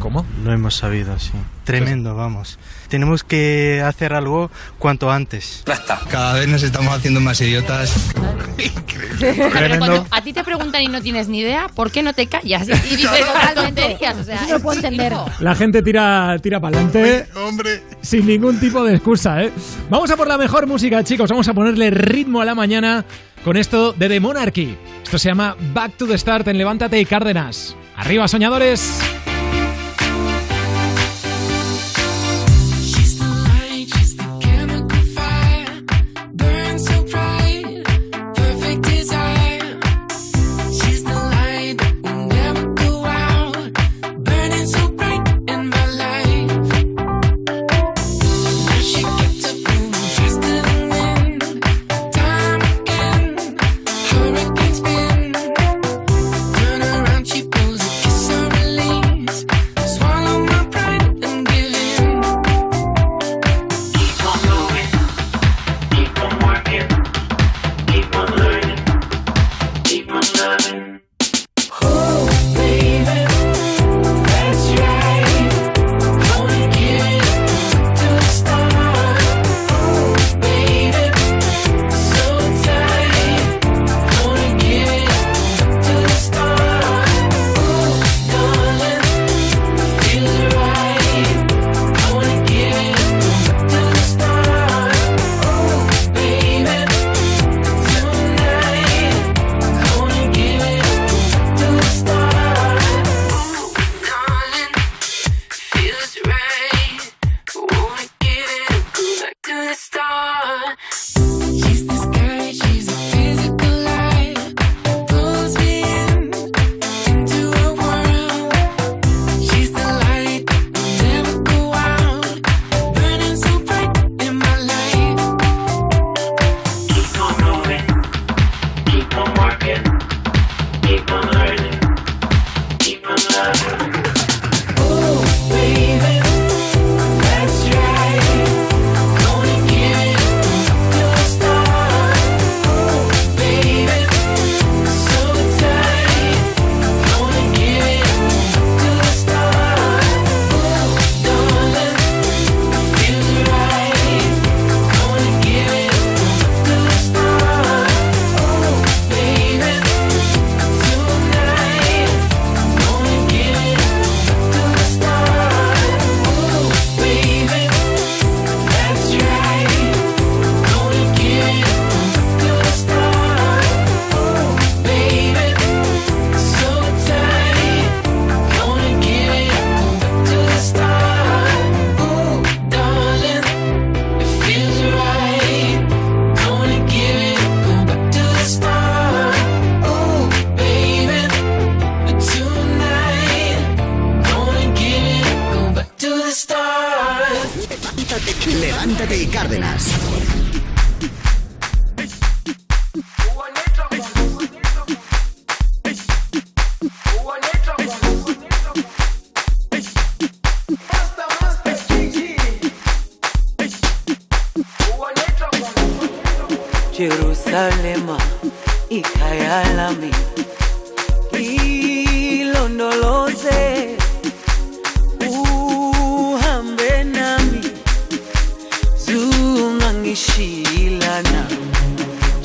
lo 0.43 0.53
hemos 0.53 0.75
sabido, 0.75 1.17
sí. 1.21 1.31
Tremendo, 1.63 2.17
vamos. 2.17 2.59
Tenemos 2.89 3.23
que 3.23 3.81
hacer 3.87 4.13
algo 4.13 4.51
cuanto 4.81 5.13
antes. 5.13 5.63
Cada 6.11 6.35
vez 6.35 6.49
nos 6.49 6.65
estamos 6.65 6.93
haciendo 6.93 7.21
más 7.21 7.41
idiotas. 7.41 7.95
Pero 9.21 9.79
cuando 9.79 10.07
a 10.11 10.21
ti 10.23 10.33
te 10.33 10.43
preguntan 10.43 10.83
y 10.83 10.89
no 10.89 11.01
tienes 11.01 11.29
ni 11.29 11.41
idea, 11.41 11.69
¿por 11.69 11.93
qué 11.93 12.03
no 12.03 12.13
te 12.13 12.27
callas? 12.27 12.67
Y 12.69 12.97
dices 12.97 13.11
tonterías. 13.55 14.17
O 14.17 14.25
sea, 14.25 14.43
no 14.43 14.49
lo 14.55 14.61
puedo 14.61 14.77
entender. 14.77 15.13
La 15.39 15.55
gente 15.55 15.81
tira, 15.83 16.37
tira 16.43 16.59
para 16.61 16.77
adelante. 16.79 17.29
Hombre. 17.37 17.83
Sin 18.03 18.27
ningún 18.27 18.59
tipo 18.59 18.83
de 18.85 18.95
excusa, 18.97 19.43
¿eh? 19.45 19.53
Vamos 19.89 20.11
a 20.11 20.17
por 20.17 20.27
la 20.27 20.37
mejor 20.37 20.67
música, 20.67 21.05
chicos. 21.05 21.31
Vamos 21.31 21.47
a 21.49 21.55
ponerle 21.55 21.91
ritmo 21.91 22.41
a 22.41 22.45
la 22.45 22.55
mañana 22.57 23.05
con 23.45 23.57
esto 23.57 23.93
de 23.93 24.09
The 24.09 24.21
Monarchy. 24.21 24.77
Esto 25.03 25.19
se 25.19 25.29
llama 25.29 25.57
Back 25.73 25.97
to 25.97 26.07
the 26.07 26.17
Start 26.19 26.49
en 26.49 26.59
Levántate 26.59 27.01
y 27.01 27.05
Cárdenas. 27.05 27.77
Arriba, 27.97 28.27
soñadores. 28.29 29.01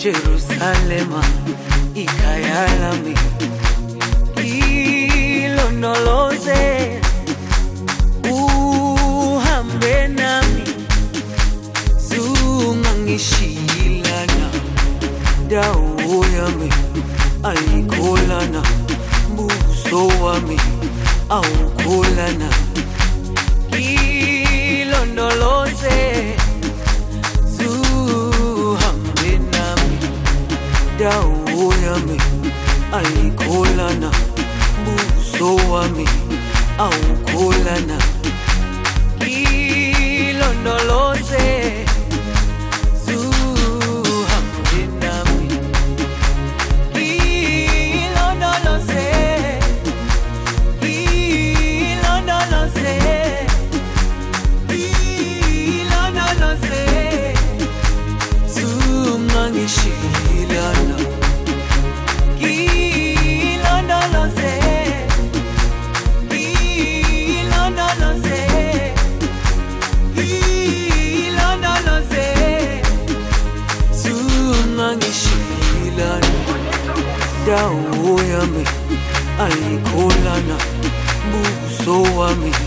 Jerusalema 0.07 1.19
ikhaya 1.95 2.67
lami 2.79 3.13
ilondoloze 5.43 6.61
uhambe 8.31 10.07
nami 10.07 10.63
zungangishilana 12.07 14.47
dawo 15.49 16.25
yami 16.37 16.69
ayikholana 17.43 18.61
buso 19.35 20.07
wami 20.23 20.57
awukholana 21.29 22.49
ilondoloze 24.71 26.36
dawo 30.99 31.73
yami 31.85 32.17
ayikholana 32.97 34.11
buso 34.85 35.55
wami 35.71 36.05
awukholana 36.79 37.97
wa 82.17 82.33
me. 82.35 82.66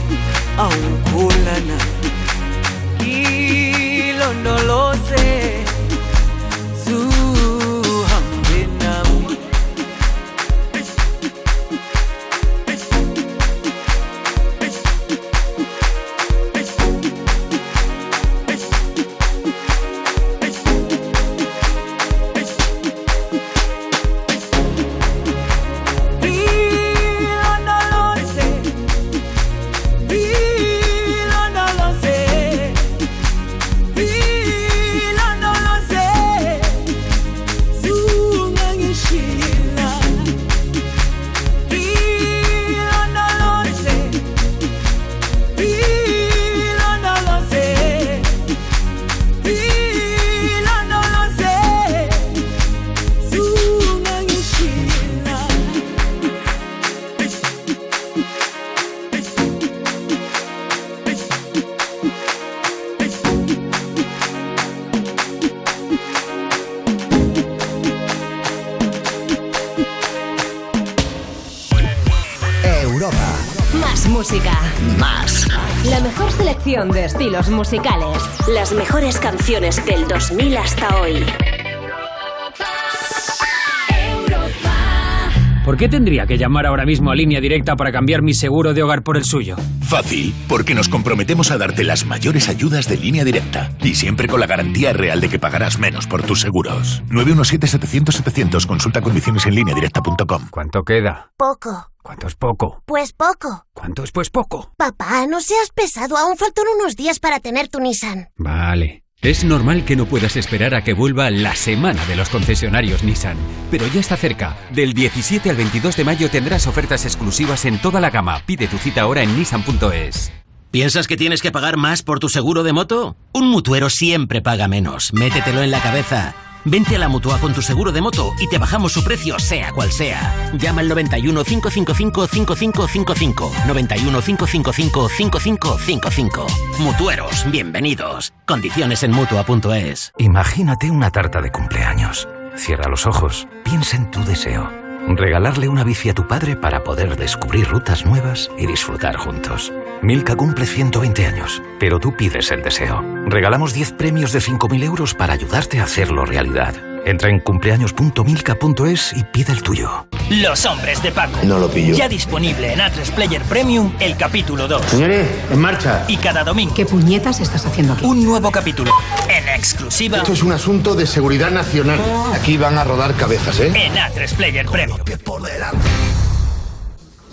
Tendría 85.90 86.26
que 86.26 86.38
llamar 86.38 86.66
ahora 86.66 86.86
mismo 86.86 87.10
a 87.10 87.14
línea 87.14 87.40
directa 87.40 87.76
para 87.76 87.92
cambiar 87.92 88.22
mi 88.22 88.32
seguro 88.32 88.72
de 88.72 88.82
hogar 88.82 89.02
por 89.02 89.16
el 89.16 89.24
suyo? 89.24 89.56
Fácil, 89.82 90.32
porque 90.48 90.74
nos 90.74 90.88
comprometemos 90.88 91.50
a 91.50 91.58
darte 91.58 91.84
las 91.84 92.06
mayores 92.06 92.48
ayudas 92.48 92.88
de 92.88 92.96
línea 92.96 93.24
directa 93.24 93.72
y 93.82 93.94
siempre 93.94 94.28
con 94.28 94.40
la 94.40 94.46
garantía 94.46 94.92
real 94.92 95.20
de 95.20 95.28
que 95.28 95.38
pagarás 95.38 95.78
menos 95.78 96.06
por 96.06 96.22
tus 96.22 96.40
seguros. 96.40 97.02
917-700-700, 97.10 98.66
consulta 98.66 99.00
condiciones 99.02 99.44
en 99.46 99.56
línea 99.56 99.74
directa.com. 99.74 100.48
¿Cuánto 100.50 100.84
queda? 100.84 101.32
Poco. 101.36 101.90
¿Cuánto 102.02 102.28
es 102.28 102.34
poco? 102.34 102.82
Pues 102.86 103.12
poco. 103.12 103.66
¿Cuánto 103.74 104.04
es 104.04 104.12
pues 104.12 104.30
poco? 104.30 104.72
Papá, 104.76 105.26
no 105.26 105.40
seas 105.40 105.70
pesado. 105.74 106.16
Aún 106.16 106.38
faltan 106.38 106.64
unos 106.78 106.96
días 106.96 107.18
para 107.20 107.40
tener 107.40 107.68
tu 107.68 107.78
Nissan. 107.78 108.30
Vale. 108.36 108.99
Es 109.22 109.44
normal 109.44 109.84
que 109.84 109.96
no 109.96 110.06
puedas 110.06 110.36
esperar 110.36 110.74
a 110.74 110.82
que 110.82 110.94
vuelva 110.94 111.28
la 111.28 111.54
semana 111.54 112.02
de 112.06 112.16
los 112.16 112.30
concesionarios 112.30 113.04
Nissan, 113.04 113.36
pero 113.70 113.86
ya 113.88 114.00
está 114.00 114.16
cerca. 114.16 114.56
Del 114.72 114.94
17 114.94 115.50
al 115.50 115.56
22 115.56 115.94
de 115.94 116.04
mayo 116.04 116.30
tendrás 116.30 116.66
ofertas 116.66 117.04
exclusivas 117.04 117.66
en 117.66 117.78
toda 117.78 118.00
la 118.00 118.08
gama. 118.08 118.40
Pide 118.46 118.66
tu 118.66 118.78
cita 118.78 119.02
ahora 119.02 119.22
en 119.22 119.36
nissan.es. 119.36 120.32
¿Piensas 120.70 121.06
que 121.06 121.18
tienes 121.18 121.42
que 121.42 121.52
pagar 121.52 121.76
más 121.76 122.02
por 122.02 122.18
tu 122.18 122.30
seguro 122.30 122.62
de 122.62 122.72
moto? 122.72 123.14
Un 123.34 123.50
mutuero 123.50 123.90
siempre 123.90 124.40
paga 124.40 124.68
menos. 124.68 125.12
Métetelo 125.12 125.62
en 125.62 125.70
la 125.70 125.82
cabeza. 125.82 126.34
Vente 126.64 126.96
a 126.96 126.98
la 126.98 127.08
mutua 127.08 127.38
con 127.38 127.54
tu 127.54 127.62
seguro 127.62 127.90
de 127.90 128.02
moto 128.02 128.34
y 128.38 128.48
te 128.48 128.58
bajamos 128.58 128.92
su 128.92 129.02
precio, 129.02 129.38
sea 129.38 129.72
cual 129.72 129.90
sea. 129.90 130.52
Llama 130.54 130.82
al 130.82 130.88
91 130.88 131.42
555 131.44 132.26
5555. 132.26 133.52
91 133.66 134.20
555 134.20 135.08
5555. 135.08 136.46
Mutueros, 136.80 137.50
bienvenidos. 137.50 138.32
Condiciones 138.46 139.02
en 139.02 139.12
mutua.es. 139.12 140.12
Imagínate 140.18 140.90
una 140.90 141.10
tarta 141.10 141.40
de 141.40 141.50
cumpleaños. 141.50 142.28
Cierra 142.56 142.90
los 142.90 143.06
ojos, 143.06 143.48
piensa 143.64 143.96
en 143.96 144.10
tu 144.10 144.22
deseo. 144.24 144.70
Regalarle 145.08 145.68
una 145.68 145.82
bici 145.82 146.10
a 146.10 146.14
tu 146.14 146.28
padre 146.28 146.56
para 146.56 146.84
poder 146.84 147.16
descubrir 147.16 147.68
rutas 147.68 148.04
nuevas 148.04 148.50
y 148.58 148.66
disfrutar 148.66 149.16
juntos. 149.16 149.72
Milka 150.02 150.34
cumple 150.34 150.64
120 150.64 151.26
años, 151.26 151.62
pero 151.78 152.00
tú 152.00 152.16
pides 152.16 152.50
el 152.50 152.62
deseo. 152.62 153.04
Regalamos 153.26 153.74
10 153.74 153.92
premios 153.92 154.32
de 154.32 154.40
5.000 154.40 154.82
euros 154.82 155.14
para 155.14 155.34
ayudarte 155.34 155.78
a 155.78 155.84
hacerlo 155.84 156.24
realidad. 156.24 156.74
Entra 157.04 157.28
en 157.28 157.40
cumpleaños.milka.es 157.40 159.12
y 159.14 159.24
pide 159.24 159.52
el 159.52 159.62
tuyo. 159.62 160.06
Los 160.30 160.64
hombres 160.64 161.02
de 161.02 161.12
Paco. 161.12 161.38
No 161.42 161.58
lo 161.58 161.70
pillo. 161.70 161.94
Ya 161.94 162.08
disponible 162.08 162.72
en 162.72 162.78
A3 162.78 163.14
Player 163.14 163.42
Premium 163.42 163.92
el 164.00 164.16
capítulo 164.16 164.68
2. 164.68 164.86
Señores, 164.86 165.26
en 165.50 165.58
marcha. 165.58 166.04
Y 166.08 166.16
cada 166.16 166.44
domingo. 166.44 166.74
¿Qué 166.74 166.86
puñetas 166.86 167.40
estás 167.40 167.66
haciendo 167.66 167.94
aquí? 167.94 168.04
Un 168.04 168.24
nuevo 168.24 168.50
capítulo. 168.50 168.92
En 169.28 169.48
exclusiva. 169.48 170.18
Esto 170.18 170.32
es 170.32 170.42
un 170.42 170.52
asunto 170.52 170.94
de 170.94 171.06
seguridad 171.06 171.50
nacional. 171.50 171.98
Aquí 172.34 172.56
van 172.56 172.78
a 172.78 172.84
rodar 172.84 173.14
cabezas, 173.14 173.60
¿eh? 173.60 173.72
En 173.74 173.94
A3 173.94 174.34
Player 174.34 174.66
Premium. 174.66 174.98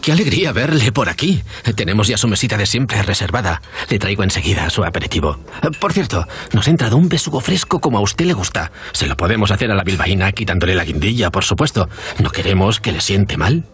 Qué 0.07 0.13
alegría 0.13 0.53
verle 0.53 0.93
por 0.93 1.09
aquí. 1.09 1.43
Tenemos 1.75 2.07
ya 2.07 2.15
su 2.15 2.29
mesita 2.29 2.55
de 2.55 2.65
siempre 2.65 3.03
reservada. 3.03 3.61
Le 3.89 3.99
traigo 3.99 4.23
enseguida 4.23 4.69
su 4.69 4.85
aperitivo. 4.85 5.37
Por 5.81 5.91
cierto, 5.91 6.25
nos 6.53 6.65
ha 6.65 6.69
entrado 6.69 6.95
un 6.95 7.09
besugo 7.09 7.41
fresco 7.41 7.81
como 7.81 7.97
a 7.97 8.01
usted 8.01 8.23
le 8.23 8.31
gusta. 8.31 8.71
Se 8.93 9.05
lo 9.05 9.17
podemos 9.17 9.51
hacer 9.51 9.69
a 9.69 9.75
la 9.75 9.83
bilbaína 9.83 10.31
quitándole 10.31 10.75
la 10.75 10.85
guindilla, 10.85 11.29
por 11.29 11.43
supuesto. 11.43 11.89
No 12.19 12.29
queremos 12.29 12.79
que 12.79 12.93
le 12.93 13.01
siente 13.01 13.35
mal. 13.35 13.65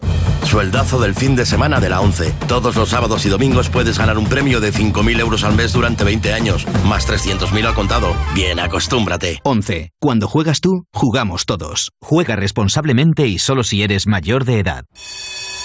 Sueldazo 0.42 0.98
del 0.98 1.14
fin 1.14 1.36
de 1.36 1.46
semana 1.46 1.78
de 1.78 1.88
la 1.88 2.00
11. 2.00 2.34
Todos 2.48 2.74
los 2.74 2.88
sábados 2.88 3.24
y 3.26 3.28
domingos 3.28 3.68
puedes 3.68 3.96
ganar 3.96 4.18
un 4.18 4.26
premio 4.26 4.58
de 4.58 4.72
5.000 4.72 5.20
euros 5.20 5.44
al 5.44 5.54
mes 5.54 5.72
durante 5.72 6.02
20 6.02 6.32
años, 6.32 6.66
más 6.84 7.08
300.000 7.08 7.64
al 7.64 7.74
contado. 7.74 8.12
Bien, 8.34 8.58
acostúmbrate. 8.58 9.38
11. 9.44 9.92
Cuando 10.00 10.26
juegas 10.26 10.60
tú, 10.60 10.84
jugamos 10.92 11.46
todos. 11.46 11.92
Juega 12.00 12.34
responsablemente 12.34 13.24
y 13.28 13.38
solo 13.38 13.62
si 13.62 13.84
eres 13.84 14.08
mayor 14.08 14.44
de 14.44 14.58
edad. 14.58 14.84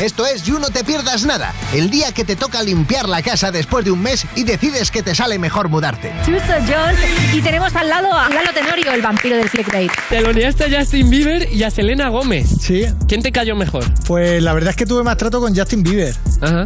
Esto 0.00 0.26
es 0.26 0.42
You 0.44 0.58
No 0.58 0.70
Te 0.70 0.82
Pierdas 0.84 1.24
Nada, 1.24 1.54
el 1.72 1.90
día 1.90 2.12
que 2.12 2.24
te 2.24 2.34
toca 2.34 2.62
limpiar 2.62 3.08
la 3.08 3.22
casa 3.22 3.52
después 3.52 3.84
de 3.84 3.90
un 3.90 4.02
mes 4.02 4.26
y 4.34 4.42
decides 4.42 4.90
que 4.90 5.02
te 5.02 5.14
sale 5.14 5.38
mejor 5.38 5.68
mudarte. 5.68 6.12
Chuso 6.24 6.54
Jones. 6.66 6.98
Y 7.32 7.40
tenemos 7.40 7.74
al 7.76 7.88
lado 7.88 8.12
a 8.12 8.28
Lalo 8.28 8.52
Tenorio, 8.52 8.90
el 8.92 9.02
vampiro 9.02 9.36
del 9.36 9.48
clickbait. 9.50 9.92
Te 10.08 10.20
lo 10.20 10.32
liaste 10.32 10.64
a 10.64 10.80
Justin 10.80 11.08
Bieber 11.08 11.52
y 11.52 11.62
a 11.62 11.70
Selena 11.70 12.08
Gómez. 12.08 12.48
Sí. 12.60 12.86
¿Quién 13.06 13.22
te 13.22 13.30
cayó 13.30 13.54
mejor? 13.54 13.84
Pues 14.06 14.42
la 14.42 14.52
verdad 14.54 14.70
es 14.70 14.76
que 14.76 14.86
tuve 14.86 15.02
más 15.04 15.16
trato 15.18 15.40
con 15.40 15.54
Justin 15.54 15.82
Bieber. 15.82 16.16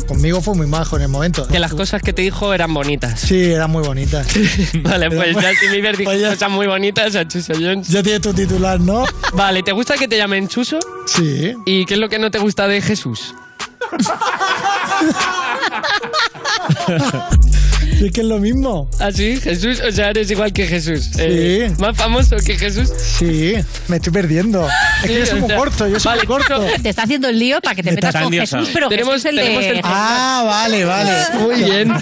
Conmigo 0.06 0.40
fue 0.40 0.54
muy 0.54 0.66
majo 0.66 0.96
en 0.96 1.02
el 1.02 1.08
momento. 1.08 1.46
Que 1.48 1.58
las 1.58 1.74
cosas 1.74 2.00
que 2.00 2.12
te 2.14 2.22
dijo 2.22 2.54
eran 2.54 2.72
bonitas. 2.72 3.20
Sí, 3.20 3.52
eran 3.52 3.70
muy 3.70 3.82
bonitas. 3.82 4.26
Vale, 4.82 5.10
pues 5.10 5.34
Justin 5.34 5.72
Bieber 5.72 5.96
dijo 5.96 6.10
cosas 6.10 6.50
muy 6.50 6.66
bonitas 6.66 7.14
a 7.16 7.28
Chuso 7.28 7.52
Jones. 7.54 7.88
Ya 7.88 8.02
tienes 8.02 8.22
tu 8.22 8.32
titular, 8.32 8.80
¿no? 8.80 9.04
Vale, 9.34 9.62
¿te 9.62 9.72
gusta 9.72 9.96
que 9.96 10.08
te 10.08 10.16
llamen 10.16 10.48
Chuso? 10.48 10.78
Sí. 11.06 11.54
¿Y 11.66 11.84
qué 11.84 11.94
es 11.94 12.00
lo 12.00 12.08
que 12.08 12.18
no 12.18 12.30
te 12.30 12.38
gusta 12.38 12.66
de 12.66 12.80
Jesús? 12.80 13.25
es 18.02 18.12
que 18.12 18.20
es 18.20 18.26
lo 18.26 18.38
mismo. 18.38 18.88
¿Ah, 19.00 19.10
sí? 19.10 19.40
Jesús, 19.40 19.80
o 19.86 19.90
sea, 19.92 20.10
eres 20.10 20.30
igual 20.30 20.52
que 20.52 20.66
Jesús. 20.66 21.04
Sí. 21.14 21.20
Eh, 21.22 21.72
¿Más 21.78 21.96
famoso 21.96 22.36
que 22.44 22.58
Jesús? 22.58 22.90
Sí, 22.96 23.54
me 23.88 23.96
estoy 23.96 24.12
perdiendo. 24.12 24.66
Es 25.02 25.02
que 25.02 25.08
Sí, 25.08 25.14
yo 25.20 25.26
soy 25.26 25.40
muy 25.40 25.48
sea, 25.48 25.58
corto, 25.58 25.88
yo 25.88 26.00
soy 26.00 26.10
vale, 26.10 26.22
muy 26.26 26.36
corto. 26.36 26.66
Te 26.82 26.88
está 26.90 27.02
haciendo 27.04 27.28
el 27.28 27.38
lío 27.38 27.60
para 27.60 27.74
que 27.74 27.82
te 27.82 27.90
Me 27.90 27.94
metas 27.96 28.14
con. 28.22 28.32
Jesús, 28.32 28.70
pero 28.72 28.88
Tenemos- 28.88 29.14
Jesús 29.14 29.26
el 29.30 29.36
tenemos 29.36 29.62
de... 29.62 29.70
el- 29.70 29.80
Ah, 29.84 30.42
vale, 30.46 30.84
vale. 30.84 31.12
Muy 31.40 31.62
bien. 31.64 31.92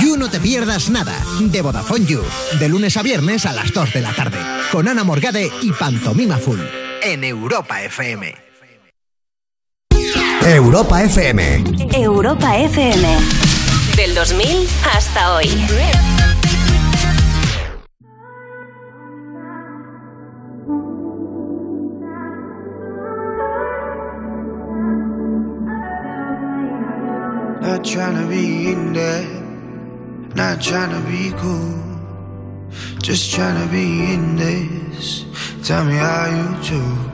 You 0.00 0.16
No 0.16 0.28
Te 0.30 0.40
Pierdas 0.40 0.88
Nada, 0.90 1.14
de 1.40 1.60
Vodafone 1.62 2.06
You, 2.06 2.22
de 2.58 2.68
lunes 2.68 2.96
a 2.96 3.02
viernes 3.02 3.46
a 3.46 3.52
las 3.52 3.72
2 3.72 3.92
de 3.92 4.00
la 4.02 4.12
tarde, 4.12 4.38
con 4.70 4.88
Ana 4.88 5.04
Morgade 5.04 5.50
y 5.62 5.72
Pantomima 5.72 6.36
Full, 6.38 6.60
en 7.02 7.24
Europa 7.24 7.82
FM. 7.82 8.43
Europa 10.46 11.00
FM. 11.00 11.40
Europa 11.96 12.58
FM. 12.58 13.02
Del 13.96 14.14
2000 14.14 14.68
hasta 14.82 15.32
hoy. 15.32 15.48
Not 27.62 27.82
trying 27.82 28.16
to 28.20 28.26
be 28.28 28.70
in 28.70 28.92
there, 28.92 29.24
Not 30.34 30.60
trying 30.60 30.90
to 30.90 31.00
be 31.08 31.32
cool, 31.38 31.74
just 33.02 33.32
trying 33.32 33.66
to 33.66 33.72
be 33.72 34.12
in 34.12 34.36
this. 34.36 35.24
Tell 35.62 35.84
me 35.86 35.94
how 35.94 36.26
you 36.26 36.62
do. 36.68 37.13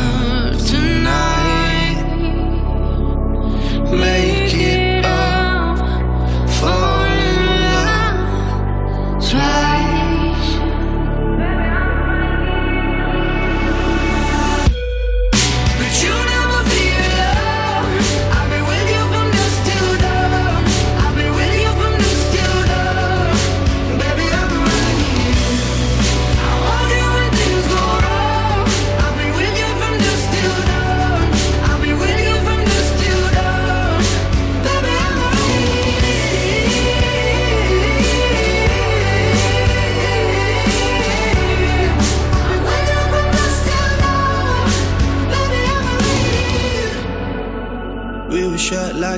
Make 3.91 4.50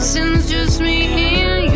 sins 0.00 0.50
just 0.50 0.80
me 0.80 1.06
and 1.06 1.72
you. 1.72 1.75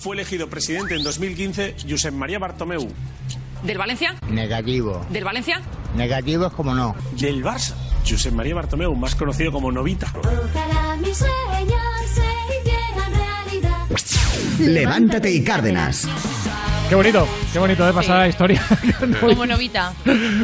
Fue 0.00 0.16
elegido 0.16 0.48
presidente 0.48 0.94
en 0.94 1.02
2015 1.02 1.76
Josep 1.88 2.14
María 2.14 2.38
Bartomeu? 2.38 2.88
¿Del 3.62 3.76
Valencia? 3.76 4.16
Negativo. 4.30 5.04
¿Del 5.10 5.24
Valencia? 5.24 5.60
Negativo 5.94 6.46
es 6.46 6.52
como 6.54 6.74
no. 6.74 6.96
Del 7.18 7.44
Barça. 7.44 7.74
Josep 8.08 8.32
María 8.32 8.54
Bartomeu, 8.54 8.94
más 8.96 9.14
conocido 9.14 9.52
como 9.52 9.70
Novita. 9.70 10.10
Ojalá 10.16 10.96
mis 10.96 11.18
sueños 11.18 11.82
se 12.14 12.60
hicieran 12.60 13.12
realidad. 13.12 13.86
Levántate 14.58 15.30
y 15.30 15.44
Cárdenas. 15.44 16.08
Qué 16.88 16.94
bonito, 16.94 17.28
qué 17.52 17.58
bonito 17.58 17.84
de 17.86 17.92
pasar 17.92 18.18
la 18.18 18.28
historia. 18.28 18.60
Como 19.20 19.46
novita. 19.46 19.92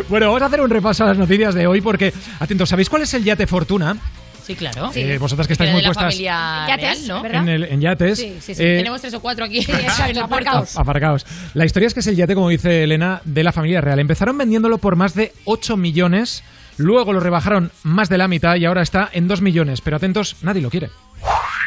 Bueno, 0.09 0.27
vamos 0.27 0.43
a 0.43 0.47
hacer 0.47 0.61
un 0.61 0.71
repaso 0.71 1.03
a 1.03 1.09
las 1.09 1.19
noticias 1.19 1.57
de 1.57 1.67
hoy 1.67 1.81
porque, 1.81 2.15
atentos, 2.39 2.69
¿sabéis 2.69 2.89
cuál 2.89 3.03
es 3.03 3.13
el 3.15 3.25
yate 3.25 3.49
Fortuna? 3.49 3.97
Sí, 4.47 4.55
claro. 4.55 4.91
Eh, 4.95 5.19
vosotras 5.19 5.47
que 5.47 5.55
estáis 5.55 5.73
muy 5.73 5.83
puestas 5.83 6.05
familia 6.05 6.67
Yates, 6.69 7.09
¿no? 7.09 7.25
en, 7.25 7.49
el- 7.49 7.65
en 7.65 7.81
yates. 7.81 8.19
Sí, 8.19 8.37
sí, 8.41 8.55
sí. 8.55 8.63
eh, 8.63 8.77
Tenemos 8.79 9.01
tres 9.01 9.15
o 9.15 9.21
cuatro 9.21 9.45
aquí 9.45 9.59
en 9.59 9.75
el. 9.75 9.87
Aparcaos. 10.77 11.27
La 11.55 11.65
historia 11.65 11.89
es 11.89 11.95
que 11.95 12.01
es 12.01 12.07
el 12.07 12.17
yate, 12.17 12.35
como 12.35 12.49
dice 12.49 12.85
Elena, 12.85 13.21
de 13.25 13.43
la 13.43 13.53
familia 13.53 13.81
real. 13.81 13.99
Empezaron 13.99 14.39
vendiéndolo 14.39 14.79
por 14.79 14.95
más 14.97 15.15
de 15.15 15.33
8 15.47 15.77
millones, 15.77 16.45
luego 16.77 17.13
lo 17.13 17.21
rebajaron 17.21 17.73
más 17.83 18.09
de 18.09 18.19
la 18.19 18.29
mitad 18.29 18.55
y 18.57 18.65
ahora 18.67 18.83
está 18.83 19.09
en 19.13 19.27
2 19.27 19.41
millones. 19.43 19.81
Pero 19.81 19.97
atentos, 19.97 20.37
nadie 20.43 20.63
lo 20.63 20.71
quiere. 20.71 20.91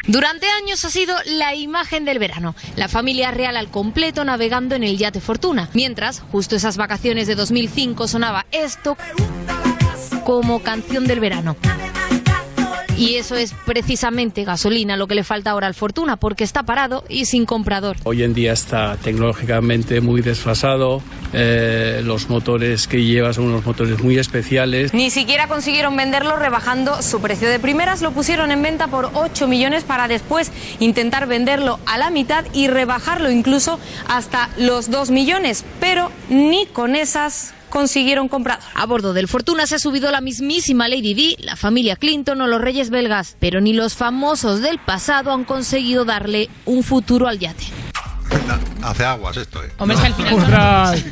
Durante 0.06 0.46
años 0.62 0.82
ha 0.86 0.90
sido 0.90 1.14
la 1.26 1.54
imagen 1.54 2.06
del 2.06 2.18
verano, 2.18 2.54
la 2.76 2.88
familia 2.88 3.30
real 3.32 3.58
al 3.58 3.68
completo 3.68 4.24
navegando 4.24 4.74
en 4.74 4.84
el 4.84 4.96
yate 4.96 5.20
Fortuna. 5.20 5.68
Mientras, 5.74 6.20
justo 6.32 6.56
esas 6.56 6.78
vacaciones 6.78 7.26
de 7.26 7.34
2005 7.34 8.08
sonaba 8.08 8.46
esto 8.50 8.96
como 10.24 10.60
canción 10.62 11.06
del 11.06 11.20
verano. 11.20 11.56
Y 12.96 13.14
eso 13.14 13.34
es 13.36 13.54
precisamente 13.64 14.44
gasolina 14.44 14.96
lo 14.96 15.06
que 15.06 15.14
le 15.14 15.24
falta 15.24 15.50
ahora 15.50 15.66
al 15.66 15.74
Fortuna, 15.74 16.16
porque 16.16 16.44
está 16.44 16.62
parado 16.64 17.04
y 17.08 17.24
sin 17.24 17.46
comprador. 17.46 17.96
Hoy 18.04 18.22
en 18.22 18.34
día 18.34 18.52
está 18.52 18.96
tecnológicamente 18.96 20.00
muy 20.00 20.20
desfasado, 20.20 21.02
eh, 21.32 22.02
los 22.04 22.28
motores 22.28 22.86
que 22.86 23.04
lleva 23.04 23.32
son 23.32 23.44
unos 23.44 23.64
motores 23.64 24.02
muy 24.02 24.18
especiales. 24.18 24.92
Ni 24.92 25.10
siquiera 25.10 25.48
consiguieron 25.48 25.96
venderlo 25.96 26.36
rebajando 26.36 27.02
su 27.02 27.20
precio 27.20 27.48
de 27.48 27.58
primeras, 27.58 28.02
lo 28.02 28.12
pusieron 28.12 28.50
en 28.50 28.62
venta 28.62 28.88
por 28.88 29.10
8 29.14 29.46
millones 29.46 29.84
para 29.84 30.08
después 30.08 30.50
intentar 30.80 31.26
venderlo 31.26 31.78
a 31.86 31.98
la 31.98 32.10
mitad 32.10 32.44
y 32.52 32.68
rebajarlo 32.68 33.30
incluso 33.30 33.78
hasta 34.08 34.50
los 34.58 34.90
2 34.90 35.10
millones, 35.10 35.64
pero 35.80 36.10
ni 36.28 36.66
con 36.66 36.96
esas 36.96 37.54
consiguieron 37.70 38.28
comprador. 38.28 38.62
A 38.74 38.84
bordo 38.84 39.14
del 39.14 39.28
Fortuna 39.28 39.66
se 39.66 39.76
ha 39.76 39.78
subido 39.78 40.10
la 40.10 40.20
mismísima 40.20 40.88
Lady 40.88 41.14
Di, 41.14 41.36
la 41.38 41.56
familia 41.56 41.96
Clinton 41.96 42.40
o 42.42 42.46
los 42.46 42.60
reyes 42.60 42.90
belgas, 42.90 43.36
pero 43.40 43.60
ni 43.60 43.72
los 43.72 43.94
famosos 43.94 44.60
del 44.60 44.78
pasado 44.78 45.32
han 45.32 45.44
conseguido 45.44 46.04
darle 46.04 46.50
un 46.66 46.82
futuro 46.82 47.28
al 47.28 47.38
yate. 47.38 47.79
Hace 48.82 49.04
aguas 49.04 49.36
esto, 49.36 49.62
¿eh? 49.62 49.68
Hombre, 49.78 49.94
es 49.96 50.00
que 50.00 50.06
al 50.08 50.14
final 50.14 50.30
son- 50.34 50.42
Ostras. 50.42 51.04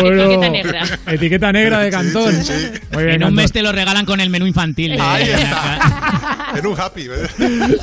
Bueno, 0.00 0.22
Etiqueta 0.22 0.48
negra. 0.50 0.84
Etiqueta 1.06 1.52
negra 1.52 1.78
de 1.80 1.90
Cantón. 1.90 2.34
Muy 2.34 3.04
bien, 3.04 3.08
en 3.08 3.14
un 3.14 3.20
Cantón. 3.20 3.34
mes 3.34 3.52
te 3.52 3.62
lo 3.62 3.72
regalan 3.72 4.04
con 4.04 4.20
el 4.20 4.30
menú 4.30 4.46
infantil. 4.46 4.92
eh. 4.94 4.98
Ahí 5.00 5.22
está. 5.24 6.52
En 6.56 6.66
un 6.66 6.78
happy. 6.78 7.06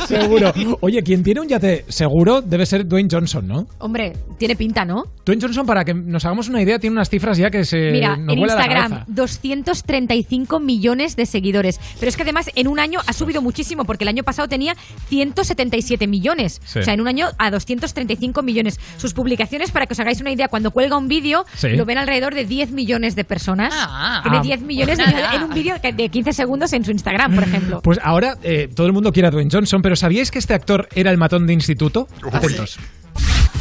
Seguro. 0.07 0.53
Oye, 0.81 1.01
quien 1.03 1.23
tiene 1.23 1.41
un 1.41 1.47
yate 1.47 1.85
seguro 1.87 2.41
debe 2.41 2.65
ser 2.65 2.87
Dwayne 2.87 3.09
Johnson, 3.11 3.47
¿no? 3.47 3.67
Hombre, 3.79 4.13
tiene 4.37 4.55
pinta, 4.55 4.85
¿no? 4.85 5.05
Dwayne 5.25 5.41
Johnson, 5.41 5.65
para 5.65 5.83
que 5.85 5.93
nos 5.93 6.23
hagamos 6.25 6.49
una 6.49 6.61
idea, 6.61 6.77
tiene 6.79 6.95
unas 6.95 7.09
cifras 7.09 7.37
ya 7.37 7.49
que 7.49 7.65
se 7.65 7.91
Mira, 7.91 8.15
nos 8.17 8.33
en 8.33 8.39
vuela 8.39 8.55
la 8.55 8.61
Instagram, 8.61 8.89
cabeza. 8.91 9.05
235 9.07 10.59
millones 10.59 11.15
de 11.15 11.25
seguidores. 11.25 11.79
Pero 11.99 12.09
es 12.09 12.15
que 12.15 12.23
además 12.23 12.49
en 12.55 12.67
un 12.67 12.79
año 12.79 12.99
ha 13.07 13.13
subido 13.13 13.41
muchísimo, 13.41 13.85
porque 13.85 14.03
el 14.03 14.09
año 14.09 14.23
pasado 14.23 14.47
tenía 14.47 14.75
177 15.07 16.07
millones. 16.07 16.61
Sí. 16.65 16.79
O 16.79 16.83
sea, 16.83 16.93
en 16.93 17.01
un 17.01 17.07
año 17.07 17.27
a 17.37 17.49
235 17.51 18.38
millones. 18.43 18.79
Sus 18.97 19.13
publicaciones, 19.13 19.71
para 19.71 19.85
que 19.85 19.93
os 19.93 19.99
hagáis 19.99 20.21
una 20.21 20.31
idea, 20.31 20.47
cuando 20.47 20.71
cuelga 20.71 20.97
un 20.97 21.07
vídeo, 21.07 21.45
Sí. 21.55 21.69
lo 21.69 21.85
ven 21.85 21.97
alrededor 21.97 22.33
de 22.35 22.45
10 22.45 22.71
millones 22.71 23.15
de 23.15 23.23
personas. 23.23 23.73
Ah. 23.75 24.19
Tiene 24.23 24.37
Ah. 24.37 24.41
10 24.41 24.61
millones 24.61 24.97
de- 24.97 25.05
Nada. 25.05 25.35
en 25.35 25.43
un 25.43 25.53
vídeo 25.53 25.75
de 25.81 26.09
15 26.09 26.33
segundos 26.33 26.73
en 26.73 26.83
su 26.85 26.91
Instagram, 26.91 27.35
por 27.35 27.43
ejemplo. 27.43 27.81
Pues 27.81 27.99
ahora 28.03 28.35
eh, 28.43 28.69
todo 28.73 28.87
el 28.87 28.93
mundo 28.93 29.11
quiere 29.11 29.27
a 29.27 29.31
Dwayne 29.31 29.49
Johnson, 29.51 29.81
pero 29.81 29.95
¿sabíais 29.95 30.31
que 30.31 30.39
este 30.39 30.53
actor 30.53 30.87
era 30.95 31.11
el 31.11 31.17
matón 31.17 31.47
de 31.47 31.53
instituto? 31.53 32.07
Atentos. 32.31 32.77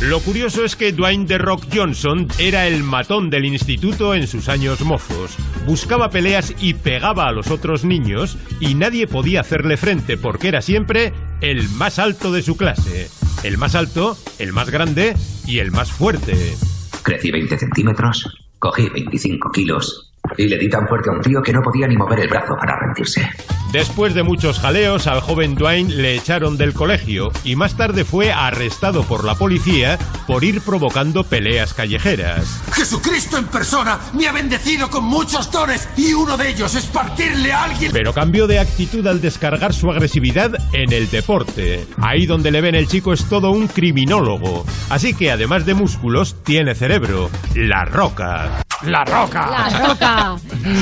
Lo 0.00 0.20
curioso 0.20 0.64
es 0.64 0.76
que 0.76 0.92
Dwayne 0.92 1.26
The 1.26 1.38
Rock 1.38 1.64
Johnson 1.74 2.28
era 2.38 2.68
el 2.68 2.84
matón 2.84 3.30
del 3.30 3.44
instituto 3.44 4.14
en 4.14 4.28
sus 4.28 4.48
años 4.48 4.80
mozos. 4.82 5.36
Buscaba 5.66 6.08
peleas 6.08 6.54
y 6.60 6.74
pegaba 6.74 7.26
a 7.26 7.32
los 7.32 7.50
otros 7.50 7.84
niños 7.84 8.38
y 8.60 8.74
nadie 8.74 9.08
podía 9.08 9.40
hacerle 9.40 9.76
frente 9.76 10.16
porque 10.16 10.48
era 10.48 10.62
siempre 10.62 11.12
el 11.40 11.68
más 11.70 11.98
alto 11.98 12.30
de 12.30 12.42
su 12.42 12.56
clase. 12.56 13.10
El 13.42 13.58
más 13.58 13.74
alto, 13.74 14.16
el 14.38 14.52
más 14.52 14.70
grande 14.70 15.16
y 15.46 15.58
el 15.58 15.72
más 15.72 15.90
fuerte. 15.90 16.54
Crecí 17.02 17.32
20 17.32 17.58
centímetros, 17.58 18.24
cogí 18.60 18.88
25 18.88 19.50
kilos 19.50 20.07
y 20.36 20.48
le 20.48 20.58
di 20.58 20.68
tan 20.68 20.86
fuerte 20.86 21.10
a 21.10 21.12
un 21.12 21.20
tío 21.20 21.42
que 21.42 21.52
no 21.52 21.60
podía 21.62 21.86
ni 21.86 21.96
mover 21.96 22.20
el 22.20 22.28
brazo 22.28 22.54
para 22.58 22.78
rendirse. 22.78 23.28
Después 23.72 24.14
de 24.14 24.22
muchos 24.22 24.60
jaleos, 24.60 25.06
al 25.06 25.20
joven 25.20 25.54
Dwayne 25.54 25.94
le 25.94 26.14
echaron 26.14 26.56
del 26.56 26.72
colegio 26.72 27.30
y 27.44 27.54
más 27.54 27.76
tarde 27.76 28.04
fue 28.04 28.32
arrestado 28.32 29.02
por 29.02 29.24
la 29.24 29.34
policía 29.34 29.98
por 30.26 30.42
ir 30.42 30.62
provocando 30.62 31.22
peleas 31.24 31.74
callejeras. 31.74 32.62
Jesucristo 32.72 33.36
en 33.36 33.44
persona 33.46 33.98
me 34.14 34.26
ha 34.26 34.32
bendecido 34.32 34.88
con 34.88 35.04
muchos 35.04 35.50
dones 35.52 35.86
y 35.98 36.14
uno 36.14 36.38
de 36.38 36.48
ellos 36.48 36.74
es 36.74 36.86
partirle 36.86 37.52
a 37.52 37.64
alguien. 37.64 37.92
Pero 37.92 38.14
cambió 38.14 38.46
de 38.46 38.58
actitud 38.58 39.06
al 39.06 39.20
descargar 39.20 39.74
su 39.74 39.90
agresividad 39.90 40.52
en 40.72 40.92
el 40.92 41.10
deporte. 41.10 41.86
Ahí 41.98 42.24
donde 42.24 42.50
le 42.50 42.62
ven 42.62 42.74
el 42.74 42.88
chico 42.88 43.12
es 43.12 43.28
todo 43.28 43.50
un 43.50 43.68
criminólogo. 43.68 44.64
Así 44.88 45.12
que 45.12 45.30
además 45.30 45.66
de 45.66 45.74
músculos, 45.74 46.42
tiene 46.42 46.74
cerebro. 46.74 47.28
La 47.54 47.84
roca. 47.84 48.62
La 48.82 49.04
roca. 49.04 49.50
La 49.50 49.88
roca. 49.88 50.36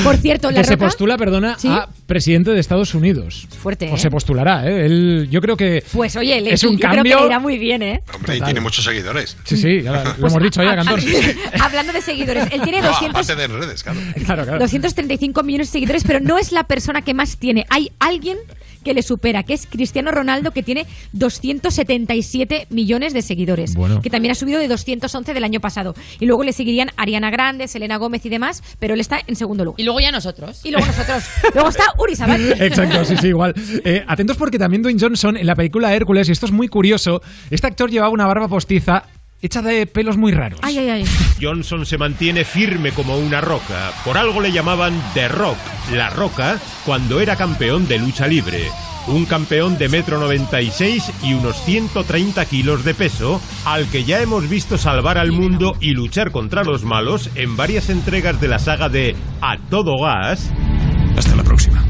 Por 0.04 0.16
cierto, 0.18 0.50
la 0.50 0.60
que 0.60 0.64
se 0.64 0.74
roca. 0.74 0.84
postula, 0.86 1.16
perdona, 1.16 1.58
¿Sí? 1.58 1.68
a 1.68 1.88
presidente 2.06 2.50
de 2.50 2.60
Estados 2.60 2.94
Unidos. 2.94 3.48
Fuerte, 3.62 3.88
O 3.90 3.94
¿eh? 3.94 3.98
se 3.98 4.10
postulará, 4.10 4.68
¿eh? 4.68 4.84
Él, 4.86 5.28
yo 5.30 5.40
creo 5.40 5.56
que 5.56 5.82
Pues 5.92 6.14
oye, 6.16 6.40
le- 6.40 6.52
es 6.52 6.62
un 6.64 6.72
yo 6.76 6.78
creo 6.80 6.90
cambio. 6.96 7.16
que 7.16 7.22
le 7.22 7.26
irá 7.28 7.38
muy 7.38 7.56
bien, 7.58 7.82
¿eh? 7.82 8.02
Hombre, 8.14 8.36
y 8.36 8.40
tiene 8.42 8.60
muchos 8.60 8.84
seguidores. 8.84 9.36
Sí, 9.44 9.56
sí, 9.56 9.82
ya 9.82 10.04
lo 10.18 10.26
hemos 10.28 10.42
dicho 10.42 10.62
ya, 10.62 10.76
Cantón. 10.76 11.00
Hablando 11.60 11.92
de 11.94 12.02
seguidores, 12.02 12.44
él 12.52 12.60
tiene 12.62 12.80
No, 12.82 12.88
200, 12.88 13.28
aparte 13.28 13.34
de 13.36 13.46
redes, 13.48 13.82
claro. 13.82 13.98
Claro, 14.24 14.42
claro. 14.44 14.58
235 14.58 15.42
millones 15.42 15.68
de 15.68 15.72
seguidores, 15.72 16.04
pero 16.04 16.20
no 16.20 16.36
es 16.38 16.52
la 16.52 16.64
persona 16.64 17.02
que 17.02 17.14
más 17.14 17.38
tiene. 17.38 17.66
Hay 17.70 17.90
alguien 17.98 18.36
que 18.86 18.94
le 18.94 19.02
supera, 19.02 19.42
que 19.42 19.52
es 19.54 19.66
Cristiano 19.66 20.12
Ronaldo, 20.12 20.52
que 20.52 20.62
tiene 20.62 20.86
277 21.12 22.68
millones 22.70 23.12
de 23.12 23.20
seguidores, 23.22 23.74
Bueno. 23.74 24.00
que 24.00 24.10
también 24.10 24.30
ha 24.30 24.34
subido 24.36 24.60
de 24.60 24.68
211 24.68 25.34
del 25.34 25.42
año 25.42 25.58
pasado. 25.60 25.94
Y 26.20 26.26
luego 26.26 26.44
le 26.44 26.52
seguirían 26.52 26.90
Ariana 26.96 27.30
Grande, 27.30 27.66
Selena 27.66 27.96
Gómez 27.96 28.24
y 28.24 28.28
demás, 28.28 28.62
pero 28.78 28.94
él 28.94 29.00
está 29.00 29.18
en 29.26 29.34
segundo 29.34 29.64
lugar. 29.64 29.80
Y 29.80 29.84
luego 29.84 29.98
ya 30.00 30.12
nosotros. 30.12 30.60
Y 30.64 30.70
luego 30.70 30.86
nosotros. 30.86 31.24
luego 31.52 31.68
está 31.68 31.84
Uri 31.98 32.14
Sabat. 32.14 32.38
Exacto, 32.60 33.04
sí, 33.04 33.16
sí, 33.16 33.28
igual. 33.28 33.54
Eh, 33.84 34.04
atentos 34.06 34.36
porque 34.36 34.58
también 34.58 34.82
Dwayne 34.82 35.00
Johnson 35.00 35.36
en 35.36 35.46
la 35.46 35.56
película 35.56 35.92
Hércules, 35.94 36.28
y 36.28 36.32
esto 36.32 36.46
es 36.46 36.52
muy 36.52 36.68
curioso, 36.68 37.20
este 37.50 37.66
actor 37.66 37.90
llevaba 37.90 38.12
una 38.12 38.26
barba 38.26 38.46
postiza 38.48 39.02
hecha 39.42 39.62
de 39.62 39.86
pelos 39.86 40.16
muy 40.16 40.32
raros. 40.32 40.60
Ay, 40.62 40.78
ay, 40.78 40.90
ay. 40.90 41.04
Johnson 41.40 41.86
se 41.86 41.98
mantiene 41.98 42.44
firme 42.44 42.92
como 42.92 43.16
una 43.16 43.40
roca. 43.40 43.92
Por 44.04 44.18
algo 44.18 44.40
le 44.40 44.52
llamaban 44.52 45.00
The 45.14 45.28
Rock, 45.28 45.58
la 45.92 46.10
roca, 46.10 46.58
cuando 46.84 47.20
era 47.20 47.36
campeón 47.36 47.86
de 47.86 47.98
lucha 47.98 48.26
libre. 48.26 48.68
Un 49.08 49.24
campeón 49.24 49.78
de 49.78 49.88
metro 49.88 50.18
96 50.18 51.12
y 51.22 51.34
unos 51.34 51.62
130 51.64 52.44
kilos 52.46 52.84
de 52.84 52.92
peso, 52.92 53.40
al 53.64 53.88
que 53.88 54.02
ya 54.02 54.20
hemos 54.20 54.48
visto 54.48 54.78
salvar 54.78 55.16
al 55.16 55.30
mundo 55.30 55.74
y 55.80 55.92
luchar 55.92 56.32
contra 56.32 56.64
los 56.64 56.82
malos 56.82 57.30
en 57.36 57.56
varias 57.56 57.88
entregas 57.88 58.40
de 58.40 58.48
la 58.48 58.58
saga 58.58 58.88
de 58.88 59.14
A 59.40 59.58
Todo 59.70 59.94
Gas. 60.02 60.50
Hasta 61.16 61.36
la 61.36 61.44
próxima. 61.44 61.84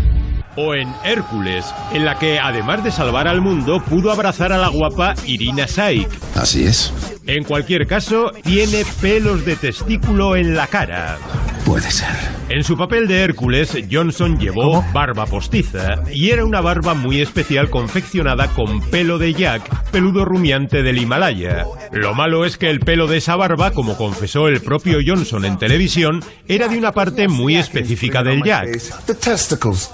O 0.59 0.75
en 0.75 0.93
Hércules, 1.05 1.65
en 1.93 2.05
la 2.05 2.19
que 2.19 2.39
además 2.39 2.85
de 2.85 2.91
salvar 2.91 3.29
al 3.29 3.41
mundo, 3.41 3.83
pudo 3.89 4.13
abrazar 4.13 4.53
a 4.53 4.59
la 4.59 4.69
guapa 4.69 5.15
Irina 5.27 5.67
Saik. 5.67 6.09
Así 6.35 6.65
es. 6.65 7.16
En 7.27 7.43
cualquier 7.43 7.87
caso, 7.87 8.31
tiene 8.45 8.85
pelos 9.01 9.45
de 9.45 9.57
testículo 9.57 10.37
en 10.37 10.55
la 10.55 10.69
cara. 10.69 11.19
Puede 11.65 11.91
ser. 11.91 12.09
En 12.49 12.63
su 12.63 12.77
papel 12.77 13.09
de 13.09 13.23
Hércules, 13.23 13.77
Johnson 13.91 14.39
llevó 14.39 14.85
barba 14.93 15.27
postiza 15.27 15.97
y 16.13 16.31
era 16.31 16.45
una 16.45 16.61
barba 16.61 16.95
muy 16.95 17.21
especial 17.21 17.69
confeccionada 17.69 18.47
con 18.49 18.81
pelo 18.81 19.19
de 19.19 19.35
yak, 19.35 19.91
peludo 19.91 20.25
rumiante 20.25 20.85
del 20.85 20.99
Himalaya. 20.99 21.65
Lo 21.91 22.15
malo 22.15 22.45
es 22.45 22.57
que 22.57 22.71
el 22.71 22.79
pelo 22.79 23.09
de 23.09 23.17
esa 23.17 23.35
barba, 23.35 23.73
como 23.73 23.97
confesó 23.97 24.47
el 24.47 24.61
propio 24.61 24.99
Johnson 25.05 25.45
en 25.45 25.59
televisión, 25.59 26.23
era 26.47 26.69
de 26.69 26.79
una 26.79 26.93
parte 26.93 27.27
muy 27.27 27.57
específica 27.57 28.23
del 28.23 28.45
yak. 28.45 28.69
The 29.07 29.15
testicles. 29.15 29.91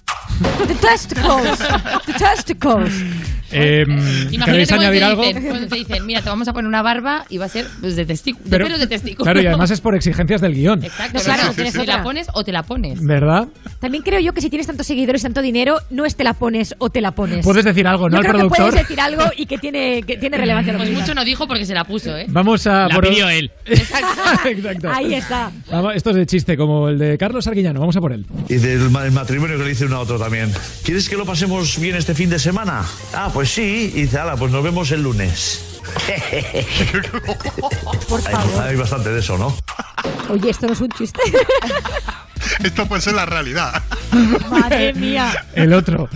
The 0.66 0.74
testicles. 0.74 1.58
The 2.04 2.12
testicles. 2.12 3.02
Eh, 3.52 3.84
Imagínate 3.86 4.50
¿Queréis 4.50 4.72
añadir 4.72 5.04
algo? 5.04 5.22
Dicen, 5.24 5.46
cuando 5.46 5.68
te 5.68 5.76
dicen, 5.76 6.06
mira, 6.06 6.22
te 6.22 6.28
vamos 6.28 6.48
a 6.48 6.52
poner 6.52 6.68
una 6.68 6.82
barba 6.82 7.21
y 7.28 7.38
va 7.38 7.46
a 7.46 7.48
ser 7.48 7.66
pues, 7.80 7.96
de 7.96 8.04
testículo, 8.06 8.44
de 8.48 8.58
pelos 8.58 8.80
de 8.80 8.86
testículo. 8.86 9.24
Claro, 9.24 9.40
y 9.42 9.46
además 9.46 9.70
es 9.70 9.80
por 9.80 9.94
exigencias 9.96 10.40
del 10.40 10.54
guion. 10.54 10.82
Exacto, 10.84 11.18
No, 11.18 11.24
claro, 11.24 11.40
claro. 11.40 11.54
tienes 11.54 11.72
te 11.74 11.80
otra. 11.80 11.96
la 11.98 12.02
pones 12.02 12.26
o 12.34 12.44
te 12.44 12.52
la 12.52 12.62
pones. 12.62 13.04
¿Verdad? 13.04 13.48
También 13.80 14.02
creo 14.02 14.20
yo 14.20 14.32
que 14.34 14.40
si 14.40 14.50
tienes 14.50 14.66
tantos 14.66 14.86
seguidores 14.86 15.22
y 15.22 15.24
tanto 15.24 15.42
dinero, 15.42 15.78
no 15.90 16.04
es 16.06 16.16
te 16.16 16.24
la 16.24 16.34
pones 16.34 16.74
o 16.78 16.90
te 16.90 17.00
la 17.00 17.12
pones. 17.12 17.44
Puedes 17.44 17.64
decir 17.64 17.86
algo, 17.86 18.08
¿no? 18.08 18.16
Yo 18.16 18.18
Al 18.18 18.22
creo 18.24 18.32
que 18.34 18.38
productor. 18.40 18.70
puedes 18.70 18.88
decir 18.88 19.00
algo 19.00 19.24
y 19.36 19.46
que 19.46 19.58
tiene, 19.58 20.02
que 20.02 20.16
tiene 20.18 20.36
relevancia. 20.36 20.72
lo 20.72 20.78
Pues 20.78 20.88
que 20.88 20.94
digas. 20.94 21.08
mucho 21.08 21.14
no 21.14 21.24
dijo 21.24 21.46
porque 21.48 21.66
se 21.66 21.74
la 21.74 21.84
puso, 21.84 22.16
¿eh? 22.16 22.26
Vamos 22.28 22.66
a. 22.66 22.88
La 22.88 22.94
por- 22.94 23.08
pidió 23.08 23.28
él. 23.28 23.50
Exacto. 23.66 24.90
Ahí 24.92 25.14
está. 25.14 25.50
Vamos, 25.70 25.94
esto 25.94 26.10
es 26.10 26.16
de 26.16 26.26
chiste, 26.26 26.56
como 26.56 26.88
el 26.88 26.98
de 26.98 27.18
Carlos 27.18 27.46
Arguillano. 27.46 27.80
Vamos 27.80 27.96
a 27.96 28.00
por 28.00 28.12
él. 28.12 28.26
Y 28.48 28.54
del 28.56 28.90
ma- 28.90 29.04
el 29.04 29.12
matrimonio 29.12 29.58
que 29.58 29.64
le 29.64 29.72
hice 29.72 29.86
uno 29.86 29.96
a 29.96 30.00
otro 30.00 30.18
también. 30.18 30.52
¿Quieres 30.84 31.08
que 31.08 31.16
lo 31.16 31.24
pasemos 31.24 31.78
bien 31.80 31.96
este 31.96 32.14
fin 32.14 32.30
de 32.30 32.38
semana? 32.38 32.82
Ah, 33.14 33.30
pues 33.32 33.50
sí. 33.50 33.92
Y 33.94 34.02
dice, 34.02 34.18
ala, 34.18 34.36
pues 34.36 34.52
nos 34.52 34.62
vemos 34.62 34.90
el 34.92 35.02
lunes. 35.02 35.71
Por 38.08 38.20
Hay, 38.20 38.26
favor. 38.34 38.62
hay 38.62 38.76
bastante 38.76 39.10
de 39.10 39.20
eso, 39.20 39.38
¿no? 39.38 39.54
Oye, 40.28 40.50
esto 40.50 40.66
no 40.66 40.72
es 40.72 40.80
un 40.80 40.88
chiste. 40.90 41.20
Esto 42.62 42.86
puede 42.86 43.00
ser 43.02 43.14
la 43.14 43.24
realidad. 43.26 43.82
Madre 44.50 44.92
mía. 44.94 45.32
El 45.54 45.72
otro. 45.72 46.08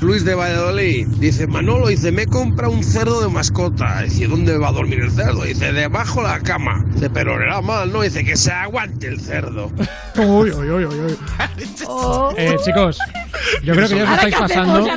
Luis 0.00 0.24
de 0.24 0.34
Valladolid 0.34 1.06
dice 1.18 1.46
Manolo 1.46 1.86
dice 1.88 2.10
me 2.12 2.26
compra 2.26 2.68
un 2.68 2.84
cerdo 2.84 3.22
de 3.22 3.28
mascota 3.28 4.02
dice 4.02 4.26
¿dónde 4.26 4.58
va 4.58 4.68
a 4.68 4.72
dormir 4.72 5.00
el 5.00 5.10
cerdo? 5.10 5.44
dice 5.44 5.72
debajo 5.72 6.20
de 6.22 6.28
la 6.28 6.40
cama 6.40 6.84
dice 6.92 7.08
pero 7.08 7.38
le 7.38 7.46
da 7.46 7.62
mal 7.62 7.90
no 7.90 8.02
dice 8.02 8.22
que 8.22 8.36
se 8.36 8.52
aguante 8.52 9.08
el 9.08 9.18
cerdo 9.20 9.72
Uy, 10.18 10.50
uy, 10.50 10.70
uy, 10.70 10.84
uy. 10.86 11.14
Oh. 11.86 12.32
Eh, 12.38 12.56
chicos, 12.64 12.96
Yo 13.62 13.74
creo 13.74 13.86
que 13.86 13.96
ya 13.96 14.04
os 14.04 14.08
¿Ahora 14.08 14.28
estáis 14.28 14.34
pasando. 14.34 14.88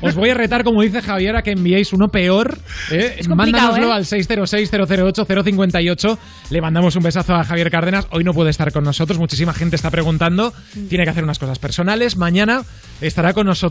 Os 0.00 0.14
voy 0.14 0.30
a 0.30 0.34
retar, 0.34 0.64
como 0.64 0.80
dice 0.80 1.02
Javier, 1.02 1.36
a 1.36 1.42
que 1.42 1.50
enviéis 1.50 1.92
uno 1.92 2.08
peor. 2.08 2.56
¿eh? 2.90 3.16
Es 3.18 3.28
Mándanoslo 3.28 3.88
¿eh? 3.88 3.92
al 3.92 4.06
606-008-058. 4.06 6.18
Le 6.48 6.62
mandamos 6.62 6.96
un 6.96 7.02
besazo 7.02 7.34
a 7.34 7.44
Javier 7.44 7.70
Cárdenas. 7.70 8.06
Hoy 8.10 8.24
no 8.24 8.32
puede 8.32 8.48
estar 8.48 8.72
con 8.72 8.82
nosotros. 8.82 9.18
Muchísima 9.18 9.52
gente 9.52 9.76
está 9.76 9.90
preguntando. 9.90 10.54
Tiene 10.88 11.04
que 11.04 11.10
hacer 11.10 11.22
unas 11.22 11.38
cosas 11.38 11.58
personales. 11.58 12.16
Mañana 12.16 12.62
estará 13.02 13.34
con 13.34 13.46
nosotros 13.46 13.67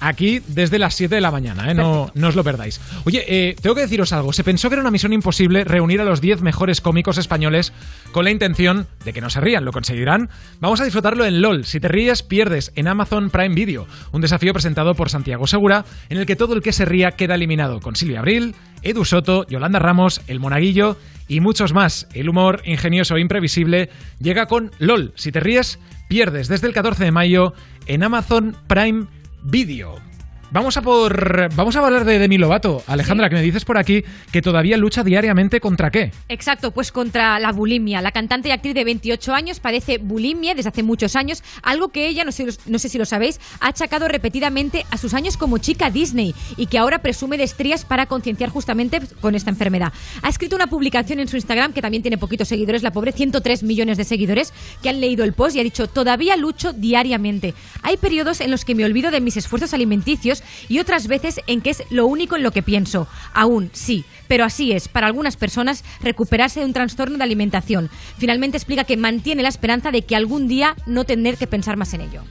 aquí 0.00 0.40
desde 0.46 0.78
las 0.78 0.94
7 0.94 1.14
de 1.14 1.20
la 1.20 1.30
mañana. 1.30 1.70
¿eh? 1.70 1.74
No, 1.74 2.10
no 2.14 2.28
os 2.28 2.36
lo 2.36 2.44
perdáis. 2.44 2.80
Oye, 3.04 3.24
eh, 3.26 3.56
tengo 3.60 3.74
que 3.74 3.82
deciros 3.82 4.12
algo. 4.12 4.32
Se 4.32 4.44
pensó 4.44 4.68
que 4.68 4.74
era 4.74 4.82
una 4.82 4.90
misión 4.90 5.12
imposible 5.12 5.64
reunir 5.64 6.00
a 6.00 6.04
los 6.04 6.20
10 6.20 6.42
mejores 6.42 6.80
cómicos 6.80 7.18
españoles 7.18 7.72
con 8.12 8.24
la 8.24 8.30
intención 8.30 8.86
de 9.04 9.12
que 9.12 9.20
no 9.20 9.30
se 9.30 9.40
rían. 9.40 9.64
¿Lo 9.64 9.72
conseguirán? 9.72 10.30
Vamos 10.60 10.80
a 10.80 10.84
disfrutarlo 10.84 11.24
en 11.24 11.40
LOL. 11.40 11.64
Si 11.64 11.80
te 11.80 11.88
ríes, 11.88 12.22
pierdes 12.22 12.72
en 12.74 12.88
Amazon 12.88 13.30
Prime 13.30 13.54
Video. 13.54 13.86
Un 14.12 14.20
desafío 14.20 14.52
presentado 14.52 14.94
por 14.94 15.10
Santiago 15.10 15.46
Segura, 15.46 15.84
en 16.08 16.18
el 16.18 16.26
que 16.26 16.36
todo 16.36 16.54
el 16.54 16.62
que 16.62 16.72
se 16.72 16.84
ría 16.84 17.12
queda 17.12 17.34
eliminado. 17.34 17.80
Con 17.80 17.96
Silvia 17.96 18.20
Abril, 18.20 18.54
Edu 18.82 19.04
Soto, 19.04 19.46
Yolanda 19.48 19.78
Ramos, 19.78 20.22
El 20.26 20.40
Monaguillo 20.40 20.96
y 21.28 21.40
muchos 21.40 21.72
más. 21.72 22.08
El 22.12 22.28
humor 22.28 22.62
ingenioso 22.64 23.16
e 23.16 23.20
imprevisible 23.20 23.90
llega 24.18 24.46
con 24.46 24.72
LOL. 24.78 25.12
Si 25.14 25.32
te 25.32 25.40
ríes, 25.40 25.78
pierdes 26.08 26.48
desde 26.48 26.66
el 26.66 26.74
14 26.74 27.04
de 27.04 27.12
mayo 27.12 27.54
en 27.86 28.02
Amazon 28.02 28.56
Prime 28.66 29.02
Video 29.02 29.19
vídeo. 29.42 30.09
Vamos 30.52 30.76
a 30.76 30.82
por 30.82 31.54
vamos 31.54 31.76
a 31.76 31.78
hablar 31.78 32.04
de 32.04 32.18
Demi 32.18 32.36
Lovato. 32.36 32.82
Alejandra, 32.88 33.28
que 33.28 33.36
me 33.36 33.42
dices 33.42 33.64
por 33.64 33.78
aquí 33.78 34.02
que 34.32 34.42
todavía 34.42 34.76
lucha 34.76 35.04
diariamente 35.04 35.60
contra 35.60 35.92
qué? 35.92 36.10
Exacto, 36.28 36.72
pues 36.72 36.90
contra 36.90 37.38
la 37.38 37.52
bulimia. 37.52 38.02
La 38.02 38.10
cantante 38.10 38.48
y 38.48 38.52
actriz 38.52 38.74
de 38.74 38.82
28 38.82 39.32
años 39.32 39.60
padece 39.60 39.98
bulimia 39.98 40.56
desde 40.56 40.70
hace 40.70 40.82
muchos 40.82 41.14
años, 41.14 41.44
algo 41.62 41.90
que 41.90 42.08
ella, 42.08 42.24
no 42.24 42.32
sé, 42.32 42.48
no 42.66 42.80
sé 42.80 42.88
si 42.88 42.98
lo 42.98 43.04
sabéis, 43.04 43.38
ha 43.60 43.68
achacado 43.68 44.08
repetidamente 44.08 44.86
a 44.90 44.96
sus 44.96 45.14
años 45.14 45.36
como 45.36 45.58
chica 45.58 45.88
Disney 45.88 46.34
y 46.56 46.66
que 46.66 46.78
ahora 46.78 46.98
presume 46.98 47.38
de 47.38 47.44
estrías 47.44 47.84
para 47.84 48.06
concienciar 48.06 48.50
justamente 48.50 49.00
con 49.20 49.36
esta 49.36 49.50
enfermedad. 49.50 49.92
Ha 50.22 50.28
escrito 50.30 50.56
una 50.56 50.66
publicación 50.66 51.20
en 51.20 51.28
su 51.28 51.36
Instagram, 51.36 51.72
que 51.72 51.80
también 51.80 52.02
tiene 52.02 52.18
poquitos 52.18 52.48
seguidores, 52.48 52.82
la 52.82 52.90
pobre, 52.90 53.12
103 53.12 53.62
millones 53.62 53.98
de 53.98 54.04
seguidores, 54.04 54.52
que 54.82 54.88
han 54.88 55.00
leído 55.00 55.22
el 55.22 55.32
post 55.32 55.54
y 55.54 55.60
ha 55.60 55.64
dicho, 55.64 55.86
todavía 55.86 56.36
lucho 56.36 56.72
diariamente. 56.72 57.54
Hay 57.82 57.98
periodos 57.98 58.40
en 58.40 58.50
los 58.50 58.64
que 58.64 58.74
me 58.74 58.84
olvido 58.84 59.12
de 59.12 59.20
mis 59.20 59.36
esfuerzos 59.36 59.74
alimenticios 59.74 60.39
y 60.68 60.78
otras 60.78 61.06
veces 61.06 61.40
en 61.46 61.60
que 61.60 61.70
es 61.70 61.82
lo 61.90 62.06
único 62.06 62.36
en 62.36 62.42
lo 62.42 62.50
que 62.50 62.62
pienso. 62.62 63.08
Aún, 63.32 63.70
sí, 63.72 64.04
pero 64.28 64.44
así 64.44 64.72
es, 64.72 64.88
para 64.88 65.06
algunas 65.06 65.36
personas, 65.36 65.84
recuperarse 66.00 66.60
de 66.60 66.66
un 66.66 66.72
trastorno 66.72 67.18
de 67.18 67.24
alimentación. 67.24 67.90
Finalmente 68.18 68.56
explica 68.56 68.84
que 68.84 68.96
mantiene 68.96 69.42
la 69.42 69.48
esperanza 69.48 69.90
de 69.90 70.02
que 70.02 70.16
algún 70.16 70.48
día 70.48 70.76
no 70.86 71.04
tener 71.04 71.36
que 71.36 71.46
pensar 71.46 71.76
más 71.76 71.94
en 71.94 72.02
ello. 72.02 72.22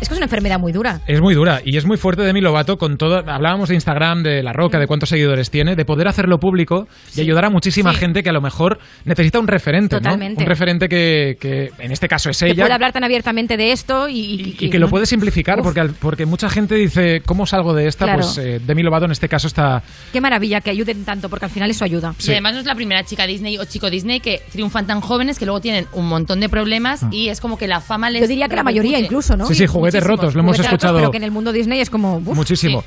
Es 0.00 0.08
que 0.08 0.14
es 0.14 0.18
una 0.18 0.24
enfermedad 0.26 0.58
muy 0.58 0.72
dura. 0.72 1.00
Es 1.06 1.20
muy 1.20 1.34
dura 1.34 1.60
y 1.64 1.76
es 1.76 1.84
muy 1.84 1.98
fuerte 1.98 2.22
Demi 2.22 2.40
Lovato 2.40 2.78
con 2.78 2.96
todo. 2.96 3.18
Hablábamos 3.18 3.68
de 3.68 3.74
Instagram, 3.74 4.22
de 4.22 4.42
La 4.42 4.52
Roca, 4.54 4.78
de 4.78 4.86
cuántos 4.86 5.10
seguidores 5.10 5.50
tiene, 5.50 5.76
de 5.76 5.84
poder 5.84 6.08
hacerlo 6.08 6.38
público 6.40 6.88
y 7.14 7.20
ayudar 7.20 7.44
a 7.44 7.50
muchísima 7.50 7.92
Sí. 7.92 7.98
gente 7.98 8.22
que 8.22 8.30
a 8.30 8.32
lo 8.32 8.40
mejor 8.40 8.78
necesita 9.04 9.38
un 9.38 9.46
referente, 9.46 9.96
¿no? 9.96 10.02
Totalmente. 10.02 10.42
Un 10.42 10.48
referente 10.48 10.88
que, 10.88 11.36
que 11.38 11.70
en 11.78 11.92
este 11.92 12.08
caso 12.08 12.30
es 12.30 12.38
Que 12.38 12.46
ella. 12.46 12.62
puede 12.64 12.72
hablar 12.74 12.92
tan 12.92 13.04
abiertamente 13.04 13.56
de 13.58 13.72
esto 13.72 14.08
y, 14.08 14.18
y- 14.20 14.56
y 14.58 14.70
que 14.70 14.78
lo 14.78 14.86
¿no? 14.86 14.90
puede 14.90 15.04
simplificar 15.06 15.58
Uf. 15.60 15.64
porque, 15.64 15.84
porque 16.00 16.24
mucha 16.24 16.48
gente 16.48 16.76
dice, 16.76 17.20
¿cómo 17.26 17.44
salgo 17.46 17.74
de 17.74 17.86
esta? 17.86 18.06
Claro. 18.06 18.20
Pues 18.22 18.38
eh, 18.38 18.58
Demi 18.66 18.82
Lovato 18.82 19.04
en 19.04 19.10
este 19.12 19.28
caso 19.28 19.48
está... 19.48 19.82
Qué 20.12 20.20
maravilla 20.22 20.60
que 20.62 20.70
ayuden 20.70 21.04
tanto, 21.04 21.28
porque 21.28 21.44
al 21.44 21.50
final 21.50 21.70
eso 21.70 21.84
ayuda. 21.84 22.14
Y 22.26 22.30
además 22.30 22.54
no 22.54 22.60
es 22.60 22.66
la 22.66 22.74
primera 22.74 23.04
chica 23.04 23.26
Disney 23.26 23.58
o 23.58 23.64
chico 23.66 23.90
Disney 23.90 24.20
que 24.20 24.40
triunfan 24.50 24.86
tan 24.86 25.00
jóvenes 25.02 25.38
que 25.38 25.44
luego 25.44 25.60
tienen 25.60 25.86
un 25.92 26.06
montón 26.08 26.40
de 26.40 26.48
problemas 26.48 27.04
y 27.10 27.28
es 27.28 27.40
como 27.40 27.58
que 27.58 27.66
la 27.68 27.80
fama 27.80 28.08
les. 28.08 28.22
Yo 28.22 28.28
diría 28.28 28.48
que 28.48 28.56
la 28.56 28.62
mayoría 28.62 28.98
incluso, 28.98 29.36
¿no? 29.36 29.46
Sí, 29.46 29.54
sí, 29.54 29.66
juguetes 29.90 30.06
rotos, 30.06 30.34
lo 30.34 30.40
hemos 30.40 30.56
Juguetes 30.56 30.70
rotos, 30.70 30.84
escuchado 30.84 30.98
Pero 30.98 31.10
que 31.10 31.16
en 31.18 31.24
el 31.24 31.30
mundo 31.30 31.52
Disney 31.52 31.80
es 31.80 31.90
como... 31.90 32.16
uf. 32.18 32.36
muchísimo. 32.36 32.84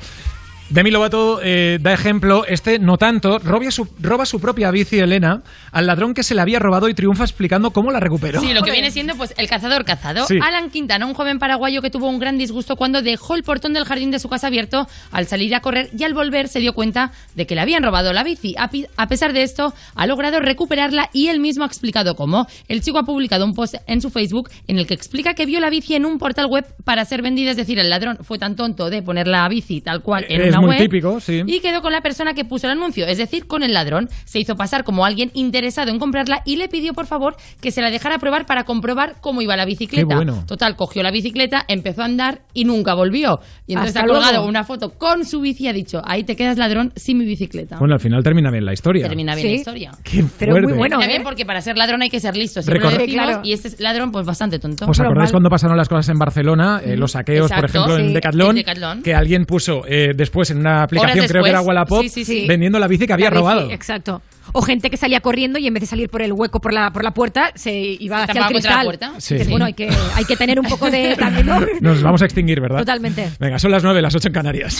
Demi 0.74 0.90
Lovato 0.90 1.38
eh, 1.40 1.78
da 1.80 1.92
ejemplo, 1.92 2.44
este 2.48 2.80
no 2.80 2.98
tanto, 2.98 3.38
roba 3.38 3.70
su, 3.70 3.86
roba 4.00 4.26
su 4.26 4.40
propia 4.40 4.72
bici 4.72 4.98
Elena 4.98 5.44
al 5.70 5.86
ladrón 5.86 6.14
que 6.14 6.24
se 6.24 6.34
la 6.34 6.42
había 6.42 6.58
robado 6.58 6.88
y 6.88 6.94
triunfa 6.94 7.22
explicando 7.22 7.70
cómo 7.70 7.92
la 7.92 8.00
recuperó. 8.00 8.40
Sí, 8.40 8.52
lo 8.52 8.62
que 8.62 8.72
viene 8.72 8.90
siendo 8.90 9.14
pues 9.14 9.34
el 9.36 9.46
cazador 9.46 9.84
cazado. 9.84 10.26
Sí. 10.26 10.36
Alan 10.42 10.70
Quintana, 10.70 11.06
un 11.06 11.14
joven 11.14 11.38
paraguayo 11.38 11.80
que 11.80 11.90
tuvo 11.90 12.08
un 12.08 12.18
gran 12.18 12.38
disgusto 12.38 12.74
cuando 12.74 13.02
dejó 13.02 13.36
el 13.36 13.44
portón 13.44 13.72
del 13.72 13.84
jardín 13.84 14.10
de 14.10 14.18
su 14.18 14.28
casa 14.28 14.48
abierto 14.48 14.88
al 15.12 15.28
salir 15.28 15.54
a 15.54 15.60
correr 15.60 15.90
y 15.96 16.02
al 16.02 16.12
volver 16.12 16.48
se 16.48 16.58
dio 16.58 16.72
cuenta 16.72 17.12
de 17.36 17.46
que 17.46 17.54
le 17.54 17.60
habían 17.60 17.84
robado 17.84 18.12
la 18.12 18.24
bici. 18.24 18.56
A, 18.58 19.06
pesar 19.06 19.32
de 19.32 19.44
esto, 19.44 19.74
ha 19.94 20.08
logrado 20.08 20.40
recuperarla 20.40 21.08
y 21.12 21.28
él 21.28 21.38
mismo 21.38 21.62
ha 21.62 21.68
explicado 21.68 22.16
cómo. 22.16 22.48
El 22.66 22.82
chico 22.82 22.98
ha 22.98 23.04
publicado 23.04 23.44
un 23.44 23.54
post 23.54 23.76
en 23.86 24.00
su 24.00 24.10
Facebook 24.10 24.50
en 24.66 24.80
el 24.80 24.88
que 24.88 24.94
explica 24.94 25.34
que 25.34 25.46
vio 25.46 25.60
la 25.60 25.70
bici 25.70 25.94
en 25.94 26.04
un 26.04 26.18
portal 26.18 26.46
web 26.46 26.66
para 26.82 27.04
ser 27.04 27.22
vendida, 27.22 27.52
es 27.52 27.56
decir, 27.56 27.78
el 27.78 27.90
ladrón 27.90 28.18
fue 28.22 28.40
tan 28.40 28.56
tonto 28.56 28.90
de 28.90 29.02
poner 29.02 29.28
la 29.28 29.48
bici 29.48 29.80
tal 29.80 30.02
cual 30.02 30.26
en 30.28 30.40
Es 30.40 30.48
una 30.48 30.63
muy 30.66 30.76
web 30.76 30.78
típico, 30.78 31.20
sí. 31.20 31.42
y 31.46 31.60
quedó 31.60 31.80
con 31.82 31.92
la 31.92 32.00
persona 32.00 32.34
que 32.34 32.44
puso 32.44 32.66
el 32.66 32.72
anuncio, 32.72 33.06
es 33.06 33.18
decir, 33.18 33.46
con 33.46 33.62
el 33.62 33.72
ladrón. 33.72 34.08
Se 34.24 34.38
hizo 34.38 34.54
pasar 34.56 34.84
como 34.84 35.04
alguien 35.04 35.30
interesado 35.34 35.90
en 35.90 35.98
comprarla 35.98 36.42
y 36.44 36.56
le 36.56 36.68
pidió, 36.68 36.92
por 36.92 37.06
favor, 37.06 37.36
que 37.60 37.70
se 37.70 37.80
la 37.82 37.90
dejara 37.90 38.18
probar 38.18 38.46
para 38.46 38.64
comprobar 38.64 39.16
cómo 39.20 39.42
iba 39.42 39.56
la 39.56 39.64
bicicleta. 39.64 40.06
Qué 40.08 40.14
bueno. 40.14 40.44
Total, 40.46 40.76
cogió 40.76 41.02
la 41.02 41.10
bicicleta, 41.10 41.64
empezó 41.68 42.02
a 42.02 42.06
andar 42.06 42.42
y 42.52 42.64
nunca 42.64 42.94
volvió. 42.94 43.38
Y 43.66 43.72
entonces 43.72 43.96
Hasta 43.96 44.00
ha 44.00 44.06
colgado 44.12 44.32
luego. 44.32 44.48
una 44.48 44.64
foto 44.64 44.90
con 44.98 45.24
su 45.24 45.40
bici 45.40 45.64
y 45.64 45.68
ha 45.68 45.72
dicho, 45.72 46.00
ahí 46.04 46.24
te 46.24 46.36
quedas 46.36 46.58
ladrón 46.58 46.92
sin 46.96 47.18
mi 47.18 47.24
bicicleta. 47.24 47.78
Bueno, 47.78 47.94
al 47.94 48.00
final 48.00 48.22
termina 48.22 48.50
bien 48.50 48.64
la 48.64 48.72
historia. 48.72 49.06
Termina 49.06 49.34
bien 49.34 49.46
Sí. 49.46 49.52
la 49.52 49.56
historia. 49.56 49.90
Qué 50.02 50.24
Pero 50.38 50.52
muy 50.54 50.72
bueno, 50.74 50.98
Termina 50.98 51.04
¿eh? 51.04 51.08
bien 51.08 51.22
porque 51.22 51.44
para 51.46 51.60
ser 51.60 51.76
ladrón 51.76 52.02
hay 52.02 52.10
que 52.10 52.20
ser 52.20 52.36
listo. 52.36 52.62
Siempre 52.62 52.82
lo 52.84 52.90
decimos, 52.90 53.24
Claro. 53.26 53.40
y 53.44 53.52
este 53.52 53.82
ladrón, 53.82 54.10
pues 54.10 54.26
bastante 54.26 54.58
tonto. 54.58 54.86
¿Os 54.88 55.00
acordáis 55.00 55.30
cuando 55.30 55.48
pasaron 55.50 55.76
las 55.76 55.88
cosas 55.88 56.08
en 56.10 56.18
Barcelona? 56.18 56.80
eh, 56.84 56.96
los 56.96 57.12
saqueos, 57.12 57.50
por 57.50 57.64
ejemplo, 57.64 57.96
en 57.98 58.08
sí, 58.08 58.14
Decathlon, 58.14 58.50
en 58.50 58.56
Decathlon. 58.56 59.02
que 59.02 59.14
alguien 59.14 59.44
puso 59.44 59.82
eh, 59.86 60.12
después 60.16 60.43
en 60.50 60.58
una 60.58 60.82
aplicación, 60.82 61.26
creo 61.26 61.42
que 61.42 61.48
era 61.50 61.58
después. 61.58 61.68
Wallapop, 61.76 62.02
Sí, 62.02 62.08
sí, 62.08 62.24
sí. 62.24 62.46
vendiendo 62.46 62.78
la 62.78 62.86
bici 62.88 63.06
que 63.06 63.12
había 63.12 63.26
La 63.26 63.30
bici, 63.30 63.40
robado. 63.40 63.70
Exacto. 63.70 64.22
O 64.52 64.62
gente 64.62 64.90
que 64.90 64.96
salía 64.96 65.20
corriendo 65.20 65.58
y 65.58 65.66
en 65.66 65.74
vez 65.74 65.80
de 65.82 65.86
salir 65.86 66.08
por 66.10 66.22
el 66.22 66.32
hueco 66.32 66.60
por 66.60 66.72
la, 66.72 66.92
por 66.92 67.02
la 67.02 67.12
puerta, 67.12 67.50
se 67.54 67.72
iba 67.74 68.22
hacia 68.24 68.40
el 68.42 68.46
cristal. 68.48 68.76
la 68.78 68.84
puerta. 68.84 69.12
Sí. 69.18 69.34
Dices, 69.34 69.48
Bueno, 69.50 69.64
hay 69.66 69.72
que, 69.74 69.88
hay 70.14 70.24
que 70.24 70.36
tener 70.36 70.60
un 70.60 70.66
poco 70.66 70.90
de... 70.90 71.16
también, 71.18 71.46
¿no? 71.46 71.60
Nos 71.80 72.02
vamos 72.02 72.20
a 72.22 72.26
extinguir, 72.26 72.60
¿verdad? 72.60 72.78
Totalmente. 72.80 73.30
Venga, 73.40 73.58
son 73.58 73.70
las 73.70 73.82
9, 73.82 74.02
las 74.02 74.14
8 74.14 74.28
en 74.28 74.34
Canarias. 74.34 74.78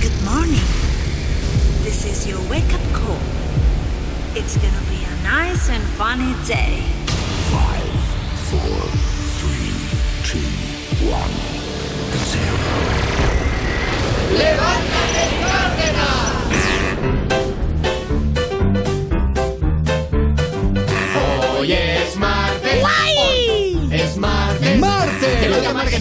Good 0.00 0.24
morning. 0.24 0.60
This 1.84 2.04
is 2.04 2.26
your 2.26 2.38
wake 2.50 2.72
up 2.74 2.82
call. 2.92 3.16
It's 4.34 4.56
gonna 4.56 4.82
be 4.90 5.00
a 5.04 5.22
nice 5.24 5.70
and 5.70 5.82
funny 5.96 6.34
day. 6.46 6.81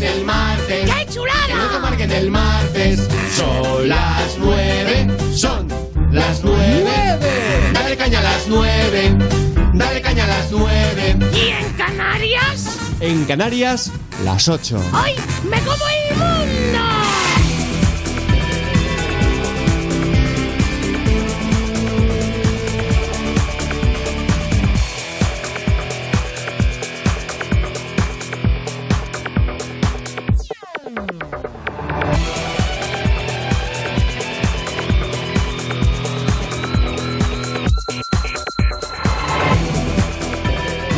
El 0.02 0.26
martes. 0.26 0.90
¡Qué 0.90 1.14
chulada! 1.14 1.48
Que 1.48 1.54
no 1.54 1.68
te 1.68 1.76
amarguen 1.76 2.12
el 2.12 2.32
martes. 2.32 3.08
Son 3.36 3.88
las 3.88 4.38
nueve. 4.40 5.08
Son 5.36 5.68
las 6.12 6.44
nueve. 6.44 6.84
¡Nueve! 6.84 7.72
Dale 7.72 7.96
caña 7.98 8.20
a 8.20 8.24
las 8.24 8.48
nueve. 8.48 9.16
Dale 9.74 10.02
caña 10.02 10.24
a 10.24 10.28
las 10.28 10.52
nueve. 10.52 11.18
¿Y 11.34 11.50
en 11.50 11.74
Canarias? 11.74 12.78
En 13.00 13.26
Canarias, 13.26 13.92
las 14.24 14.48
ocho. 14.50 14.82
¡Hoy 14.94 15.14
me 15.50 15.60
como 15.62 15.86
el 15.88 16.18
mundo! 16.18 16.80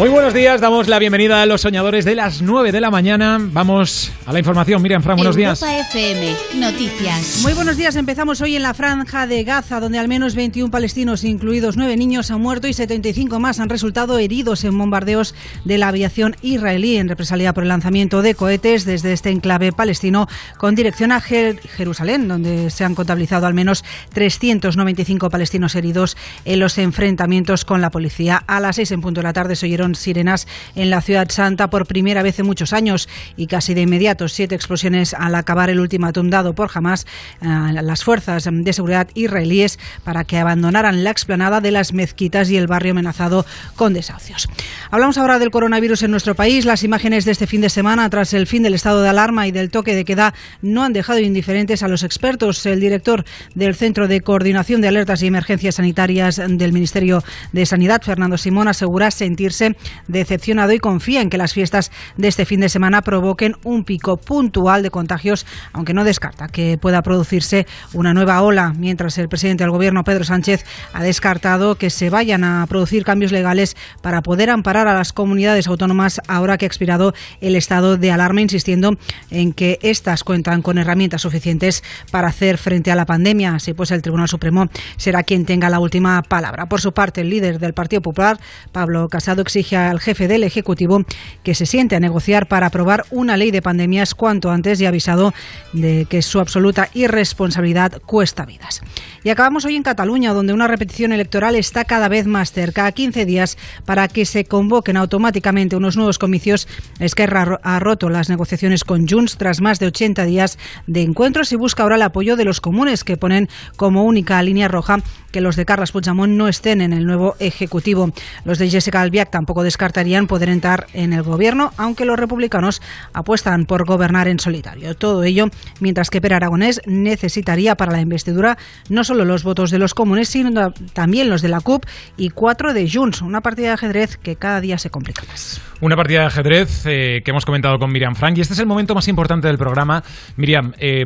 Muy 0.04 0.10
buenos 0.10 0.34
días, 0.34 0.60
damos 0.60 0.90
la 0.90 1.00
bienvenida 1.00 1.42
a 1.42 1.46
los 1.46 1.62
soñadores 1.62 2.04
de 2.04 2.14
las 2.14 2.42
9 2.42 2.74
de 2.74 2.82
la 2.82 2.92
mañana. 2.92 3.38
Vamos 3.40 4.12
a 4.26 4.34
la 4.34 4.40
información. 4.40 4.82
Miriam 4.82 5.02
Fran, 5.02 5.16
buenos 5.16 5.38
días. 5.38 5.62
Europa 5.62 5.80
FM, 5.80 6.36
noticias. 6.56 7.40
Muy 7.42 7.54
buenos 7.54 7.78
días. 7.78 7.96
Empezamos 7.96 8.42
hoy 8.42 8.58
en 8.58 8.64
la 8.64 8.74
franja 8.74 9.28
de 9.28 9.46
Gaza, 9.46 9.80
donde 9.80 10.00
al 10.00 10.10
menos 10.10 10.36
21 10.36 10.70
palestinos, 10.72 11.24
incluidos 11.24 11.78
9 11.78 11.96
niños, 11.96 12.32
han 12.32 12.42
muerto 12.42 12.68
y 12.68 12.74
75 12.74 13.40
más 13.40 13.62
han 13.62 13.70
resultado 13.70 14.20
heridos 14.20 14.66
en 14.66 14.78
bombardeos 14.78 15.36
de 15.64 15.78
la 15.78 15.88
aviación 15.88 16.36
israelí 16.42 16.98
en 16.98 17.08
represalia 17.08 17.54
por 17.54 17.64
el 17.64 17.70
lanzamiento 17.70 18.22
de 18.22 18.36
cohetes 18.36 18.84
desde 18.84 19.14
este 19.14 19.30
enclave 19.30 19.72
palestino 19.72 20.28
con 20.58 20.76
dirección 20.76 21.14
a 21.14 21.22
Jer- 21.22 21.62
Jerusalén, 21.62 22.28
donde 22.28 22.72
se 22.72 22.84
han 22.84 22.94
contabilizado 22.94 23.48
al 23.48 23.54
menos 23.54 23.86
395 24.12 25.30
palestinos 25.30 25.76
heridos 25.76 26.18
en 26.44 26.60
los 26.60 26.78
enfrentamientos 26.78 27.64
con 27.64 27.80
la 27.80 27.90
policía. 27.90 28.44
A 28.48 28.60
las 28.60 28.76
6 28.76 28.92
en 28.92 29.00
punto 29.02 29.22
de 29.22 29.24
la 29.24 29.32
tarde 29.32 29.56
se 29.56 29.66
oyeron 29.66 29.93
sirenas 29.96 30.48
en 30.76 30.90
la 30.90 31.02
ciudad 31.02 31.30
santa 31.30 31.70
por 31.70 31.86
primera 31.86 32.24
vez 32.24 32.40
en 32.40 32.46
muchos 32.46 32.74
años 32.74 33.10
y 33.38 33.48
casi 33.48 33.74
de 33.74 33.82
inmediato 33.82 34.28
siete 34.28 34.56
explosiones 34.56 35.14
al 35.14 35.36
acabar 35.36 35.70
el 35.70 35.80
ultimátum 35.80 36.30
dado 36.30 36.54
por 36.54 36.70
Hamas 36.74 37.06
a 37.42 37.72
las 37.72 38.04
fuerzas 38.04 38.48
de 38.52 38.74
seguridad 38.74 39.08
israelíes 39.14 39.80
para 40.04 40.24
que 40.24 40.38
abandonaran 40.38 41.04
la 41.04 41.12
explanada 41.12 41.62
de 41.62 41.72
las 41.72 41.94
mezquitas 41.94 42.50
y 42.50 42.58
el 42.58 42.68
barrio 42.68 42.92
amenazado 42.92 43.46
con 43.76 43.94
desahucios. 43.94 44.48
Hablamos 44.92 45.18
ahora 45.18 45.40
del 45.40 45.52
coronavirus 45.52 46.04
en 46.04 46.12
nuestro 46.12 46.36
país. 46.36 46.66
Las 46.66 46.84
imágenes 46.84 47.26
de 47.26 47.32
este 47.32 47.48
fin 47.48 47.62
de 47.62 47.70
semana 47.70 48.10
tras 48.10 48.34
el 48.34 48.48
fin 48.48 48.64
del 48.64 48.74
estado 48.74 49.02
de 49.02 49.10
alarma 49.10 49.48
y 49.48 49.52
del 49.52 49.70
toque 49.72 49.96
de 49.96 50.06
queda 50.06 50.34
no 50.62 50.84
han 50.84 50.94
dejado 50.94 51.20
indiferentes 51.20 51.84
a 51.84 51.88
los 51.88 52.04
expertos. 52.04 52.66
El 52.66 52.80
director 52.80 53.26
del 53.56 53.76
Centro 53.76 54.08
de 54.08 54.22
Coordinación 54.22 54.82
de 54.82 54.88
Alertas 54.88 55.22
y 55.22 55.28
Emergencias 55.28 55.76
Sanitarias 55.76 56.42
del 56.48 56.74
Ministerio 56.74 57.24
de 57.52 57.66
Sanidad, 57.66 58.02
Fernando 58.02 58.38
Simón, 58.38 58.68
asegura 58.68 59.12
sentirse 59.12 59.73
decepcionado 60.08 60.74
y 60.74 60.80
confía 60.80 61.22
en 61.22 61.30
que 61.30 61.38
las 61.38 61.54
fiestas 61.54 61.92
de 62.18 62.28
este 62.28 62.46
fin 62.46 62.60
de 62.60 62.70
semana 62.70 63.02
provoquen 63.02 63.56
un 63.64 63.84
pico 63.84 64.18
puntual 64.18 64.84
de 64.84 64.90
contagios, 64.90 65.46
aunque 65.72 65.94
no 65.94 66.04
descarta 66.04 66.48
que 66.48 66.78
pueda 66.78 67.02
producirse 67.02 67.66
una 67.94 68.14
nueva 68.14 68.42
ola, 68.42 68.74
mientras 68.78 69.18
el 69.18 69.30
presidente 69.30 69.64
del 69.64 69.72
Gobierno, 69.72 70.04
Pedro 70.04 70.24
Sánchez, 70.24 70.66
ha 70.94 71.04
descartado 71.04 71.76
que 71.76 71.90
se 71.90 72.10
vayan 72.10 72.44
a 72.44 72.66
producir 72.68 73.04
cambios 73.04 73.32
legales 73.32 73.76
para 74.02 74.22
poder 74.22 74.50
amparar 74.50 74.88
a 74.88 74.94
las 74.94 75.14
comunidades 75.14 75.68
autónomas 75.68 76.22
ahora 76.28 76.58
que 76.58 76.66
ha 76.66 76.68
expirado 76.68 77.14
el 77.42 77.56
estado 77.56 77.98
de 77.98 78.12
alarma, 78.12 78.42
insistiendo 78.42 78.98
en 79.30 79.54
que 79.54 79.80
éstas 79.82 80.24
cuentan 80.24 80.62
con 80.62 80.78
herramientas 80.78 81.22
suficientes 81.22 81.84
para 82.12 82.28
hacer 82.28 82.58
frente 82.58 82.92
a 82.92 82.96
la 82.96 83.06
pandemia. 83.06 83.56
Así 83.56 83.74
pues, 83.74 83.92
el 83.92 84.02
Tribunal 84.02 84.28
Supremo 84.28 84.68
será 84.98 85.24
quien 85.24 85.46
tenga 85.46 85.70
la 85.70 85.80
última 85.80 86.22
palabra. 86.22 86.66
Por 86.66 86.82
su 86.82 86.92
parte, 86.92 87.22
el 87.22 87.30
líder 87.30 87.60
del 87.60 87.74
Partido 87.74 88.02
Popular, 88.02 88.40
Pablo 88.72 89.08
Casado, 89.08 89.42
exige 89.42 89.63
al 89.72 90.00
jefe 90.00 90.28
del 90.28 90.44
Ejecutivo 90.44 91.04
que 91.44 91.56
se 91.56 91.66
siente 91.66 91.96
a 91.96 92.00
negociar 92.00 92.48
para 92.48 92.68
aprobar 92.68 93.06
una 93.12 93.38
ley 93.38 93.52
de 93.52 93.62
pandemias 93.62 94.14
cuanto 94.16 94.52
antes 94.52 94.82
y 94.82 94.86
ha 94.86 94.90
avisado 94.90 95.34
de 95.72 96.06
que 96.10 96.22
su 96.22 96.40
absoluta 96.40 96.90
irresponsabilidad 96.94 98.02
cuesta 98.06 98.46
vidas. 98.46 98.82
Y 99.24 99.30
acabamos 99.30 99.66
hoy 99.66 99.76
en 99.76 99.84
Cataluña, 99.84 100.34
donde 100.34 100.54
una 100.54 100.68
repetición 100.68 101.14
electoral 101.14 101.56
está 101.56 101.86
cada 101.86 102.10
vez 102.10 102.28
más 102.28 102.52
cerca, 102.52 102.86
a 102.86 102.92
15 102.92 103.26
días 103.26 103.58
para 103.86 104.08
que 104.08 104.26
se 104.26 104.46
convoquen 104.46 104.98
automáticamente 104.98 105.76
unos 105.76 105.96
nuevos 105.96 106.20
comicios. 106.20 106.68
Esquerra 107.00 107.60
ha 107.64 107.80
roto 107.80 108.10
las 108.10 108.30
negociaciones 108.30 108.84
con 108.84 109.08
Junts 109.08 109.38
tras 109.38 109.62
más 109.62 109.80
de 109.80 109.88
80 109.88 110.26
días 110.26 110.58
de 110.88 111.02
encuentros 111.02 111.52
y 111.52 111.56
busca 111.56 111.84
ahora 111.84 111.96
el 111.96 112.02
apoyo 112.02 112.36
de 112.36 112.46
los 112.46 112.60
comunes 112.60 113.04
que 113.04 113.18
ponen 113.18 113.50
como 113.78 114.04
única 114.04 114.42
línea 114.44 114.68
roja 114.68 115.00
que 115.32 115.42
los 115.42 115.56
de 115.56 115.66
Carles 115.66 115.92
Puigdemont 115.92 116.32
no 116.34 116.48
estén 116.48 116.80
en 116.80 116.94
el 116.94 117.06
nuevo 117.06 117.36
Ejecutivo. 117.40 118.12
Los 118.46 118.60
de 118.60 118.70
Jessica 118.70 119.02
Albiach 119.02 119.32
tampoco 119.32 119.53
descartarían 119.62 120.26
poder 120.26 120.50
entrar 120.50 120.88
en 120.94 121.14
el 121.14 121.22
gobierno, 121.22 121.72
aunque 121.78 122.06
los 122.06 122.18
republicanos 122.18 122.82
apuestan 123.14 123.66
por 123.66 123.86
gobernar 123.86 124.28
en 124.28 124.40
solitario. 124.40 124.96
Todo 124.96 125.24
ello 125.24 125.50
mientras 125.80 126.10
que 126.10 126.22
Per 126.22 126.34
Aragonés 126.34 126.82
necesitaría 126.88 127.76
para 127.76 127.92
la 127.92 128.02
investidura 128.02 128.58
no 128.90 129.04
solo 129.04 129.26
los 129.26 129.44
votos 129.44 129.70
de 129.70 129.78
los 129.78 129.94
comunes, 129.94 130.30
sino 130.30 130.72
también 130.94 131.30
los 131.30 131.42
de 131.42 131.50
la 131.50 131.60
CUP 131.60 131.86
y 132.18 132.30
cuatro 132.30 132.74
de 132.74 132.90
Junts. 132.90 133.22
Una 133.22 133.42
partida 133.42 133.68
de 133.68 133.74
ajedrez 133.74 134.18
que 134.18 134.36
cada 134.36 134.62
día 134.62 134.78
se 134.78 134.90
complica 134.90 135.24
más. 135.28 135.62
Una 135.82 135.96
partida 135.96 136.22
de 136.22 136.26
ajedrez 136.28 136.86
eh, 136.86 137.22
que 137.26 137.32
hemos 137.32 137.46
comentado 137.46 137.78
con 137.78 137.92
Miriam 137.92 138.16
Frank 138.16 138.38
y 138.38 138.42
este 138.42 138.54
es 138.54 138.60
el 138.60 138.66
momento 138.66 138.96
más 138.96 139.08
importante 139.08 139.48
del 139.48 139.58
programa. 139.58 140.04
Miriam, 140.38 140.74
eh, 140.80 141.06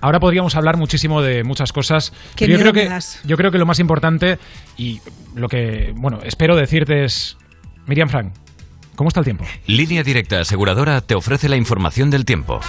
ahora 0.00 0.20
podríamos 0.20 0.54
hablar 0.54 0.76
muchísimo 0.76 1.20
de 1.20 1.42
muchas 1.42 1.72
cosas. 1.72 2.12
Yo 2.36 2.58
creo 2.58 2.72
que 2.72 2.88
yo 3.24 3.36
creo 3.36 3.50
que 3.50 3.58
lo 3.58 3.66
más 3.66 3.80
importante 3.80 4.38
y 4.76 5.00
lo 5.34 5.48
que 5.48 5.92
bueno 5.96 6.20
espero 6.22 6.56
decirte 6.56 7.04
es 7.04 7.36
Miriam 7.86 8.08
Frank, 8.08 8.32
¿cómo 8.96 9.08
está 9.08 9.20
el 9.20 9.24
tiempo? 9.24 9.44
Línea 9.66 10.02
Directa 10.02 10.40
Aseguradora 10.40 11.00
te 11.00 11.14
ofrece 11.14 11.48
la 11.48 11.56
información 11.56 12.10
del 12.10 12.24
tiempo. 12.24 12.60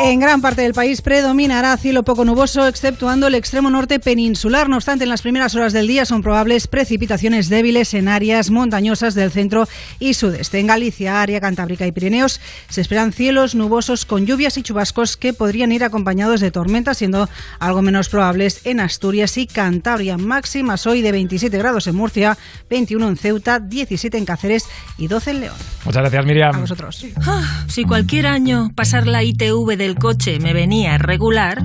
En 0.00 0.20
gran 0.20 0.40
parte 0.40 0.62
del 0.62 0.74
país 0.74 1.02
predominará 1.02 1.76
cielo 1.76 2.04
poco 2.04 2.24
nuboso, 2.24 2.68
exceptuando 2.68 3.26
el 3.26 3.34
extremo 3.34 3.68
norte 3.68 3.98
peninsular. 3.98 4.68
No 4.68 4.76
obstante, 4.76 5.02
en 5.02 5.10
las 5.10 5.22
primeras 5.22 5.56
horas 5.56 5.72
del 5.72 5.88
día 5.88 6.04
son 6.04 6.22
probables 6.22 6.68
precipitaciones 6.68 7.48
débiles 7.48 7.92
en 7.94 8.06
áreas 8.06 8.50
montañosas 8.50 9.16
del 9.16 9.32
centro 9.32 9.68
y 9.98 10.14
sudeste. 10.14 10.60
En 10.60 10.68
Galicia, 10.68 11.20
área 11.20 11.40
cantábrica 11.40 11.84
y 11.84 11.90
Pirineos 11.90 12.40
se 12.68 12.80
esperan 12.80 13.12
cielos 13.12 13.56
nubosos 13.56 14.04
con 14.04 14.24
lluvias 14.24 14.56
y 14.56 14.62
chubascos 14.62 15.16
que 15.16 15.32
podrían 15.32 15.72
ir 15.72 15.82
acompañados 15.82 16.40
de 16.40 16.52
tormentas, 16.52 16.98
siendo 16.98 17.28
algo 17.58 17.82
menos 17.82 18.08
probables 18.08 18.60
en 18.66 18.78
Asturias 18.78 19.36
y 19.36 19.48
Cantabria. 19.48 20.16
Máximas 20.16 20.86
hoy 20.86 21.02
de 21.02 21.10
27 21.10 21.58
grados 21.58 21.88
en 21.88 21.96
Murcia, 21.96 22.38
21 22.70 23.08
en 23.08 23.16
Ceuta, 23.16 23.58
17 23.58 24.16
en 24.16 24.24
Cáceres 24.24 24.64
y 24.96 25.08
12 25.08 25.30
en 25.32 25.40
León. 25.40 25.56
Muchas 25.84 26.02
gracias, 26.02 26.24
Miriam. 26.24 26.54
A 26.54 26.58
vosotros. 26.60 27.04
Ah, 27.26 27.64
si 27.66 27.82
cualquier 27.84 28.28
año 28.28 28.70
pasar 28.76 29.08
la 29.08 29.24
ITV 29.24 29.87
del 29.88 29.96
coche 29.96 30.38
me 30.38 30.52
venía 30.52 30.98
regular, 30.98 31.62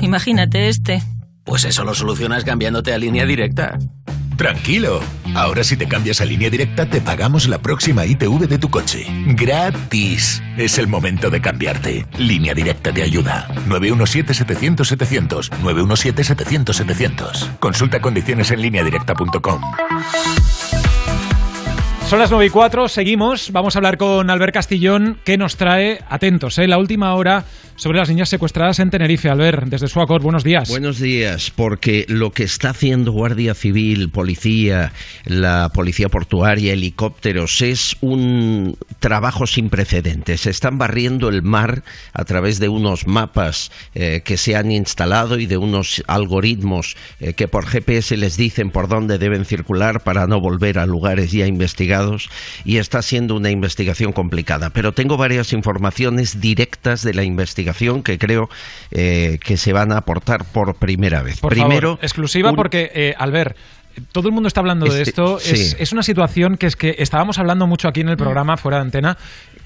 imagínate 0.00 0.68
este. 0.68 1.02
Pues 1.44 1.64
eso 1.64 1.82
lo 1.82 1.94
solucionas 1.94 2.44
cambiándote 2.44 2.92
a 2.92 2.98
línea 2.98 3.26
directa. 3.26 3.76
Tranquilo. 4.36 5.00
Ahora 5.34 5.64
si 5.64 5.76
te 5.76 5.88
cambias 5.88 6.20
a 6.20 6.26
línea 6.26 6.48
directa 6.48 6.88
te 6.88 7.00
pagamos 7.00 7.48
la 7.48 7.58
próxima 7.58 8.06
ITV 8.06 8.46
de 8.46 8.58
tu 8.58 8.70
coche. 8.70 9.04
Gratis. 9.34 10.40
Es 10.56 10.78
el 10.78 10.86
momento 10.86 11.28
de 11.28 11.40
cambiarte. 11.40 12.06
Línea 12.18 12.54
directa 12.54 12.92
te 12.92 13.02
ayuda. 13.02 13.48
917-700-700. 13.68 15.50
917-700-700. 15.62 17.58
Consulta 17.58 18.00
condiciones 18.00 18.52
en 18.52 18.60
lineadirecta.com. 18.60 19.60
Son 22.06 22.20
las 22.20 22.30
9 22.30 22.46
y 22.46 22.50
4, 22.50 22.86
seguimos. 22.86 23.50
Vamos 23.50 23.74
a 23.74 23.80
hablar 23.80 23.96
con 23.98 24.30
Albert 24.30 24.54
Castillón, 24.54 25.18
que 25.24 25.36
nos 25.36 25.56
trae, 25.56 25.98
atentos, 26.08 26.56
¿eh? 26.58 26.68
la 26.68 26.78
última 26.78 27.12
hora 27.16 27.44
sobre 27.74 27.98
las 27.98 28.08
niñas 28.08 28.28
secuestradas 28.28 28.78
en 28.78 28.90
Tenerife. 28.90 29.28
Albert, 29.28 29.64
desde 29.66 29.88
Suacor, 29.88 30.22
buenos 30.22 30.44
días. 30.44 30.68
Buenos 30.68 31.00
días, 31.00 31.52
porque 31.54 32.06
lo 32.08 32.30
que 32.30 32.44
está 32.44 32.70
haciendo 32.70 33.10
Guardia 33.10 33.54
Civil, 33.54 34.08
Policía, 34.08 34.92
la 35.24 35.68
Policía 35.74 36.08
Portuaria, 36.08 36.72
helicópteros, 36.72 37.60
es 37.60 37.96
un 38.00 38.78
trabajo 39.00 39.48
sin 39.48 39.68
precedentes. 39.68 40.46
Están 40.46 40.78
barriendo 40.78 41.28
el 41.28 41.42
mar 41.42 41.82
a 42.14 42.24
través 42.24 42.60
de 42.60 42.68
unos 42.68 43.08
mapas 43.08 43.72
eh, 43.96 44.22
que 44.24 44.36
se 44.36 44.54
han 44.54 44.70
instalado 44.70 45.40
y 45.40 45.46
de 45.46 45.56
unos 45.56 46.04
algoritmos 46.06 46.96
eh, 47.18 47.34
que 47.34 47.48
por 47.48 47.66
GPS 47.66 48.16
les 48.16 48.36
dicen 48.36 48.70
por 48.70 48.88
dónde 48.88 49.18
deben 49.18 49.44
circular 49.44 50.04
para 50.04 50.28
no 50.28 50.40
volver 50.40 50.78
a 50.78 50.86
lugares 50.86 51.32
ya 51.32 51.46
investigados 51.46 51.95
y 52.64 52.78
está 52.78 53.02
siendo 53.02 53.34
una 53.34 53.50
investigación 53.50 54.12
complicada. 54.12 54.70
Pero 54.70 54.92
tengo 54.92 55.16
varias 55.16 55.52
informaciones 55.52 56.40
directas 56.40 57.02
de 57.02 57.14
la 57.14 57.24
investigación 57.24 58.02
que 58.02 58.18
creo 58.18 58.48
eh, 58.90 59.38
que 59.44 59.56
se 59.56 59.72
van 59.72 59.92
a 59.92 59.98
aportar 59.98 60.44
por 60.44 60.74
primera 60.76 61.22
vez. 61.22 61.40
Por 61.40 61.52
Primero, 61.52 61.90
favor, 61.90 61.98
exclusiva 62.04 62.50
un- 62.50 62.56
porque, 62.56 62.90
eh, 62.94 63.14
Albert, 63.18 63.56
todo 64.12 64.28
el 64.28 64.34
mundo 64.34 64.46
está 64.48 64.60
hablando 64.60 64.86
de 64.86 65.02
Este- 65.02 65.10
esto. 65.10 65.38
sí. 65.40 65.54
Es, 65.54 65.76
es 65.78 65.92
una 65.92 66.02
situación 66.02 66.56
que 66.58 66.66
es 66.66 66.76
que 66.76 66.96
estábamos 66.98 67.38
hablando 67.38 67.66
mucho 67.66 67.88
aquí 67.88 68.00
en 68.02 68.10
el 68.10 68.16
programa, 68.18 68.56
fuera 68.58 68.76
de 68.78 68.82
antena, 68.82 69.16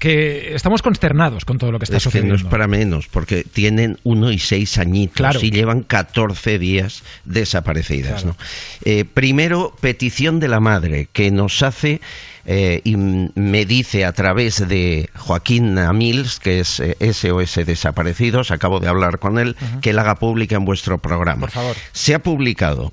que 0.01 0.55
estamos 0.55 0.81
consternados 0.81 1.45
con 1.45 1.59
todo 1.59 1.71
lo 1.71 1.77
que 1.77 1.85
está 1.85 1.97
es 1.97 2.03
que 2.03 2.07
no 2.07 2.11
sucediendo. 2.11 2.35
es 2.35 2.43
para 2.43 2.67
menos, 2.67 3.07
porque 3.07 3.43
tienen 3.43 3.99
uno 4.03 4.31
y 4.31 4.39
seis 4.39 4.79
añitos 4.79 5.15
Claro. 5.15 5.39
y 5.43 5.51
llevan 5.51 5.83
14 5.83 6.57
días 6.57 7.03
desaparecidas. 7.23 8.25
¿no? 8.25 8.35
Eh, 8.83 9.05
primero, 9.05 9.75
petición 9.79 10.39
de 10.39 10.47
la 10.47 10.59
madre 10.59 11.07
que 11.13 11.29
nos 11.29 11.61
hace 11.61 12.01
eh, 12.47 12.81
y 12.83 12.95
me 12.97 13.65
dice 13.65 14.03
a 14.03 14.11
través 14.13 14.67
de 14.67 15.07
Joaquín 15.15 15.77
Amils, 15.77 16.39
que 16.39 16.61
es 16.61 16.79
eh, 16.79 16.95
SOS 17.13 17.63
Desaparecidos, 17.67 18.49
acabo 18.49 18.79
de 18.79 18.87
hablar 18.87 19.19
con 19.19 19.37
él, 19.37 19.55
que 19.83 19.91
él 19.91 19.99
haga 19.99 20.15
pública 20.15 20.55
en 20.55 20.65
vuestro 20.65 20.97
programa. 20.97 21.41
Por 21.41 21.51
favor. 21.51 21.75
Se 21.91 22.15
ha 22.15 22.19
publicado 22.23 22.91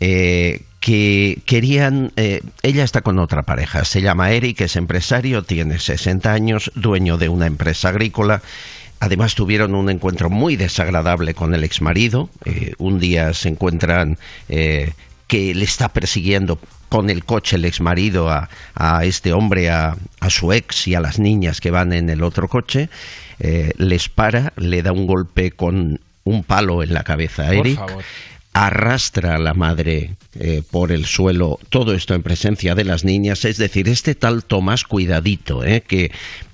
eh, 0.00 0.62
que 0.88 1.42
querían, 1.44 2.12
eh, 2.16 2.40
ella 2.62 2.82
está 2.82 3.02
con 3.02 3.18
otra 3.18 3.42
pareja, 3.42 3.84
se 3.84 4.00
llama 4.00 4.30
Eric, 4.30 4.62
es 4.62 4.74
empresario, 4.74 5.42
tiene 5.42 5.78
60 5.78 6.32
años, 6.32 6.72
dueño 6.76 7.18
de 7.18 7.28
una 7.28 7.44
empresa 7.44 7.90
agrícola. 7.90 8.40
Además 8.98 9.34
tuvieron 9.34 9.74
un 9.74 9.90
encuentro 9.90 10.30
muy 10.30 10.56
desagradable 10.56 11.34
con 11.34 11.54
el 11.54 11.62
exmarido. 11.62 12.30
Eh, 12.46 12.72
un 12.78 13.00
día 13.00 13.34
se 13.34 13.50
encuentran 13.50 14.16
eh, 14.48 14.94
que 15.26 15.54
le 15.54 15.66
está 15.66 15.90
persiguiendo 15.90 16.58
con 16.88 17.10
el 17.10 17.22
coche 17.22 17.56
el 17.56 17.66
exmarido 17.66 18.30
a, 18.30 18.48
a 18.74 19.04
este 19.04 19.34
hombre, 19.34 19.68
a, 19.68 19.94
a 20.20 20.30
su 20.30 20.54
ex 20.54 20.88
y 20.88 20.94
a 20.94 21.00
las 21.00 21.18
niñas 21.18 21.60
que 21.60 21.70
van 21.70 21.92
en 21.92 22.08
el 22.08 22.22
otro 22.22 22.48
coche. 22.48 22.88
Eh, 23.40 23.72
les 23.76 24.08
para, 24.08 24.54
le 24.56 24.80
da 24.80 24.92
un 24.92 25.06
golpe 25.06 25.50
con 25.50 26.00
un 26.24 26.44
palo 26.44 26.82
en 26.82 26.94
la 26.94 27.04
cabeza 27.04 27.42
a 27.42 27.48
Por 27.48 27.66
Eric 27.66 27.76
favor. 27.76 28.04
Arrastra 28.52 29.36
a 29.36 29.38
la 29.38 29.54
madre 29.54 30.16
eh, 30.38 30.62
por 30.70 30.92
el 30.92 31.06
suelo, 31.06 31.58
todo 31.68 31.94
esto 31.94 32.14
en 32.14 32.22
presencia 32.22 32.74
de 32.74 32.84
las 32.84 33.04
niñas, 33.04 33.44
es 33.44 33.56
decir, 33.56 33.88
este 33.88 34.14
tal 34.14 34.44
Tomás 34.44 34.84
cuidadito, 34.84 35.64
eh, 35.64 35.82
que 35.86 36.10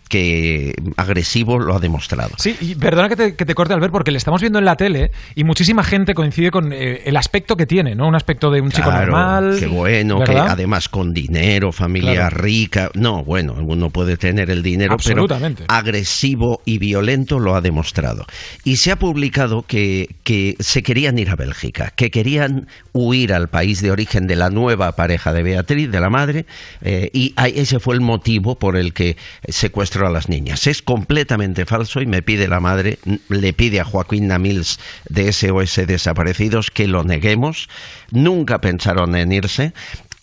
que 0.08 0.74
agresivo 0.96 1.58
lo 1.58 1.74
ha 1.74 1.80
demostrado. 1.80 2.30
Sí, 2.38 2.56
y 2.60 2.74
perdona 2.74 3.08
que 3.08 3.16
te, 3.16 3.36
que 3.36 3.44
te 3.44 3.54
corte, 3.54 3.74
Albert, 3.74 3.92
porque 3.92 4.10
le 4.10 4.18
estamos 4.18 4.40
viendo 4.40 4.58
en 4.58 4.64
la 4.64 4.76
tele 4.76 5.10
y 5.34 5.44
muchísima 5.44 5.82
gente 5.82 6.14
coincide 6.14 6.50
con 6.50 6.72
eh, 6.72 7.02
el 7.04 7.16
aspecto 7.16 7.56
que 7.56 7.66
tiene, 7.66 7.94
¿no? 7.94 8.06
Un 8.08 8.14
aspecto 8.14 8.50
de 8.50 8.60
un 8.60 8.70
chico 8.70 8.90
normal. 8.92 9.56
Qué 9.58 9.66
bueno, 9.66 10.20
que 10.24 10.32
¿verdad? 10.32 10.50
además 10.50 10.88
con 10.88 11.12
dinero, 11.12 11.72
familia 11.72 12.14
Claro. 12.28 12.36
rica. 12.38 12.90
No, 12.94 13.24
bueno, 13.24 13.54
uno 13.60 13.90
puede 13.90 14.16
tener 14.16 14.50
el 14.50 14.62
dinero, 14.62 14.96
pero 15.02 15.22
Absolutamente. 15.22 15.64
agresivo 15.68 16.60
y 16.64 16.78
violento 16.78 17.38
lo 17.38 17.54
ha 17.56 17.60
demostrado. 17.60 18.26
Y 18.64 18.76
se 18.76 18.92
ha 18.92 18.96
publicado 18.96 19.62
que, 19.62 20.08
que 20.22 20.56
se 20.60 20.82
querían 20.82 21.18
ir 21.18 21.30
a 21.30 21.36
Bélgica, 21.36 21.92
que 21.96 22.10
querían 22.10 22.68
huir 22.92 23.32
al 23.32 23.48
país 23.48 23.80
de 23.82 23.90
origen 23.90 24.26
de 24.26 24.36
la 24.36 24.50
nueva 24.50 24.92
pareja 24.92 25.32
de 25.32 25.42
Beatriz, 25.42 25.90
de 25.90 26.00
la 26.00 26.10
madre, 26.10 26.46
eh, 26.82 27.10
y 27.12 27.34
ese 27.54 27.80
fue 27.80 27.94
el 27.94 28.00
motivo 28.00 28.56
por 28.58 28.76
el 28.76 28.92
que 28.92 29.16
a 30.02 30.10
las 30.10 30.28
niñas. 30.28 30.66
Es 30.66 30.82
completamente 30.82 31.66
falso 31.66 32.00
y 32.00 32.06
me 32.06 32.22
pide 32.22 32.48
la 32.48 32.60
madre, 32.60 32.98
le 33.28 33.52
pide 33.52 33.80
a 33.80 33.84
Joaquín 33.84 34.26
Namils 34.26 34.80
de 35.08 35.32
SOS 35.32 35.86
Desaparecidos 35.86 36.70
que 36.70 36.88
lo 36.88 37.04
neguemos. 37.04 37.68
Nunca 38.10 38.60
pensaron 38.60 39.14
en 39.14 39.32
irse 39.32 39.72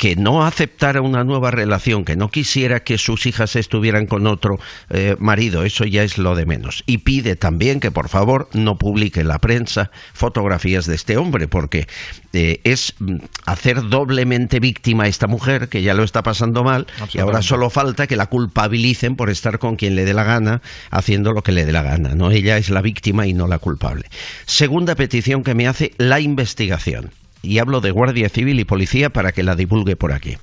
que 0.01 0.15
no 0.15 0.43
aceptara 0.43 0.99
una 0.99 1.23
nueva 1.23 1.51
relación, 1.51 2.05
que 2.05 2.15
no 2.15 2.29
quisiera 2.29 2.79
que 2.79 2.97
sus 2.97 3.27
hijas 3.27 3.55
estuvieran 3.55 4.07
con 4.07 4.25
otro 4.25 4.59
eh, 4.89 5.15
marido, 5.19 5.61
eso 5.61 5.85
ya 5.85 6.01
es 6.01 6.17
lo 6.17 6.33
de 6.33 6.47
menos. 6.47 6.83
Y 6.87 6.97
pide 6.97 7.35
también 7.35 7.79
que 7.79 7.91
por 7.91 8.09
favor 8.09 8.49
no 8.53 8.79
publique 8.79 9.23
la 9.23 9.37
prensa 9.37 9.91
fotografías 10.15 10.87
de 10.87 10.95
este 10.95 11.17
hombre, 11.17 11.47
porque 11.47 11.87
eh, 12.33 12.61
es 12.63 12.95
mm, 12.97 13.17
hacer 13.45 13.89
doblemente 13.89 14.59
víctima 14.59 15.03
a 15.03 15.07
esta 15.07 15.27
mujer 15.27 15.69
que 15.69 15.83
ya 15.83 15.93
lo 15.93 16.01
está 16.01 16.23
pasando 16.23 16.63
mal 16.63 16.87
y 17.13 17.19
ahora 17.19 17.43
solo 17.43 17.69
falta 17.69 18.07
que 18.07 18.15
la 18.15 18.25
culpabilicen 18.25 19.15
por 19.15 19.29
estar 19.29 19.59
con 19.59 19.75
quien 19.75 19.95
le 19.95 20.03
dé 20.03 20.15
la 20.15 20.23
gana, 20.23 20.63
haciendo 20.89 21.31
lo 21.31 21.43
que 21.43 21.51
le 21.51 21.63
dé 21.63 21.73
la 21.73 21.83
gana. 21.83 22.15
¿no? 22.15 22.31
Ella 22.31 22.57
es 22.57 22.71
la 22.71 22.81
víctima 22.81 23.27
y 23.27 23.33
no 23.33 23.47
la 23.47 23.59
culpable. 23.59 24.05
Segunda 24.47 24.95
petición 24.95 25.43
que 25.43 25.53
me 25.53 25.67
hace 25.67 25.91
la 25.99 26.19
investigación. 26.19 27.11
Y 27.41 27.59
hablo 27.59 27.81
de 27.81 27.91
Guardia 27.91 28.29
Civil 28.29 28.59
y 28.59 28.65
Policía 28.65 29.09
para 29.09 29.31
que 29.31 29.43
la 29.43 29.55
divulgue 29.55 29.95
por 29.95 30.13
aquí. 30.13 30.37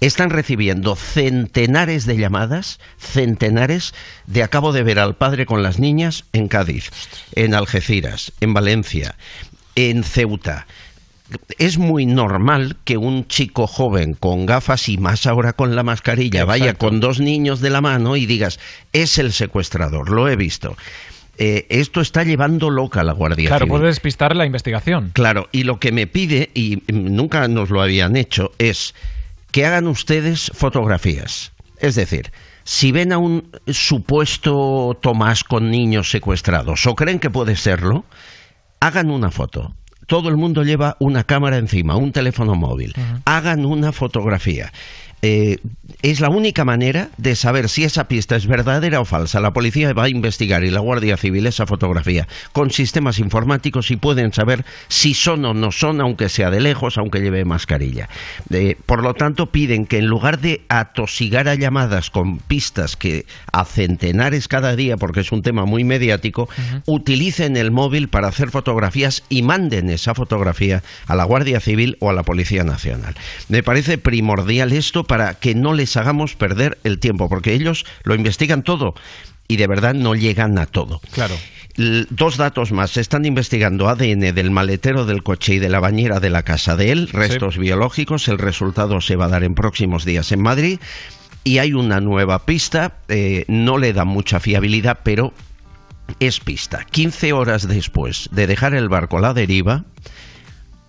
Están 0.00 0.30
recibiendo 0.30 0.96
centenares 0.96 2.04
de 2.04 2.16
llamadas, 2.16 2.78
centenares 2.98 3.94
de 4.26 4.42
acabo 4.42 4.72
de 4.72 4.82
ver 4.82 4.98
al 4.98 5.16
padre 5.16 5.46
con 5.46 5.62
las 5.62 5.78
niñas 5.78 6.24
en 6.32 6.48
Cádiz, 6.48 6.90
en 7.34 7.54
Algeciras, 7.54 8.32
en 8.40 8.52
Valencia, 8.52 9.14
en 9.76 10.04
Ceuta. 10.04 10.66
Es 11.58 11.78
muy 11.78 12.04
normal 12.04 12.76
que 12.84 12.98
un 12.98 13.26
chico 13.28 13.66
joven 13.66 14.14
con 14.14 14.44
gafas 14.44 14.90
y 14.90 14.98
más 14.98 15.26
ahora 15.26 15.54
con 15.54 15.74
la 15.74 15.82
mascarilla 15.82 16.44
vaya 16.44 16.74
con 16.74 17.00
dos 17.00 17.18
niños 17.18 17.60
de 17.60 17.70
la 17.70 17.80
mano 17.80 18.16
y 18.16 18.26
digas, 18.26 18.60
es 18.92 19.16
el 19.18 19.32
secuestrador, 19.32 20.10
lo 20.10 20.28
he 20.28 20.36
visto. 20.36 20.76
Eh, 21.38 21.66
esto 21.68 22.00
está 22.00 22.22
llevando 22.22 22.70
loca 22.70 23.00
a 23.00 23.04
la 23.04 23.12
Guardia 23.12 23.48
Claro, 23.48 23.64
Civil. 23.66 23.70
puede 23.78 23.86
despistar 23.86 24.36
la 24.36 24.46
investigación. 24.46 25.10
Claro, 25.12 25.48
y 25.52 25.64
lo 25.64 25.80
que 25.80 25.90
me 25.92 26.06
pide, 26.06 26.50
y 26.54 26.82
nunca 26.92 27.46
nos 27.48 27.70
lo 27.70 27.82
habían 27.82 28.16
hecho, 28.16 28.52
es 28.58 28.94
que 29.50 29.66
hagan 29.66 29.86
ustedes 29.86 30.50
fotografías. 30.54 31.52
Es 31.80 31.96
decir, 31.96 32.30
si 32.62 32.92
ven 32.92 33.12
a 33.12 33.18
un 33.18 33.50
supuesto 33.66 34.96
Tomás 35.00 35.44
con 35.44 35.70
niños 35.70 36.10
secuestrados 36.10 36.86
o 36.86 36.94
creen 36.94 37.18
que 37.18 37.30
puede 37.30 37.56
serlo, 37.56 38.04
hagan 38.80 39.10
una 39.10 39.30
foto. 39.30 39.74
Todo 40.06 40.28
el 40.28 40.36
mundo 40.36 40.62
lleva 40.62 40.96
una 41.00 41.24
cámara 41.24 41.56
encima, 41.56 41.96
un 41.96 42.12
teléfono 42.12 42.54
móvil. 42.54 42.94
Hagan 43.24 43.64
una 43.64 43.90
fotografía. 43.92 44.70
Eh, 45.26 45.56
es 46.02 46.20
la 46.20 46.28
única 46.28 46.66
manera 46.66 47.08
de 47.16 47.34
saber 47.34 47.70
si 47.70 47.82
esa 47.82 48.08
pista 48.08 48.36
es 48.36 48.46
verdadera 48.46 49.00
o 49.00 49.06
falsa. 49.06 49.40
La 49.40 49.54
policía 49.54 49.90
va 49.94 50.04
a 50.04 50.08
investigar 50.10 50.62
y 50.62 50.70
la 50.70 50.80
Guardia 50.80 51.16
Civil 51.16 51.46
esa 51.46 51.64
fotografía 51.66 52.28
con 52.52 52.70
sistemas 52.70 53.18
informáticos 53.18 53.90
y 53.90 53.96
pueden 53.96 54.34
saber 54.34 54.66
si 54.88 55.14
son 55.14 55.46
o 55.46 55.54
no 55.54 55.72
son, 55.72 56.02
aunque 56.02 56.28
sea 56.28 56.50
de 56.50 56.60
lejos, 56.60 56.98
aunque 56.98 57.20
lleve 57.20 57.46
mascarilla. 57.46 58.10
Eh, 58.50 58.76
por 58.84 59.02
lo 59.02 59.14
tanto, 59.14 59.50
piden 59.50 59.86
que 59.86 59.96
en 59.96 60.08
lugar 60.08 60.40
de 60.40 60.60
atosigar 60.68 61.48
a 61.48 61.54
llamadas 61.54 62.10
con 62.10 62.36
pistas 62.36 62.94
que 62.94 63.24
a 63.50 63.64
centenares 63.64 64.46
cada 64.46 64.76
día, 64.76 64.98
porque 64.98 65.20
es 65.20 65.32
un 65.32 65.40
tema 65.40 65.64
muy 65.64 65.84
mediático, 65.84 66.50
utilicen 66.84 67.56
el 67.56 67.70
móvil 67.70 68.08
para 68.08 68.28
hacer 68.28 68.50
fotografías 68.50 69.22
y 69.30 69.40
manden 69.40 69.88
esa 69.88 70.14
fotografía 70.14 70.82
a 71.06 71.14
la 71.14 71.24
Guardia 71.24 71.60
Civil 71.60 71.96
o 72.00 72.10
a 72.10 72.12
la 72.12 72.24
Policía 72.24 72.62
Nacional. 72.62 73.14
Me 73.48 73.62
parece 73.62 73.96
primordial 73.96 74.70
esto 74.74 75.04
para 75.04 75.13
que 75.40 75.54
no 75.54 75.72
les 75.72 75.96
hagamos 75.96 76.36
perder 76.36 76.78
el 76.84 76.98
tiempo, 76.98 77.28
porque 77.28 77.52
ellos 77.52 77.84
lo 78.02 78.14
investigan 78.14 78.62
todo 78.62 78.94
y 79.48 79.56
de 79.56 79.66
verdad 79.66 79.94
no 79.94 80.14
llegan 80.14 80.58
a 80.58 80.66
todo. 80.66 81.00
Claro. 81.12 81.34
Dos 82.10 82.36
datos 82.36 82.70
más. 82.70 82.92
Se 82.92 83.00
están 83.00 83.24
investigando 83.24 83.88
ADN 83.88 84.32
del 84.34 84.50
maletero 84.50 85.06
del 85.06 85.22
coche 85.22 85.54
y 85.54 85.58
de 85.58 85.68
la 85.68 85.80
bañera 85.80 86.20
de 86.20 86.30
la 86.30 86.44
casa 86.44 86.76
de 86.76 86.92
él, 86.92 87.08
restos 87.08 87.58
biológicos. 87.58 88.28
El 88.28 88.38
resultado 88.38 89.00
se 89.00 89.16
va 89.16 89.24
a 89.24 89.28
dar 89.28 89.42
en 89.42 89.54
próximos 89.54 90.04
días 90.04 90.30
en 90.30 90.40
Madrid. 90.40 90.78
Y 91.42 91.58
hay 91.58 91.72
una 91.72 92.00
nueva 92.00 92.46
pista. 92.46 92.98
eh, 93.08 93.44
no 93.48 93.76
le 93.78 93.92
da 93.92 94.04
mucha 94.04 94.38
fiabilidad, 94.40 95.00
pero 95.02 95.32
es 96.20 96.40
pista. 96.40 96.84
15 96.90 97.32
horas 97.32 97.66
después 97.66 98.28
de 98.30 98.46
dejar 98.46 98.74
el 98.74 98.88
barco 98.88 99.18
a 99.18 99.20
la 99.20 99.34
deriva, 99.34 99.84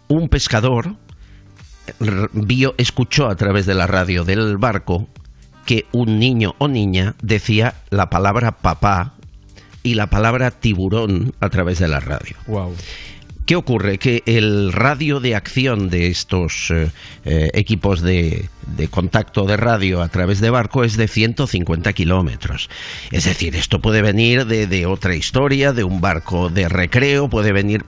un 0.08 0.30
pescador 0.30 0.96
vio, 2.34 2.76
escuchó 2.78 3.28
a 3.28 3.36
través 3.36 3.66
de 3.66 3.76
la 3.76 3.88
radio 3.88 4.24
del 4.24 4.58
barco 4.58 5.08
que 5.66 5.86
un 5.92 6.20
niño 6.20 6.56
o 6.60 6.68
niña 6.68 7.16
decía 7.22 7.76
la 7.90 8.10
palabra 8.10 8.52
papá 8.52 9.16
y 9.84 9.96
la 9.96 10.08
palabra 10.08 10.52
tiburón 10.52 11.34
a 11.40 11.50
través 11.50 11.80
de 11.80 11.88
la 11.88 12.00
radio. 12.00 12.36
Wow. 12.48 12.74
¿Qué 13.46 13.56
ocurre? 13.56 14.00
Que 14.00 14.24
el 14.26 14.74
radio 14.74 15.20
de 15.20 15.36
acción 15.36 15.90
de 15.92 16.08
estos 16.08 16.72
eh, 16.72 16.90
eh, 17.26 17.50
equipos 17.54 18.02
de, 18.02 18.50
de 18.76 18.88
contacto 18.88 19.46
de 19.46 19.56
radio 19.56 20.02
a 20.02 20.10
través 20.10 20.42
de 20.42 20.50
barco 20.50 20.84
es 20.84 20.98
de 20.98 21.08
150 21.08 21.94
kilómetros. 21.94 22.72
Es 23.12 23.26
decir, 23.26 23.56
esto 23.56 23.80
puede 23.82 24.02
venir 24.02 24.48
de, 24.48 24.66
de 24.66 24.88
otra 24.88 25.16
historia, 25.16 25.74
de 25.74 25.84
un 25.84 26.02
barco 26.02 26.50
de 26.50 26.68
recreo, 26.68 27.30
puede 27.30 27.52
venir... 27.52 27.86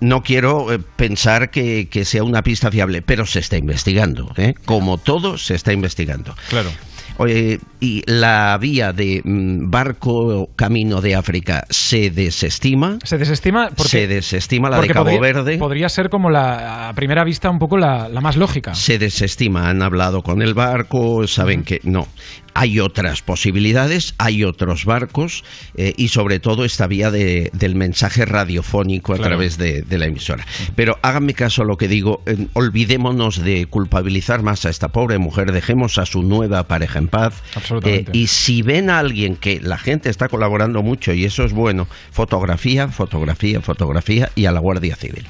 no 0.00 0.22
quiero 0.22 0.72
eh, 0.72 0.78
pensar 0.96 1.50
que, 1.50 1.88
que 1.88 2.04
sea 2.04 2.22
una 2.22 2.42
pista 2.42 2.70
fiable, 2.70 3.02
pero 3.02 3.26
se 3.26 3.38
está 3.40 3.56
investigando. 3.56 4.32
¿eh? 4.36 4.54
Como 4.64 4.98
todo, 4.98 5.38
se 5.38 5.54
está 5.54 5.72
investigando. 5.72 6.34
Claro. 6.48 6.70
Oye, 7.16 7.60
y 7.78 8.02
la 8.06 8.58
vía 8.60 8.92
de 8.92 9.22
mm, 9.24 9.70
barco 9.70 10.50
camino 10.56 11.00
de 11.00 11.14
África 11.14 11.64
se 11.70 12.10
desestima. 12.10 12.98
Se 13.04 13.18
desestima 13.18 13.70
porque, 13.70 13.88
se 13.88 14.06
desestima 14.08 14.68
la 14.68 14.80
de 14.80 14.88
Cabo 14.88 15.04
podría, 15.04 15.20
Verde. 15.20 15.58
podría 15.58 15.88
ser 15.88 16.10
como 16.10 16.28
la, 16.28 16.88
a 16.88 16.94
primera 16.94 17.22
vista 17.22 17.50
un 17.50 17.60
poco 17.60 17.78
la, 17.78 18.08
la 18.08 18.20
más 18.20 18.36
lógica. 18.36 18.74
Se 18.74 18.98
desestima. 18.98 19.68
Han 19.68 19.82
hablado 19.82 20.22
con 20.22 20.42
el 20.42 20.54
barco, 20.54 21.26
saben 21.28 21.62
que 21.62 21.80
no. 21.84 22.08
Hay 22.54 22.80
otras 22.80 23.20
posibilidades, 23.22 24.14
hay 24.18 24.44
otros 24.44 24.84
barcos 24.84 25.44
eh, 25.76 25.92
y 25.96 26.08
sobre 26.08 26.38
todo 26.40 26.64
esta 26.64 26.86
vía 26.86 27.10
de- 27.10 27.50
del 27.52 27.74
mensaje 27.74 28.24
radiofónico 28.24 29.12
a 29.12 29.16
Claro. 29.16 29.30
través 29.30 29.58
de, 29.58 29.82
de 29.82 29.98
la 29.98 30.06
emisora. 30.06 30.46
Pero 30.76 30.98
háganme 31.02 31.34
caso 31.34 31.62
a 31.62 31.64
lo 31.64 31.76
que 31.76 31.88
digo, 31.88 32.22
eh, 32.26 32.46
olvidémonos 32.52 33.42
de 33.42 33.66
culpabilizar 33.66 34.42
más 34.42 34.64
a 34.66 34.70
esta 34.70 34.88
pobre 34.88 35.18
mujer, 35.18 35.52
dejemos 35.52 35.98
a 35.98 36.06
su 36.06 36.22
nueva 36.22 36.66
pareja 36.68 36.98
en 36.98 37.08
paz. 37.08 37.34
Absolutamente. 37.54 38.10
Eh, 38.12 38.16
y 38.16 38.26
si 38.28 38.62
ven 38.62 38.90
a 38.90 38.98
alguien 38.98 39.36
que 39.36 39.60
la 39.60 39.78
gente 39.78 40.08
está 40.08 40.28
colaborando 40.28 40.82
mucho 40.82 41.12
y 41.12 41.24
eso 41.24 41.44
es 41.44 41.52
bueno, 41.52 41.88
fotografía, 42.12 42.88
fotografía, 42.88 43.60
fotografía 43.60 44.30
y 44.34 44.46
a 44.46 44.52
la 44.52 44.60
Guardia 44.60 44.96
Civil. 44.96 45.26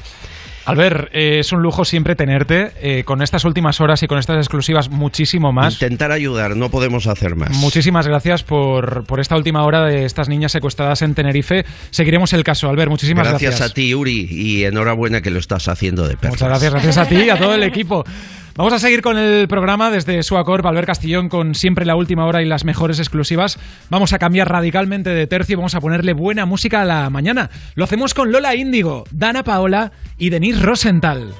Albert, 0.66 1.10
eh, 1.12 1.40
es 1.40 1.52
un 1.52 1.62
lujo 1.62 1.84
siempre 1.84 2.16
tenerte 2.16 2.72
eh, 2.80 3.04
con 3.04 3.22
estas 3.22 3.44
últimas 3.44 3.80
horas 3.80 4.02
y 4.02 4.06
con 4.06 4.18
estas 4.18 4.38
exclusivas 4.38 4.88
muchísimo 4.88 5.52
más. 5.52 5.74
Intentar 5.74 6.10
ayudar, 6.12 6.56
no 6.56 6.70
podemos 6.70 7.06
hacer 7.06 7.36
más. 7.36 7.50
Muchísimas 7.50 8.06
gracias 8.06 8.42
por, 8.42 9.04
por 9.04 9.20
esta 9.20 9.36
última 9.36 9.64
hora 9.64 9.84
de 9.84 10.04
estas 10.04 10.28
niñas 10.28 10.52
secuestradas 10.52 11.02
en 11.02 11.14
Tenerife. 11.14 11.64
Seguiremos 11.90 12.32
el 12.32 12.44
caso, 12.44 12.68
Albert. 12.68 12.90
Muchísimas 12.90 13.28
gracias. 13.28 13.50
gracias 13.50 13.70
a 13.70 13.74
ti, 13.74 13.94
Uri, 13.94 14.26
y 14.30 14.64
enhorabuena 14.64 15.20
que 15.20 15.30
lo 15.30 15.38
estás 15.38 15.68
haciendo 15.68 16.08
de 16.08 16.16
perlas. 16.16 16.32
Muchas 16.32 16.48
gracias, 16.48 16.72
gracias 16.72 16.98
a 16.98 17.06
ti 17.06 17.16
y 17.16 17.30
a 17.30 17.38
todo 17.38 17.54
el 17.54 17.62
equipo. 17.62 18.04
Vamos 18.56 18.72
a 18.72 18.78
seguir 18.78 19.02
con 19.02 19.18
el 19.18 19.48
programa 19.48 19.90
desde 19.90 20.22
Suacorp, 20.22 20.64
Albert 20.64 20.86
Castillón, 20.86 21.28
con 21.28 21.56
siempre 21.56 21.84
la 21.84 21.96
última 21.96 22.24
hora 22.24 22.40
y 22.40 22.46
las 22.46 22.64
mejores 22.64 23.00
exclusivas. 23.00 23.58
Vamos 23.90 24.12
a 24.12 24.20
cambiar 24.20 24.48
radicalmente 24.48 25.10
de 25.10 25.26
tercio 25.26 25.54
y 25.54 25.56
vamos 25.56 25.74
a 25.74 25.80
ponerle 25.80 26.12
buena 26.12 26.46
música 26.46 26.82
a 26.82 26.84
la 26.84 27.10
mañana. 27.10 27.50
Lo 27.74 27.82
hacemos 27.82 28.14
con 28.14 28.30
Lola 28.30 28.54
Índigo, 28.54 29.04
Dana 29.10 29.42
Paola 29.42 29.90
y 30.18 30.30
Denise 30.30 30.62
Rosenthal. 30.62 31.34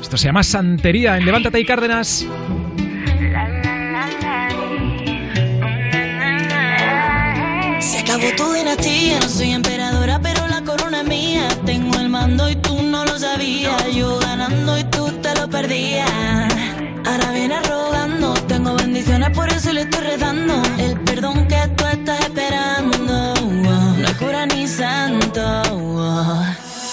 Esto 0.00 0.16
se 0.16 0.26
llama 0.26 0.44
Santería 0.44 1.16
en 1.16 1.24
Levántate 1.24 1.58
y 1.58 1.64
Cárdenas. 1.64 2.24
Se 7.80 7.98
acabó 7.98 8.30
tu 8.36 8.52
dinastía, 8.52 9.18
no 9.18 9.28
soy 9.28 9.50
emperadora, 9.50 10.20
pero 10.22 10.46
la. 10.46 10.60
Yo 13.92 14.18
ganando 14.20 14.78
y 14.78 14.84
tú 14.84 15.10
te 15.20 15.34
lo 15.34 15.48
perdías. 15.48 16.49
Ahora 17.10 17.32
viene 17.32 17.60
rogando, 17.62 18.34
tengo 18.46 18.76
bendiciones, 18.76 19.30
por 19.30 19.48
eso 19.48 19.72
le 19.72 19.80
estoy 19.80 20.00
redando. 20.00 20.62
El 20.78 20.96
perdón 21.00 21.48
que 21.48 21.60
tú 21.76 21.84
estás 21.84 22.20
esperando, 22.20 23.34
no 23.50 24.04
es 24.06 24.14
cura 24.14 24.46
ni 24.46 24.68
santo. 24.68 25.42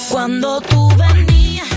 Cuando 0.09 0.59
tú 0.61 0.89
venías. 0.97 1.67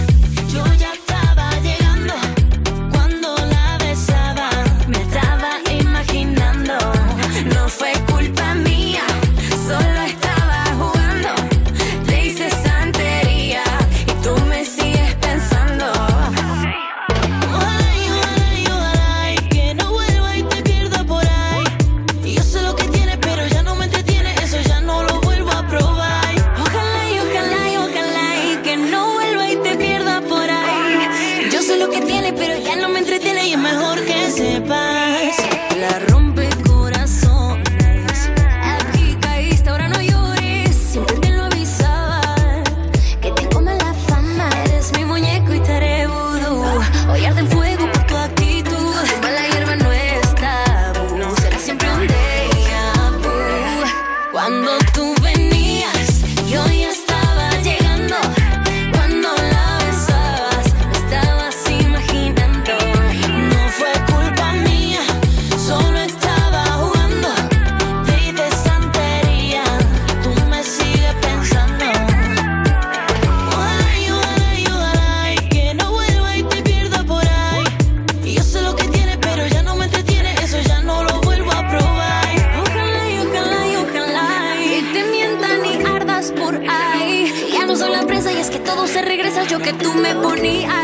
que 89.73 89.85
tú 89.85 89.95
me 89.95 90.15
ponías. 90.17 90.80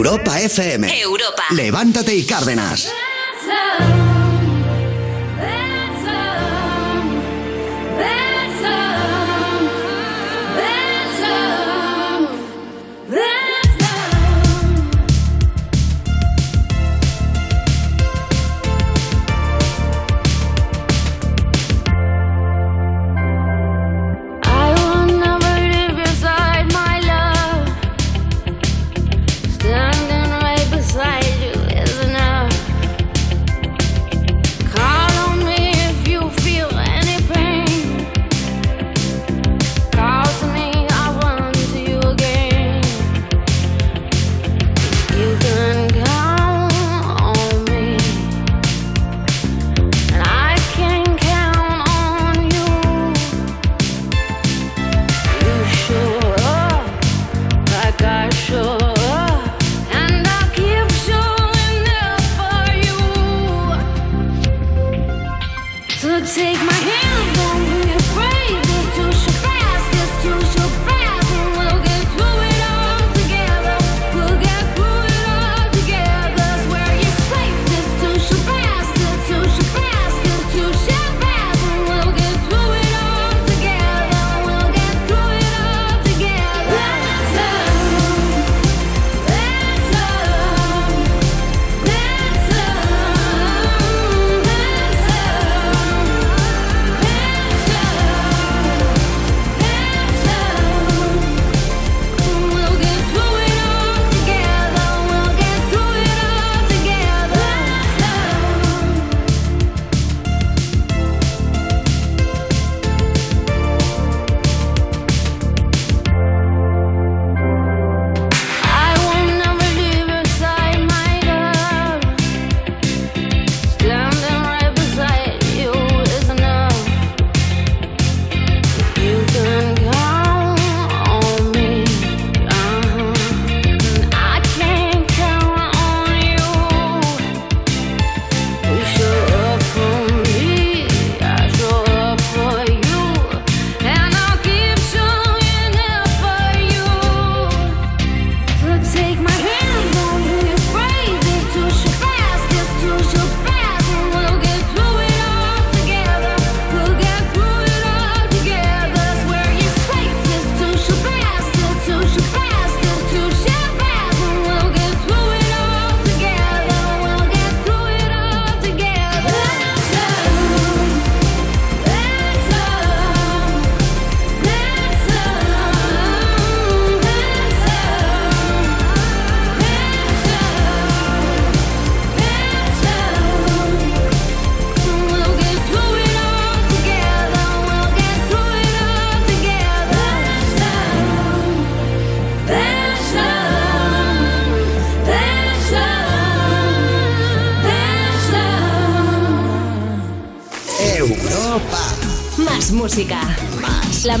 Europa 0.00 0.40
FM. 0.40 0.98
Europa. 0.98 1.44
Levántate 1.50 2.14
y 2.14 2.24
Cárdenas. 2.24 2.90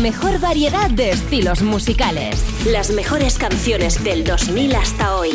Mejor 0.00 0.40
variedad 0.40 0.90
de 0.90 1.10
estilos 1.10 1.62
musicales. 1.62 2.42
Las 2.66 2.90
mejores 2.90 3.38
canciones 3.38 4.02
del 4.02 4.24
2000 4.24 4.74
hasta 4.74 5.16
hoy. 5.16 5.30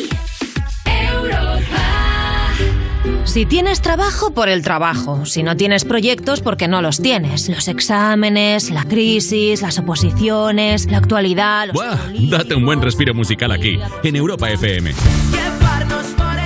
Si 3.26 3.45
tienes 3.45 3.82
trabajo, 3.82 4.32
por 4.34 4.48
el 4.50 4.61
trabajo. 4.61 5.26
Si 5.26 5.44
no 5.44 5.58
tienes 5.58 5.84
proyectos, 5.84 6.42
porque 6.42 6.68
no 6.68 6.82
los 6.82 7.02
tienes. 7.02 7.50
Los 7.50 7.68
exámenes, 7.68 8.72
la 8.72 8.85
crisis, 8.85 9.61
las 9.61 9.77
oposiciones, 9.77 10.90
la 10.90 10.98
actualidad. 10.98 11.68
los- 11.68 11.76
¡Buah! 11.76 11.98
Date 12.30 12.56
un 12.56 12.66
buen 12.66 12.82
respiro 12.82 13.14
musical 13.14 13.52
aquí, 13.52 13.77
en 14.03 14.16
Europa 14.16 14.50
FM. 14.50 14.94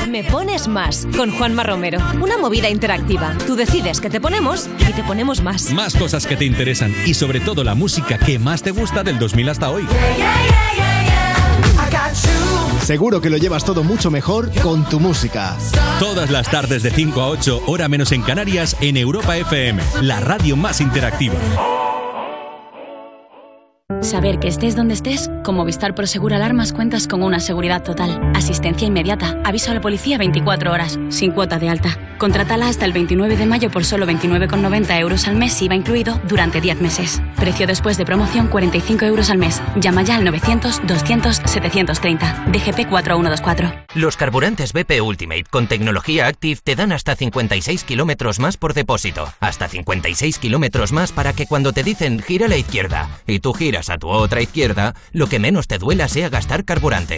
Me 0.10 0.24
pones 0.24 0.68
más 0.68 1.08
con 1.16 1.32
Juanma 1.32 1.64
Romero. 1.64 2.00
Una 2.20 2.38
movida 2.40 2.68
interactiva. 2.68 3.36
Tú 3.46 3.56
decides 3.56 4.02
que 4.02 4.10
te 4.10 4.20
ponemos 4.20 4.68
y 4.80 4.94
te 4.94 5.04
ponemos 5.04 5.44
más. 5.44 5.72
Más 5.72 5.96
cosas 5.96 6.26
que 6.26 6.36
te 6.36 6.46
interesan 6.46 6.94
y 7.06 7.14
sobre 7.14 7.40
todo 7.40 7.64
la 7.64 7.76
música 7.76 8.18
que 8.18 8.40
más 8.40 8.64
te 8.64 8.72
gusta 8.72 9.04
del 9.04 9.20
2000 9.20 9.50
hasta 9.50 9.70
hoy. 9.70 9.86
Seguro 12.82 13.22
que 13.22 13.30
lo 13.30 13.38
llevas 13.38 13.64
todo 13.64 13.84
mucho 13.84 14.10
mejor 14.10 14.50
con 14.64 14.84
tu 14.90 15.00
música. 15.00 15.56
Todas 16.00 16.32
las 16.32 16.50
tardes 16.50 16.82
de 16.82 16.90
5 16.90 17.22
a 17.22 17.28
8, 17.28 17.64
hora 17.68 17.88
menos 17.88 18.12
en 18.12 18.24
Canarias, 18.24 18.76
en 18.82 18.98
Europa 18.98 19.38
FM, 19.38 19.80
la 20.02 20.20
radio 20.20 20.56
más 20.56 20.82
interactiva. 20.82 21.36
Saber 24.10 24.40
que 24.40 24.48
estés 24.48 24.76
donde 24.76 24.96
estés, 24.96 25.30
con 25.44 25.54
Movistar 25.54 25.94
Prosegur 25.94 26.34
Alarmas 26.34 26.74
cuentas 26.74 27.08
con 27.08 27.22
una 27.22 27.40
seguridad 27.40 27.84
total, 27.84 28.20
asistencia 28.34 28.88
inmediata, 28.88 29.40
aviso 29.46 29.70
a 29.70 29.76
la 29.76 29.82
policía 29.82 30.18
24 30.18 30.72
horas, 30.72 30.98
sin 31.10 31.32
cuota 31.32 31.60
de 31.60 31.70
alta. 31.70 31.96
Contrátala 32.18 32.70
hasta 32.70 32.86
el 32.86 32.92
29 32.92 33.38
de 33.38 33.46
mayo 33.46 33.70
por 33.70 33.86
solo 33.86 34.08
29,90 34.08 35.00
euros 35.00 35.28
al 35.28 35.36
mes, 35.36 35.62
IVA 35.62 35.76
incluido, 35.76 36.20
durante 36.28 36.60
10 36.60 36.82
meses. 36.82 37.22
Precio 37.36 37.68
después 37.68 38.00
de 38.00 38.06
promoción 38.06 38.48
45 38.48 39.06
euros 39.06 39.30
al 39.30 39.38
mes. 39.38 39.62
Llama 39.76 40.02
ya 40.02 40.16
al 40.16 40.26
900-200-730. 40.26 42.52
DGP 42.52 42.90
4124. 42.90 43.79
Los 43.96 44.18
carburantes 44.18 44.72
BP 44.72 45.02
Ultimate 45.02 45.46
con 45.50 45.68
tecnología 45.68 46.28
Active 46.28 46.60
te 46.64 46.76
dan 46.76 46.92
hasta 46.92 47.16
56 47.16 47.84
kilómetros 47.84 48.38
más 48.38 48.56
por 48.56 48.76
depósito. 48.76 49.34
Hasta 49.40 49.68
56 49.68 50.38
kilómetros 50.38 50.92
más 50.92 51.12
para 51.12 51.34
que 51.34 51.48
cuando 51.48 51.74
te 51.74 51.84
dicen 51.84 52.20
gira 52.20 52.46
a 52.46 52.50
la 52.50 52.58
izquierda 52.58 53.10
y 53.26 53.40
tú 53.40 53.52
giras 53.52 53.90
a 53.90 53.98
tu 53.98 54.10
otra 54.10 54.44
izquierda, 54.44 54.94
lo 55.12 55.26
que 55.26 55.40
menos 55.40 55.66
te 55.68 55.80
duela 55.80 56.08
sea 56.08 56.30
gastar 56.30 56.66
carburante. 56.66 57.18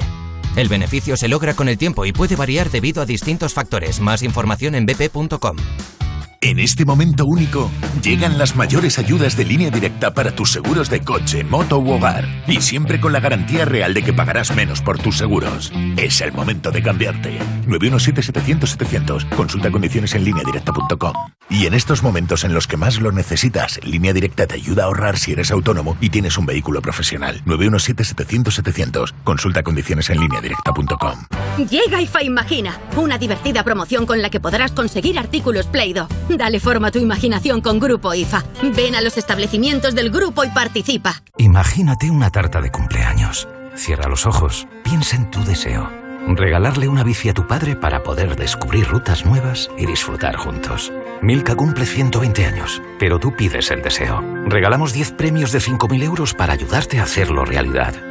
El 0.55 0.69
beneficio 0.69 1.17
se 1.17 1.27
logra 1.27 1.55
con 1.55 1.67
el 1.67 1.77
tiempo 1.77 2.05
y 2.05 2.13
puede 2.13 2.37
variar 2.37 2.69
debido 2.69 3.01
a 3.01 3.05
distintos 3.05 3.53
factores. 3.53 3.99
Más 3.99 4.23
información 4.23 4.73
en 4.73 4.85
bp.com. 4.85 5.57
En 6.43 6.57
este 6.57 6.85
momento 6.85 7.27
único, 7.27 7.69
llegan 8.01 8.39
las 8.39 8.55
mayores 8.55 8.97
ayudas 8.97 9.37
de 9.37 9.45
línea 9.45 9.69
directa 9.69 10.11
para 10.11 10.31
tus 10.31 10.51
seguros 10.51 10.89
de 10.89 11.01
coche, 11.01 11.43
moto 11.43 11.77
u 11.77 11.91
hogar. 11.91 12.27
Y 12.47 12.61
siempre 12.61 12.99
con 12.99 13.13
la 13.13 13.19
garantía 13.19 13.63
real 13.63 13.93
de 13.93 14.01
que 14.01 14.11
pagarás 14.11 14.55
menos 14.55 14.81
por 14.81 14.97
tus 14.97 15.19
seguros. 15.19 15.71
Es 15.97 16.19
el 16.19 16.33
momento 16.33 16.71
de 16.71 16.81
cambiarte. 16.81 17.37
917-700-700. 17.67 19.29
Consulta 19.35 19.69
condiciones 19.69 20.15
en 20.15 20.23
lineadirecta.com. 20.23 21.13
Y 21.51 21.67
en 21.67 21.75
estos 21.75 22.01
momentos 22.01 22.43
en 22.43 22.55
los 22.55 22.65
que 22.65 22.77
más 22.77 22.99
lo 22.99 23.11
necesitas, 23.11 23.79
Línea 23.83 24.13
Directa 24.13 24.47
te 24.47 24.55
ayuda 24.55 24.83
a 24.83 24.85
ahorrar 24.87 25.19
si 25.19 25.33
eres 25.33 25.51
autónomo 25.51 25.95
y 26.01 26.09
tienes 26.09 26.39
un 26.39 26.47
vehículo 26.47 26.81
profesional. 26.81 27.39
917-700-700. 27.45 29.13
Consulta 29.23 29.61
condiciones 29.61 30.09
en 30.09 30.21
lineadirecta.com. 30.21 31.25
Llega 31.69 32.01
IFA 32.01 32.23
Imagina, 32.23 32.79
una 32.95 33.17
divertida 33.17 33.63
promoción 33.63 34.07
con 34.07 34.21
la 34.21 34.31
que 34.31 34.39
podrás 34.39 34.71
conseguir 34.71 35.19
artículos 35.19 35.67
Play-Doh. 35.67 36.07
Dale 36.37 36.59
forma 36.59 36.87
a 36.87 36.91
tu 36.91 36.99
imaginación 36.99 37.61
con 37.61 37.79
Grupo 37.79 38.13
IFA. 38.13 38.43
Ven 38.75 38.95
a 38.95 39.01
los 39.01 39.17
establecimientos 39.17 39.95
del 39.95 40.09
grupo 40.09 40.43
y 40.43 40.49
participa. 40.49 41.23
Imagínate 41.37 42.09
una 42.09 42.29
tarta 42.29 42.61
de 42.61 42.71
cumpleaños. 42.71 43.47
Cierra 43.75 44.09
los 44.09 44.25
ojos, 44.25 44.67
piensa 44.83 45.15
en 45.15 45.31
tu 45.31 45.43
deseo. 45.43 45.89
Regalarle 46.27 46.87
una 46.87 47.03
bici 47.03 47.29
a 47.29 47.33
tu 47.33 47.47
padre 47.47 47.75
para 47.75 48.03
poder 48.03 48.35
descubrir 48.35 48.87
rutas 48.87 49.25
nuevas 49.25 49.69
y 49.77 49.85
disfrutar 49.85 50.35
juntos. 50.35 50.91
Milka 51.21 51.55
cumple 51.55 51.85
120 51.85 52.45
años, 52.45 52.81
pero 52.99 53.19
tú 53.19 53.35
pides 53.35 53.71
el 53.71 53.81
deseo. 53.81 54.21
Regalamos 54.45 54.93
10 54.93 55.13
premios 55.13 55.51
de 55.51 55.59
5.000 55.59 56.03
euros 56.03 56.33
para 56.33 56.53
ayudarte 56.53 56.99
a 56.99 57.03
hacerlo 57.03 57.43
realidad. 57.43 58.10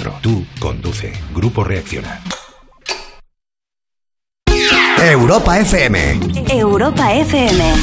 Tú 0.21 0.45
conduce. 0.59 1.13
Grupo 1.33 1.63
Reacciona. 1.63 2.21
Europa 4.97 5.59
FM. 5.59 6.19
Europa 6.49 7.13
FM. 7.13 7.73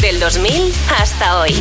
Del 0.00 0.20
2000 0.20 0.72
hasta 0.98 1.40
hoy. 1.40 1.54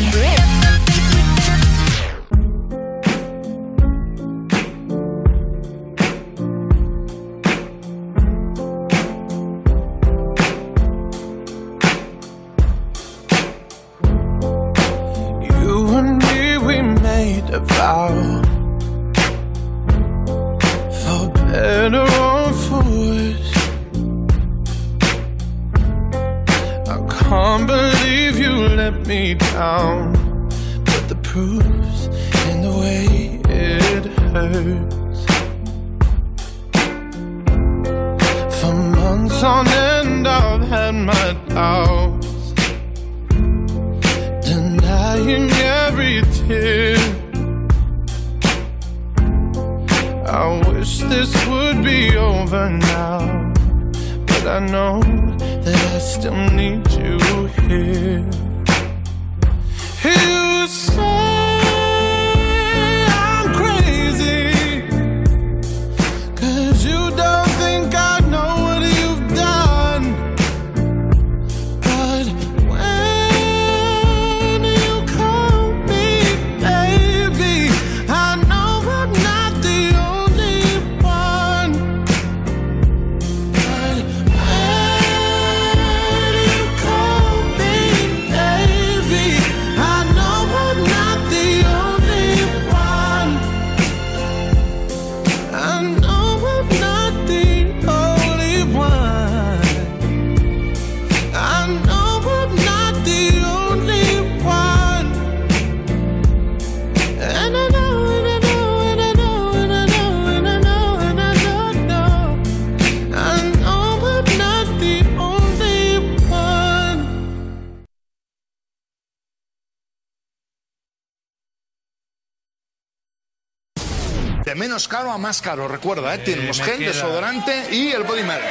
Recuerda, 125.95 126.15
¿eh? 126.15 126.17
Tenemos 126.19 126.59
me 126.59 126.63
gel, 126.65 126.77
queda- 126.77 126.87
desodorante 126.91 127.65
y 127.75 127.89
el 127.89 128.03
body 128.03 128.21
milk. 128.21 128.41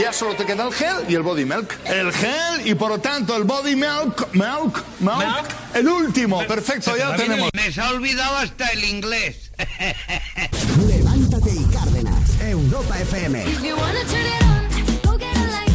Ya 0.00 0.12
solo 0.12 0.34
te 0.34 0.44
queda 0.44 0.64
el 0.66 0.72
gel 0.72 0.96
y 1.08 1.14
el 1.14 1.22
body 1.22 1.44
milk. 1.44 1.74
El 1.84 2.12
gel 2.12 2.64
y 2.64 2.74
por 2.74 2.90
lo 2.90 2.98
tanto 2.98 3.36
el 3.36 3.44
body 3.44 3.74
milk, 3.74 4.28
milk, 4.32 4.84
milk, 5.00 5.44
el 5.74 5.88
último. 5.88 6.44
Perfecto, 6.46 6.96
ya 6.96 7.10
lo 7.10 7.16
tenemos. 7.16 7.50
Me 7.54 7.72
se 7.72 7.80
ha 7.80 7.90
olvidado 7.90 8.36
hasta 8.36 8.68
el 8.68 8.84
inglés. 8.84 9.50
Levántate 10.86 11.50
y 11.50 11.64
Cárdenas. 11.74 12.40
Europa 12.40 12.98
FM. 13.00 13.44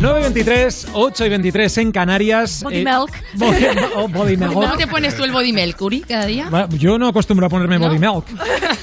9.23, 0.01 0.88
8 0.93 1.25
y 1.25 1.30
23 1.30 1.77
en 1.77 1.91
Canarias. 1.91 2.64
Body 2.64 2.77
Eh, 2.77 2.85
milk. 2.85 3.11
Body, 3.35 3.65
oh, 3.95 4.07
body 4.07 4.35
milk. 4.38 4.53
¿Cómo 4.53 4.75
te 4.77 4.88
pones 4.88 5.15
tú 5.15 5.23
el 5.23 5.31
body 5.31 5.53
milk, 5.53 5.80
Uri, 5.80 6.01
cada 6.01 6.25
día? 6.25 6.49
Yo 6.72 6.98
no 6.98 7.07
acostumbro 7.07 7.45
a 7.45 7.49
ponerme 7.49 7.77
body 7.77 7.99
milk. 7.99 8.25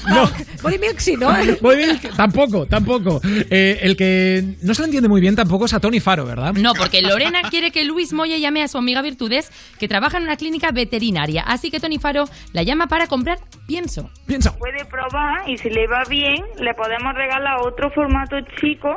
No. 0.09 0.31
Body 0.61 0.77
milk 0.77 0.99
sí, 0.99 1.15
¿no? 1.15 1.27
Body 1.61 1.85
milk 1.85 2.15
tampoco, 2.15 2.65
tampoco. 2.65 3.21
Eh, 3.49 3.79
el 3.81 3.95
que 3.95 4.43
no 4.63 4.73
se 4.73 4.81
lo 4.81 4.85
entiende 4.85 5.09
muy 5.09 5.21
bien 5.21 5.35
tampoco 5.35 5.65
es 5.65 5.73
a 5.73 5.79
Tony 5.79 5.99
Faro, 5.99 6.25
¿verdad? 6.25 6.53
No, 6.53 6.73
porque 6.73 7.01
Lorena 7.01 7.41
quiere 7.49 7.71
que 7.71 7.85
Luis 7.85 8.13
Moya 8.13 8.37
llame 8.37 8.61
a 8.61 8.67
su 8.67 8.77
amiga 8.77 9.01
Virtudes, 9.01 9.51
que 9.79 9.87
trabaja 9.87 10.17
en 10.17 10.23
una 10.23 10.35
clínica 10.35 10.71
veterinaria. 10.71 11.43
Así 11.43 11.71
que 11.71 11.79
Tony 11.79 11.97
Faro 11.97 12.25
la 12.53 12.63
llama 12.63 12.87
para 12.87 13.07
comprar 13.07 13.37
pienso. 13.67 14.09
Pienso. 14.27 14.55
Puede 14.57 14.85
probar 14.85 15.47
y 15.49 15.57
si 15.57 15.69
le 15.69 15.87
va 15.87 16.03
bien, 16.09 16.43
le 16.59 16.73
podemos 16.73 17.13
regalar 17.13 17.59
otro 17.61 17.89
formato 17.91 18.35
chico. 18.59 18.89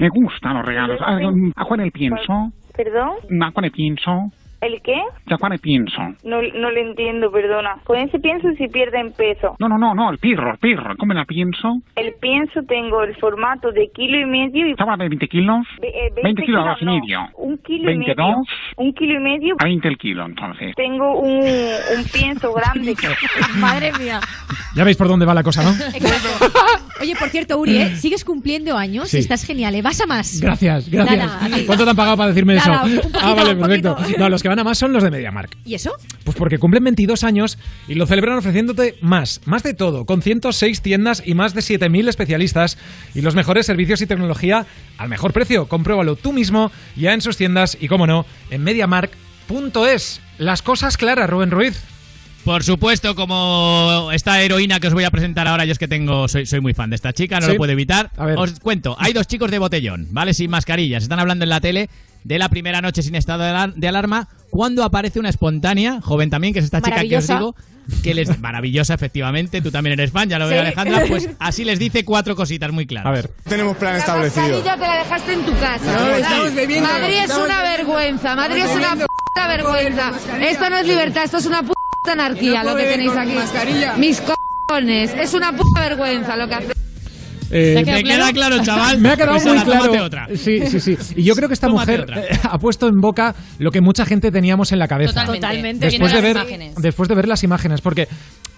Me 0.00 0.08
gustan 0.08 0.54
los 0.54 0.66
regalos. 0.66 1.00
¿A, 1.00 1.16
a 1.60 1.64
cuál 1.64 1.80
el 1.80 1.92
pienso? 1.92 2.52
¿Perdón? 2.76 3.42
¿A 3.42 3.50
cuál 3.52 3.66
el 3.66 3.72
pienso? 3.72 4.30
¿El 4.60 4.80
qué? 4.82 4.94
¿A 5.32 5.38
cuál 5.38 5.52
el 5.54 5.58
pienso? 5.58 5.96
No, 6.22 6.36
no 6.42 6.70
le 6.70 6.80
entiendo, 6.82 7.30
perdona. 7.30 7.76
Con 7.84 7.96
ese 7.98 8.18
pienso 8.18 8.48
si 8.58 8.68
pierden 8.68 9.12
peso. 9.12 9.56
No, 9.58 9.68
no, 9.68 9.78
no, 9.78 9.94
no, 9.94 10.10
el 10.10 10.18
pirro, 10.18 10.52
el 10.52 10.58
pirro. 10.58 10.94
¿Cómo 10.98 11.14
la 11.14 11.24
pienso? 11.24 11.68
El 11.96 12.12
pienso 12.20 12.60
tengo 12.68 13.02
el 13.02 13.16
formato 13.16 13.72
de 13.72 13.88
kilo 13.94 14.20
y 14.20 14.26
medio 14.26 14.66
y... 14.66 14.72
¿Estaba 14.72 14.96
de 14.98 15.08
20 15.08 15.28
kilos? 15.28 15.66
Ve- 15.80 15.88
eh, 15.88 16.10
20 16.22 16.42
kilos 16.42 16.66
a 16.66 16.70
dos 16.70 16.82
y 16.82 16.84
no. 16.84 16.94
medio. 16.94 17.20
Un 17.38 17.56
kilo 17.58 17.90
y 17.90 17.96
22 17.96 18.16
medio. 18.16 18.36
Un 18.76 18.92
kilo 18.92 19.14
y 19.14 19.22
medio. 19.22 19.56
a 19.58 19.64
20 19.64 19.88
el 19.88 19.96
kilo, 19.96 20.26
entonces. 20.26 20.74
Tengo 20.76 21.18
un, 21.20 21.38
un 21.38 22.04
pienso 22.12 22.52
grande. 22.52 22.94
Madre 23.58 23.92
mía. 23.98 24.20
Ya 24.76 24.84
veis 24.84 24.96
por 24.98 25.08
dónde 25.08 25.24
va 25.24 25.32
la 25.34 25.42
cosa, 25.42 25.62
¿no? 25.62 25.70
Oye, 27.00 27.14
por 27.18 27.28
cierto, 27.30 27.58
Uri, 27.58 27.78
¿eh? 27.78 27.96
sigues 27.96 28.24
cumpliendo 28.24 28.76
años 28.76 29.08
Sí. 29.08 29.16
y 29.16 29.20
estás 29.20 29.44
genial, 29.44 29.74
¿eh? 29.74 29.80
Vas 29.82 30.00
a 30.02 30.06
más. 30.06 30.38
Gracias, 30.40 30.90
gracias. 30.90 31.18
Nada. 31.18 31.56
¿Cuánto 31.66 31.84
te 31.84 31.90
han 31.90 31.96
pagado 31.96 32.16
para 32.18 32.28
decirme 32.28 32.54
Nada, 32.56 32.82
eso? 32.86 33.00
poquito, 33.00 33.18
ah, 33.22 33.34
vale, 33.34 33.56
perfecto. 33.56 33.96
No, 34.18 34.28
los 34.28 34.42
que 34.42 34.49
van 34.50 34.58
a 34.58 34.64
más 34.64 34.76
son 34.78 34.92
los 34.92 35.02
de 35.02 35.10
MediaMark. 35.10 35.56
¿Y 35.64 35.74
eso? 35.74 35.92
Pues 36.24 36.36
porque 36.36 36.58
cumplen 36.58 36.84
22 36.84 37.24
años 37.24 37.56
y 37.88 37.94
lo 37.94 38.06
celebran 38.06 38.36
ofreciéndote 38.36 38.96
más, 39.00 39.40
más 39.46 39.62
de 39.62 39.72
todo, 39.74 40.04
con 40.04 40.20
106 40.22 40.82
tiendas 40.82 41.22
y 41.24 41.34
más 41.34 41.54
de 41.54 41.60
7.000 41.60 42.08
especialistas 42.08 42.76
y 43.14 43.22
los 43.22 43.34
mejores 43.34 43.64
servicios 43.66 44.02
y 44.02 44.06
tecnología 44.06 44.66
al 44.98 45.08
mejor 45.08 45.32
precio. 45.32 45.66
Compruébalo 45.68 46.16
tú 46.16 46.32
mismo 46.32 46.70
ya 46.96 47.14
en 47.14 47.20
sus 47.22 47.36
tiendas 47.36 47.78
y, 47.80 47.88
como 47.88 48.06
no, 48.06 48.26
en 48.50 48.62
MediaMark.es. 48.64 50.20
Las 50.38 50.62
cosas 50.62 50.96
claras, 50.96 51.28
Rubén 51.30 51.50
Ruiz. 51.50 51.80
Por 52.44 52.64
supuesto, 52.64 53.14
como 53.14 54.08
esta 54.14 54.40
heroína 54.42 54.80
que 54.80 54.86
os 54.88 54.94
voy 54.94 55.04
a 55.04 55.10
presentar 55.10 55.46
ahora, 55.46 55.66
yo 55.66 55.72
es 55.72 55.78
que 55.78 55.88
tengo, 55.88 56.26
soy, 56.26 56.46
soy 56.46 56.60
muy 56.60 56.72
fan 56.72 56.88
de 56.88 56.96
esta 56.96 57.12
chica, 57.12 57.38
no 57.38 57.46
Sí. 57.46 57.52
lo 57.52 57.58
puedo 57.58 57.72
evitar. 57.72 58.10
A 58.16 58.24
ver. 58.24 58.38
Os 58.38 58.58
cuento, 58.60 58.96
hay 58.98 59.12
dos 59.12 59.26
chicos 59.26 59.50
de 59.50 59.58
botellón, 59.58 60.08
¿vale? 60.10 60.32
Sin 60.32 60.50
mascarillas. 60.50 61.02
Están 61.02 61.18
hablando 61.20 61.44
en 61.44 61.50
la 61.50 61.60
tele 61.60 61.90
de 62.24 62.38
la 62.38 62.48
primera 62.48 62.80
noche 62.80 63.02
sin 63.02 63.14
estado 63.14 63.42
de 63.44 63.50
alar- 63.50 63.74
de 63.74 63.88
alarma, 63.88 64.28
cuando 64.50 64.84
aparece 64.84 65.18
una 65.18 65.28
espontánea, 65.28 66.00
joven 66.00 66.30
también, 66.30 66.52
que 66.52 66.58
es 66.60 66.64
esta 66.66 66.80
chica 66.82 67.02
que 67.02 67.16
os 67.16 67.26
digo, 67.26 67.54
que 68.02 68.14
les... 68.14 68.38
Maravillosa, 68.40 68.94
efectivamente, 68.94 69.60
tú 69.62 69.70
también 69.70 69.98
eres 69.98 70.12
fan, 70.12 70.28
ya 70.28 70.38
lo 70.38 70.46
veo 70.46 70.60
Sí. 70.60 70.66
Alejandra, 70.66 71.02
pues 71.08 71.28
así 71.38 71.64
les 71.64 71.78
dice 71.78 72.04
cuatro 72.04 72.36
cositas 72.36 72.70
muy 72.72 72.86
claras. 72.86 73.06
A 73.08 73.10
ver. 73.12 73.30
Tenemos 73.48 73.76
plan 73.76 73.96
mascarilla 73.96 74.74
te 74.74 74.80
la 74.80 74.96
dejaste 74.98 75.32
en 75.32 75.42
tu 75.46 75.52
casa. 75.58 75.84
No, 75.98 76.10
estamos 76.14 76.54
bebiendo. 76.54 76.88
Madrid 76.88 77.14
es 77.16 77.22
Estamos- 77.24 77.44
una 77.46 77.62
vergüenza. 77.62 78.36
Madrid 78.36 78.62
es 78.64 78.76
una 78.76 78.90
puta 78.90 79.48
vergüenza. 79.48 80.12
Esto 80.40 80.70
no 80.70 80.76
es 80.76 80.86
libertad, 80.86 81.24
esto 81.24 81.36
es 81.38 81.46
una 81.46 81.62
puta 81.62 81.74
anarquía 82.12 82.62
No 82.64 82.70
lo 82.70 82.76
que 82.76 82.84
tenéis 82.84 83.12
aquí. 83.16 83.32
mascarilla. 83.32 83.96
Mis 83.96 84.20
cojones. 84.20 85.12
Es 85.14 85.34
una 85.34 85.52
puta 85.52 85.80
vergüenza 85.80 86.36
lo 86.36 86.48
que 86.48 86.54
hacéis. 86.54 86.72
Eh, 87.50 87.74
¿Te 87.78 87.84
queda 87.84 88.00
claro? 88.02 88.32
claro, 88.32 88.62
chaval? 88.62 88.98
Me 89.00 89.08
ha 89.10 89.16
quedado 89.16 89.32
Pues 89.32 89.44
muy 89.46 89.58
claro. 89.64 90.04
otra. 90.04 90.28
Sí, 90.36 90.66
sí, 90.66 90.78
sí. 90.80 90.96
Y 91.16 91.24
yo 91.24 91.34
creo 91.34 91.48
que 91.48 91.54
esta 91.54 91.66
Tómate 91.66 91.92
mujer 91.98 92.02
otra. 92.04 92.20
eh, 92.24 92.40
ha 92.44 92.58
puesto 92.58 92.86
en 92.88 93.00
boca 93.00 93.34
lo 93.58 93.70
que 93.70 93.80
mucha 93.80 94.04
gente 94.06 94.30
teníamos 94.30 94.72
en 94.72 94.78
la 94.78 94.86
cabeza. 94.88 95.24
Totalmente. 95.24 95.86
Después 95.86 96.12
de, 96.12 96.20
ver, 96.20 96.36
las 96.36 96.44
imágenes. 96.44 96.74
después 96.76 97.08
de 97.08 97.14
ver 97.14 97.28
las 97.28 97.42
imágenes, 97.42 97.80
porque, 97.80 98.06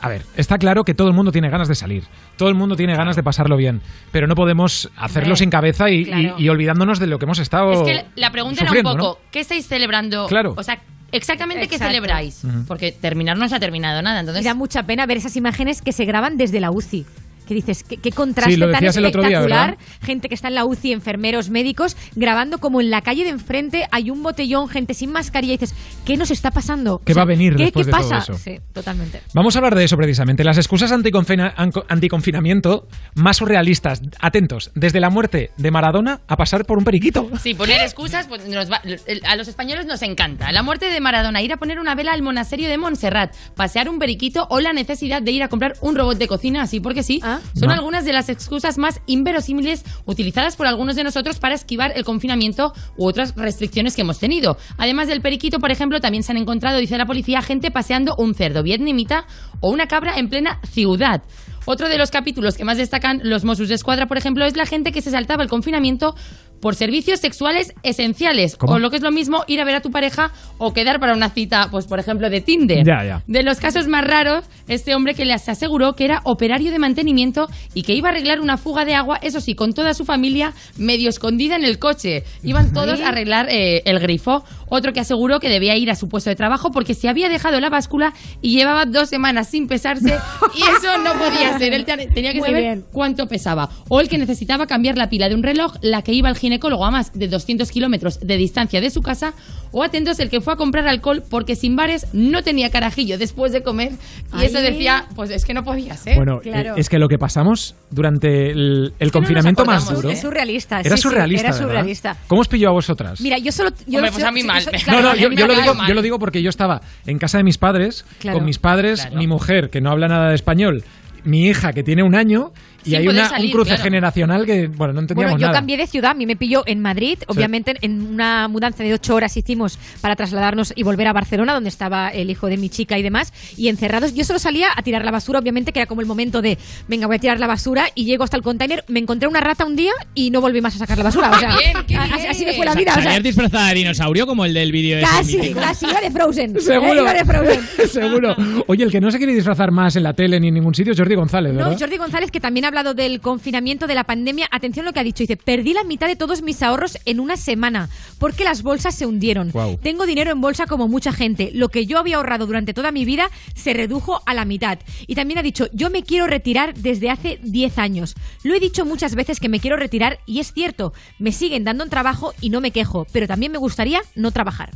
a 0.00 0.08
ver, 0.08 0.22
está 0.36 0.58
claro 0.58 0.84
que 0.84 0.94
todo 0.94 1.08
el 1.08 1.14
mundo 1.14 1.32
tiene 1.32 1.48
ganas 1.48 1.68
de 1.68 1.74
salir, 1.74 2.04
todo 2.36 2.48
el 2.48 2.54
mundo 2.54 2.76
tiene 2.76 2.94
ganas 2.94 3.16
de 3.16 3.22
pasarlo 3.22 3.56
bien, 3.56 3.80
pero 4.10 4.26
no 4.26 4.34
podemos 4.34 4.90
hacerlo 4.96 5.36
sin 5.36 5.48
cabeza 5.50 5.88
y, 5.90 6.00
y- 6.00 6.04
claro. 6.04 6.34
y 6.38 6.48
olvidándonos 6.48 6.98
de 6.98 7.06
lo 7.06 7.18
que 7.18 7.24
hemos 7.24 7.38
estado 7.38 7.72
Es 7.72 7.82
que 7.82 8.04
la 8.16 8.30
pregunta 8.30 8.62
era 8.62 8.72
un 8.72 8.82
¿no? 8.82 8.92
poco, 8.96 9.18
¿qué 9.30 9.40
estáis 9.40 9.66
celebrando? 9.66 10.26
Claro. 10.26 10.54
O 10.56 10.62
sea, 10.62 10.78
exactamente 11.12 11.68
qué 11.68 11.78
celebráis. 11.78 12.42
Porque 12.66 12.92
terminar 12.92 13.36
no 13.38 13.48
se 13.48 13.54
ha 13.56 13.60
terminado 13.60 14.02
nada. 14.02 14.20
Entonces, 14.20 14.42
Y 14.42 14.46
da 14.46 14.54
mucha 14.54 14.82
pena 14.84 15.06
ver 15.06 15.16
esas 15.18 15.36
imágenes 15.36 15.82
que 15.82 15.92
se 15.92 16.04
graban 16.04 16.36
desde 16.36 16.60
la 16.60 16.70
UCI. 16.70 17.06
Que 17.46 17.54
dices, 17.54 17.82
qué, 17.84 17.96
qué 17.96 18.12
contraste 18.12 18.52
Sí, 18.52 18.56
lo 18.58 18.66
tan 18.66 18.74
decías 18.74 18.96
el 18.96 19.04
otro 19.06 19.22
día, 19.22 19.40
espectacular. 19.40 19.78
gente 20.02 20.28
que 20.28 20.34
está 20.34 20.48
en 20.48 20.54
la 20.54 20.64
UCI, 20.64 20.92
enfermeros, 20.92 21.50
médicos, 21.50 21.96
grabando 22.14 22.58
como 22.58 22.80
en 22.80 22.90
la 22.90 23.02
calle 23.02 23.24
de 23.24 23.30
enfrente 23.30 23.86
hay 23.90 24.10
un 24.10 24.22
botellón, 24.22 24.68
gente 24.68 24.94
sin 24.94 25.10
mascarilla. 25.12 25.54
Y 25.54 25.56
dices, 25.58 25.74
¿qué 26.04 26.16
nos 26.16 26.30
está 26.30 26.50
pasando? 26.50 27.00
¿Qué 27.04 27.14
va 27.14 27.22
a 27.22 27.26
venir 27.26 27.56
¿qué, 27.56 27.64
después 27.64 27.86
qué 27.86 27.92
de 27.92 27.98
todo 27.98 28.08
pasa? 28.10 28.32
eso? 28.32 28.34
Sí, 28.42 28.58
totalmente. 28.72 29.20
Vamos 29.34 29.54
a 29.56 29.58
hablar 29.58 29.74
de 29.74 29.84
eso 29.84 29.96
precisamente. 29.96 30.44
Las 30.44 30.56
excusas 30.58 30.92
anticonfina- 30.92 31.52
anticonfinamiento 31.88 32.86
más 33.14 33.36
surrealistas. 33.38 34.02
Atentos, 34.20 34.70
desde 34.74 35.00
la 35.00 35.10
muerte 35.10 35.50
de 35.56 35.70
Maradona 35.70 36.20
a 36.28 36.36
pasar 36.36 36.64
por 36.64 36.78
un 36.78 36.84
periquito. 36.84 37.28
Sí, 37.42 37.54
poner 37.54 37.80
excusas, 37.80 38.26
pues 38.26 38.46
nos 38.46 38.70
va- 38.70 38.82
a 39.26 39.36
los 39.36 39.48
españoles 39.48 39.86
nos 39.86 40.02
encanta. 40.02 40.52
La 40.52 40.62
muerte 40.62 40.86
de 40.90 41.00
Maradona, 41.00 41.42
ir 41.42 41.52
a 41.52 41.56
poner 41.56 41.78
una 41.80 41.94
vela 41.94 42.12
al 42.12 42.22
monasterio 42.22 42.68
de 42.68 42.78
Montserrat, 42.78 43.34
pasear 43.56 43.88
un 43.88 43.98
periquito 43.98 44.46
o 44.50 44.60
la 44.60 44.72
necesidad 44.72 45.22
de 45.22 45.30
ir 45.32 45.42
a 45.42 45.48
comprar 45.48 45.74
un 45.80 45.96
robot 45.96 46.18
de 46.18 46.28
cocina, 46.28 46.62
así 46.62 46.80
porque 46.80 47.02
sí. 47.02 47.20
Son 47.54 47.68
No. 47.68 47.74
algunas 47.74 48.04
de 48.04 48.12
las 48.12 48.28
excusas 48.28 48.78
más 48.78 49.00
inverosímiles 49.06 49.84
utilizadas 50.04 50.56
por 50.56 50.66
algunos 50.66 50.96
de 50.96 51.04
nosotros 51.04 51.38
para 51.38 51.54
esquivar 51.54 51.92
el 51.96 52.04
confinamiento 52.04 52.72
u 52.96 53.06
otras 53.06 53.34
restricciones 53.36 53.94
que 53.94 54.02
hemos 54.02 54.18
tenido. 54.18 54.56
Además 54.78 55.08
del 55.08 55.20
periquito, 55.20 55.58
por 55.58 55.70
ejemplo, 55.70 56.00
también 56.00 56.22
se 56.22 56.32
han 56.32 56.38
encontrado, 56.38 56.78
dice 56.78 56.98
la 56.98 57.06
policía, 57.06 57.42
gente 57.42 57.70
paseando 57.70 58.14
un 58.16 58.34
cerdo 58.34 58.62
vietnamita 58.62 59.26
o 59.60 59.70
una 59.70 59.86
cabra 59.86 60.18
en 60.18 60.28
plena 60.28 60.60
ciudad. 60.70 61.22
Otro 61.64 61.88
de 61.88 61.96
los 61.96 62.10
capítulos 62.10 62.56
que 62.56 62.64
más 62.64 62.76
destacan 62.76 63.20
los 63.22 63.44
Mossos 63.44 63.68
de 63.68 63.76
Escuadra, 63.76 64.06
por 64.06 64.18
ejemplo, 64.18 64.44
es 64.44 64.56
la 64.56 64.66
gente 64.66 64.90
que 64.90 65.00
se 65.00 65.12
saltaba 65.12 65.44
el 65.44 65.48
confinamiento 65.48 66.16
por 66.62 66.76
servicios 66.76 67.18
sexuales 67.20 67.74
esenciales. 67.82 68.56
¿Cómo? 68.56 68.74
O 68.74 68.78
lo 68.78 68.88
que 68.88 68.96
es 68.96 69.02
lo 69.02 69.10
mismo, 69.10 69.44
ir 69.48 69.60
a 69.60 69.64
ver 69.64 69.74
a 69.74 69.82
tu 69.82 69.90
pareja 69.90 70.30
o 70.58 70.72
quedar 70.72 71.00
para 71.00 71.12
una 71.12 71.28
cita, 71.28 71.68
pues 71.70 71.86
por 71.86 71.98
ejemplo, 71.98 72.30
de 72.30 72.40
Tinder. 72.40 72.86
Ya, 72.86 73.04
ya. 73.04 73.22
De 73.26 73.42
los 73.42 73.58
casos 73.58 73.88
más 73.88 74.04
raros, 74.04 74.44
este 74.68 74.94
hombre 74.94 75.14
que 75.14 75.24
les 75.24 75.48
aseguró 75.48 75.94
que 75.94 76.04
era 76.04 76.20
operario 76.24 76.70
de 76.70 76.78
mantenimiento 76.78 77.48
y 77.74 77.82
que 77.82 77.94
iba 77.94 78.08
a 78.08 78.12
arreglar 78.12 78.40
una 78.40 78.56
fuga 78.56 78.84
de 78.84 78.94
agua, 78.94 79.18
eso 79.20 79.40
sí, 79.40 79.56
con 79.56 79.72
toda 79.72 79.92
su 79.92 80.04
familia 80.04 80.54
medio 80.78 81.08
escondida 81.08 81.56
en 81.56 81.64
el 81.64 81.80
coche. 81.80 82.22
Iban 82.44 82.72
todos 82.72 83.00
a 83.00 83.08
arreglar 83.08 83.48
eh, 83.50 83.82
el 83.84 83.98
grifo. 83.98 84.44
Otro 84.74 84.94
que 84.94 85.00
aseguró 85.00 85.38
que 85.38 85.50
debía 85.50 85.76
ir 85.76 85.90
a 85.90 85.94
su 85.96 86.08
puesto 86.08 86.30
de 86.30 86.36
trabajo 86.36 86.70
porque 86.70 86.94
se 86.94 87.06
había 87.10 87.28
dejado 87.28 87.60
la 87.60 87.68
báscula 87.68 88.14
y 88.40 88.56
llevaba 88.56 88.86
dos 88.86 89.10
semanas 89.10 89.48
sin 89.50 89.66
pesarse 89.66 90.16
y 90.54 90.62
eso 90.62 90.96
no 91.04 91.12
podía 91.12 91.58
ser. 91.58 91.74
Él 91.74 91.84
te- 91.84 92.06
tenía 92.06 92.32
que 92.32 92.38
Muy 92.38 92.48
saber 92.48 92.62
bien. 92.62 92.84
cuánto 92.90 93.26
pesaba. 93.26 93.68
O 93.90 94.00
el 94.00 94.08
que 94.08 94.16
necesitaba 94.16 94.66
cambiar 94.66 94.96
la 94.96 95.10
pila 95.10 95.28
de 95.28 95.34
un 95.34 95.42
reloj, 95.42 95.74
la 95.82 96.00
que 96.00 96.12
iba 96.14 96.30
al 96.30 96.36
ginecólogo 96.38 96.86
a 96.86 96.90
más 96.90 97.12
de 97.12 97.28
200 97.28 97.70
kilómetros 97.70 98.18
de 98.20 98.36
distancia 98.38 98.80
de 98.80 98.88
su 98.88 99.02
casa. 99.02 99.34
O 99.72 99.82
atentos, 99.82 100.18
el 100.20 100.30
que 100.30 100.40
fue 100.40 100.54
a 100.54 100.56
comprar 100.56 100.88
alcohol 100.88 101.22
porque 101.28 101.54
sin 101.54 101.76
bares 101.76 102.06
no 102.14 102.42
tenía 102.42 102.70
carajillo 102.70 103.18
después 103.18 103.52
de 103.52 103.62
comer. 103.62 103.92
Y 104.40 104.44
eso 104.46 104.56
Ay. 104.58 104.64
decía, 104.72 105.06
pues 105.14 105.30
es 105.30 105.44
que 105.44 105.52
no 105.52 105.64
podía 105.64 105.96
ser. 105.98 106.16
Bueno, 106.16 106.40
eh, 106.44 106.72
es 106.76 106.88
que 106.88 106.98
lo 106.98 107.08
que 107.08 107.18
pasamos 107.18 107.74
durante 107.90 108.50
el, 108.50 108.94
el 108.98 109.12
confinamiento 109.12 109.64
más 109.66 109.82
acordamos, 109.84 110.02
duro. 110.02 110.14
Es 110.14 110.20
surrealista. 110.20 110.80
era 110.80 110.90
sí, 110.90 110.96
sí, 110.96 111.02
surrealista. 111.02 111.48
era 111.48 111.56
¿verdad? 111.56 111.68
surrealista. 111.68 112.16
¿Cómo 112.26 112.40
os 112.40 112.48
pilló 112.48 112.68
a 112.70 112.72
vosotras? 112.72 113.20
Mira, 113.20 113.36
yo 113.38 113.52
solo. 113.52 113.70
Yo 113.86 113.98
Hombre, 113.98 114.12
pues 114.12 114.22
yo- 114.22 114.28
a 114.28 114.32
mí 114.32 114.42
mal. 114.42 114.61
Claro, 114.84 115.02
no, 115.02 115.08
no, 115.10 115.14
yo, 115.16 115.28
lo 115.46 115.54
digo, 115.54 115.74
yo 115.88 115.94
lo 115.94 116.02
digo 116.02 116.18
porque 116.18 116.42
yo 116.42 116.50
estaba 116.50 116.80
en 117.06 117.18
casa 117.18 117.38
de 117.38 117.44
mis 117.44 117.58
padres, 117.58 118.04
Claro. 118.20 118.38
con 118.38 118.46
mis 118.46 118.58
padres, 118.58 119.02
Claro. 119.02 119.16
mi 119.16 119.26
mujer, 119.26 119.70
que 119.70 119.80
no 119.80 119.90
habla 119.90 120.08
nada 120.08 120.28
de 120.30 120.34
español, 120.34 120.84
mi 121.24 121.46
hija, 121.46 121.72
que 121.72 121.82
tiene 121.82 122.02
un 122.02 122.14
año, 122.14 122.52
y 122.84 122.94
hay 122.94 123.04
poder 123.04 123.20
una, 123.20 123.28
salir, 123.28 123.46
un 123.46 123.52
cruce 123.52 123.68
claro. 123.70 123.82
generacional 123.84 124.46
que, 124.46 124.66
bueno, 124.68 124.92
no 124.94 125.00
entendíamos 125.00 125.32
Bueno, 125.32 125.40
yo 125.40 125.46
nada. 125.48 125.58
cambié 125.58 125.76
de 125.76 125.86
ciudad, 125.86 126.12
a 126.12 126.14
mí 126.14 126.26
me 126.26 126.36
pilló 126.36 126.62
en 126.66 126.80
Madrid, 126.80 127.18
obviamente 127.26 127.76
en 127.80 128.02
una 128.02 128.48
mudanza 128.48 128.82
de 128.82 128.94
ocho 128.94 129.14
horas 129.14 129.36
hicimos 129.36 129.78
para 130.00 130.16
trasladarnos 130.16 130.72
y 130.76 130.82
volver 130.82 131.06
a 131.08 131.12
Barcelona, 131.12 131.54
donde 131.54 131.68
estaba 131.68 132.08
el 132.08 132.30
hijo 132.30 132.46
de 132.46 132.56
mi 132.56 132.68
chica 132.68 132.98
y 132.98 133.02
demás, 133.02 133.32
y 133.56 133.68
encerrados. 133.68 134.14
Yo 134.14 134.24
solo 134.24 134.38
salía 134.38 134.68
a 134.74 134.82
tirar 134.82 135.04
la 135.04 135.10
basura, 135.10 135.38
obviamente, 135.38 135.72
que 135.72 135.80
era 135.80 135.86
como 135.86 136.00
el 136.00 136.06
momento 136.06 136.42
de, 136.42 136.58
venga, 136.88 137.06
voy 137.06 137.16
a 137.16 137.18
tirar 137.18 137.38
la 137.40 137.46
basura, 137.46 137.86
y 137.94 138.04
llego 138.04 138.24
hasta 138.24 138.36
el 138.36 138.42
container, 138.42 138.84
me 138.88 139.00
encontré 139.00 139.28
una 139.28 139.40
rata 139.40 139.64
un 139.64 139.76
día 139.76 139.92
y 140.14 140.30
no 140.30 140.40
volví 140.40 140.60
más 140.60 140.74
a 140.76 140.78
sacar 140.78 140.98
la 140.98 141.04
basura. 141.04 141.30
O 141.30 141.38
sea, 141.38 141.56
Bien, 141.86 142.00
así, 142.00 142.26
así 142.26 142.44
me 142.44 142.54
fue 142.54 142.64
la 142.64 142.74
vida. 142.74 142.92
O 142.92 142.94
sea, 142.94 143.04
¿Salías 143.04 143.22
disfrazada 143.22 143.68
de 143.68 143.74
dinosaurio 143.74 144.26
como 144.26 144.44
el 144.44 144.54
del 144.54 144.72
vídeo 144.72 144.98
ese 144.98 145.06
casi, 145.06 145.52
casi, 145.52 145.86
iba 145.86 146.00
de 146.00 146.10
Frozen. 146.10 146.60
Seguro. 146.60 146.92
Eh, 146.92 147.00
Iba 147.02 147.14
de 147.14 147.24
Frozen. 147.24 147.60
Seguro. 147.88 148.36
Oye, 148.66 148.84
el 148.84 148.90
que 148.90 149.00
no 149.00 149.10
se 149.10 149.18
quiere 149.18 149.34
disfrazar 149.34 149.70
más 149.70 149.96
en 149.96 150.02
la 150.02 150.12
tele 150.14 150.40
ni 150.40 150.48
en 150.48 150.54
ningún 150.54 150.74
sitio 150.74 150.92
es 150.92 150.98
Jordi 150.98 151.14
González, 151.14 151.54
¿verdad? 151.54 151.72
No, 151.72 151.78
Jordi 151.78 151.96
González, 151.96 152.30
que 152.30 152.40
también 152.40 152.64
ha 152.64 152.70
hablado 152.72 152.94
del 152.94 153.20
confinamiento, 153.20 153.86
de 153.86 153.94
la 153.94 154.04
pandemia, 154.04 154.48
atención 154.50 154.86
lo 154.86 154.94
que 154.94 155.00
ha 155.00 155.04
dicho. 155.04 155.22
Dice, 155.22 155.36
perdí 155.36 155.74
la 155.74 155.84
mitad 155.84 156.06
de 156.06 156.16
todos 156.16 156.40
mis 156.40 156.62
ahorros 156.62 156.96
en 157.04 157.20
una 157.20 157.36
semana 157.36 157.90
porque 158.18 158.44
las 158.44 158.62
bolsas 158.62 158.94
se 158.94 159.04
hundieron. 159.04 159.52
Tengo 159.82 160.06
dinero 160.06 160.30
en 160.30 160.40
bolsa 160.40 160.66
como 160.66 160.88
mucha 160.88 161.12
gente. 161.12 161.50
Lo 161.52 161.68
que 161.68 161.84
yo 161.84 161.98
había 161.98 162.16
ahorrado 162.16 162.46
durante 162.46 162.72
toda 162.72 162.90
mi 162.90 163.04
vida 163.04 163.28
se 163.54 163.74
redujo 163.74 164.22
a 164.24 164.32
la 164.32 164.46
mitad. 164.46 164.78
Y 165.06 165.16
también 165.16 165.38
ha 165.38 165.42
dicho, 165.42 165.68
yo 165.74 165.90
me 165.90 166.02
quiero 166.02 166.26
retirar 166.26 166.72
desde 166.72 167.10
hace 167.10 167.38
10 167.42 167.76
años. 167.76 168.14
Lo 168.42 168.54
he 168.54 168.60
dicho 168.60 168.86
muchas 168.86 169.14
veces 169.14 169.38
que 169.38 169.50
me 169.50 169.60
quiero 169.60 169.76
retirar 169.76 170.20
y 170.24 170.40
es 170.40 170.54
cierto, 170.54 170.94
me 171.18 171.32
siguen 171.32 171.64
dando 171.64 171.84
un 171.84 171.90
trabajo 171.90 172.32
y 172.40 172.48
no 172.48 172.62
me 172.62 172.70
quejo, 172.70 173.06
pero 173.12 173.26
también 173.26 173.52
me 173.52 173.58
gustaría 173.58 174.00
no 174.14 174.30
trabajar. 174.30 174.70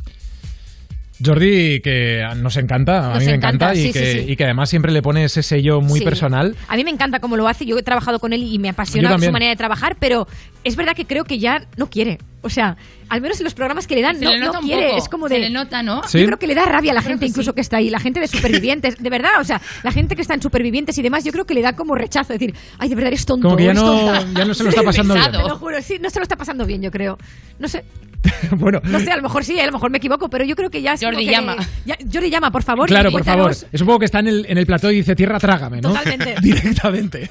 Jordi, 1.25 1.81
que 1.81 2.23
nos 2.37 2.57
encanta, 2.57 3.11
a 3.11 3.15
Nos 3.15 3.21
mí 3.21 3.27
me 3.27 3.35
encanta, 3.35 3.67
encanta, 3.73 3.75
y, 3.75 3.87
sí, 3.87 3.93
que, 3.93 4.13
sí, 4.13 4.19
sí. 4.25 4.33
y 4.33 4.37
que 4.37 4.45
además 4.45 4.69
siempre 4.69 4.93
le 4.93 5.01
pone 5.03 5.25
ese 5.25 5.43
sello 5.43 5.81
muy 5.81 6.01
Sí. 6.01 6.05
personal. 6.05 6.55
A 6.69 6.77
mí 6.77 6.85
me 6.85 6.91
encanta 6.91 7.21
cómo 7.21 7.37
lo 7.37 7.49
hace, 7.49 7.65
yo 7.65 7.79
he 7.79 7.83
trabajado 7.83 8.19
con 8.19 8.33
él 8.33 8.43
y 8.43 8.59
me 8.59 8.69
apasiona 8.69 9.19
su 9.19 9.31
manera 9.33 9.51
de 9.51 9.57
trabajar, 9.57 9.97
pero 9.99 10.27
es 10.65 10.77
verdad 10.77 10.95
que 10.95 11.07
creo 11.07 11.25
que 11.25 11.39
ya 11.39 11.65
no 11.77 11.89
quiere. 11.89 12.19
O 12.43 12.51
sea, 12.51 12.77
al 13.09 13.21
menos 13.21 13.41
en 13.41 13.45
los 13.45 13.55
programas 13.55 13.87
que 13.89 13.97
le 13.97 14.03
dan, 14.03 14.19
Se 14.19 14.25
no, 14.25 14.31
le 14.33 14.39
nota 14.39 14.53
no 14.53 14.61
un 14.61 14.67
quiere. 14.67 14.87
poco, 14.89 14.99
Es 14.99 15.09
como 15.09 15.27
se 15.29 15.35
de. 15.35 15.41
le 15.41 15.51
nota, 15.51 15.83
¿no? 15.83 16.03
Sí. 16.07 16.21
Yo 16.21 16.27
creo 16.27 16.39
que 16.39 16.47
le 16.47 16.55
da 16.55 16.65
rabia 16.67 16.93
a 16.93 16.95
la 16.95 17.01
Creo 17.01 17.13
gente 17.13 17.25
que 17.25 17.31
incluso 17.31 17.51
sí. 17.51 17.55
que 17.57 17.61
está 17.61 17.79
ahí, 17.79 17.91
la 17.91 17.99
gente 17.99 18.21
de 18.21 18.29
supervivientes, 18.29 18.97
de 19.03 19.11
verdad, 19.11 19.41
o 19.41 19.45
sea, 19.45 19.61
la 19.83 19.91
gente 19.91 20.15
que 20.15 20.23
está 20.23 20.35
en 20.35 20.43
supervivientes 20.43 20.97
y 20.99 21.03
demás, 21.03 21.25
yo 21.25 21.33
creo 21.33 21.45
que 21.45 21.55
le 21.55 21.63
da 21.63 21.75
como 21.75 21.95
rechazo, 21.97 22.33
decir, 22.35 22.55
ay, 22.79 22.89
de 22.89 22.95
verdad 22.95 23.09
eres 23.09 23.27
tonto. 23.27 23.49
Como 23.49 23.57
que 23.57 23.65
ya 23.65 23.71
eres 23.71 23.83
no- 23.83 23.91
tonta". 23.99 24.27
ya 24.39 24.45
no 24.45 24.55
se 24.55 24.63
lo 24.65 24.69
está 24.71 24.83
pasando 24.85 25.15
bien. 25.15 25.33
Te 25.33 25.39
lo 25.39 25.57
juro, 25.57 25.83
sí, 25.83 25.97
no 26.01 26.11
se 26.11 26.19
lo 26.21 26.23
está 26.23 26.37
pasando 26.37 26.67
bien, 26.67 26.83
yo 26.83 26.91
creo. 26.93 27.19
No 27.59 27.67
sé, 27.69 27.85
bueno, 28.53 28.81
no 28.85 29.01
sé, 29.01 29.11
a 29.11 29.17
lo 29.17 29.23
mejor 29.23 29.45
sí, 29.45 29.59
a 29.61 29.67
lo 29.67 29.73
mejor 29.73 29.91
me 29.91 29.99
equivoco, 29.99 30.29
pero 30.31 30.45
yo 30.45 30.57
creo 30.57 30.71
que 30.71 30.83
ya 30.83 30.95
es 30.95 31.01
Jordi 31.03 31.25
que- 31.27 31.31
llama. 31.33 31.57
ya- 31.85 31.99
Jordi 32.13 32.31
llama, 32.31 32.51
por 32.51 32.63
favor. 32.63 32.89
claro, 32.89 33.11
por 33.11 33.25
favor. 33.25 33.51
Es 33.73 33.81
un 33.81 33.87
poco 33.87 33.99
que 34.01 34.05
está 34.07 34.21
en 34.21 34.29
el, 34.29 34.47
en 34.49 34.59
el 34.59 34.67
plató 34.67 34.91
y 34.91 34.97
dice 34.97 35.15
tierra, 35.17 35.39
trágame, 35.39 35.81
¿no? 35.81 35.89
Totalmente. 35.91 36.35
Directamente. 36.43 37.31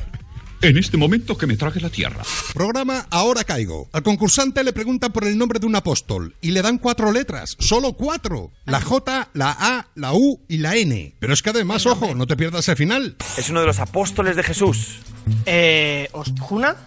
En 0.62 0.78
este 0.78 0.98
momento 0.98 1.38
que 1.38 1.46
me 1.46 1.58
trague 1.58 1.80
la 1.80 1.90
tierra. 1.90 2.24
Programa 2.54 3.06
Ahora 3.12 3.44
Caigo. 3.44 3.88
Al 3.92 4.02
concursante 4.02 4.64
le 4.64 4.74
preguntan 4.74 5.12
por 5.12 5.26
el 5.26 5.38
nombre 5.38 5.60
de 5.60 5.68
un 5.68 5.76
apóstol 5.76 6.34
y 6.42 6.52
le 6.52 6.62
dan 6.64 6.80
cuatro 6.80 7.12
letras, 7.12 7.56
solo 7.60 7.94
cuatro. 7.94 8.52
La 8.66 8.82
J, 8.82 9.30
la 9.34 9.52
A, 9.60 9.88
la 9.96 10.14
U 10.14 10.42
y 10.48 10.58
la 10.60 10.76
N. 10.76 11.14
Pero 11.20 11.34
es 11.34 11.44
que 11.44 11.52
además, 11.52 11.86
ojo, 11.86 12.16
no 12.16 12.26
te 12.26 12.36
pierdas 12.38 12.68
el 12.70 12.78
final. 12.78 13.16
Es 13.38 13.50
uno 13.50 13.60
de 13.60 13.68
los 13.68 13.80
apóstoles 13.80 14.36
de 14.38 14.44
Jesús. 14.44 15.00
Eh, 15.46 16.08
Ostjuna, 16.14 16.78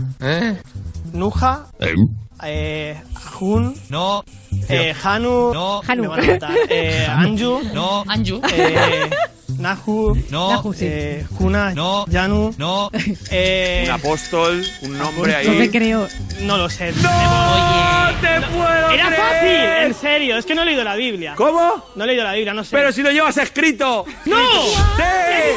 Nuja, 1.13 1.67
eh, 1.81 1.95
Ajun, 2.39 3.75
No. 3.91 4.23
eh, 4.69 4.95
Hanu, 5.05 5.53
No. 5.53 5.83
me 6.03 6.09
van 6.09 6.21
a 6.21 6.27
matar, 6.27 6.55
eh, 6.71 7.07
Anju, 7.09 7.61
No. 7.75 8.05
Anju. 8.07 8.41
eh, 8.53 9.11
Nahu, 9.59 10.17
No. 10.31 10.51
Nahu, 10.53 10.73
sí. 10.73 10.85
eh, 10.89 11.27
Juna, 11.37 11.75
No. 11.75 12.05
Yanu, 12.09 12.55
No. 12.59 12.91
eh, 13.31 13.83
Un 13.87 13.91
apóstol, 13.91 14.65
un 14.83 14.99
nombre 14.99 15.35
Apóstol. 15.35 15.35
ahí. 15.35 15.49
No 15.49 15.59
te 15.59 15.71
creo. 15.71 16.09
no 16.43 16.57
lo 16.59 16.71
sé. 16.71 16.93
¡No 16.93 17.09
te 18.21 18.41
puedo 18.47 18.91
Era 18.91 19.07
creer! 19.07 19.21
fácil, 19.21 19.87
en 19.89 19.95
serio, 19.95 20.39
es 20.39 20.45
que 20.47 20.55
no 20.55 20.63
he 20.63 20.67
leído 20.67 20.85
la 20.85 20.97
Biblia. 20.97 21.35
¿Cómo? 21.37 21.85
No 21.95 22.05
he 22.05 22.07
leído 22.07 22.25
la 22.25 22.33
Biblia, 22.35 22.55
no 22.55 22.65
sé. 22.65 22.71
Pero 22.77 22.93
si 22.93 23.03
lo 23.03 23.11
llevas 23.11 23.37
escrito. 23.37 24.05
¡No! 24.25 24.37
¡Sí! 24.97 25.03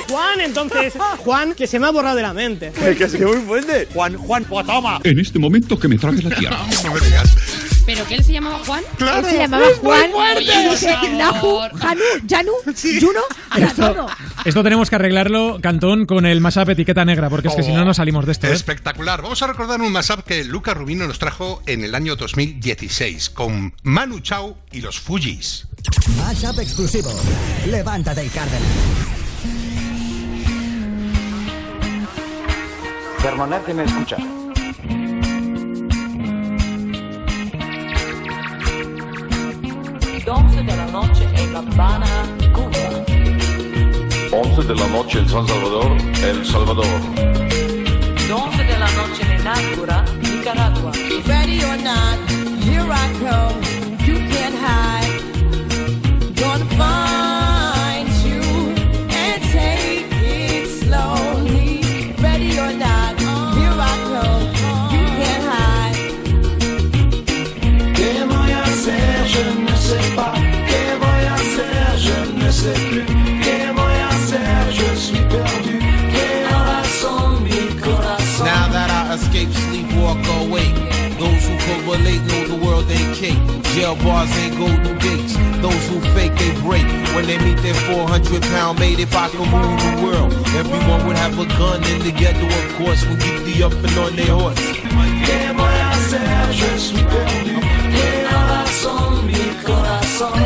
Juan, 0.09 0.41
entonces, 0.41 0.93
Juan, 1.19 1.53
que 1.53 1.67
se 1.67 1.79
me 1.79 1.87
ha 1.87 1.91
borrado 1.91 2.15
de 2.15 2.21
la 2.23 2.33
mente. 2.33 2.71
que 2.71 3.03
es 3.03 3.13
que 3.15 3.25
muy 3.25 3.37
fuerte. 3.37 3.87
Juan, 3.93 4.17
Juan, 4.17 4.43
pues 4.45 4.65
toma. 4.65 4.99
En 5.03 5.19
este 5.19 5.39
momento 5.39 5.77
que 5.79 5.87
me 5.87 5.97
trague 5.97 6.21
la 6.23 6.35
tierra. 6.35 6.57
No 6.83 6.93
me 6.93 6.99
digas. 6.99 7.35
¿Pero 7.85 8.05
que 8.05 8.15
él 8.15 8.23
se 8.23 8.33
llamaba 8.33 8.59
Juan? 8.65 8.83
Él 8.99 9.25
se 9.25 9.37
llamaba 9.37 9.65
Juan, 9.81 10.11
fuerte. 10.11 10.43
y 10.43 10.65
no 10.65 10.75
sé, 10.77 10.95
Por 11.01 11.09
Nahu, 11.11 11.33
favor. 11.33 11.71
Hanu, 11.81 12.01
Yanu, 12.25 12.51
Juno, 12.99 13.19
ahora 13.49 13.65
Esto, 13.67 14.07
esto 14.45 14.63
tenemos 14.63 14.89
que 14.89 14.95
arreglarlo, 14.95 15.59
Cantón, 15.61 16.05
con 16.05 16.25
el 16.25 16.41
mashup 16.41 16.69
etiqueta 16.69 17.03
negra, 17.05 17.29
porque 17.29 17.47
es 17.47 17.55
que 17.55 17.63
si 17.63 17.71
no, 17.73 17.83
no 17.83 17.93
salimos 17.93 18.25
de 18.25 18.33
esto. 18.33 18.47
¿eh? 18.47 18.53
Espectacular. 18.53 19.21
Vamos 19.21 19.41
a 19.41 19.47
recordar 19.47 19.81
un 19.81 19.91
mashup 19.91 20.21
que 20.21 20.43
Luca 20.43 20.73
Rubino 20.73 21.07
nos 21.07 21.17
trajo 21.19 21.61
en 21.65 21.83
el 21.83 21.95
año 21.95 22.15
2016 22.15 23.29
con 23.31 23.73
Manu 23.83 24.19
Chao 24.19 24.57
y 24.71 24.81
los 24.81 24.99
Fujis. 24.99 25.67
Mashup 26.17 26.59
exclusivo. 26.59 27.11
Levántate 27.67 28.23
y 28.25 28.29
Cárdenas. 28.29 28.61
Permanece 33.23 33.73
me 33.73 33.83
escucha. 33.83 34.17
Once 40.27 40.55
de 40.55 40.75
la 40.75 40.85
noche 40.85 41.27
en 41.35 41.53
La 41.53 41.59
Habana, 41.59 42.05
Cuba. 42.53 42.69
11 44.31 44.63
de 44.67 44.75
la 44.75 44.87
noche 44.87 45.19
en 45.19 45.27
San 45.27 45.47
Salvador, 45.47 45.97
El 46.23 46.45
Salvador. 46.45 46.85
11 46.85 48.63
de 48.63 48.79
la 48.79 48.91
noche 48.91 49.23
en 49.23 49.43
Nájera, 49.43 50.05
Nicaragua. 50.21 50.91
Ready 51.25 51.63
or 51.63 51.77
not, 51.77 52.19
here 52.63 52.85
I 52.87 53.13
come. 53.19 53.80
World. 83.35 83.63
Jail 83.73 83.95
bars 84.03 84.31
ain't 84.37 84.57
golden 84.57 84.97
gates. 84.99 85.35
Those 85.61 85.83
who 85.89 85.99
fake, 86.13 86.35
they 86.35 86.51
break. 86.61 86.85
When 87.15 87.25
they 87.25 87.37
meet 87.39 87.57
their 87.61 87.73
400 87.73 88.41
pound 88.43 88.79
mate, 88.79 88.99
if 88.99 89.15
I 89.15 89.29
could 89.29 89.39
rule 89.39 89.77
the 89.77 89.93
world, 90.03 90.33
everyone 90.55 91.05
would 91.07 91.17
have 91.17 91.37
a 91.39 91.45
gun 91.45 91.83
in 91.83 91.99
the 91.99 92.11
ghetto, 92.11 92.45
of 92.45 92.67
course, 92.77 93.05
when 93.05 93.17
get 93.19 93.45
the 93.45 93.63
up 93.63 93.73
and 93.73 93.97
on 93.97 94.15
their 94.15 94.33
horse. 94.33 94.59
¿Qué 95.25 95.53
voy 95.55 95.75
a 95.85 95.91
hacer? 95.91 96.51
Je 96.51 96.79
suis 96.79 97.03
perdu. 97.03 97.59
¿Qué 97.93 98.27
razón 98.31 99.27
mi 99.27 99.43
corazón? 99.65 100.41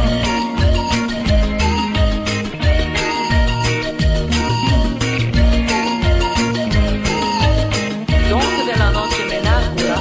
11 8.31 8.65
de 8.65 8.75
la 8.77 8.91
noche 8.91 9.37
en 9.37 9.43
Nájera. 9.43 9.97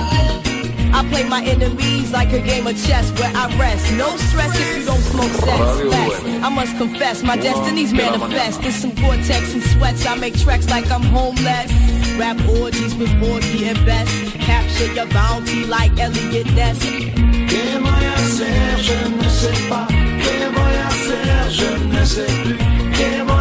I 0.92 1.08
play 1.10 1.24
my 1.24 1.42
enemies 1.44 1.93
like 2.14 2.32
a 2.32 2.40
game 2.40 2.64
of 2.66 2.76
chess 2.86 3.10
where 3.18 3.32
I 3.34 3.44
rest. 3.58 3.92
No 3.92 4.16
stress 4.16 4.54
if 4.58 4.78
you 4.78 4.84
don't 4.86 5.04
smoke 5.12 5.32
sex. 5.32 5.60
Radio 5.78 5.90
Less. 5.90 6.44
I 6.46 6.48
must 6.48 6.78
confess, 6.78 7.22
my 7.24 7.36
destiny's 7.36 7.92
manifest. 7.92 8.62
There's 8.62 8.76
some 8.76 8.94
cortex 9.02 9.52
and 9.52 9.62
sweats. 9.72 10.06
I 10.06 10.14
make 10.14 10.38
tracks 10.38 10.70
like 10.70 10.88
I'm 10.90 11.02
homeless. 11.02 11.70
Rap 12.16 12.38
orgies 12.60 12.94
with 12.94 13.10
Borgie 13.20 13.66
and 13.70 13.84
Best. 13.84 14.14
Capture 14.48 14.90
your 14.94 15.08
bounty 15.08 15.64
like 15.66 15.92
Elliot 15.98 16.46
Ness. 16.54 16.78
¿Qué 17.50 17.64
voy 17.84 18.04
a 18.10 18.14
hacer? 18.14 18.78
Je 18.86 18.98
ne 19.18 19.28
sais 19.40 19.60
pas. 19.68 19.88
¿Qué 20.24 20.36
voy 20.56 20.74
a 20.84 20.86
hacer? 20.86 21.50
Je 21.58 21.70
ne 21.92 22.04
sais 22.06 22.32
plus. 22.42 22.58
¿Qué 22.96 23.22
voy 23.26 23.33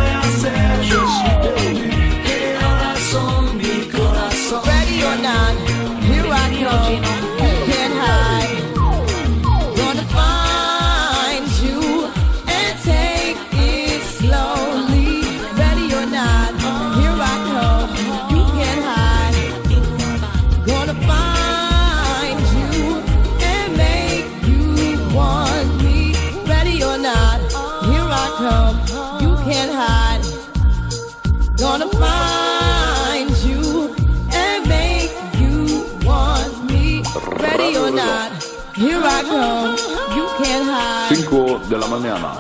5 41.10 41.62
de 41.70 41.78
la 41.78 41.88
mañana. 41.88 42.34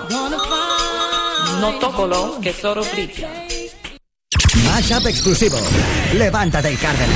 No 1.61 1.73
tocolo, 1.79 2.39
que 2.41 2.53
solo 2.53 2.83
brilla. 2.93 3.29
Mashup 4.65 5.07
exclusivo. 5.07 5.57
Levántate 6.13 6.73
y 6.73 6.75
Cárdenas. 6.75 7.15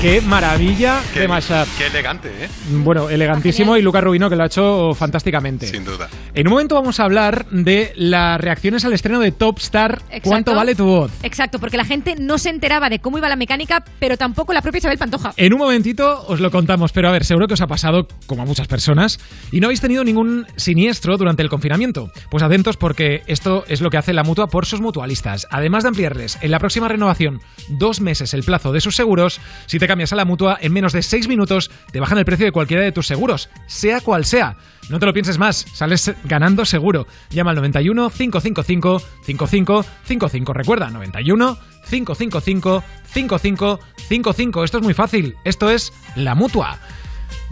Qué 0.00 0.20
maravilla 0.20 1.00
de 1.14 1.28
mashup. 1.28 1.68
Qué 1.78 1.86
elegante, 1.86 2.28
¿eh? 2.28 2.48
Bueno, 2.70 3.08
elegantísimo 3.08 3.76
y 3.76 3.82
Lucas 3.82 4.02
Rubino 4.02 4.28
que 4.28 4.34
lo 4.34 4.42
ha 4.42 4.46
hecho 4.46 4.94
fantásticamente. 4.94 5.68
Sin 5.68 5.84
duda. 5.84 6.08
En 6.34 6.46
un 6.46 6.54
momento 6.54 6.76
vamos 6.76 6.98
a 6.98 7.04
hablar 7.04 7.44
de 7.50 7.92
las 7.94 8.40
reacciones 8.40 8.86
al 8.86 8.94
estreno 8.94 9.20
de 9.20 9.32
Top 9.32 9.58
Star. 9.58 10.00
Exacto. 10.04 10.30
¿Cuánto 10.30 10.54
vale 10.54 10.74
tu 10.74 10.86
voz? 10.86 11.12
Exacto, 11.22 11.58
porque 11.58 11.76
la 11.76 11.84
gente 11.84 12.14
no 12.18 12.38
se 12.38 12.48
enteraba 12.48 12.88
de 12.88 13.00
cómo 13.00 13.18
iba 13.18 13.28
la 13.28 13.36
mecánica, 13.36 13.84
pero 13.98 14.16
tampoco 14.16 14.54
la 14.54 14.62
propia 14.62 14.78
Isabel 14.78 14.96
Pantoja. 14.96 15.34
En 15.36 15.52
un 15.52 15.58
momentito 15.58 16.24
os 16.26 16.40
lo 16.40 16.50
contamos, 16.50 16.90
pero 16.92 17.10
a 17.10 17.12
ver, 17.12 17.26
seguro 17.26 17.48
que 17.48 17.54
os 17.54 17.60
ha 17.60 17.66
pasado, 17.66 18.08
como 18.26 18.40
a 18.40 18.44
muchas 18.46 18.66
personas, 18.66 19.20
y 19.50 19.60
no 19.60 19.66
habéis 19.66 19.82
tenido 19.82 20.04
ningún 20.04 20.46
siniestro 20.56 21.18
durante 21.18 21.42
el 21.42 21.50
confinamiento. 21.50 22.10
Pues 22.30 22.42
atentos 22.42 22.78
porque 22.78 23.22
esto 23.26 23.64
es 23.68 23.82
lo 23.82 23.90
que 23.90 23.98
hace 23.98 24.14
la 24.14 24.24
mutua 24.24 24.46
por 24.46 24.64
sus 24.64 24.80
mutualistas. 24.80 25.46
Además 25.50 25.82
de 25.82 25.88
ampliarles 25.88 26.38
en 26.40 26.50
la 26.50 26.60
próxima 26.60 26.88
renovación 26.88 27.40
dos 27.68 28.00
meses 28.00 28.32
el 28.32 28.42
plazo 28.42 28.72
de 28.72 28.80
sus 28.80 28.96
seguros, 28.96 29.38
si 29.66 29.78
te 29.78 29.86
cambias 29.86 30.14
a 30.14 30.16
la 30.16 30.24
mutua, 30.24 30.56
en 30.62 30.72
menos 30.72 30.94
de 30.94 31.02
seis 31.02 31.28
minutos 31.28 31.70
te 31.92 32.00
bajan 32.00 32.16
el 32.16 32.24
precio 32.24 32.46
de 32.46 32.52
cualquiera 32.52 32.82
de 32.82 32.92
tus 32.92 33.06
seguros, 33.06 33.50
sea 33.66 34.00
cual 34.00 34.24
sea. 34.24 34.56
No 34.88 34.98
te 34.98 35.06
lo 35.06 35.12
pienses 35.12 35.38
más, 35.38 35.64
sales 35.72 36.12
ganando 36.24 36.64
seguro. 36.64 37.06
Llama 37.30 37.50
al 37.50 37.56
91 37.56 38.10
555 38.10 39.02
5555. 39.24 40.52
Recuerda, 40.52 40.90
91 40.90 41.58
555 41.88 42.82
5555. 43.04 44.64
Esto 44.64 44.78
es 44.78 44.84
muy 44.84 44.94
fácil. 44.94 45.36
Esto 45.44 45.70
es 45.70 45.92
la 46.16 46.34
mutua. 46.34 46.78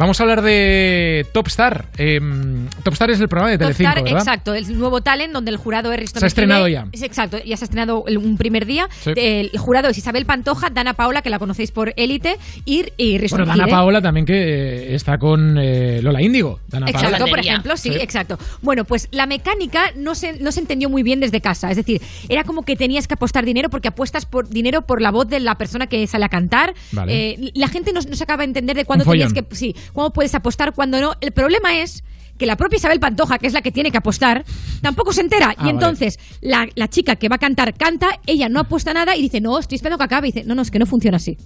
Vamos 0.01 0.19
a 0.19 0.23
hablar 0.23 0.41
de 0.41 1.27
Top 1.33 1.47
Star. 1.49 1.85
Em, 1.99 2.67
Top 2.83 2.95
Star 2.95 3.11
es 3.11 3.21
el 3.21 3.29
programa 3.29 3.51
de 3.51 3.59
Telecinco, 3.59 3.91
Star, 3.91 4.03
¿verdad? 4.03 4.19
exacto, 4.21 4.55
el 4.55 4.79
nuevo 4.79 5.03
talent 5.03 5.31
donde 5.31 5.51
el 5.51 5.59
jurado 5.59 5.93
es 5.93 6.01
Risto 6.01 6.21
Se 6.21 6.25
ha 6.25 6.29
estrenado 6.29 6.67
ya. 6.69 6.87
Exacto, 6.93 7.37
ya 7.45 7.55
se 7.59 7.65
ha 7.65 7.67
estrenado 7.67 8.05
el- 8.07 8.17
un 8.17 8.39
primer 8.39 8.65
día. 8.65 8.89
Sí. 9.05 9.11
El 9.15 9.51
jurado 9.59 9.91
es 9.91 9.99
Isabel 9.99 10.25
Pantoja, 10.25 10.71
Dana 10.71 10.95
Paola, 10.95 11.21
que 11.21 11.29
la 11.29 11.39
conocéis 11.39 11.71
por 11.71 11.93
Élite, 11.99 12.39
y, 12.65 12.87
y 12.97 13.19
Risto 13.19 13.37
Bueno, 13.37 13.53
Dana. 13.55 13.67
Paola 13.69 14.01
también 14.01 14.25
que 14.25 14.33
eh, 14.35 14.95
está 14.95 15.19
con 15.19 15.59
eh, 15.59 16.01
Lola 16.03 16.23
Índigo. 16.23 16.61
Dana 16.69 16.87
Exacto, 16.89 17.19
Paola. 17.19 17.27
por 17.31 17.39
ejemplo, 17.41 17.77
sí, 17.77 17.91
exacto. 17.95 18.39
Bueno, 18.63 18.87
pues 18.87 19.07
la 19.11 19.27
mecánica 19.27 19.83
no 19.97 20.15
se, 20.15 20.41
no 20.41 20.51
se 20.51 20.61
entendió 20.61 20.89
muy 20.89 21.03
bien 21.03 21.21
desde 21.21 21.43
casa. 21.43 21.71
Es 21.71 21.77
decir, 21.77 22.01
era 22.31 22.45
como 22.45 22.63
que 22.63 22.75
tenías 22.75 23.07
que 23.07 23.13
apostar 23.13 23.45
dinero 23.45 23.69
porque 23.69 23.89
apuestas 23.89 24.25
por 24.25 24.49
dinero 24.49 24.81
por 24.81 25.03
la 25.03 25.11
voz 25.11 25.29
de 25.29 25.41
la 25.41 25.59
persona 25.59 25.89
que 25.89 26.07
sale 26.07 26.25
a 26.25 26.31
cantar. 26.31 26.73
Vale. 26.93 27.33
Eh, 27.33 27.51
la 27.53 27.69
gente 27.69 27.93
no, 27.93 28.01
no 28.01 28.17
se 28.17 28.25
acaba 28.25 28.45
de 28.45 28.49
entender 28.49 28.75
de 28.79 28.87
cuándo 28.87 29.05
tenías 29.05 29.35
que. 29.35 29.45
Sí, 29.51 29.77
cuándo 29.93 30.13
puedes 30.13 30.35
apostar, 30.35 30.73
cuándo 30.75 31.01
no. 31.01 31.15
El 31.21 31.33
problema 31.33 31.79
es 31.79 32.03
que 32.39 32.47
la 32.47 32.57
propia 32.57 32.79
Isabel 32.79 32.99
Pantoja, 33.01 33.39
que 33.39 33.47
es 33.47 33.53
la 33.53 33.61
que 33.61 33.71
tiene 33.71 33.91
que 33.91 33.99
apostar, 33.99 34.45
tampoco 34.81 35.13
se 35.13 35.21
entera. 35.21 35.51
Ah, 35.51 35.55
y 35.55 35.57
vale. 35.59 35.71
entonces 35.71 36.19
la, 36.41 36.67
la 36.75 36.89
chica 36.89 37.17
que 37.17 37.29
va 37.29 37.37
a 37.37 37.39
cantar 37.39 37.75
canta, 37.75 38.19
ella 38.27 38.49
no 38.49 38.61
apuesta 38.61 38.95
nada 38.95 39.15
y 39.15 39.23
dice, 39.23 39.41
no, 39.43 39.59
estoy 39.59 39.77
esperando 39.77 39.99
que 39.99 40.05
acabe. 40.05 40.29
Y 40.29 40.33
dice, 40.33 40.47
no, 40.47 40.55
no, 40.55 40.63
es 40.63 40.71
que 40.71 40.79
no 40.79 40.87
funciona 40.87 41.19
así. 41.19 41.37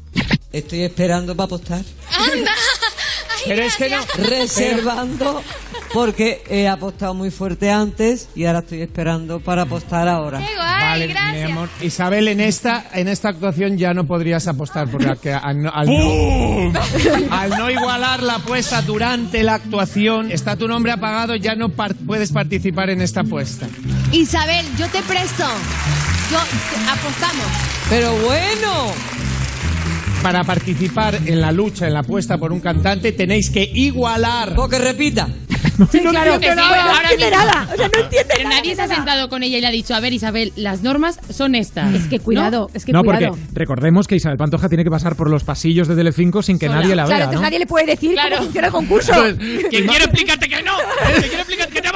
Estoy 0.53 0.83
esperando 0.83 1.35
para 1.35 1.47
apostar. 1.47 1.85
Pero 3.47 3.63
es 3.63 3.77
que 3.77 3.91
no. 3.91 3.99
Reservando 4.29 5.43
porque 5.93 6.43
he 6.49 6.67
apostado 6.69 7.15
muy 7.15 7.31
fuerte 7.31 7.71
antes 7.71 8.29
y 8.35 8.47
ahora 8.47 8.61
estoy 8.61 8.83
esperando 8.83 9.39
para 9.41 9.63
apostar 9.63 10.09
ahora. 10.09 10.41
Vale, 10.59 11.15
mi 11.33 11.43
amor. 11.43 11.69
Isabel, 11.81 12.29
en 12.29 12.41
esta, 12.41 12.85
en 12.95 13.09
esta 13.09 13.29
actuación 13.31 13.77
ya 13.79 13.95
no 13.95 14.05
podrías 14.07 14.47
apostar 14.49 14.89
porque 14.89 15.09
al, 15.09 15.19
que- 15.21 15.33
al 15.33 15.63
no, 15.63 15.71
al 15.73 15.87
no- 15.87 16.73
al 17.31 17.51
no 17.51 17.71
igualar 17.71 18.23
la 18.23 18.37
apuesta 18.37 18.83
durante 18.83 19.43
la 19.43 19.55
actuación, 19.55 20.31
está 20.33 20.57
tu 20.57 20.67
nombre 20.69 20.93
apagado, 20.93 21.35
ya 21.37 21.55
no 21.55 21.69
par- 21.69 21.95
puedes 21.95 22.33
participar 22.33 22.91
en 22.91 23.01
esta 23.03 23.21
apuesta. 23.21 23.67
Isabel, 24.13 24.65
yo 24.79 24.89
te 24.89 25.03
presto. 25.03 25.45
Yo 26.31 26.39
apostamos. 26.91 27.47
Pero 27.91 28.13
bueno. 28.17 28.93
Para 30.25 30.43
participar 30.43 31.19
en 31.27 31.39
la 31.41 31.53
lucha, 31.53 31.87
en 31.87 31.93
la 31.93 32.01
apuesta 32.01 32.39
por 32.39 32.51
un 32.51 32.61
cantante, 32.61 33.13
tenéis 33.13 33.51
que 33.51 33.71
igualar. 33.75 34.55
Repita. 34.71 35.29
Sí, 35.91 35.99
claro. 35.99 36.39
que 36.39 36.53
sí, 36.53 36.59
Ahora 36.61 36.85
ahora 36.85 37.09
mismo. 37.11 37.27
mismo. 37.27 37.31
nada, 37.37 37.69
o 37.73 37.77
sea, 37.77 37.89
no 37.93 38.05
entiende 38.05 38.35
Pero 38.37 38.49
nadie 38.49 38.77
se 38.77 38.83
ha 38.83 38.87
sentado 38.87 39.29
con 39.29 39.43
ella 39.43 39.59
y 39.59 39.61
le 39.61 39.67
ha 39.67 39.71
dicho, 39.73 39.93
a 39.93 39.99
ver, 39.99 40.13
Isabel, 40.13 40.53
las 40.55 40.83
normas 40.83 41.19
son 41.31 41.57
estas. 41.57 41.93
Es 41.95 42.07
que 42.07 42.21
cuidado, 42.21 42.71
es 42.75 42.85
que 42.85 42.93
no, 42.93 43.03
cuidado. 43.03 43.31
porque 43.33 43.43
recordemos 43.55 44.07
que 44.07 44.15
Isabel 44.15 44.39
Pantoja 44.39 44.69
tiene 44.69 44.85
que 44.85 44.91
pasar 44.91 45.17
por 45.17 45.29
los 45.29 45.43
pasillos 45.43 45.89
de 45.89 45.97
Telecinco 45.97 46.45
sin 46.45 46.61
que 46.61 46.67
Sola. 46.67 46.81
nadie 46.81 46.95
la 46.95 47.07
Claro, 47.07 47.09
vea, 47.09 47.17
entonces 47.25 47.41
¿no? 47.41 47.47
nadie 47.47 47.59
le 47.59 47.67
puede 47.67 47.87
decir 47.87 48.15
cómo 48.15 48.37
funciona 48.45 48.67
el 48.69 48.73
concurso. 48.73 49.13
Entonces, 49.27 49.65
Que 49.69 49.85
quiero 49.87 50.05
explicarte 50.05 50.49
que 50.49 50.63
no. 50.63 50.77
Que 50.77 51.23
quiero 51.23 51.39
explicarte 51.39 51.75
que 51.75 51.83
te. 51.83 51.89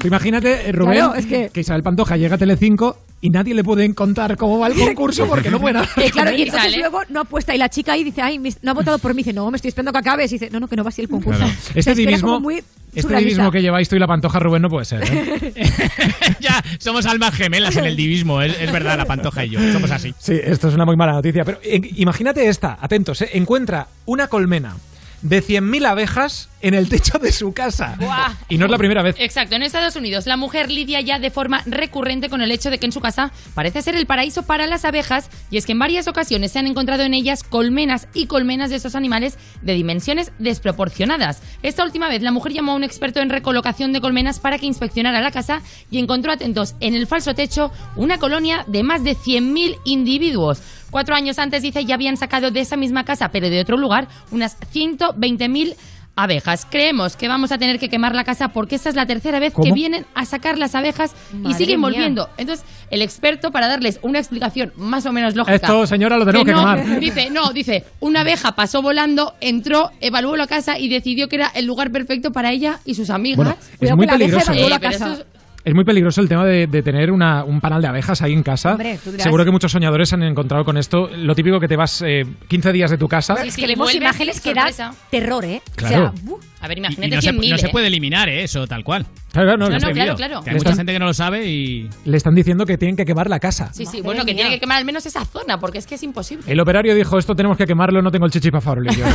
Tú 0.00 0.06
imagínate, 0.08 0.68
eh, 0.68 0.72
Rubén, 0.72 0.94
Claro, 0.98 1.14
es 1.14 1.26
que- 1.26 1.50
Isabel 1.60 1.82
Pantoja 1.82 2.16
llega 2.16 2.36
a 2.36 2.38
Telecinco 2.38 2.98
y 3.20 3.30
nadie 3.30 3.52
le 3.54 3.64
puede 3.64 3.92
contar 3.94 4.36
cómo 4.36 4.58
va 4.60 4.68
el 4.68 4.74
concurso 4.78 5.26
porque 5.26 5.50
no 5.50 5.58
puede 5.60 5.80
claro, 6.12 6.30
y 6.32 6.36
Y 6.36 6.42
entonces 6.42 6.70
sale. 6.70 6.78
luego 6.78 7.00
no 7.08 7.20
apuesta 7.20 7.54
y 7.54 7.58
la 7.58 7.68
chica 7.68 7.92
ahí 7.94 8.04
dice, 8.04 8.22
ay, 8.22 8.38
no 8.62 8.70
ha 8.70 8.74
votado 8.74 8.98
por 8.98 9.12
mí, 9.14 9.22
dice, 9.22 9.32
no, 9.32 9.50
me 9.50 9.56
estoy 9.56 9.68
esperando 9.70 9.92
que 9.92 9.98
acabes, 9.98 10.30
y 10.32 10.36
dice, 10.38 10.50
no, 10.50 10.60
no, 10.60 10.68
que 10.68 10.76
no 10.76 10.84
va 10.84 10.90
así 10.90 11.02
el 11.02 11.08
concurso. 11.08 11.40
Claro. 11.40 11.52
O 11.52 11.62
sea, 11.62 11.72
Este 11.74 11.94
divismo, 11.94 12.40
muy 12.40 12.62
este 12.94 13.16
divismo 13.16 13.50
que 13.50 13.60
lleváis 13.60 13.88
tú 13.88 13.96
y 13.96 13.98
la 13.98 14.06
Pantoja, 14.06 14.38
Rubén, 14.38 14.62
no 14.62 14.68
puede 14.68 14.84
ser. 14.84 15.02
¿eh? 15.04 15.52
ya, 16.40 16.62
somos 16.78 17.06
almas 17.06 17.34
gemelas 17.34 17.76
en 17.76 17.84
el 17.86 17.96
divismo, 17.96 18.40
es, 18.40 18.58
es 18.60 18.72
verdad, 18.72 18.96
la 18.96 19.04
pantoja 19.04 19.44
y 19.44 19.50
yo. 19.50 19.72
Somos 19.72 19.90
así. 19.90 20.14
Sí, 20.18 20.34
esto 20.42 20.68
es 20.68 20.74
una 20.74 20.84
muy 20.84 20.96
mala 20.96 21.12
noticia. 21.12 21.44
Pero 21.44 21.58
eh, 21.62 21.80
imagínate 21.96 22.48
esta, 22.48 22.78
atentos, 22.80 23.20
eh, 23.22 23.30
encuentra 23.34 23.86
una 24.06 24.28
colmena 24.28 24.74
de 25.22 25.42
100.000 25.42 25.86
abejas 25.86 26.48
en 26.60 26.74
el 26.74 26.88
techo 26.88 27.18
de 27.18 27.32
su 27.32 27.52
casa. 27.52 27.96
Buah. 27.98 28.34
Y 28.48 28.58
no 28.58 28.66
es 28.66 28.70
la 28.70 28.78
primera 28.78 29.02
vez. 29.02 29.16
Exacto, 29.18 29.54
en 29.54 29.62
Estados 29.62 29.96
Unidos 29.96 30.26
la 30.26 30.36
mujer 30.36 30.70
lidia 30.70 31.00
ya 31.00 31.18
de 31.18 31.30
forma 31.30 31.62
recurrente 31.66 32.28
con 32.28 32.42
el 32.42 32.50
hecho 32.50 32.70
de 32.70 32.78
que 32.78 32.86
en 32.86 32.92
su 32.92 33.00
casa 33.00 33.32
parece 33.54 33.82
ser 33.82 33.94
el 33.94 34.06
paraíso 34.06 34.42
para 34.42 34.66
las 34.66 34.84
abejas 34.84 35.30
y 35.50 35.56
es 35.56 35.66
que 35.66 35.72
en 35.72 35.78
varias 35.78 36.08
ocasiones 36.08 36.52
se 36.52 36.58
han 36.58 36.66
encontrado 36.66 37.02
en 37.02 37.14
ellas 37.14 37.42
colmenas 37.44 38.08
y 38.14 38.26
colmenas 38.26 38.70
de 38.70 38.76
estos 38.76 38.94
animales 38.94 39.38
de 39.62 39.74
dimensiones 39.74 40.32
desproporcionadas. 40.38 41.42
Esta 41.62 41.84
última 41.84 42.08
vez 42.08 42.22
la 42.22 42.32
mujer 42.32 42.52
llamó 42.52 42.72
a 42.72 42.76
un 42.76 42.84
experto 42.84 43.20
en 43.20 43.30
recolocación 43.30 43.92
de 43.92 44.00
colmenas 44.00 44.40
para 44.40 44.58
que 44.58 44.66
inspeccionara 44.66 45.20
la 45.20 45.30
casa 45.30 45.62
y 45.90 45.98
encontró 45.98 46.32
atentos 46.32 46.74
en 46.80 46.94
el 46.94 47.06
falso 47.06 47.34
techo 47.34 47.70
una 47.96 48.18
colonia 48.18 48.64
de 48.66 48.82
más 48.82 49.04
de 49.04 49.16
100.000 49.16 49.78
individuos. 49.84 50.60
Cuatro 50.90 51.14
años 51.14 51.38
antes, 51.38 51.62
dice, 51.62 51.84
ya 51.84 51.94
habían 51.94 52.16
sacado 52.16 52.50
de 52.50 52.60
esa 52.60 52.76
misma 52.76 53.04
casa, 53.04 53.28
pero 53.30 53.50
de 53.50 53.60
otro 53.60 53.76
lugar, 53.76 54.08
unas 54.30 54.58
120.000 54.72 55.76
abejas. 56.18 56.66
Creemos 56.68 57.16
que 57.16 57.28
vamos 57.28 57.52
a 57.52 57.58
tener 57.58 57.78
que 57.78 57.88
quemar 57.88 58.14
la 58.14 58.24
casa 58.24 58.48
porque 58.48 58.74
esta 58.74 58.88
es 58.88 58.96
la 58.96 59.06
tercera 59.06 59.38
vez 59.38 59.54
que 59.54 59.72
vienen 59.72 60.04
a 60.14 60.24
sacar 60.24 60.58
las 60.58 60.74
abejas 60.74 61.14
y 61.44 61.54
siguen 61.54 61.78
mía. 61.78 61.88
volviendo. 61.88 62.28
Entonces, 62.36 62.66
el 62.90 63.02
experto, 63.02 63.50
para 63.52 63.68
darles 63.68 64.00
una 64.02 64.18
explicación 64.18 64.72
más 64.76 65.06
o 65.06 65.12
menos 65.12 65.36
lógica. 65.36 65.54
Esto, 65.54 65.86
señora, 65.86 66.16
lo 66.16 66.24
tenemos 66.26 66.44
que 66.44 66.52
no, 66.52 66.58
quemar. 66.58 67.00
Dice, 67.00 67.30
no, 67.30 67.52
dice, 67.52 67.84
una 68.00 68.22
abeja 68.22 68.52
pasó 68.52 68.82
volando, 68.82 69.34
entró, 69.40 69.90
evaluó 70.00 70.36
la 70.36 70.48
casa 70.48 70.76
y 70.78 70.88
decidió 70.88 71.28
que 71.28 71.36
era 71.36 71.52
el 71.54 71.66
lugar 71.66 71.92
perfecto 71.92 72.32
para 72.32 72.50
ella 72.50 72.80
y 72.84 72.94
sus 72.94 73.10
amigas. 73.10 73.36
Bueno, 73.36 73.56
es 73.80 73.94
muy 73.94 74.06
peligroso. 74.06 74.52
Eh, 74.52 74.66
¿eh? 74.66 74.76
pero 74.80 74.90
eso 74.90 75.12
es- 75.12 75.24
Es 75.68 75.74
muy 75.74 75.84
peligroso 75.84 76.20
el 76.22 76.28
tema 76.28 76.44
de, 76.46 76.66
de 76.66 76.82
tener 76.82 77.10
una- 77.12 77.44
un 77.44 77.60
panal 77.60 77.82
de 77.82 77.88
abejas 77.88 78.22
ahí 78.22 78.32
en 78.32 78.42
casa. 78.42 78.72
Hombre, 78.72 78.98
tú 79.04 79.10
dirás. 79.10 79.24
Seguro 79.24 79.44
que 79.44 79.50
muchos 79.50 79.70
soñadores 79.70 80.10
han 80.14 80.22
encontrado 80.22 80.64
con 80.64 80.78
esto. 80.78 81.10
Lo 81.14 81.34
típico 81.34 81.60
que 81.60 81.68
te 81.68 81.76
vas 81.76 82.02
eh, 82.06 82.24
15 82.48 82.72
días 82.72 82.90
de 82.90 82.96
tu 82.96 83.06
casa. 83.06 83.34
Es 83.44 83.54
que 83.54 83.66
vemos 83.66 83.84
vuelves, 83.86 83.96
imágenes 84.00 84.40
que 84.40 84.54
dan 84.54 84.72
sorpresa. 84.72 84.94
terror, 85.10 85.44
¿eh? 85.44 85.60
Claro. 85.76 86.12
O 86.14 86.16
sea, 86.16 86.22
¡buh! 86.24 86.38
A 86.60 86.68
ver, 86.68 86.78
Y, 86.78 86.80
imagínate 86.80 87.06
y 87.08 87.10
no, 87.16 87.20
se, 87.22 87.30
100.000, 87.32 87.50
no 87.50 87.58
se 87.58 87.66
¿eh? 87.66 87.70
puede 87.70 87.86
eliminar 87.88 88.28
¿eh? 88.30 88.42
eso, 88.44 88.66
tal 88.66 88.82
cual. 88.82 89.06
Claro, 89.30 89.58
no, 89.58 89.68
No, 89.68 89.78
no, 89.78 89.90
claro, 89.92 90.16
claro. 90.16 90.42
Que 90.42 90.50
hay 90.50 90.56
mucha 90.56 90.70
están- 90.70 90.76
gente 90.78 90.92
que 90.94 90.98
no 90.98 91.04
lo 91.06 91.14
sabe 91.14 91.46
y... 91.46 91.88
le 92.06 92.16
están 92.16 92.34
diciendo 92.34 92.64
que 92.64 92.78
tienen 92.78 92.96
que 92.96 93.04
quemar 93.04 93.28
la 93.28 93.38
casa. 93.38 93.70
Sí, 93.74 93.84
sí, 93.84 93.98
Madre 93.98 94.02
bueno, 94.02 94.20
que 94.24 94.32
mía. 94.32 94.42
tiene 94.44 94.50
que 94.56 94.60
quemar 94.60 94.78
al 94.78 94.84
menos 94.86 95.04
esa 95.04 95.24
zona 95.26 95.60
porque 95.60 95.76
es 95.78 95.86
que 95.86 95.96
es 95.96 96.02
imposible. 96.02 96.44
El 96.50 96.58
operario 96.60 96.94
dijo, 96.94 97.18
esto 97.18 97.36
tenemos 97.36 97.58
que 97.58 97.66
quemarlo, 97.66 98.00
no 98.00 98.10
tengo 98.10 98.24
el 98.24 98.32
chichi 98.32 98.50
para 98.50 98.62
farolillo. 98.62 99.04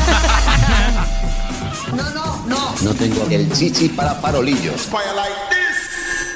No 2.84 2.94
tengo 2.96 3.26
el 3.30 3.50
chichi 3.54 3.88
para 3.90 4.14
farolillos. 4.16 4.90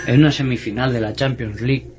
En 0.08 0.22
una 0.22 0.32
semifinal 0.32 0.94
de 0.94 1.02
la 1.02 1.12
Champions 1.12 1.60
League, 1.60 1.92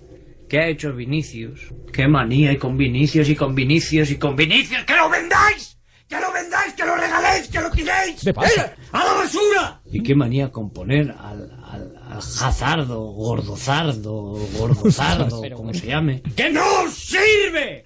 ¿qué 0.48 0.58
ha 0.60 0.68
hecho 0.68 0.94
Vinicius? 0.94 1.60
¡Qué 1.92 2.08
manía! 2.08 2.50
Y 2.52 2.56
con 2.56 2.78
Vinicius, 2.78 3.28
y 3.28 3.36
con 3.36 3.54
Vinicius, 3.54 4.10
y 4.10 4.16
con 4.16 4.34
Vinicius. 4.34 4.82
¡Que 4.84 4.96
lo 4.96 5.10
vendáis! 5.10 5.76
¡Que 6.08 6.18
lo 6.18 6.32
vendáis! 6.32 6.72
¡Que 6.72 6.86
lo 6.86 6.96
regaléis! 6.96 7.48
¡Que 7.48 7.60
lo 7.60 7.70
tiréis! 7.70 8.22
¿Qué 8.24 8.32
pasa? 8.32 8.64
¡Eh! 8.64 8.82
¡A 8.92 9.04
la 9.04 9.12
basura! 9.12 9.82
¿Y 9.92 10.02
qué 10.02 10.14
manía 10.14 10.50
con 10.50 10.70
poner 10.70 11.10
al, 11.10 11.50
al, 11.70 11.96
al 12.08 12.18
Hazardo, 12.18 12.98
Gordozardo, 13.12 14.38
Gordozardo, 14.58 15.42
como 15.54 15.74
se 15.74 15.88
llame? 15.88 16.22
¡Que 16.34 16.48
no 16.48 16.88
sirve! 16.90 17.84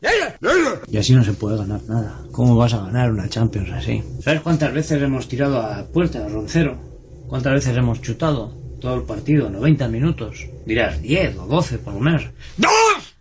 Y 0.86 0.98
así 0.98 1.14
no 1.14 1.24
se 1.24 1.32
puede 1.32 1.56
ganar 1.58 1.82
nada. 1.88 2.22
¿Cómo 2.30 2.54
vas 2.54 2.72
a 2.74 2.82
ganar 2.84 3.10
una 3.10 3.28
Champions 3.28 3.70
así? 3.72 4.00
¿Sabes 4.20 4.40
cuántas 4.42 4.72
veces 4.72 5.02
hemos 5.02 5.26
tirado 5.26 5.60
a 5.60 5.84
puerta, 5.88 6.28
Roncero? 6.28 6.78
¿Cuántas 7.26 7.54
veces 7.54 7.76
hemos 7.76 8.00
chutado? 8.00 8.61
Todo 8.82 8.96
el 8.96 9.04
partido, 9.04 9.48
90 9.48 9.86
minutos. 9.86 10.48
Dirás 10.66 11.00
10 11.00 11.38
o 11.38 11.46
12 11.46 11.78
por 11.78 11.94
lo 11.94 12.00
menos. 12.00 12.24
¡Dos! 12.56 13.14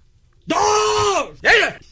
¡Dos! 0.48 1.40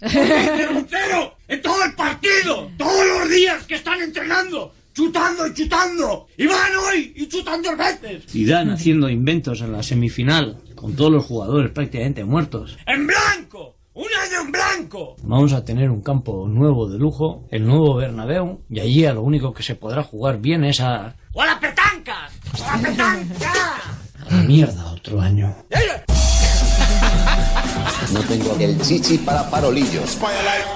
Roncero! 0.02 1.36
¡En 1.48 1.62
todo 1.62 1.86
el 1.86 1.94
partido! 1.94 2.72
¡Todos 2.80 3.06
los 3.06 3.30
días 3.30 3.64
que 3.68 3.76
están 3.76 4.02
entrenando! 4.02 4.74
¡Chutando 4.92 5.46
y 5.46 5.54
chutando! 5.54 6.26
¡Y 6.36 6.48
van 6.48 6.72
hoy! 6.78 7.14
¡Y 7.16 7.28
chutan 7.28 7.62
dos 7.62 7.78
veces! 7.78 8.34
Y 8.34 8.44
dan 8.48 8.72
haciendo 8.72 9.08
inventos 9.08 9.62
en 9.62 9.72
la 9.72 9.84
semifinal, 9.84 10.58
con 10.74 10.96
todos 10.96 11.12
los 11.12 11.26
jugadores 11.26 11.72
prácticamente 11.72 12.26
muertos. 12.26 12.76
¡En 12.88 13.06
blanco! 13.06 13.76
¡Un 13.94 14.08
año 14.20 14.42
en 14.46 14.52
blanco! 14.52 15.16
Vamos 15.22 15.54
a 15.54 15.64
tener 15.64 15.92
un 15.92 16.02
campo 16.02 16.48
nuevo 16.48 16.90
de 16.90 16.98
lujo, 16.98 17.46
el 17.52 17.68
nuevo 17.68 17.98
Bernabéu, 17.98 18.64
y 18.68 18.80
allí 18.80 19.06
a 19.06 19.14
lo 19.14 19.22
único 19.22 19.54
que 19.54 19.62
se 19.62 19.76
podrá 19.76 20.02
jugar 20.02 20.42
bien 20.42 20.64
es 20.64 20.80
a... 20.82 21.16
¡O 21.34 21.42
a 21.42 21.46
la 21.46 21.60
petanca! 21.60 22.28
¡O 22.60 22.64
a 22.64 22.78
la 22.78 22.90
petanca! 22.90 23.54
A 24.20 24.34
la 24.34 24.42
mierda 24.44 24.86
otro 24.92 25.22
año. 25.22 25.56
No 28.30 28.36
tengo 28.36 28.56
el 28.60 28.80
chichi 28.82 29.18
para 29.20 29.44
farolillos. 29.46 30.18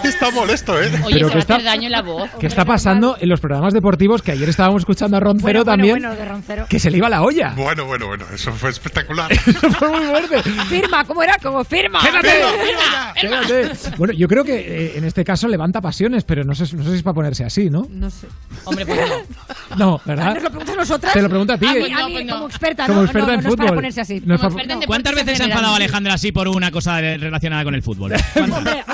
Está 0.03 0.31
molesto, 0.31 0.81
¿eh? 0.81 0.89
Oye, 1.05 1.15
Pero 1.19 1.19
se 1.19 1.19
que 1.19 1.23
va 1.25 1.33
a 1.35 1.39
está- 1.39 1.53
hacer 1.55 1.65
daño 1.65 1.85
en 1.85 1.91
la 1.91 2.01
voz. 2.01 2.29
¿Qué 2.39 2.47
está 2.47 2.65
pasando 2.65 3.15
en 3.19 3.29
los 3.29 3.39
programas 3.39 3.73
deportivos 3.75 4.23
que 4.23 4.31
ayer 4.31 4.49
estábamos 4.49 4.81
escuchando 4.81 5.17
a 5.17 5.19
Roncero 5.19 5.43
Bueno, 5.43 5.59
bueno, 5.63 5.71
también? 5.71 5.93
bueno, 5.99 6.15
de 6.15 6.25
Roncero. 6.25 6.65
Que 6.67 6.79
se 6.79 6.89
le 6.89 6.97
iba 6.97 7.09
la 7.09 7.21
olla. 7.21 7.53
Bueno, 7.55 7.85
bueno, 7.85 8.07
bueno, 8.07 8.25
eso 8.33 8.51
fue 8.53 8.71
espectacular. 8.71 9.31
fue 9.77 9.89
muy 9.89 10.01
fuerte. 10.07 10.41
Firma, 10.67 11.03
¿cómo 11.05 11.21
era? 11.21 11.37
Como 11.41 11.63
firma. 11.63 11.99
Quédate. 12.01 13.71
Bueno, 13.97 14.13
yo 14.13 14.27
creo 14.27 14.43
que 14.43 14.55
eh, 14.57 14.97
en 14.97 15.03
este 15.03 15.23
caso 15.23 15.47
levanta 15.47 15.79
pasiones, 15.79 16.23
pero 16.23 16.43
no 16.43 16.55
sé, 16.55 16.63
no 16.75 16.83
sé 16.83 16.89
si 16.89 16.95
es 16.97 17.03
para 17.03 17.13
ponerse 17.13 17.43
así, 17.45 17.69
¿no? 17.69 17.85
No 17.89 18.09
sé. 18.09 18.27
Hombre, 18.65 18.85
pues 18.85 18.99
no. 19.69 19.75
No, 19.77 20.01
¿verdad? 20.05 20.33
¿Nos 20.35 20.43
lo 20.43 20.49
preguntas 20.49 20.75
a 20.75 20.79
nosotras? 20.79 21.13
Te 21.13 21.21
lo 21.21 21.29
pregunto 21.29 21.53
a 21.53 21.57
ti. 21.57 21.65
A 21.67 21.73
mí, 21.73 21.79
eh. 21.79 21.93
a 21.93 22.07
mí, 22.07 22.27
como 22.27 22.47
experta, 22.47 22.87
Como 22.87 22.99
¿no? 22.99 23.05
experta 23.05 23.27
no, 23.27 23.33
en 23.33 23.39
no, 23.39 23.43
no 23.43 23.49
es 23.49 23.55
para 23.55 23.67
fútbol. 23.67 23.75
ponerse 23.77 24.01
así. 24.01 24.21
No 24.25 24.35
es 24.35 24.41
Como 24.41 24.49
para- 24.55 24.63
experta 24.63 24.73
en 24.73 24.87
¿Cuántas 24.87 25.11
deportes 25.13 25.25
veces 25.25 25.37
se 25.37 25.43
ha 25.43 25.45
en 25.45 25.51
enfadado 25.51 25.73
general. 25.73 25.83
Alejandra 25.89 26.13
así 26.15 26.31
por 26.31 26.47
una 26.47 26.71
cosa 26.71 26.95
de- 26.97 27.17
relacionada 27.43 27.63
con 27.63 27.75
el 27.75 27.81
fútbol? 27.81 28.13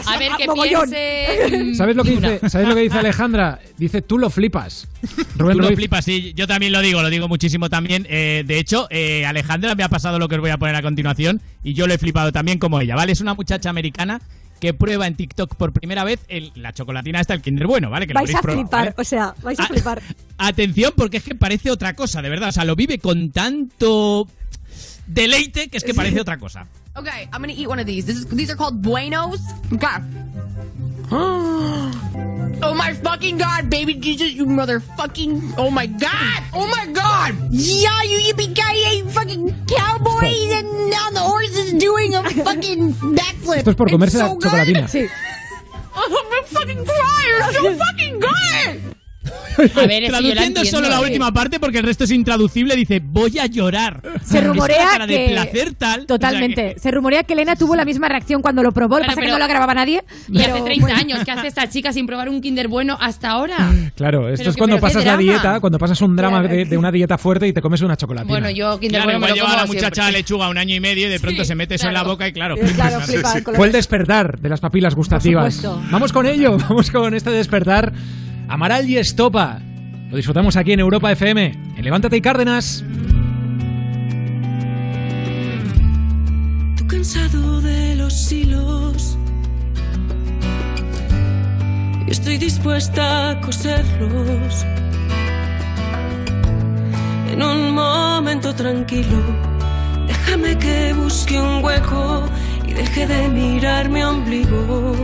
A 0.06 0.18
ver, 0.18 0.32
mogollón. 0.48 0.90
piense... 0.90 1.76
¿Sabes 1.76 1.95
lo 1.95 2.03
que 2.03 2.11
dice? 2.11 2.50
¿Sabes 2.50 2.68
lo 2.68 2.76
que 2.76 2.82
dice 2.82 2.98
Alejandra? 2.98 3.60
Dice, 3.78 4.02
tú 4.02 4.18
lo 4.18 4.30
flipas. 4.30 4.88
Rubén 5.38 5.58
Tú 5.58 5.64
lo 5.64 5.76
flipas, 5.76 6.06
sí. 6.06 6.34
Yo 6.36 6.48
también 6.48 6.72
lo 6.72 6.82
digo, 6.82 7.02
lo 7.02 7.10
digo 7.10 7.28
muchísimo 7.28 7.69
también. 7.69 8.06
Eh, 8.10 8.44
de 8.45 8.60
hecho, 8.60 8.88
eh, 8.90 9.26
Alejandra 9.26 9.76
me 9.76 9.84
ha 9.84 9.90
pasado 9.90 10.19
lo 10.19 10.28
que 10.28 10.36
os 10.36 10.42
voy 10.42 10.50
a 10.52 10.58
poner 10.58 10.76
a 10.76 10.82
continuación 10.82 11.42
y 11.64 11.74
yo 11.74 11.88
lo 11.88 11.94
he 11.94 11.98
flipado 11.98 12.32
también 12.32 12.60
como 12.60 12.80
ella, 12.82 12.95
¿vale? 12.95 13.11
Es 13.11 13.22
una 13.22 13.34
muchacha 13.34 13.69
americana 13.69 14.22
que 14.60 14.74
prueba 14.74 15.08
en 15.08 15.16
TikTok 15.16 15.56
por 15.56 15.72
primera 15.72 16.03
vez 16.03 16.19
el- 16.28 16.52
la 16.56 16.74
chocolatina 16.74 17.22
esta, 17.22 17.34
el 17.34 17.42
Kinder 17.42 17.66
Bueno, 17.66 17.90
¿vale? 17.90 18.08
Que 18.08 18.14
lo 18.14 18.19
Vais 18.19 18.30
habréis 18.30 18.38
a 18.40 18.42
probado, 18.42 18.61
flipar, 18.64 18.80
¿vale? 18.88 18.95
o 18.98 19.03
sea, 19.06 19.34
vais 19.42 19.60
a 19.60 19.64
Ah, 19.64 19.68
flipar. 19.68 20.02
Atención, 20.38 20.94
porque 20.98 21.18
es 21.18 21.24
que 21.24 21.36
parece 21.36 21.72
otra 21.72 21.94
cosa, 21.95 22.22
de 22.22 22.30
verdad. 22.30 22.50
O 22.50 22.52
sea, 22.52 22.66
lo 22.66 22.76
vive 22.76 23.00
con 23.00 23.32
tanto 23.32 24.28
deleite 25.08 25.69
que 25.69 25.78
es 25.78 25.84
que 25.84 25.94
parece 25.94 26.19
otra 26.19 26.38
cosa. 26.38 26.68
Okay, 27.00 27.30
I'm 27.32 27.40
gonna 27.42 27.53
eat 27.56 27.68
one 27.68 27.80
of 27.80 27.86
these. 27.88 28.06
This 28.06 28.18
is, 28.18 28.26
these 28.26 28.52
are 28.52 28.58
called 28.58 28.82
Buenos. 28.82 29.40
Okay. 29.72 29.88
oh 31.11 32.74
my 32.76 32.94
fucking 32.94 33.38
god, 33.38 33.69
baby 33.69 33.94
Jesus, 33.94 34.34
you 34.34 34.45
motherfucking. 34.45 35.53
Oh 35.58 35.69
my 35.72 35.86
god! 35.86 36.44
Oh 36.53 36.68
my 36.68 36.92
god! 36.92 37.36
Yeah, 37.52 38.03
you 38.03 38.19
yippee 38.28 38.53
ki 38.53 39.10
fucking 39.11 39.56
cowboys 39.66 40.52
and 40.52 40.90
now 40.92 41.10
the 41.11 41.22
horse 41.24 41.56
is 41.56 41.74
doing 41.74 42.16
a 42.16 42.24
fucking 42.44 42.92
backflip. 43.16 43.60
Esto 43.64 43.72
es 43.72 43.76
por 43.78 43.88
It's 43.88 43.94
comerse 43.94 44.16
la 44.16 44.28
so 44.28 44.36
good. 44.36 44.44
chocolatina. 44.52 44.88
Sí. 44.88 45.08
Oh, 46.02 46.30
I'm 46.32 46.44
fucking 46.45 46.86
crying. 46.86 47.40
It's 47.44 47.58
so 47.58 47.76
fucking 47.86 48.19
good. 48.19 48.95
A 49.58 49.61
ver, 49.61 49.66
es 49.66 49.77
que 49.77 49.77
yo 49.77 49.85
la 49.85 50.09
Traduciendo 50.09 50.43
entiendo. 50.61 50.66
solo 50.66 50.90
la 50.90 51.01
última 51.01 51.32
parte 51.33 51.59
porque 51.59 51.80
el 51.80 51.83
resto 51.83 52.03
es 52.06 52.11
intraducible, 52.11 52.75
dice, 52.75 53.01
voy 53.03 53.38
a 53.40 53.45
llorar. 53.45 54.01
Se 54.24 54.41
rumorea 54.41 54.85
cara 54.91 55.08
que... 55.08 55.17
de 55.17 55.30
placer 55.30 55.74
tal. 55.74 56.06
Totalmente. 56.06 56.61
o 56.61 56.66
sea 56.66 56.74
que- 56.75 56.80
Se 56.80 56.91
rumorea 56.91 57.24
que 57.24 57.33
Elena 57.33 57.56
tuvo 57.56 57.75
la 57.75 57.85
misma 57.85 58.08
reacción 58.09 58.41
cuando 58.41 58.64
lo 58.64 58.72
probó. 58.72 58.95
Lo 58.98 59.01
que 59.01 59.06
Claro, 59.06 59.16
pasa 59.16 59.22
es 59.22 59.25
que 59.25 59.27
pero- 59.27 59.33
no 59.35 59.40
la 59.40 59.48
grababa 59.48 59.74
nadie. 59.74 60.03
Y 60.30 60.38
pero 60.40 60.53
hace 60.56 60.64
30 60.64 60.82
bueno. 60.85 60.98
años 60.99 61.24
que 61.25 61.32
hace 61.32 61.48
esta 61.48 61.69
chica 61.69 61.91
sin 61.93 62.08
probar 62.08 62.30
un 62.30 62.41
Kinder 62.41 62.67
bueno 62.67 62.98
hasta 62.99 63.30
ahora. 63.30 63.69
Claro, 63.95 64.30
esto 64.30 64.38
Pero 64.38 64.49
es 64.51 64.56
que- 64.56 64.59
cuando 64.59 64.75
pero 64.77 64.82
pasas 64.88 65.06
la 65.06 65.17
dieta, 65.17 65.59
cuando 65.59 65.77
pasas 65.77 66.01
un 66.01 66.16
drama 66.16 66.40
Claro. 66.41 66.56
de, 66.56 66.66
de 66.66 66.77
una 66.77 66.91
dieta 66.91 67.17
fuerte 67.17 67.48
y 67.48 67.53
te 67.53 67.61
comes 67.61 67.82
una 67.82 67.98
chocolatina. 67.98 68.30
Bueno, 68.32 68.49
yo 68.49 68.80
Kinder 68.80 69.01
Claro, 69.01 69.19
bueno 69.19 69.33
me 69.33 69.40
lo 69.40 69.45
como 69.45 69.56
la 69.58 69.66
muchacha 69.66 70.03
siempre. 70.03 70.11
lechuga 70.19 70.49
un 70.49 70.58
año 70.58 70.75
y 70.75 70.80
medio 70.80 71.08
y 71.08 71.09
de 71.09 71.19
pronto 71.19 71.41
Sí, 71.43 71.48
se 71.48 71.56
mete 71.56 71.75
eso 71.75 71.88
en 71.88 71.93
la 71.93 72.03
boca 72.03 72.27
y 72.27 72.33
claro. 72.33 72.56
Fue 73.56 73.67
el 73.67 73.72
despertar 73.72 74.40
de 74.40 74.49
las 74.49 74.59
papilas 74.59 74.95
gustativas. 74.95 75.61
Vamos 75.91 76.11
con 76.14 76.25
ello, 76.25 76.58
vamos 76.69 76.90
con 76.91 77.14
este 77.14 77.30
despertar. 77.32 77.91
Amaral 78.50 78.90
y 78.90 78.98
Estopa. 78.98 79.60
Lo 80.10 80.18
disfrutamos 80.18 80.58
aquí 80.58 80.72
en 80.72 80.80
Europa 80.80 81.11
FM. 81.11 81.53
En 81.78 81.84
Levántate 81.84 82.18
y 82.18 82.22
Cárdenas. 82.22 82.84
Tú 86.76 86.88
cansado 86.88 87.61
de 87.61 87.95
los 87.95 88.32
hilos. 88.32 89.19
Y 92.08 92.11
estoy 92.11 92.40
dispuesta 92.40 93.30
a 93.30 93.42
coserlos. 93.42 94.66
En 97.32 97.44
un 97.44 97.76
momento 97.76 98.56
tranquilo, 98.56 99.22
déjame 100.08 100.58
que 100.58 100.94
busque 100.94 101.40
un 101.40 101.64
hueco 101.64 102.28
y 102.68 102.74
deje 102.74 103.06
de 103.06 103.30
mirar 103.30 103.90
mi 103.90 104.02
ombligo. 104.02 104.95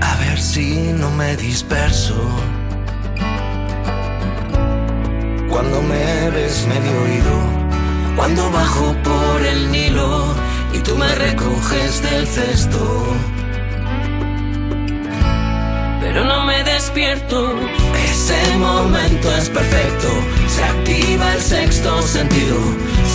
A 0.00 0.16
ver 0.16 0.40
si 0.40 0.92
no 0.92 1.10
me 1.10 1.36
disperso. 1.36 2.16
Cuando 5.48 5.82
me 5.82 6.30
ves 6.30 6.66
medio 6.66 7.02
oído. 7.02 7.60
Cuando 8.16 8.50
bajo 8.50 8.94
por 9.02 9.46
el 9.46 9.70
Nilo 9.70 10.34
y 10.72 10.78
tú 10.78 10.96
me 10.96 11.14
recoges 11.14 12.02
del 12.02 12.26
cesto. 12.26 13.16
Pero 16.00 16.24
no 16.24 16.44
me 16.44 16.62
despierto. 16.64 17.54
Ese 18.10 18.56
momento 18.58 19.34
es 19.36 19.48
perfecto. 19.48 20.08
Se 20.48 20.64
activa 20.64 21.34
el 21.34 21.40
sexto 21.40 22.02
sentido. 22.02 22.56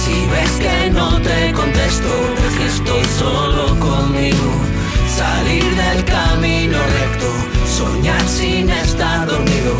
Si 0.04 0.26
ves 0.28 0.52
que 0.60 0.90
no 0.92 1.20
te 1.22 1.52
contesto, 1.54 2.14
es 2.48 2.56
que 2.58 2.66
estoy 2.66 3.06
solo 3.20 3.80
conmigo. 3.80 4.75
Salir 5.16 5.64
del 5.64 6.04
camino 6.04 6.78
recto, 6.78 7.32
soñar 7.66 8.22
sin 8.28 8.70
estar 8.70 9.26
dormido, 9.26 9.74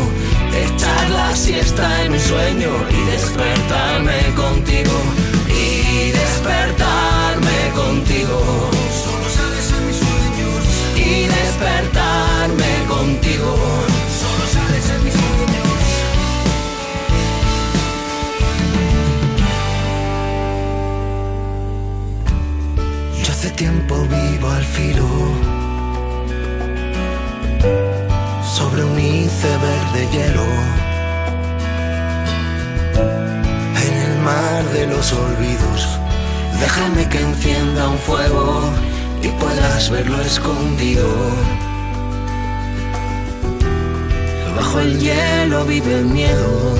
echar 0.50 1.10
la 1.10 1.36
siesta 1.36 2.04
en 2.04 2.12
un 2.12 2.20
sueño 2.20 2.70
y 2.88 3.10
despertarme 3.10 4.34
contigo. 4.34 4.98
Y 5.50 6.10
despertarme 6.12 7.15
hace 23.46 23.54
tiempo 23.54 23.96
vivo 24.08 24.50
al 24.50 24.64
filo 24.64 25.06
sobre 28.42 28.84
un 28.84 28.98
iceberg 28.98 29.92
de 29.92 30.06
hielo 30.10 30.46
en 33.86 33.94
el 34.10 34.18
mar 34.20 34.64
de 34.72 34.86
los 34.86 35.12
olvidos. 35.12 35.98
Déjame 36.60 37.08
que 37.08 37.20
encienda 37.20 37.88
un 37.88 37.98
fuego 37.98 38.62
y 39.22 39.28
puedas 39.28 39.90
verlo 39.90 40.20
escondido. 40.22 41.08
Bajo 44.56 44.80
el 44.80 44.98
hielo 44.98 45.64
vive 45.66 45.98
el 46.00 46.06
miedo 46.06 46.74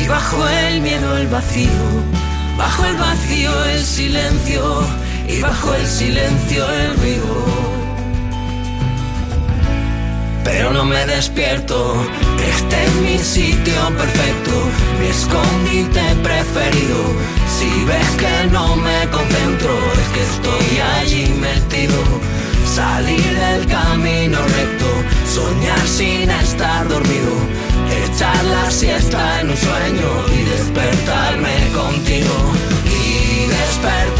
y 0.00 0.06
bajo 0.06 0.48
el 0.48 0.80
miedo 0.82 1.16
el 1.16 1.26
vacío. 1.28 2.29
Bajo 2.60 2.84
el 2.84 2.96
vacío 2.96 3.64
el 3.64 3.82
silencio 3.82 4.82
y 5.26 5.40
bajo 5.40 5.74
el 5.74 5.86
silencio 5.86 6.70
el 6.70 6.94
ruido. 6.98 7.46
Pero 10.44 10.70
no 10.70 10.84
me 10.84 11.06
despierto, 11.06 11.94
este 12.54 12.84
es 12.84 12.94
mi 12.96 13.18
sitio 13.18 13.80
perfecto, 13.96 14.52
mi 15.00 15.06
escondite 15.06 16.04
preferido. 16.22 17.00
Si 17.56 17.70
ves 17.86 18.10
que 18.18 18.50
no 18.52 18.76
me 18.76 19.08
concentro, 19.08 19.72
es 20.02 20.08
que 20.14 20.22
estoy 20.34 20.80
allí 20.98 21.26
metido. 21.40 21.98
Salir 22.66 23.38
del 23.38 23.66
camino 23.68 24.38
recto, 24.38 24.90
soñar 25.34 25.86
sin 25.88 26.28
estar 26.30 26.86
dormido, 26.86 27.36
echar 28.20 28.44
la 28.44 28.70
siesta 28.70 29.40
en 29.40 29.48
un 29.48 29.56
sueño 29.56 30.26
y 30.34 30.44
despertarme 30.44 31.70
contigo. 31.72 32.34
Y 32.84 33.46
despertarme 33.46 34.19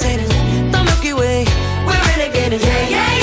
levitating. 0.00 0.70
The 0.70 0.84
Milky 0.84 1.12
Way, 1.12 1.44
we're 1.86 1.92
renegading. 1.92 2.60
Yeah, 2.60 2.88
yeah, 2.88 3.12
yeah. 3.12 3.17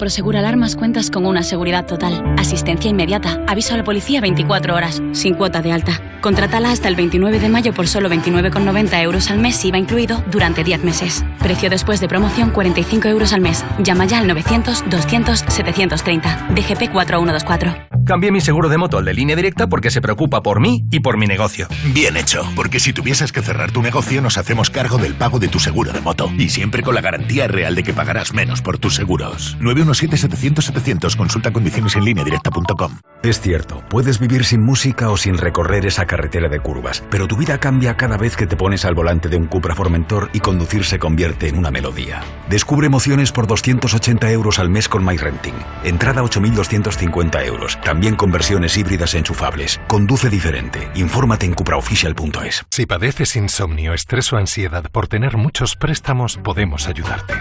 Prosegur 0.00 0.34
Alarmas 0.38 0.76
cuentas 0.76 1.10
con 1.10 1.26
una 1.26 1.42
seguridad 1.42 1.84
total, 1.84 2.34
asistencia 2.38 2.90
inmediata, 2.90 3.38
aviso 3.46 3.74
a 3.74 3.76
la 3.76 3.84
policía 3.84 4.22
24 4.22 4.74
horas, 4.74 5.02
sin 5.12 5.34
cuota 5.34 5.60
de 5.60 5.72
alta. 5.72 6.00
Contratala 6.22 6.70
hasta 6.70 6.88
el 6.88 6.96
29 6.96 7.38
de 7.38 7.50
mayo 7.50 7.74
por 7.74 7.86
solo 7.86 8.08
29,90 8.08 9.02
euros 9.02 9.30
al 9.30 9.38
mes, 9.38 9.62
IVA 9.62 9.76
incluido, 9.76 10.24
durante 10.30 10.64
10 10.64 10.84
meses. 10.84 11.22
Precio 11.38 11.68
después 11.68 12.00
de 12.00 12.08
promoción 12.08 12.48
45 12.48 13.08
euros 13.08 13.34
al 13.34 13.42
mes. 13.42 13.62
Llama 13.78 14.06
ya 14.06 14.20
al 14.20 14.26
900 14.26 14.88
200 14.88 15.44
730. 15.46 16.48
DGP 16.54 16.90
4124. 16.90 17.89
Cambié 18.10 18.32
mi 18.32 18.40
seguro 18.40 18.68
de 18.68 18.76
moto 18.76 18.98
al 18.98 19.04
de 19.04 19.14
línea 19.14 19.36
directa 19.36 19.68
porque 19.68 19.88
se 19.88 20.00
preocupa 20.00 20.42
por 20.42 20.58
mí 20.58 20.82
y 20.90 20.98
por 20.98 21.16
mi 21.16 21.28
negocio. 21.28 21.68
Bien 21.94 22.16
hecho, 22.16 22.42
porque 22.56 22.80
si 22.80 22.92
tuvieses 22.92 23.30
que 23.30 23.40
cerrar 23.40 23.70
tu 23.70 23.82
negocio, 23.82 24.20
nos 24.20 24.36
hacemos 24.36 24.68
cargo 24.68 24.98
del 24.98 25.14
pago 25.14 25.38
de 25.38 25.46
tu 25.46 25.60
seguro 25.60 25.92
de 25.92 26.00
moto. 26.00 26.28
Y 26.36 26.48
siempre 26.48 26.82
con 26.82 26.96
la 26.96 27.02
garantía 27.02 27.46
real 27.46 27.76
de 27.76 27.84
que 27.84 27.92
pagarás 27.92 28.34
menos 28.34 28.62
por 28.62 28.78
tus 28.78 28.96
seguros. 28.96 29.56
917-700-700, 29.60 31.16
consulta 31.16 31.52
condiciones 31.52 31.94
en 31.94 32.04
línea 32.04 32.24
directa.com. 32.24 32.98
Es 33.22 33.38
cierto, 33.38 33.84
puedes 33.90 34.18
vivir 34.18 34.46
sin 34.46 34.62
música 34.62 35.10
o 35.10 35.16
sin 35.18 35.36
recorrer 35.36 35.84
esa 35.84 36.06
carretera 36.06 36.48
de 36.48 36.58
curvas, 36.58 37.04
pero 37.10 37.28
tu 37.28 37.36
vida 37.36 37.58
cambia 37.58 37.94
cada 37.94 38.16
vez 38.16 38.34
que 38.34 38.46
te 38.46 38.56
pones 38.56 38.86
al 38.86 38.94
volante 38.94 39.28
de 39.28 39.36
un 39.36 39.46
Cupra 39.46 39.74
Formentor 39.74 40.30
y 40.32 40.40
conducir 40.40 40.86
se 40.86 40.98
convierte 40.98 41.46
en 41.48 41.58
una 41.58 41.70
melodía. 41.70 42.22
Descubre 42.48 42.86
emociones 42.86 43.30
por 43.30 43.46
280 43.46 44.30
euros 44.30 44.58
al 44.58 44.70
mes 44.70 44.88
con 44.88 45.04
MyRenting. 45.04 45.54
Entrada 45.84 46.22
8.250 46.22 47.44
euros. 47.44 47.78
También 47.82 48.16
conversiones 48.16 48.78
híbridas 48.78 49.12
e 49.12 49.18
enchufables. 49.18 49.82
Conduce 49.86 50.30
diferente. 50.30 50.88
Infórmate 50.94 51.44
en 51.44 51.52
cupraofficial.es. 51.52 52.64
Si 52.70 52.86
padeces 52.86 53.36
insomnio, 53.36 53.92
estrés 53.92 54.32
o 54.32 54.38
ansiedad 54.38 54.84
por 54.90 55.08
tener 55.08 55.36
muchos 55.36 55.76
préstamos, 55.76 56.38
podemos 56.38 56.88
ayudarte. 56.88 57.34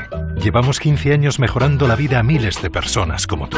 Llevamos 0.44 0.82
15 0.82 1.14
años 1.14 1.40
mejorando 1.40 1.88
la 1.88 1.96
vida 1.96 2.20
a 2.20 2.24
miles 2.24 2.62
de 2.62 2.70
personas 2.70 3.28
como 3.28 3.48
tú. 3.48 3.58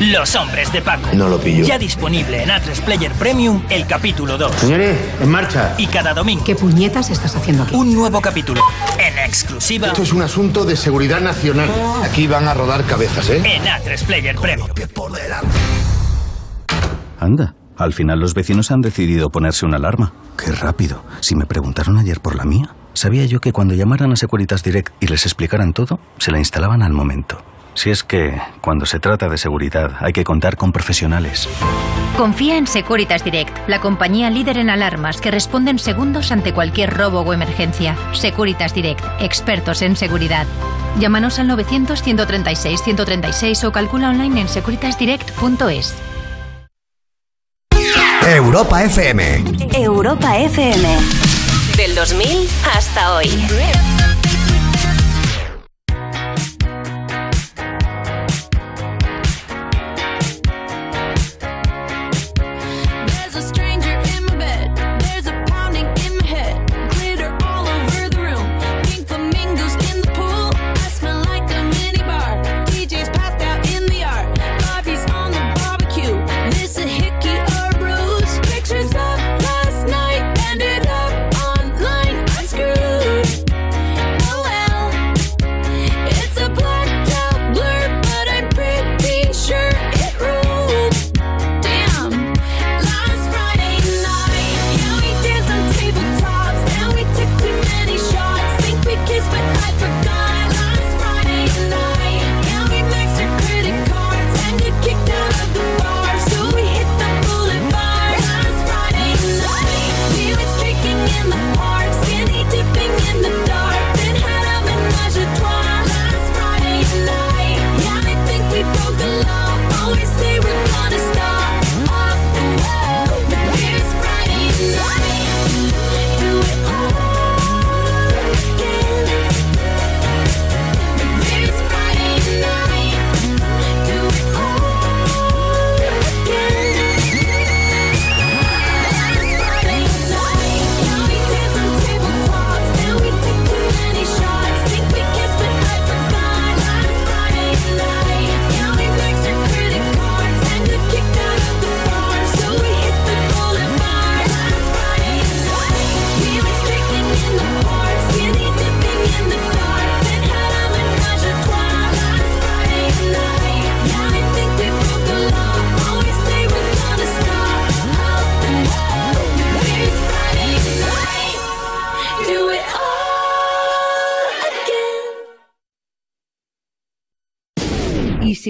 Los 0.00 0.34
hombres 0.36 0.70
de 0.74 0.82
Paco. 0.82 1.08
No 1.14 1.26
lo 1.26 1.40
pillo. 1.40 1.64
Ya 1.64 1.78
disponible 1.78 2.42
en 2.42 2.50
A3 2.50 2.82
Player 2.82 3.12
Premium 3.12 3.62
el 3.70 3.86
capítulo 3.86 4.36
2. 4.36 4.52
Señores, 4.56 4.98
en 5.22 5.30
marcha. 5.30 5.74
Y 5.78 5.86
cada 5.86 6.12
domingo. 6.12 6.44
¿Qué 6.44 6.54
puñetas 6.54 7.08
estás 7.08 7.34
haciendo 7.34 7.62
aquí? 7.62 7.74
Un 7.74 7.94
nuevo 7.94 8.20
capítulo. 8.20 8.60
En 8.98 9.18
exclusiva. 9.18 9.86
Esto 9.86 10.02
es 10.02 10.12
un 10.12 10.20
asunto 10.20 10.66
de 10.66 10.76
seguridad 10.76 11.20
nacional. 11.20 11.70
Aquí 12.04 12.26
van 12.26 12.46
a 12.46 12.52
rodar 12.52 12.84
cabezas, 12.84 13.30
¿eh? 13.30 13.38
En 13.38 13.62
A3 13.62 14.04
Player 14.04 14.36
Premium. 14.36 14.68
Anda, 17.18 17.54
al 17.78 17.94
final 17.94 18.20
los 18.20 18.34
vecinos 18.34 18.70
han 18.70 18.82
decidido 18.82 19.30
ponerse 19.30 19.64
una 19.64 19.78
alarma. 19.78 20.12
Qué 20.36 20.52
rápido. 20.52 21.04
Si 21.20 21.34
me 21.34 21.46
preguntaron 21.46 21.96
ayer 21.96 22.20
por 22.20 22.36
la 22.36 22.44
mía, 22.44 22.74
sabía 22.92 23.24
yo 23.24 23.40
que 23.40 23.52
cuando 23.52 23.72
llamaran 23.72 24.12
a 24.12 24.16
Securitas 24.16 24.62
Direct 24.62 24.92
y 25.00 25.06
les 25.06 25.24
explicaran 25.24 25.72
todo, 25.72 25.98
se 26.18 26.32
la 26.32 26.38
instalaban 26.38 26.82
al 26.82 26.92
momento. 26.92 27.42
Si 27.76 27.90
es 27.90 28.02
que, 28.02 28.40
cuando 28.62 28.86
se 28.86 28.98
trata 28.98 29.28
de 29.28 29.36
seguridad, 29.36 29.92
hay 30.00 30.14
que 30.14 30.24
contar 30.24 30.56
con 30.56 30.72
profesionales. 30.72 31.46
Confía 32.16 32.56
en 32.56 32.66
Securitas 32.66 33.22
Direct, 33.22 33.68
la 33.68 33.82
compañía 33.82 34.30
líder 34.30 34.56
en 34.56 34.70
alarmas 34.70 35.20
que 35.20 35.30
responde 35.30 35.72
en 35.72 35.78
segundos 35.78 36.32
ante 36.32 36.54
cualquier 36.54 36.96
robo 36.96 37.20
o 37.20 37.34
emergencia. 37.34 37.94
Securitas 38.12 38.72
Direct, 38.72 39.04
expertos 39.20 39.82
en 39.82 39.94
seguridad. 39.94 40.46
Llámanos 40.98 41.38
al 41.38 41.50
900-136-136 41.50 43.64
o 43.64 43.72
calcula 43.72 44.08
online 44.08 44.40
en 44.40 44.48
securitasdirect.es. 44.48 45.96
Europa 48.26 48.84
FM. 48.84 49.44
Europa 49.74 50.38
FM. 50.38 50.96
Del 51.76 51.94
2000 51.94 52.48
hasta 52.74 53.16
hoy. 53.16 53.28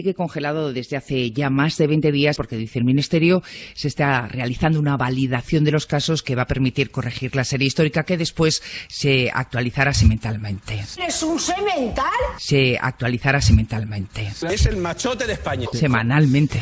Sigue 0.06 0.14
congelado 0.14 0.72
desde 0.72 0.96
hace 0.96 1.32
ya 1.32 1.50
más 1.50 1.76
de 1.78 1.88
20 1.88 2.12
días 2.12 2.36
porque, 2.36 2.56
dice 2.56 2.78
el 2.78 2.84
Ministerio, 2.84 3.42
se 3.74 3.88
está 3.88 4.28
realizando 4.28 4.78
una 4.78 4.96
validación 4.96 5.64
de 5.64 5.72
los 5.72 5.86
casos 5.86 6.22
que 6.22 6.36
va 6.36 6.42
a 6.42 6.46
permitir 6.46 6.92
corregir 6.92 7.34
la 7.34 7.42
serie 7.42 7.66
histórica 7.66 8.04
que 8.04 8.16
después 8.16 8.62
se 8.86 9.32
actualizará 9.34 9.92
sementalmente. 9.92 10.84
¿Es 11.04 11.22
un 11.24 11.40
semental? 11.40 12.06
Se 12.38 12.78
actualizará 12.80 13.40
sementalmente. 13.40 14.30
Es 14.48 14.66
el 14.66 14.76
machote 14.76 15.26
de 15.26 15.32
España. 15.32 15.66
Semanalmente. 15.72 16.60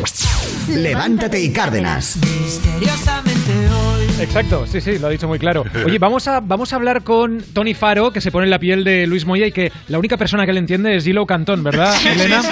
Levántate 0.69 1.43
y 1.43 1.53
Cárdenas. 1.53 2.17
Misteriosamente 2.17 3.53
hoy. 3.69 4.07
Exacto, 4.21 4.67
sí, 4.67 4.81
sí, 4.81 4.99
lo 4.99 5.09
ha 5.09 5.11
dicho 5.11 5.29
muy 5.29 5.39
claro. 5.39 5.65
Oye, 5.85 5.99
vamos 5.99 6.27
a, 6.29 6.41
vamos 6.41 6.73
a 6.73 6.77
hablar 6.77 7.03
con 7.03 7.43
Tony 7.53 7.75
Faro, 7.75 8.11
que 8.11 8.23
se 8.23 8.31
pone 8.31 8.45
en 8.45 8.51
la 8.51 8.59
piel 8.59 8.85
de 8.85 9.07
Luis 9.07 9.27
Moya 9.27 9.47
y 9.47 9.53
que 9.53 9.71
la 9.89 9.99
única 9.99 10.17
persona 10.17 10.47
que 10.47 10.55
le 10.55 10.61
entiende 10.61 10.97
es 10.97 11.05
Gilo 11.05 11.27
Cantón, 11.27 11.63
¿verdad, 11.63 11.95
Elena? 12.07 12.43
Sí, 12.43 12.49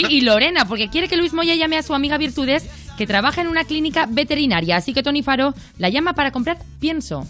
y 0.00 0.20
Lorena, 0.22 0.64
porque 0.64 0.88
quiere 0.88 1.08
que 1.08 1.16
Luis 1.16 1.32
Moya 1.34 1.54
llame 1.54 1.76
a 1.76 1.82
su 1.82 1.94
amiga 1.94 2.18
Virtudes, 2.18 2.68
que 2.96 3.06
trabaja 3.06 3.40
en 3.40 3.48
una 3.48 3.64
clínica 3.64 4.06
veterinaria. 4.08 4.76
Así 4.76 4.92
que 4.94 5.02
Tony 5.02 5.22
Faro 5.22 5.54
la 5.78 5.88
llama 5.88 6.12
para 6.14 6.30
comprar 6.30 6.56
pienso. 6.80 7.24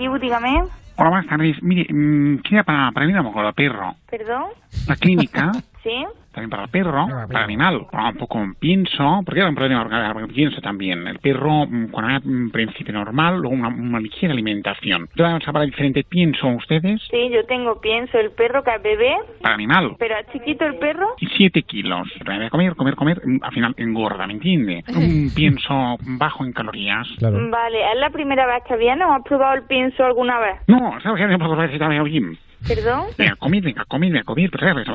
Ibu, 0.00 0.18
dígame. 0.18 0.62
Hola, 0.96 1.10
buenas 1.10 1.28
tardes. 1.28 1.56
Mire, 1.62 1.86
mm, 1.92 2.38
quería 2.42 2.64
para, 2.64 2.90
para 2.92 3.06
mí 3.06 3.12
un 3.12 3.24
poco 3.24 3.46
el 3.46 3.54
perro. 3.54 3.94
¿Perdón? 4.10 4.44
La 4.86 4.96
clínica, 4.96 5.52
¿Sí? 5.82 6.04
También 6.36 6.50
para 6.50 6.64
el 6.64 6.68
perro, 6.70 7.06
para 7.08 7.40
el 7.40 7.44
animal. 7.44 7.86
Un 7.90 8.16
poco 8.18 8.46
pienso, 8.60 9.22
porque 9.24 9.40
era 9.40 9.48
un 9.48 9.54
problema 9.54 10.12
porque 10.12 10.32
pienso 10.34 10.60
también. 10.60 11.06
El 11.06 11.18
perro, 11.18 11.66
mm, 11.66 11.88
cuando 11.90 12.10
era 12.10 12.20
un 12.24 12.50
principio 12.50 12.92
normal, 12.92 13.38
luego 13.38 13.56
una, 13.56 13.68
una 13.68 13.98
ligera 13.98 14.34
alimentación. 14.34 15.08
Vamos 15.16 15.48
a 15.48 15.52
para 15.52 15.64
diferente 15.64 16.04
pienso 16.04 16.46
ustedes, 16.48 17.00
Sí, 17.10 17.30
yo 17.32 17.44
tengo 17.46 17.80
pienso 17.80 18.18
el 18.18 18.32
perro 18.32 18.62
que 18.62 18.74
es 18.74 18.82
bebé, 18.82 19.14
para 19.40 19.54
animal. 19.54 19.96
pero 19.98 20.14
es 20.18 20.26
chiquito 20.30 20.66
el 20.66 20.76
perro. 20.76 21.14
Y 21.18 21.26
siete 21.28 21.62
kilos. 21.62 22.06
Comer, 22.50 22.74
comer, 22.76 22.94
comer, 22.96 23.22
mm, 23.24 23.38
al 23.42 23.52
final 23.52 23.74
engorda, 23.78 24.26
¿me 24.26 24.34
entiende? 24.34 24.84
Un 24.88 25.30
pienso 25.34 25.96
bajo 26.18 26.44
en 26.44 26.52
calorías. 26.52 27.08
Vale, 27.20 27.92
¿es 27.92 27.98
la 27.98 28.10
primera 28.10 28.46
vez 28.46 28.62
que 28.68 28.76
viene 28.76 29.04
o 29.06 29.12
has 29.12 29.22
probado 29.22 29.54
el 29.54 29.62
pienso 29.64 30.04
alguna 30.04 30.38
vez? 30.38 30.56
No, 30.66 31.00
¿sabes? 31.00 31.26
Por 31.38 31.48
favor, 31.48 31.70
si 31.70 31.78
también, 31.78 32.02
oye, 32.02 32.20
¿Perdón? 32.66 33.04
Venga, 33.18 33.36
comid, 33.36 33.64
venga, 33.64 33.84
comid, 33.84 34.12
venga, 34.12 34.24
comid, 34.24 34.50
pero 34.50 34.68
¿sabes? 34.68 34.86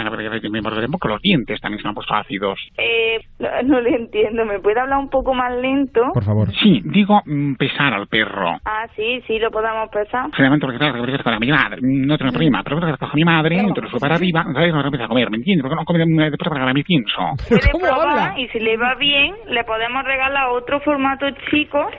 me 0.52 0.62
morderé 0.62 0.86
un 0.86 0.92
poco 0.92 1.08
los 1.08 1.22
dientes, 1.22 1.60
también 1.62 1.80
se 1.80 1.84
me 1.84 1.90
han 1.90 1.96
puesto 1.96 2.14
ácidos. 2.14 2.60
Eh, 2.78 3.20
no, 3.40 3.50
no 3.64 3.82
le 3.82 3.96
entiendo, 3.96 4.46
¿me 4.46 4.60
puede 4.60 4.80
hablar 4.80 5.00
un 5.00 5.10
poco 5.10 5.34
más 5.34 5.54
lento? 5.58 6.12
favor. 6.24 6.54
Sí, 6.56 6.82
digo 6.86 7.22
mm, 7.26 7.56
pesar 7.56 7.94
al 7.94 8.08
perro. 8.08 8.58
Ah, 8.66 8.88
sí, 8.96 9.22
sí, 9.28 9.40
lo 9.40 9.52
podemos 9.52 9.90
pesar. 9.90 10.30
Generalmente 10.32 10.66
porque 10.66 10.80
claro, 10.80 10.98
porque 10.98 11.24
con 11.24 11.40
mi 11.40 11.52
madre, 11.52 11.78
no 11.82 12.18
tengo 12.18 12.32
problema, 12.32 12.64
pero 12.64 12.78
cuando 12.78 12.98
cojo 12.98 13.14
a 13.14 13.16
mi 13.16 13.26
madre, 13.26 13.58
entonces 13.60 13.92
lo 13.92 14.00
para 14.00 14.16
arriba, 14.16 14.44
¿sabes? 14.54 14.74
No 14.74 14.82
empieza 14.82 15.06
a 15.06 15.08
comer, 15.08 15.30
¿me 15.30 15.38
entiendes? 15.38 15.64
Porque 15.64 15.76
no 15.76 15.86
come 15.86 16.30
después 16.30 16.50
para 16.50 16.74
mi 16.74 16.84
pienso. 16.84 17.22
Puede 17.50 17.70
probar 17.72 18.38
y 18.40 18.48
si 18.50 18.60
le 18.60 18.78
va 18.78 18.96
bien, 18.96 19.36
le 19.48 19.64
podemos 19.64 20.04
regalar 20.04 20.50
otro 20.50 20.80
formato 20.82 21.26
chico 21.50 21.90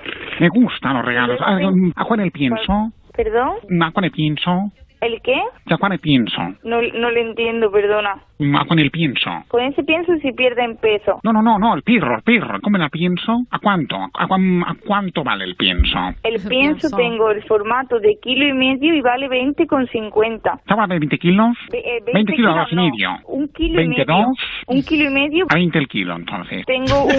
Me 0.40 0.48
gustan 0.48 0.94
los 0.96 1.04
regalos. 1.04 1.40
¿A, 1.40 1.58
a 1.96 2.04
cuál 2.04 2.20
el 2.20 2.30
pienso? 2.30 2.92
¿Perdón? 3.14 3.56
¿A 3.82 3.90
cuál 3.90 4.06
el 4.06 4.10
pienso? 4.10 4.72
¿El 5.02 5.20
qué? 5.22 5.34
¿A 5.66 5.76
cuál 5.78 5.92
el 5.92 5.98
pienso? 5.98 6.40
No, 6.64 6.80
no 6.80 7.10
le 7.10 7.20
entiendo, 7.20 7.70
perdona. 7.70 8.14
¿A 8.58 8.64
cuál 8.66 8.78
el 8.80 8.90
pienso? 8.90 9.30
Con 9.48 9.62
ese 9.62 9.82
pienso 9.84 10.12
si 10.22 10.32
pierden 10.32 10.76
peso. 10.76 11.20
No, 11.22 11.32
no, 11.32 11.42
no, 11.42 11.58
no, 11.58 11.74
el 11.74 11.82
pirro, 11.82 12.16
el 12.16 12.22
pirro. 12.22 12.58
¿Cómo 12.60 12.76
el 12.76 12.90
pienso? 12.90 13.32
¿A 13.50 13.58
cuánto? 13.58 13.96
¿A, 13.96 14.26
cuán- 14.26 14.62
a 14.64 14.74
cuánto 14.86 15.22
vale 15.22 15.44
el 15.44 15.54
pienso? 15.56 15.98
El 16.24 16.40
pienso 16.48 16.88
tengo 16.96 17.30
el 17.30 17.42
formato 17.44 17.98
de 18.00 18.14
kilo 18.22 18.46
y 18.46 18.52
medio 18.52 18.94
y 18.94 19.00
vale 19.00 19.28
20 19.28 19.66
con 19.66 19.86
50. 19.86 20.54
¿Está 20.54 20.74
vale 20.74 20.98
20 20.98 21.18
kilos? 21.18 21.56
Ve- 21.70 21.78
eh, 21.78 22.00
20 22.12 22.32
kilos 22.34 22.54
no, 22.54 22.66
y 22.86 22.90
medio. 22.90 23.10
Un 23.26 23.48
kilo 23.48 23.80
y 23.82 23.88
medio. 23.88 24.04
22 24.06 24.26
Un 24.68 24.82
kilo 24.82 25.10
y 25.10 25.14
medio. 25.14 25.46
a 25.50 25.54
20 25.54 25.78
el 25.78 25.88
kilo, 25.88 26.16
entonces. 26.16 26.64
Tengo 26.66 27.04
un, 27.04 27.14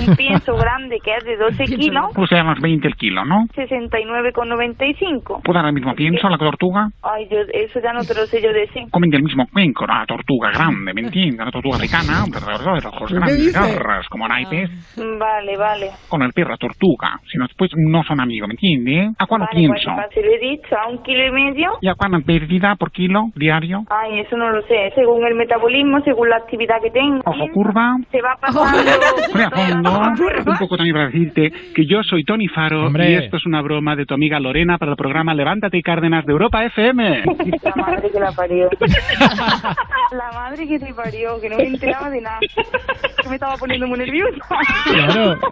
un 0.10 0.16
pienso 0.16 0.54
grande 0.56 0.98
que 1.04 1.14
es 1.16 1.24
de 1.24 1.36
12 1.36 1.64
kilos. 1.64 2.04
Pues 2.14 2.28
sean 2.30 2.46
los 2.46 2.60
20 2.60 2.86
el 2.88 2.94
kilo, 2.96 3.24
¿no? 3.24 3.44
69,95. 3.54 5.42
¿Puedo 5.42 5.58
dar 5.58 5.66
el 5.66 5.72
mismo 5.74 5.94
pienso 5.94 6.26
a 6.26 6.30
la 6.30 6.38
tortuga? 6.38 6.88
Ay, 7.08 7.28
yo, 7.30 7.38
eso 7.52 7.80
ya 7.80 7.92
no 7.92 8.04
te 8.04 8.14
lo 8.14 8.26
sé 8.26 8.42
yo 8.42 8.52
decir. 8.52 8.84
Comen 8.90 9.10
del 9.10 9.22
mismo 9.22 9.46
cuenco, 9.52 9.86
la 9.86 10.04
tortuga 10.06 10.50
grande, 10.50 10.92
¿me 10.92 11.02
entiendes? 11.02 11.44
La 11.44 11.52
tortuga 11.52 11.76
africana, 11.76 12.24
de 12.24 12.40
de 12.40 12.88
ojos 12.88 13.08
¿Qué 13.08 13.14
grandes, 13.14 13.52
garras, 13.52 14.08
como 14.08 14.28
naipes. 14.28 14.70
Vale, 14.96 15.56
vale. 15.56 15.90
Con 16.08 16.22
el 16.22 16.32
perro 16.32 16.56
tortuga, 16.56 17.20
si 17.30 17.38
no, 17.38 17.46
después 17.46 17.70
no 17.76 18.02
son 18.04 18.20
amigos, 18.20 18.48
¿me 18.48 18.54
entiendes? 18.54 19.14
¿A 19.18 19.26
cuánto 19.26 19.46
Vale, 19.46 19.58
pienso? 19.58 19.90
vale, 19.90 20.08
se 20.14 20.22
lo 20.22 20.32
he 20.32 20.38
dicho, 20.38 20.76
a 20.76 20.88
un 20.88 21.02
kilo 21.02 21.26
y 21.26 21.30
medio. 21.30 21.72
¿Y 21.80 21.88
a 21.88 21.94
cuánta 21.94 22.18
pérdida 22.20 22.76
por 22.76 22.90
kilo 22.90 23.26
diario? 23.34 23.84
Ay, 23.90 24.20
eso 24.20 24.36
no 24.36 24.50
lo 24.50 24.62
sé. 24.62 24.92
Según 24.94 25.24
el 25.26 25.34
metabolismo, 25.34 26.00
según 26.02 26.28
la 26.28 26.36
actividad 26.36 26.76
que 26.82 26.90
tengo. 26.90 27.20
Ojo 27.24 27.46
curva. 27.52 27.96
Se 28.10 28.20
va 28.20 28.36
pasando. 28.40 28.90
A 29.46 29.50
fondo. 29.50 30.50
Un 30.50 30.58
poco 30.58 30.76
también 30.76 30.94
para 30.94 31.06
decirte 31.06 31.52
que 31.74 31.86
yo 31.86 32.02
soy 32.02 32.24
Tony 32.24 32.48
Faro 32.48 32.86
Hombre. 32.86 33.10
y 33.10 33.14
esto 33.14 33.36
es 33.36 33.46
una 33.46 33.60
broma 33.62 33.94
de 33.96 34.06
tu 34.06 34.14
amiga 34.14 34.40
Lorena 34.40 34.78
para 34.78 34.92
el 34.92 34.96
programa 34.96 35.34
Levántate 35.34 35.78
y 35.78 35.82
Cárdenas 35.82 36.24
de 36.26 36.32
Europa 36.32 36.64
FM. 36.64 36.95
La 37.04 37.74
madre 37.76 38.10
que 38.10 38.20
la 38.20 38.32
parió. 38.32 38.68
la 40.12 40.32
madre 40.32 40.66
que 40.66 40.78
te 40.78 40.94
parió, 40.94 41.40
que 41.40 41.50
no 41.50 41.56
me 41.56 41.64
enteraba 41.64 42.10
de 42.10 42.20
nada. 42.20 42.38
Que 42.40 43.28
me 43.28 43.34
estaba 43.34 43.56
poniendo 43.56 43.86
muy 43.86 43.98
nerviosa. 43.98 44.38
Claro. 44.84 45.38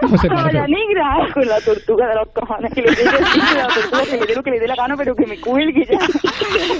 ¿Cómo 0.00 0.18
se 0.18 0.28
Como 0.28 0.42
parece? 0.42 0.58
la 0.58 0.66
negra 0.68 1.28
con 1.32 1.46
la 1.46 1.60
tortuga 1.60 2.08
de 2.08 2.14
los 2.16 2.28
cojones. 2.32 2.72
Que 2.74 2.82
le 2.82 2.90
dé 2.94 3.04
la 3.04 3.12
tortuga, 3.68 4.02
que 4.04 4.16
le 4.16 4.26
dé 4.26 4.34
lo 4.34 4.42
que 4.42 4.50
le 4.50 4.60
dé 4.60 4.68
la 4.68 4.76
gana, 4.76 4.96
pero 4.96 5.14
que 5.14 5.26
me 5.26 5.40
cuelgue 5.40 5.86
ya. 5.86 5.98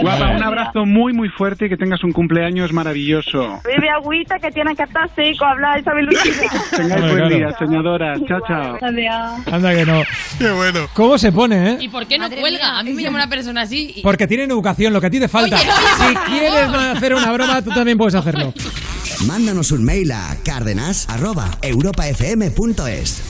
Guapa, 0.00 0.30
un 0.36 0.42
abrazo 0.42 0.84
muy 0.86 1.12
muy 1.12 1.28
fuerte 1.30 1.66
y 1.66 1.68
que 1.68 1.76
tengas 1.76 2.02
un 2.04 2.12
cumpleaños 2.12 2.72
maravilloso. 2.72 3.60
Bebe 3.64 3.88
agüita 3.90 4.38
que 4.38 4.50
tiene 4.50 4.74
que 4.76 4.82
estar 4.82 5.08
seco, 5.14 5.44
hablar 5.44 5.78
esa 5.78 5.94
velocidad. 5.94 6.46
Tengáis 6.76 7.02
buen 7.02 7.16
claro. 7.16 7.28
día, 7.36 7.52
soñadoras. 7.58 8.20
Chao, 8.26 8.40
chao. 8.46 8.78
Adiós. 8.82 9.46
Anda 9.52 9.74
que 9.74 9.86
no. 9.86 10.02
Qué 10.38 10.50
bueno. 10.50 10.80
¿Cómo 10.94 11.18
se 11.18 11.32
pone, 11.32 11.72
eh? 11.72 11.76
¿Y 11.80 11.88
por 11.88 12.06
qué 12.06 12.18
no 12.18 12.28
cuelga? 12.30 12.78
A 12.78 12.82
mí 12.82 12.92
me 12.92 13.02
llama 13.02 13.15
una 13.16 13.28
persona 13.28 13.62
así 13.62 13.94
y... 13.96 14.02
Porque 14.02 14.26
tienen 14.26 14.50
educación, 14.50 14.92
lo 14.92 15.00
que 15.00 15.06
a 15.08 15.10
ti 15.10 15.18
te 15.18 15.28
falta. 15.28 15.56
Oye, 15.56 15.68
oye, 15.68 16.08
si 16.08 16.30
quieres 16.30 16.52
hacer 16.68 17.14
una 17.14 17.32
broma, 17.32 17.62
tú 17.62 17.70
también 17.70 17.98
puedes 17.98 18.14
hacerlo. 18.14 18.52
Mándanos 19.24 19.72
un 19.72 19.82
mail 19.82 20.12
a 20.12 20.36
cárdenas.europafm.es. 20.44 23.22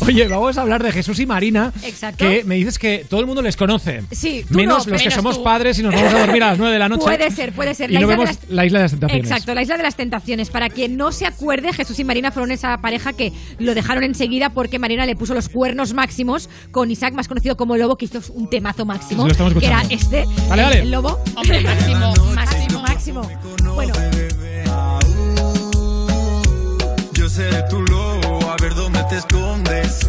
Oye, 0.00 0.28
vamos 0.28 0.56
a 0.56 0.62
hablar 0.62 0.82
de 0.82 0.92
Jesús 0.92 1.18
y 1.20 1.26
Marina. 1.26 1.72
Exacto. 1.82 2.24
Que 2.24 2.42
me 2.44 2.54
dices 2.54 2.78
que 2.78 3.04
todo 3.08 3.20
el 3.20 3.26
mundo 3.26 3.42
les 3.42 3.54
conoce. 3.56 4.02
Sí, 4.12 4.44
tú 4.48 4.54
Menos 4.54 4.86
no, 4.86 4.92
los 4.92 5.02
que 5.02 5.08
menos 5.08 5.14
somos 5.14 5.36
tú. 5.38 5.44
padres 5.44 5.78
y 5.78 5.82
nos 5.82 5.94
vamos 5.94 6.12
a 6.14 6.20
dormir 6.20 6.42
a 6.42 6.48
las 6.50 6.58
9 6.58 6.72
de 6.72 6.78
la 6.78 6.88
noche. 6.88 7.04
Puede 7.04 7.30
ser, 7.30 7.52
puede 7.52 7.74
ser. 7.74 7.90
Y 7.90 7.94
La 7.94 8.00
no 8.00 8.06
isla 8.06 8.16
de 8.16 8.22
vemos 8.24 8.38
las- 8.42 8.50
la 8.50 8.64
isla 8.66 8.78
de 8.78 8.82
las 8.84 8.90
tentaciones. 8.92 9.26
Exacto, 9.30 9.54
la 9.54 9.62
isla 9.62 9.76
de 9.76 9.82
las 9.82 9.96
tentaciones. 9.96 10.48
Para 10.50 10.70
quien 10.70 10.96
no 10.96 11.12
se 11.12 11.26
acuerde, 11.26 11.72
Jesús 11.74 11.98
y 11.98 12.04
Marina 12.04 12.30
fueron 12.32 12.50
esa 12.50 12.78
pareja 12.78 13.12
que 13.12 13.32
lo 13.58 13.74
dejaron 13.74 14.04
enseguida 14.04 14.50
porque 14.50 14.78
Marina 14.78 15.04
le 15.06 15.16
puso 15.16 15.34
los 15.34 15.48
cuernos 15.50 15.92
máximos 15.92 16.48
con 16.70 16.90
Isaac, 16.90 17.12
más 17.14 17.28
conocido 17.28 17.56
como 17.56 17.76
Lobo, 17.76 17.96
que 17.96 18.06
hizo 18.06 18.20
un 18.32 18.48
temazo 18.48 18.84
máximo. 18.86 19.22
Sí, 19.24 19.28
lo 19.28 19.32
estamos 19.32 19.54
que 19.54 19.66
era 19.66 19.82
este, 19.90 20.24
vale. 20.48 20.80
el 20.80 20.90
Lobo. 20.90 21.18
Hombre, 21.36 21.60
máximo, 21.62 22.14
máximo, 22.34 22.80
máximo. 22.82 23.30
Bueno, 23.74 23.92
Yo 27.36 27.42
seré 27.42 27.62
tu 27.68 27.82
lobo, 27.82 28.50
a 28.50 28.56
ver 28.62 28.74
dónde 28.74 29.04
te 29.10 29.16
escondes. 29.16 30.08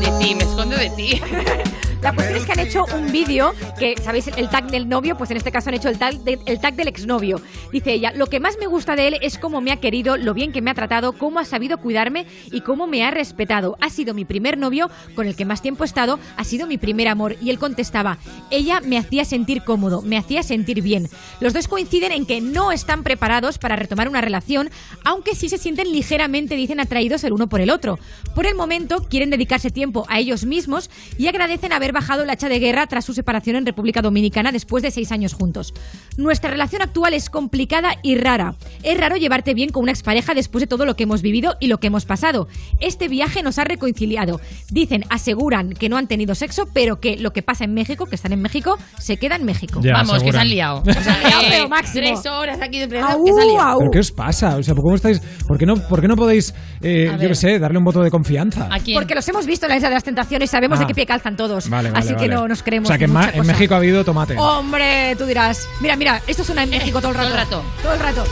De 0.00 0.18
ti, 0.18 0.34
me 0.34 0.44
escondo 0.44 0.76
de 0.76 0.88
ti. 0.90 1.20
La 2.02 2.12
cuestión 2.12 2.36
es 2.36 2.44
que 2.44 2.52
han 2.52 2.58
hecho 2.58 2.84
un 2.96 3.12
vídeo 3.12 3.54
que, 3.78 3.94
¿sabéis? 4.02 4.26
El 4.36 4.50
tag 4.50 4.68
del 4.72 4.88
novio, 4.88 5.16
pues 5.16 5.30
en 5.30 5.36
este 5.36 5.52
caso 5.52 5.68
han 5.68 5.76
hecho 5.76 5.88
el 5.88 5.98
tag, 5.98 6.16
el 6.46 6.60
tag 6.60 6.74
del 6.74 6.88
exnovio. 6.88 7.40
Dice 7.70 7.92
ella, 7.92 8.12
lo 8.12 8.26
que 8.26 8.40
más 8.40 8.56
me 8.58 8.66
gusta 8.66 8.96
de 8.96 9.06
él 9.06 9.18
es 9.22 9.38
cómo 9.38 9.60
me 9.60 9.70
ha 9.70 9.76
querido, 9.76 10.16
lo 10.16 10.34
bien 10.34 10.50
que 10.50 10.60
me 10.60 10.72
ha 10.72 10.74
tratado, 10.74 11.12
cómo 11.12 11.38
ha 11.38 11.44
sabido 11.44 11.78
cuidarme 11.78 12.26
y 12.50 12.62
cómo 12.62 12.88
me 12.88 13.04
ha 13.04 13.12
respetado. 13.12 13.78
Ha 13.80 13.88
sido 13.88 14.14
mi 14.14 14.24
primer 14.24 14.58
novio 14.58 14.90
con 15.14 15.28
el 15.28 15.36
que 15.36 15.44
más 15.44 15.62
tiempo 15.62 15.84
he 15.84 15.86
estado, 15.86 16.18
ha 16.36 16.42
sido 16.42 16.66
mi 16.66 16.76
primer 16.76 17.06
amor. 17.06 17.36
Y 17.40 17.50
él 17.50 17.60
contestaba, 17.60 18.18
ella 18.50 18.80
me 18.80 18.98
hacía 18.98 19.24
sentir 19.24 19.62
cómodo, 19.62 20.02
me 20.02 20.18
hacía 20.18 20.42
sentir 20.42 20.82
bien. 20.82 21.08
Los 21.38 21.52
dos 21.52 21.68
coinciden 21.68 22.10
en 22.10 22.26
que 22.26 22.40
no 22.40 22.72
están 22.72 23.04
preparados 23.04 23.58
para 23.58 23.76
retomar 23.76 24.08
una 24.08 24.20
relación, 24.20 24.70
aunque 25.04 25.36
sí 25.36 25.48
se 25.48 25.56
sienten 25.56 25.92
ligeramente, 25.92 26.56
dicen, 26.56 26.80
atraídos 26.80 27.22
el 27.22 27.32
uno 27.32 27.48
por 27.48 27.60
el 27.60 27.70
otro. 27.70 28.00
Por 28.34 28.46
el 28.46 28.56
momento 28.56 29.06
quieren 29.08 29.30
dedicarse 29.30 29.70
tiempo 29.70 30.04
a 30.08 30.18
ellos 30.18 30.44
mismos 30.44 30.90
y 31.16 31.28
agradecen 31.28 31.72
haber 31.72 31.91
bajado 31.92 32.22
el 32.24 32.30
hacha 32.30 32.48
de 32.48 32.58
guerra 32.58 32.86
tras 32.86 33.04
su 33.04 33.14
separación 33.14 33.56
en 33.56 33.66
República 33.66 34.02
Dominicana 34.02 34.52
después 34.52 34.82
de 34.82 34.90
seis 34.90 35.12
años 35.12 35.34
juntos. 35.34 35.72
Nuestra 36.16 36.50
relación 36.50 36.82
actual 36.82 37.14
es 37.14 37.30
complicada 37.30 37.94
y 38.02 38.16
rara. 38.16 38.54
Es 38.82 38.98
raro 38.98 39.16
llevarte 39.16 39.54
bien 39.54 39.70
con 39.70 39.82
una 39.84 39.92
expareja 39.92 40.34
después 40.34 40.60
de 40.62 40.66
todo 40.66 40.84
lo 40.84 40.96
que 40.96 41.04
hemos 41.04 41.22
vivido 41.22 41.54
y 41.60 41.68
lo 41.68 41.78
que 41.78 41.86
hemos 41.88 42.04
pasado. 42.04 42.48
Este 42.80 43.08
viaje 43.08 43.42
nos 43.42 43.58
ha 43.58 43.64
reconciliado. 43.64 44.40
Dicen, 44.70 45.04
aseguran 45.10 45.70
que 45.70 45.88
no 45.88 45.96
han 45.96 46.06
tenido 46.08 46.34
sexo, 46.34 46.64
pero 46.72 47.00
que 47.00 47.16
lo 47.16 47.32
que 47.32 47.42
pasa 47.42 47.64
en 47.64 47.74
México, 47.74 48.06
que 48.06 48.14
están 48.16 48.32
en 48.32 48.42
México, 48.42 48.78
se 48.98 49.16
queda 49.16 49.36
en 49.36 49.44
México. 49.44 49.80
Ya, 49.82 49.92
Vamos, 49.92 50.22
que 50.22 50.32
se 50.32 50.38
han 50.38 50.48
liado. 50.48 50.82
O 51.02 51.04
sea, 51.04 51.18
liado, 51.18 51.42
eh, 51.42 51.46
pero 51.50 51.68
máximo. 51.68 52.06
Tres 52.06 52.26
horas 52.26 52.58
aquí 52.62 52.78
de 52.78 52.88
prensa, 52.88 53.12
Au, 53.12 53.24
que 53.24 53.32
se 53.32 53.40
han 53.40 53.48
liado. 53.48 53.68
au. 53.70 53.78
¿Pero 53.78 53.90
qué 53.90 53.98
os 53.98 54.12
pasa? 54.12 54.56
O 54.56 54.62
sea, 54.62 54.74
¿cómo 54.74 54.94
estáis? 54.94 55.20
¿Por 55.46 55.58
qué 55.58 55.66
no, 55.66 55.74
por 55.88 56.00
qué 56.00 56.08
no 56.08 56.14
podéis, 56.16 56.54
eh, 56.80 57.10
yo 57.20 57.28
qué 57.28 57.34
sé, 57.34 57.58
darle 57.58 57.78
un 57.78 57.84
voto 57.84 58.00
de 58.02 58.10
confianza? 58.10 58.68
¿A 58.70 58.78
quién? 58.78 58.96
Porque 58.96 59.14
los 59.14 59.26
hemos 59.28 59.46
visto 59.46 59.66
en 59.66 59.70
la 59.70 59.76
isla 59.76 59.88
de 59.88 59.94
las 59.94 60.04
tentaciones, 60.04 60.50
sabemos 60.50 60.78
Ah. 60.78 60.82
de 60.82 60.86
qué 60.86 60.94
pie 60.94 61.06
calzan 61.06 61.36
todos. 61.36 61.68
Vale, 61.68 61.81
vale, 61.90 61.98
Así 62.04 62.08
que 62.14 62.28
vale. 62.28 62.34
no 62.34 62.48
nos 62.48 62.62
creemos. 62.62 62.88
O 62.88 62.92
sea, 62.92 62.98
que 62.98 63.04
en, 63.04 63.12
mucha 63.12 63.26
Ma- 63.26 63.30
en 63.32 63.38
cosa. 63.40 63.52
México 63.52 63.74
ha 63.74 63.76
habido 63.78 64.04
tomate. 64.04 64.36
Hombre, 64.38 65.14
tú 65.16 65.26
dirás. 65.26 65.66
Mira, 65.80 65.96
mira, 65.96 66.22
esto 66.26 66.44
suena 66.44 66.62
en 66.62 66.70
México 66.70 67.00
todo 67.00 67.10
el 67.12 67.16
rato. 67.16 67.28
Todo 67.30 67.34
el 67.34 67.44
rato. 67.44 67.64
Todo 67.82 67.92
el 67.94 68.00
rato. 68.00 68.24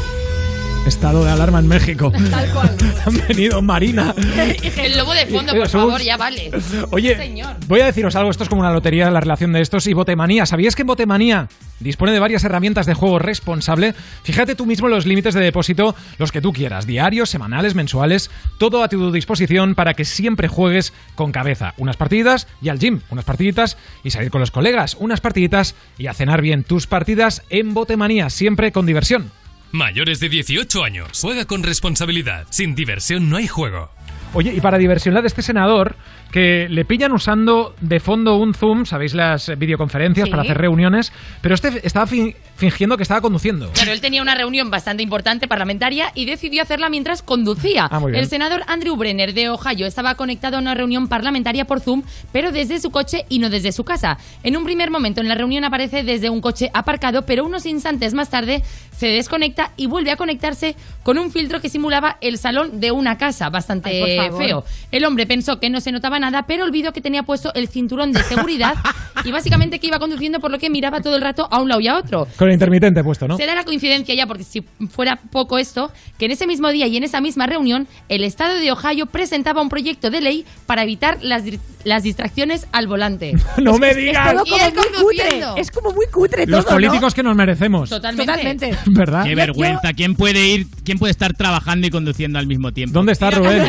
Estado 0.87 1.25
de 1.25 1.31
alarma 1.31 1.61
en 1.61 1.69
México. 1.69 2.11
Tal 2.31 2.51
cual. 2.53 2.77
Han 3.07 3.29
venido 3.29 3.63
Marina. 3.63 4.15
El 4.77 4.97
lobo 4.97 5.13
de 5.13 5.27
fondo, 5.27 5.55
por 5.55 5.69
favor, 5.69 6.01
ya 6.03 6.17
vale. 6.17 6.51
Oye, 6.91 7.17
señor. 7.17 7.57
voy 7.67 7.81
a 7.81 7.87
deciros 7.87 8.17
algo, 8.17 8.31
esto 8.31 8.43
es 8.43 8.49
como 8.49 8.61
una 8.61 8.73
lotería 8.73 9.11
la 9.11 9.21
relación 9.21 9.53
de 9.53 9.61
estos 9.61 9.87
y 9.87 9.93
Botemanía. 9.93 10.47
¿Sabías 10.47 10.75
que 10.75 10.83
Botemanía 10.83 11.49
dispone 11.81 12.13
de 12.13 12.19
varias 12.19 12.45
herramientas 12.45 12.87
de 12.87 12.95
juego 12.95 13.19
responsable? 13.19 13.95
Fíjate 14.25 14.55
tú 14.55 14.67
mismo 14.67 14.89
los 14.89 15.07
límites 15.07 15.35
de 15.35 15.41
depósito, 15.41 15.95
los 16.19 16.33
que 16.33 16.41
tú 16.41 16.53
quieras, 16.53 16.87
diarios, 16.87 17.31
semanales, 17.31 17.75
mensuales, 17.75 18.31
todo 18.59 18.83
a 18.83 18.89
tu 18.89 19.13
disposición 19.13 19.75
para 19.75 19.95
que 19.95 20.05
siempre 20.05 20.49
juegues 20.49 20.93
con 21.15 21.31
cabeza. 21.31 21.75
Unas 21.77 21.97
partidas 21.97 22.49
y 22.63 22.69
al 22.71 22.79
gym, 22.79 23.01
unas 23.11 23.25
partiditas 23.25 23.77
y 24.03 24.11
salir 24.11 24.31
con 24.31 24.41
los 24.41 24.51
colegas, 24.51 24.97
unas 24.99 25.21
partiditas 25.21 25.75
y 25.99 26.09
a 26.09 26.15
cenar 26.15 26.41
bien 26.43 26.65
tus 26.65 26.87
partidas 26.87 27.43
en 27.51 27.75
Botemanía, 27.75 28.31
siempre 28.31 28.73
con 28.73 28.87
diversión. 28.87 29.31
Mayores 29.73 30.19
de 30.19 30.29
18 30.29 30.83
años. 30.83 31.21
Juega 31.21 31.45
con 31.45 31.63
responsabilidad. 31.63 32.47
Sin 32.51 32.75
diversión 32.75 33.31
no 33.31 33.37
hay 33.37 33.47
juego. 33.47 33.91
Oye, 34.35 34.53
y 34.55 34.61
para 34.61 34.79
diversión 34.79 35.15
la 35.15 35.23
de 35.23 35.29
este 35.29 35.43
senador, 35.43 35.97
que 36.31 36.69
le 36.69 36.85
pillan 36.85 37.13
usando 37.13 37.75
de 37.81 37.99
fondo 38.01 38.37
un 38.37 38.55
Zoom, 38.55 38.85
¿sabéis 38.87 39.15
las 39.15 39.51
videoconferencias 39.59 40.27
Sí. 40.27 40.31
para 40.31 40.43
hacer 40.43 40.59
reuniones? 40.59 41.13
Pero 41.41 41.55
este 41.55 41.81
estaba 41.87 42.07
fin- 42.07 42.35
fingiendo 42.57 42.97
que 42.97 43.03
estaba 43.03 43.21
conduciendo. 43.21 43.71
Claro, 43.73 43.91
él 43.93 44.01
tenía 44.01 44.23
una 44.23 44.35
reunión 44.35 44.71
bastante 44.71 45.03
importante 45.03 45.49
parlamentaria 45.49 46.13
y 46.15 46.27
decidió 46.27 46.63
hacerla 46.63 46.89
mientras 46.89 47.23
conducía. 47.23 47.89
Ah, 47.91 47.99
muy 47.99 48.13
bien. 48.13 48.23
El 48.23 48.29
senador 48.31 48.63
Andrew 48.69 48.97
Brenner 48.97 49.35
de 49.35 49.49
Ohio 49.49 49.87
estaba 49.87 50.15
conectado 50.15 50.57
a 50.57 50.61
una 50.61 50.75
reunión 50.75 51.09
parlamentaria 51.09 51.65
por 51.65 51.81
Zoom, 51.81 52.03
pero 52.33 52.53
desde 52.53 52.79
su 52.79 52.91
coche 52.91 53.25
y 53.29 53.39
no 53.41 53.51
desde 53.51 53.73
su 53.73 53.83
casa. 53.85 54.19
En 54.45 54.57
un 54.57 54.65
primer 54.65 54.91
momento 54.91 55.21
en 55.21 55.29
la 55.29 55.35
reunión 55.35 55.65
aparece 55.65 56.05
desde 56.05 56.31
un 56.31 56.41
coche 56.41 56.71
aparcado, 56.75 57.23
pero 57.27 57.45
unos 57.45 57.67
instantes 57.67 58.15
más 58.15 58.31
tarde 58.31 58.63
se 58.93 59.07
desconecta 59.09 59.73
y 59.77 59.87
vuelve 59.87 60.11
a 60.13 60.17
conectarse 60.17 60.77
con 61.03 61.19
un 61.19 61.33
filtro 61.33 61.61
que 61.61 61.71
simulaba 61.71 62.19
el 62.21 62.37
salón 62.39 62.79
de 62.81 62.93
una 62.93 63.17
casa, 63.19 63.49
bastante 63.49 63.89
Ay, 64.21 64.31
feo. 64.37 64.65
El 64.93 65.05
hombre 65.07 65.27
pensó 65.27 65.59
que 65.59 65.71
no 65.71 65.81
se 65.81 65.91
notaba 65.91 66.20
nada, 66.21 66.45
pero 66.47 66.65
olvidó 66.65 66.93
que 66.93 67.01
tenía 67.01 67.23
puesto 67.23 67.53
el 67.55 67.69
cinturón 67.69 68.13
de 68.13 68.23
seguridad 68.23 68.75
y 69.25 69.33
básicamente 69.33 69.79
que 69.79 69.87
iba 69.89 69.99
conduciendo 69.99 70.41
por 70.41 70.51
lo 70.51 70.59
que 70.59 70.71
miraba 70.71 71.01
todo 71.01 71.17
el 71.17 71.23
rato 71.23 71.49
a 71.51 71.61
un 71.61 71.69
lado 71.69 71.81
y 71.81 71.89
a 71.89 71.97
otro. 71.97 72.29
Con 72.37 72.49
el 72.49 72.55
intermitente 72.55 73.03
puesto, 73.03 73.27
¿no? 73.27 73.37
Se 73.37 73.47
da 73.47 73.55
la 73.55 73.65
coincidencia 73.65 74.15
ya, 74.15 74.27
porque 74.27 74.45
si 74.45 74.63
fuera 74.91 75.17
poco 75.17 75.59
esto, 75.59 75.91
que 76.19 76.27
en 76.27 76.31
ese 76.33 76.47
mismo 76.47 76.71
día 76.71 76.87
y 76.87 76.97
en 76.97 77.05
esa 77.05 77.21
misma 77.21 77.47
reunión, 77.47 77.89
el 78.09 78.25
Estado 78.25 78.55
de 78.55 78.71
Ohio 78.71 79.07
presentaba 79.07 79.63
un 79.63 79.69
proyecto 79.69 80.11
de 80.11 80.21
ley 80.21 80.45
para 80.67 80.83
evitar 80.83 81.19
las, 81.23 81.43
las 81.85 82.03
distracciones 82.03 82.67
al 82.73 82.87
volante. 82.87 83.35
¡No 83.59 83.79
me 83.79 83.91
Es 83.91 83.97
digas! 83.97 84.35
todo 84.35 84.45
Y 84.45 84.51
como 84.51 84.65
él 84.65 84.73
muy 84.75 85.03
cutre. 85.03 85.43
Es 85.57 85.71
como 85.71 85.93
muy 85.93 86.07
cutre 86.07 86.47
Los 86.47 86.65
todo, 86.65 86.75
políticos 86.75 87.15
que 87.15 87.23
nos 87.23 87.37
merecemos. 87.37 87.91
Totalmente. 87.91 88.27
Totalmente. 88.33 88.77
¿Verdad? 88.87 89.25
Qué 89.25 89.35
vergüenza. 89.35 89.93
¿Quién 89.95 90.15
puede 90.15 90.47
ir, 90.47 90.67
quién 90.85 90.99
puede 90.99 91.11
estar 91.13 91.35
trabajando 91.35 91.87
y 91.87 91.91
conduciendo 91.91 92.39
al 92.39 92.47
mismo 92.47 92.73
tiempo? 92.73 92.95
¿Dónde 92.95 93.13
está 93.13 93.31
Rubén? 93.31 93.63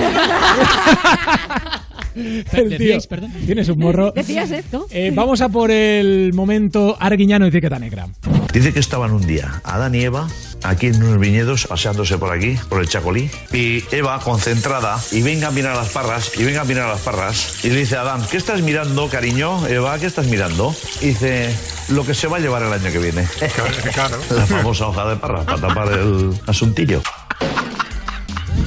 El 2.15 2.43
tío 2.69 2.69
Decíais, 2.69 3.07
perdón. 3.07 3.31
Tienes 3.45 3.69
un 3.69 3.79
morro. 3.79 4.11
Decías. 4.11 4.49
¿No? 4.71 4.85
Eh, 4.89 5.11
vamos 5.13 5.41
a 5.41 5.49
por 5.49 5.71
el 5.71 6.33
momento 6.33 6.97
arguiñano 6.99 7.45
y 7.45 7.49
etiqueta 7.49 7.79
negra. 7.79 8.07
Dice 8.53 8.73
que 8.73 8.79
estaban 8.79 9.11
un 9.11 9.25
día 9.25 9.61
Adán 9.63 9.95
y 9.95 10.01
Eva 10.01 10.27
aquí 10.63 10.87
en 10.87 11.01
unos 11.01 11.19
viñedos, 11.19 11.67
paseándose 11.67 12.17
por 12.17 12.31
aquí, 12.31 12.57
por 12.69 12.81
el 12.81 12.87
Chacolí, 12.87 13.29
y 13.51 13.83
Eva 13.91 14.19
concentrada, 14.19 14.99
y 15.11 15.21
venga 15.21 15.47
a 15.47 15.51
mirar 15.51 15.75
las 15.75 15.89
parras, 15.89 16.31
y 16.37 16.43
venga 16.43 16.61
a 16.61 16.65
mirar 16.65 16.87
las 16.87 17.01
parras, 17.01 17.63
y 17.63 17.69
le 17.69 17.79
dice 17.79 17.97
a 17.97 18.01
Adán, 18.01 18.21
¿qué 18.29 18.37
estás 18.37 18.61
mirando, 18.61 19.07
cariño? 19.09 19.67
Eva, 19.67 19.97
¿qué 19.99 20.05
estás 20.05 20.27
mirando? 20.27 20.75
Y 21.01 21.07
dice, 21.07 21.53
lo 21.89 22.05
que 22.05 22.13
se 22.13 22.27
va 22.27 22.37
a 22.37 22.39
llevar 22.39 22.63
el 22.63 22.73
año 22.73 22.91
que 22.91 22.99
viene. 22.99 23.27
La 24.29 24.45
famosa 24.45 24.87
hoja 24.87 25.09
de 25.09 25.15
parra, 25.15 25.43
para 25.43 25.61
tapar 25.61 25.91
el 25.93 26.33
asuntillo. 26.47 27.01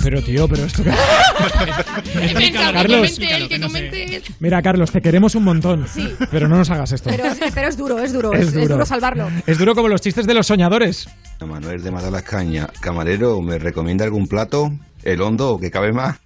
Pero 0.03 0.23
tío, 0.23 0.47
pero 0.49 0.65
esto 0.65 0.83
Carlos, 2.53 2.97
comente 3.13 3.37
él, 3.37 3.49
que 3.49 3.61
comente 3.61 4.17
él. 4.17 4.23
Mira, 4.41 4.63
Carlos, 4.63 4.91
te 4.91 5.01
queremos 5.01 5.35
un 5.35 5.45
montón. 5.45 5.87
Pero 6.31 6.49
no 6.49 6.57
nos 6.57 6.71
hagas 6.71 6.93
esto. 6.93 7.11
Pero, 7.11 7.25
es- 7.27 7.39
pero 7.55 7.69
es 7.69 7.77
duro, 7.77 7.99
es 7.99 8.13
duro, 8.13 8.33
Es 8.33 8.41
es, 8.43 8.47
es 8.49 8.55
duro. 8.55 8.69
duro 8.75 8.87
salvarlo. 8.87 9.29
Es 9.47 9.59
duro 9.59 9.75
como 9.75 9.89
los 9.89 10.01
chistes 10.01 10.27
de 10.27 10.35
los 10.35 10.47
soñadores. 10.47 11.09
Manuel 11.47 11.83
de 11.83 11.91
Madalascaña, 11.91 12.69
camarero, 12.81 13.41
¿me 13.43 13.59
recomienda 13.59 14.05
algún 14.05 14.27
plato? 14.29 14.73
¿El 15.03 15.21
hondo 15.21 15.59
que 15.61 15.71
cabe 15.71 15.93
más? 15.93 16.17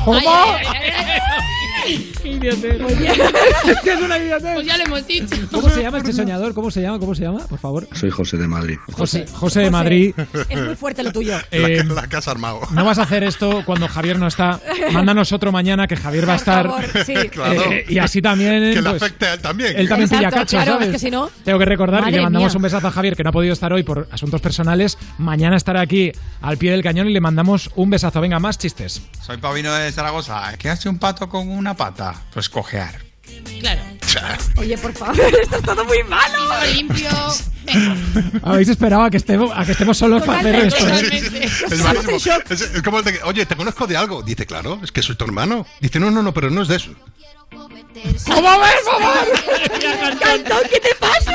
¿Cómo? 0.04 0.20
Idiotez. 2.24 2.78
que 3.84 3.92
es 3.92 4.00
una. 4.00 4.16
Pues 4.54 4.66
ya 4.66 4.76
lo 4.78 4.84
hemos 4.84 5.06
dicho. 5.06 5.36
¿Cómo 5.50 5.68
se 5.70 5.82
llama 5.82 5.98
este 5.98 6.12
soñador? 6.12 6.54
¿Cómo 6.54 6.70
se 6.70 6.80
llama? 6.82 6.98
¿Cómo 6.98 7.14
se 7.14 7.22
llama? 7.22 7.40
Por 7.46 7.58
favor. 7.58 7.86
Soy 7.92 8.10
José 8.10 8.36
de 8.36 8.46
Madrid. 8.48 8.78
José, 8.92 9.26
José 9.32 9.60
de 9.60 9.70
Madrid. 9.70 10.14
Es 10.48 10.60
muy 10.62 10.76
fuerte 10.76 11.02
lo 11.02 11.12
tuyo. 11.12 11.36
Eh, 11.50 11.82
La 11.84 12.06
casa 12.06 12.30
armado. 12.30 12.60
No 12.72 12.84
vas 12.84 12.98
a 12.98 13.02
hacer 13.02 13.22
esto 13.24 13.62
cuando 13.64 13.88
Javier 13.88 14.18
no 14.18 14.26
está. 14.26 14.60
Mándanos 14.92 15.32
otro 15.32 15.52
mañana 15.52 15.86
que 15.86 15.96
Javier 15.96 16.28
va 16.28 16.34
a 16.34 16.36
Por 16.36 16.40
estar. 16.40 16.66
favor, 16.66 16.84
sí. 17.04 17.14
Claro. 17.34 17.72
Eh, 17.72 17.84
y 17.88 17.98
así 17.98 18.22
también. 18.22 18.74
Que 18.74 18.80
le 18.82 18.90
pues, 18.90 19.02
afecte 19.02 19.26
a 19.26 19.34
él 19.34 19.40
también. 19.40 19.72
Él 19.76 19.88
también 19.88 20.08
pilla 20.08 20.28
Exacto, 20.28 20.38
cacho, 20.40 20.56
claro, 20.56 20.72
¿sabes? 20.74 20.86
es 20.88 20.92
que 20.92 20.98
si 20.98 21.10
no- 21.10 21.30
Tengo 21.44 21.58
que 21.58 21.64
recordar 21.64 22.00
y 22.00 22.02
Madre 22.04 22.16
le 22.16 22.22
mandamos 22.22 22.52
mía. 22.52 22.56
un 22.58 22.62
besazo 22.62 22.86
a 22.88 22.90
Javier, 22.90 23.16
que 23.16 23.24
no 23.24 23.30
ha 23.30 23.32
podido 23.32 23.52
estar 23.52 23.72
hoy 23.72 23.82
por 23.82 24.06
asuntos 24.10 24.40
personales. 24.40 24.96
Mañana 25.18 25.56
estará 25.56 25.80
aquí 25.80 26.12
al 26.40 26.56
pie 26.58 26.70
del 26.72 26.82
cañón 26.82 27.08
y 27.08 27.12
le 27.12 27.20
mandamos 27.20 27.70
un 27.76 27.90
besazo. 27.90 28.20
Venga, 28.20 28.38
más 28.38 28.58
chistes. 28.58 29.02
Soy 29.20 29.38
Pavino 29.38 29.72
de 29.74 29.90
Zaragoza. 29.90 30.52
¿Qué 30.58 30.68
hace 30.70 30.88
un 30.88 30.98
pato 30.98 31.28
con 31.28 31.48
una 31.48 31.73
pata? 31.74 32.14
Pues 32.32 32.48
cojear. 32.48 32.94
Claro. 33.60 33.82
Oye, 34.56 34.78
por 34.78 34.92
favor, 34.92 35.18
esto 35.42 35.56
es 35.56 35.62
todo 35.62 35.84
muy 35.84 36.02
malo. 36.04 36.38
limpio. 36.72 37.08
Habéis 38.42 38.68
esperado 38.68 39.02
a 39.04 39.10
que 39.10 39.16
estemos, 39.16 39.50
a 39.54 39.64
que 39.64 39.72
estemos 39.72 39.96
solos 39.96 40.22
para 40.22 40.38
hacer 40.40 40.54
esto. 40.56 40.86
Es, 41.70 41.80
malísimo. 41.82 42.16
Es- 42.50 42.60
es 42.60 42.82
como 42.82 42.98
el 42.98 43.04
de 43.04 43.14
que, 43.14 43.22
oye, 43.24 43.46
¿te 43.46 43.56
conozco 43.56 43.86
de 43.86 43.96
algo? 43.96 44.22
Dice, 44.22 44.46
claro, 44.46 44.80
es 44.82 44.92
que 44.92 45.02
soy 45.02 45.16
tu 45.16 45.24
hermano. 45.24 45.66
Dice, 45.80 45.98
no, 45.98 46.10
no, 46.10 46.22
no, 46.22 46.32
pero 46.34 46.50
no 46.50 46.62
es 46.62 46.68
de 46.68 46.76
eso. 46.76 46.90
¿Cómo 47.54 47.68
ves, 47.68 48.84
favor? 48.84 50.18
Cantón, 50.18 50.58
¿qué 50.70 50.80
te 50.80 50.94
pasa? 50.98 51.32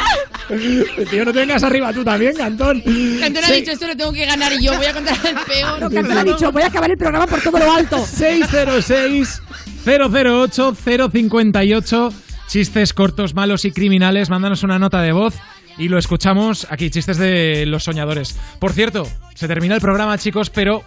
Tío, 1.09 1.25
no 1.25 1.31
te 1.31 1.39
vengas 1.39 1.64
arriba 1.64 1.93
tú 1.93 2.03
también, 2.03 2.35
Cantón. 2.35 2.81
Cantón 3.19 3.43
ha 3.43 3.48
Sí. 3.48 3.53
dicho 3.53 3.72
esto 3.72 3.88
lo 3.88 3.95
tengo 3.95 4.11
que 4.11 4.25
ganar 4.25 4.51
y 4.53 4.64
yo 4.64 4.75
voy 4.75 4.85
a 4.85 4.93
contar 4.93 5.15
el 5.25 5.35
peor. 5.45 5.80
No, 5.80 5.89
Cantón 5.89 6.17
ha 6.17 6.23
dicho, 6.23 6.51
voy 6.51 6.64
a 6.64 6.67
acabar 6.67 6.89
el 6.91 6.98
programa 6.98 7.27
por 7.27 7.41
todo 7.41 7.59
lo 7.59 7.72
alto. 7.72 8.06
606 8.06 9.41
008 9.85 10.75
058 10.75 12.14
Chistes 12.48 12.93
cortos, 12.93 13.35
malos 13.35 13.64
y 13.65 13.72
criminales. 13.72 14.30
Mándanos 14.30 14.64
una 14.64 14.80
nota 14.80 15.01
de 15.01 15.11
voz 15.11 15.35
y 15.77 15.88
lo 15.88 15.99
escuchamos 15.99 16.65
aquí. 16.72 16.89
Chistes 16.89 17.17
de 17.17 17.65
los 17.67 17.83
soñadores. 17.83 18.35
Por 18.59 18.73
cierto, 18.73 19.07
se 19.35 19.48
termina 19.48 19.75
el 19.75 19.81
programa, 19.81 20.17
chicos, 20.17 20.49
pero 20.49 20.83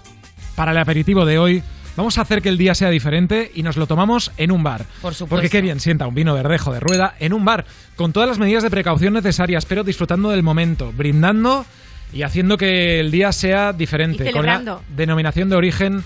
para 0.57 0.73
el 0.73 0.79
aperitivo 0.79 1.25
de 1.25 1.39
hoy 1.39 1.63
vamos 1.97 2.19
a 2.19 2.23
hacer 2.23 2.43
que 2.43 2.49
el 2.49 2.59
día 2.59 2.75
sea 2.75 2.91
diferente 2.91 3.51
y 3.55 3.63
nos 3.63 3.77
lo 3.77 3.87
tomamos 3.87 4.33
en 4.37 4.51
un 4.53 4.63
bar. 4.63 4.87
Por 5.01 5.15
supuesto. 5.15 5.27
Porque 5.29 5.51
qué 5.51 5.61
bien 5.61 5.81
sienta 5.81 6.07
un 6.07 6.15
vino 6.15 6.35
verdejo 6.35 6.73
de 6.73 6.81
rueda 6.81 7.15
en 7.19 7.33
un 7.33 7.45
bar, 7.45 7.65
con 7.97 8.13
todas 8.13 8.29
las 8.29 8.39
medidas 8.39 8.63
de 8.63 8.71
precaución 8.71 9.15
necesarias, 9.15 9.65
pero 9.67 9.85
disfrutando 9.85 10.31
del 10.31 10.43
momento, 10.43 10.93
brindando 10.97 11.65
y 12.13 12.23
haciendo 12.23 12.57
que 12.57 13.01
el 13.01 13.11
día 13.11 13.33
sea 13.33 13.73
diferente. 13.73 14.29
Y 14.29 14.33
con 14.33 14.47
la 14.47 14.53
celebrando. 14.59 14.83
denominación 14.95 15.49
de 15.49 15.57
origen 15.57 16.05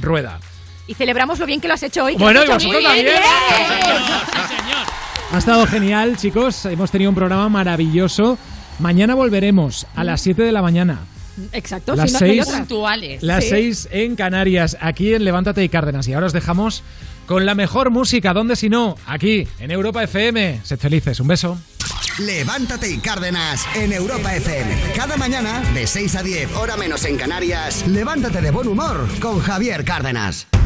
rueda. 0.00 0.38
Y 0.86 0.94
celebramos 0.94 1.38
lo 1.38 1.46
bien 1.46 1.60
que 1.60 1.68
lo 1.68 1.74
has 1.74 1.82
hecho 1.82 2.04
hoy. 2.04 2.16
Bueno, 2.16 2.42
y 2.44 2.46
vosotros 2.48 2.70
bien, 2.70 2.84
también. 2.84 3.06
bien. 3.06 3.22
Ha 5.32 5.38
estado 5.38 5.66
genial, 5.66 6.16
chicos. 6.16 6.64
Hemos 6.64 6.90
tenido 6.90 7.10
un 7.10 7.14
programa 7.14 7.48
maravilloso. 7.50 8.38
Mañana 8.78 9.14
volveremos 9.14 9.86
a 9.94 10.04
las 10.04 10.22
7 10.22 10.42
de 10.42 10.52
la 10.52 10.62
mañana. 10.62 11.00
Exacto, 11.52 11.94
Las 11.96 12.08
si 12.10 12.12
no, 12.14 12.18
seis-. 12.18 12.46
Puntuales. 12.46 13.22
Las 13.22 13.44
Sí. 13.44 13.50
6 13.50 13.88
en 13.92 14.16
Canarias, 14.16 14.76
aquí 14.80 15.14
en 15.14 15.24
Levántate 15.24 15.62
y 15.64 15.68
Cárdenas. 15.68 16.08
Y 16.08 16.14
ahora 16.14 16.26
os 16.26 16.32
dejamos 16.32 16.82
con 17.26 17.46
la 17.46 17.54
mejor 17.54 17.90
música. 17.90 18.32
¿Dónde 18.32 18.56
si 18.56 18.68
no? 18.68 18.96
Aquí, 19.06 19.46
en 19.60 19.70
Europa 19.70 20.02
FM. 20.02 20.60
Sed 20.64 20.78
felices. 20.78 21.20
Un 21.20 21.28
beso. 21.28 21.58
Levántate 22.18 22.90
y 22.90 22.98
Cárdenas 22.98 23.64
en 23.76 23.92
Europa 23.92 24.34
FM. 24.34 24.76
Cada 24.96 25.16
mañana 25.16 25.60
de 25.72 25.86
6 25.86 26.16
a 26.16 26.22
10, 26.24 26.52
hora 26.56 26.76
menos 26.76 27.04
en 27.04 27.16
Canarias. 27.16 27.86
Levántate 27.86 28.40
de 28.40 28.50
buen 28.50 28.66
humor 28.66 29.06
con 29.20 29.38
Javier 29.38 29.84
Cárdenas. 29.84 30.48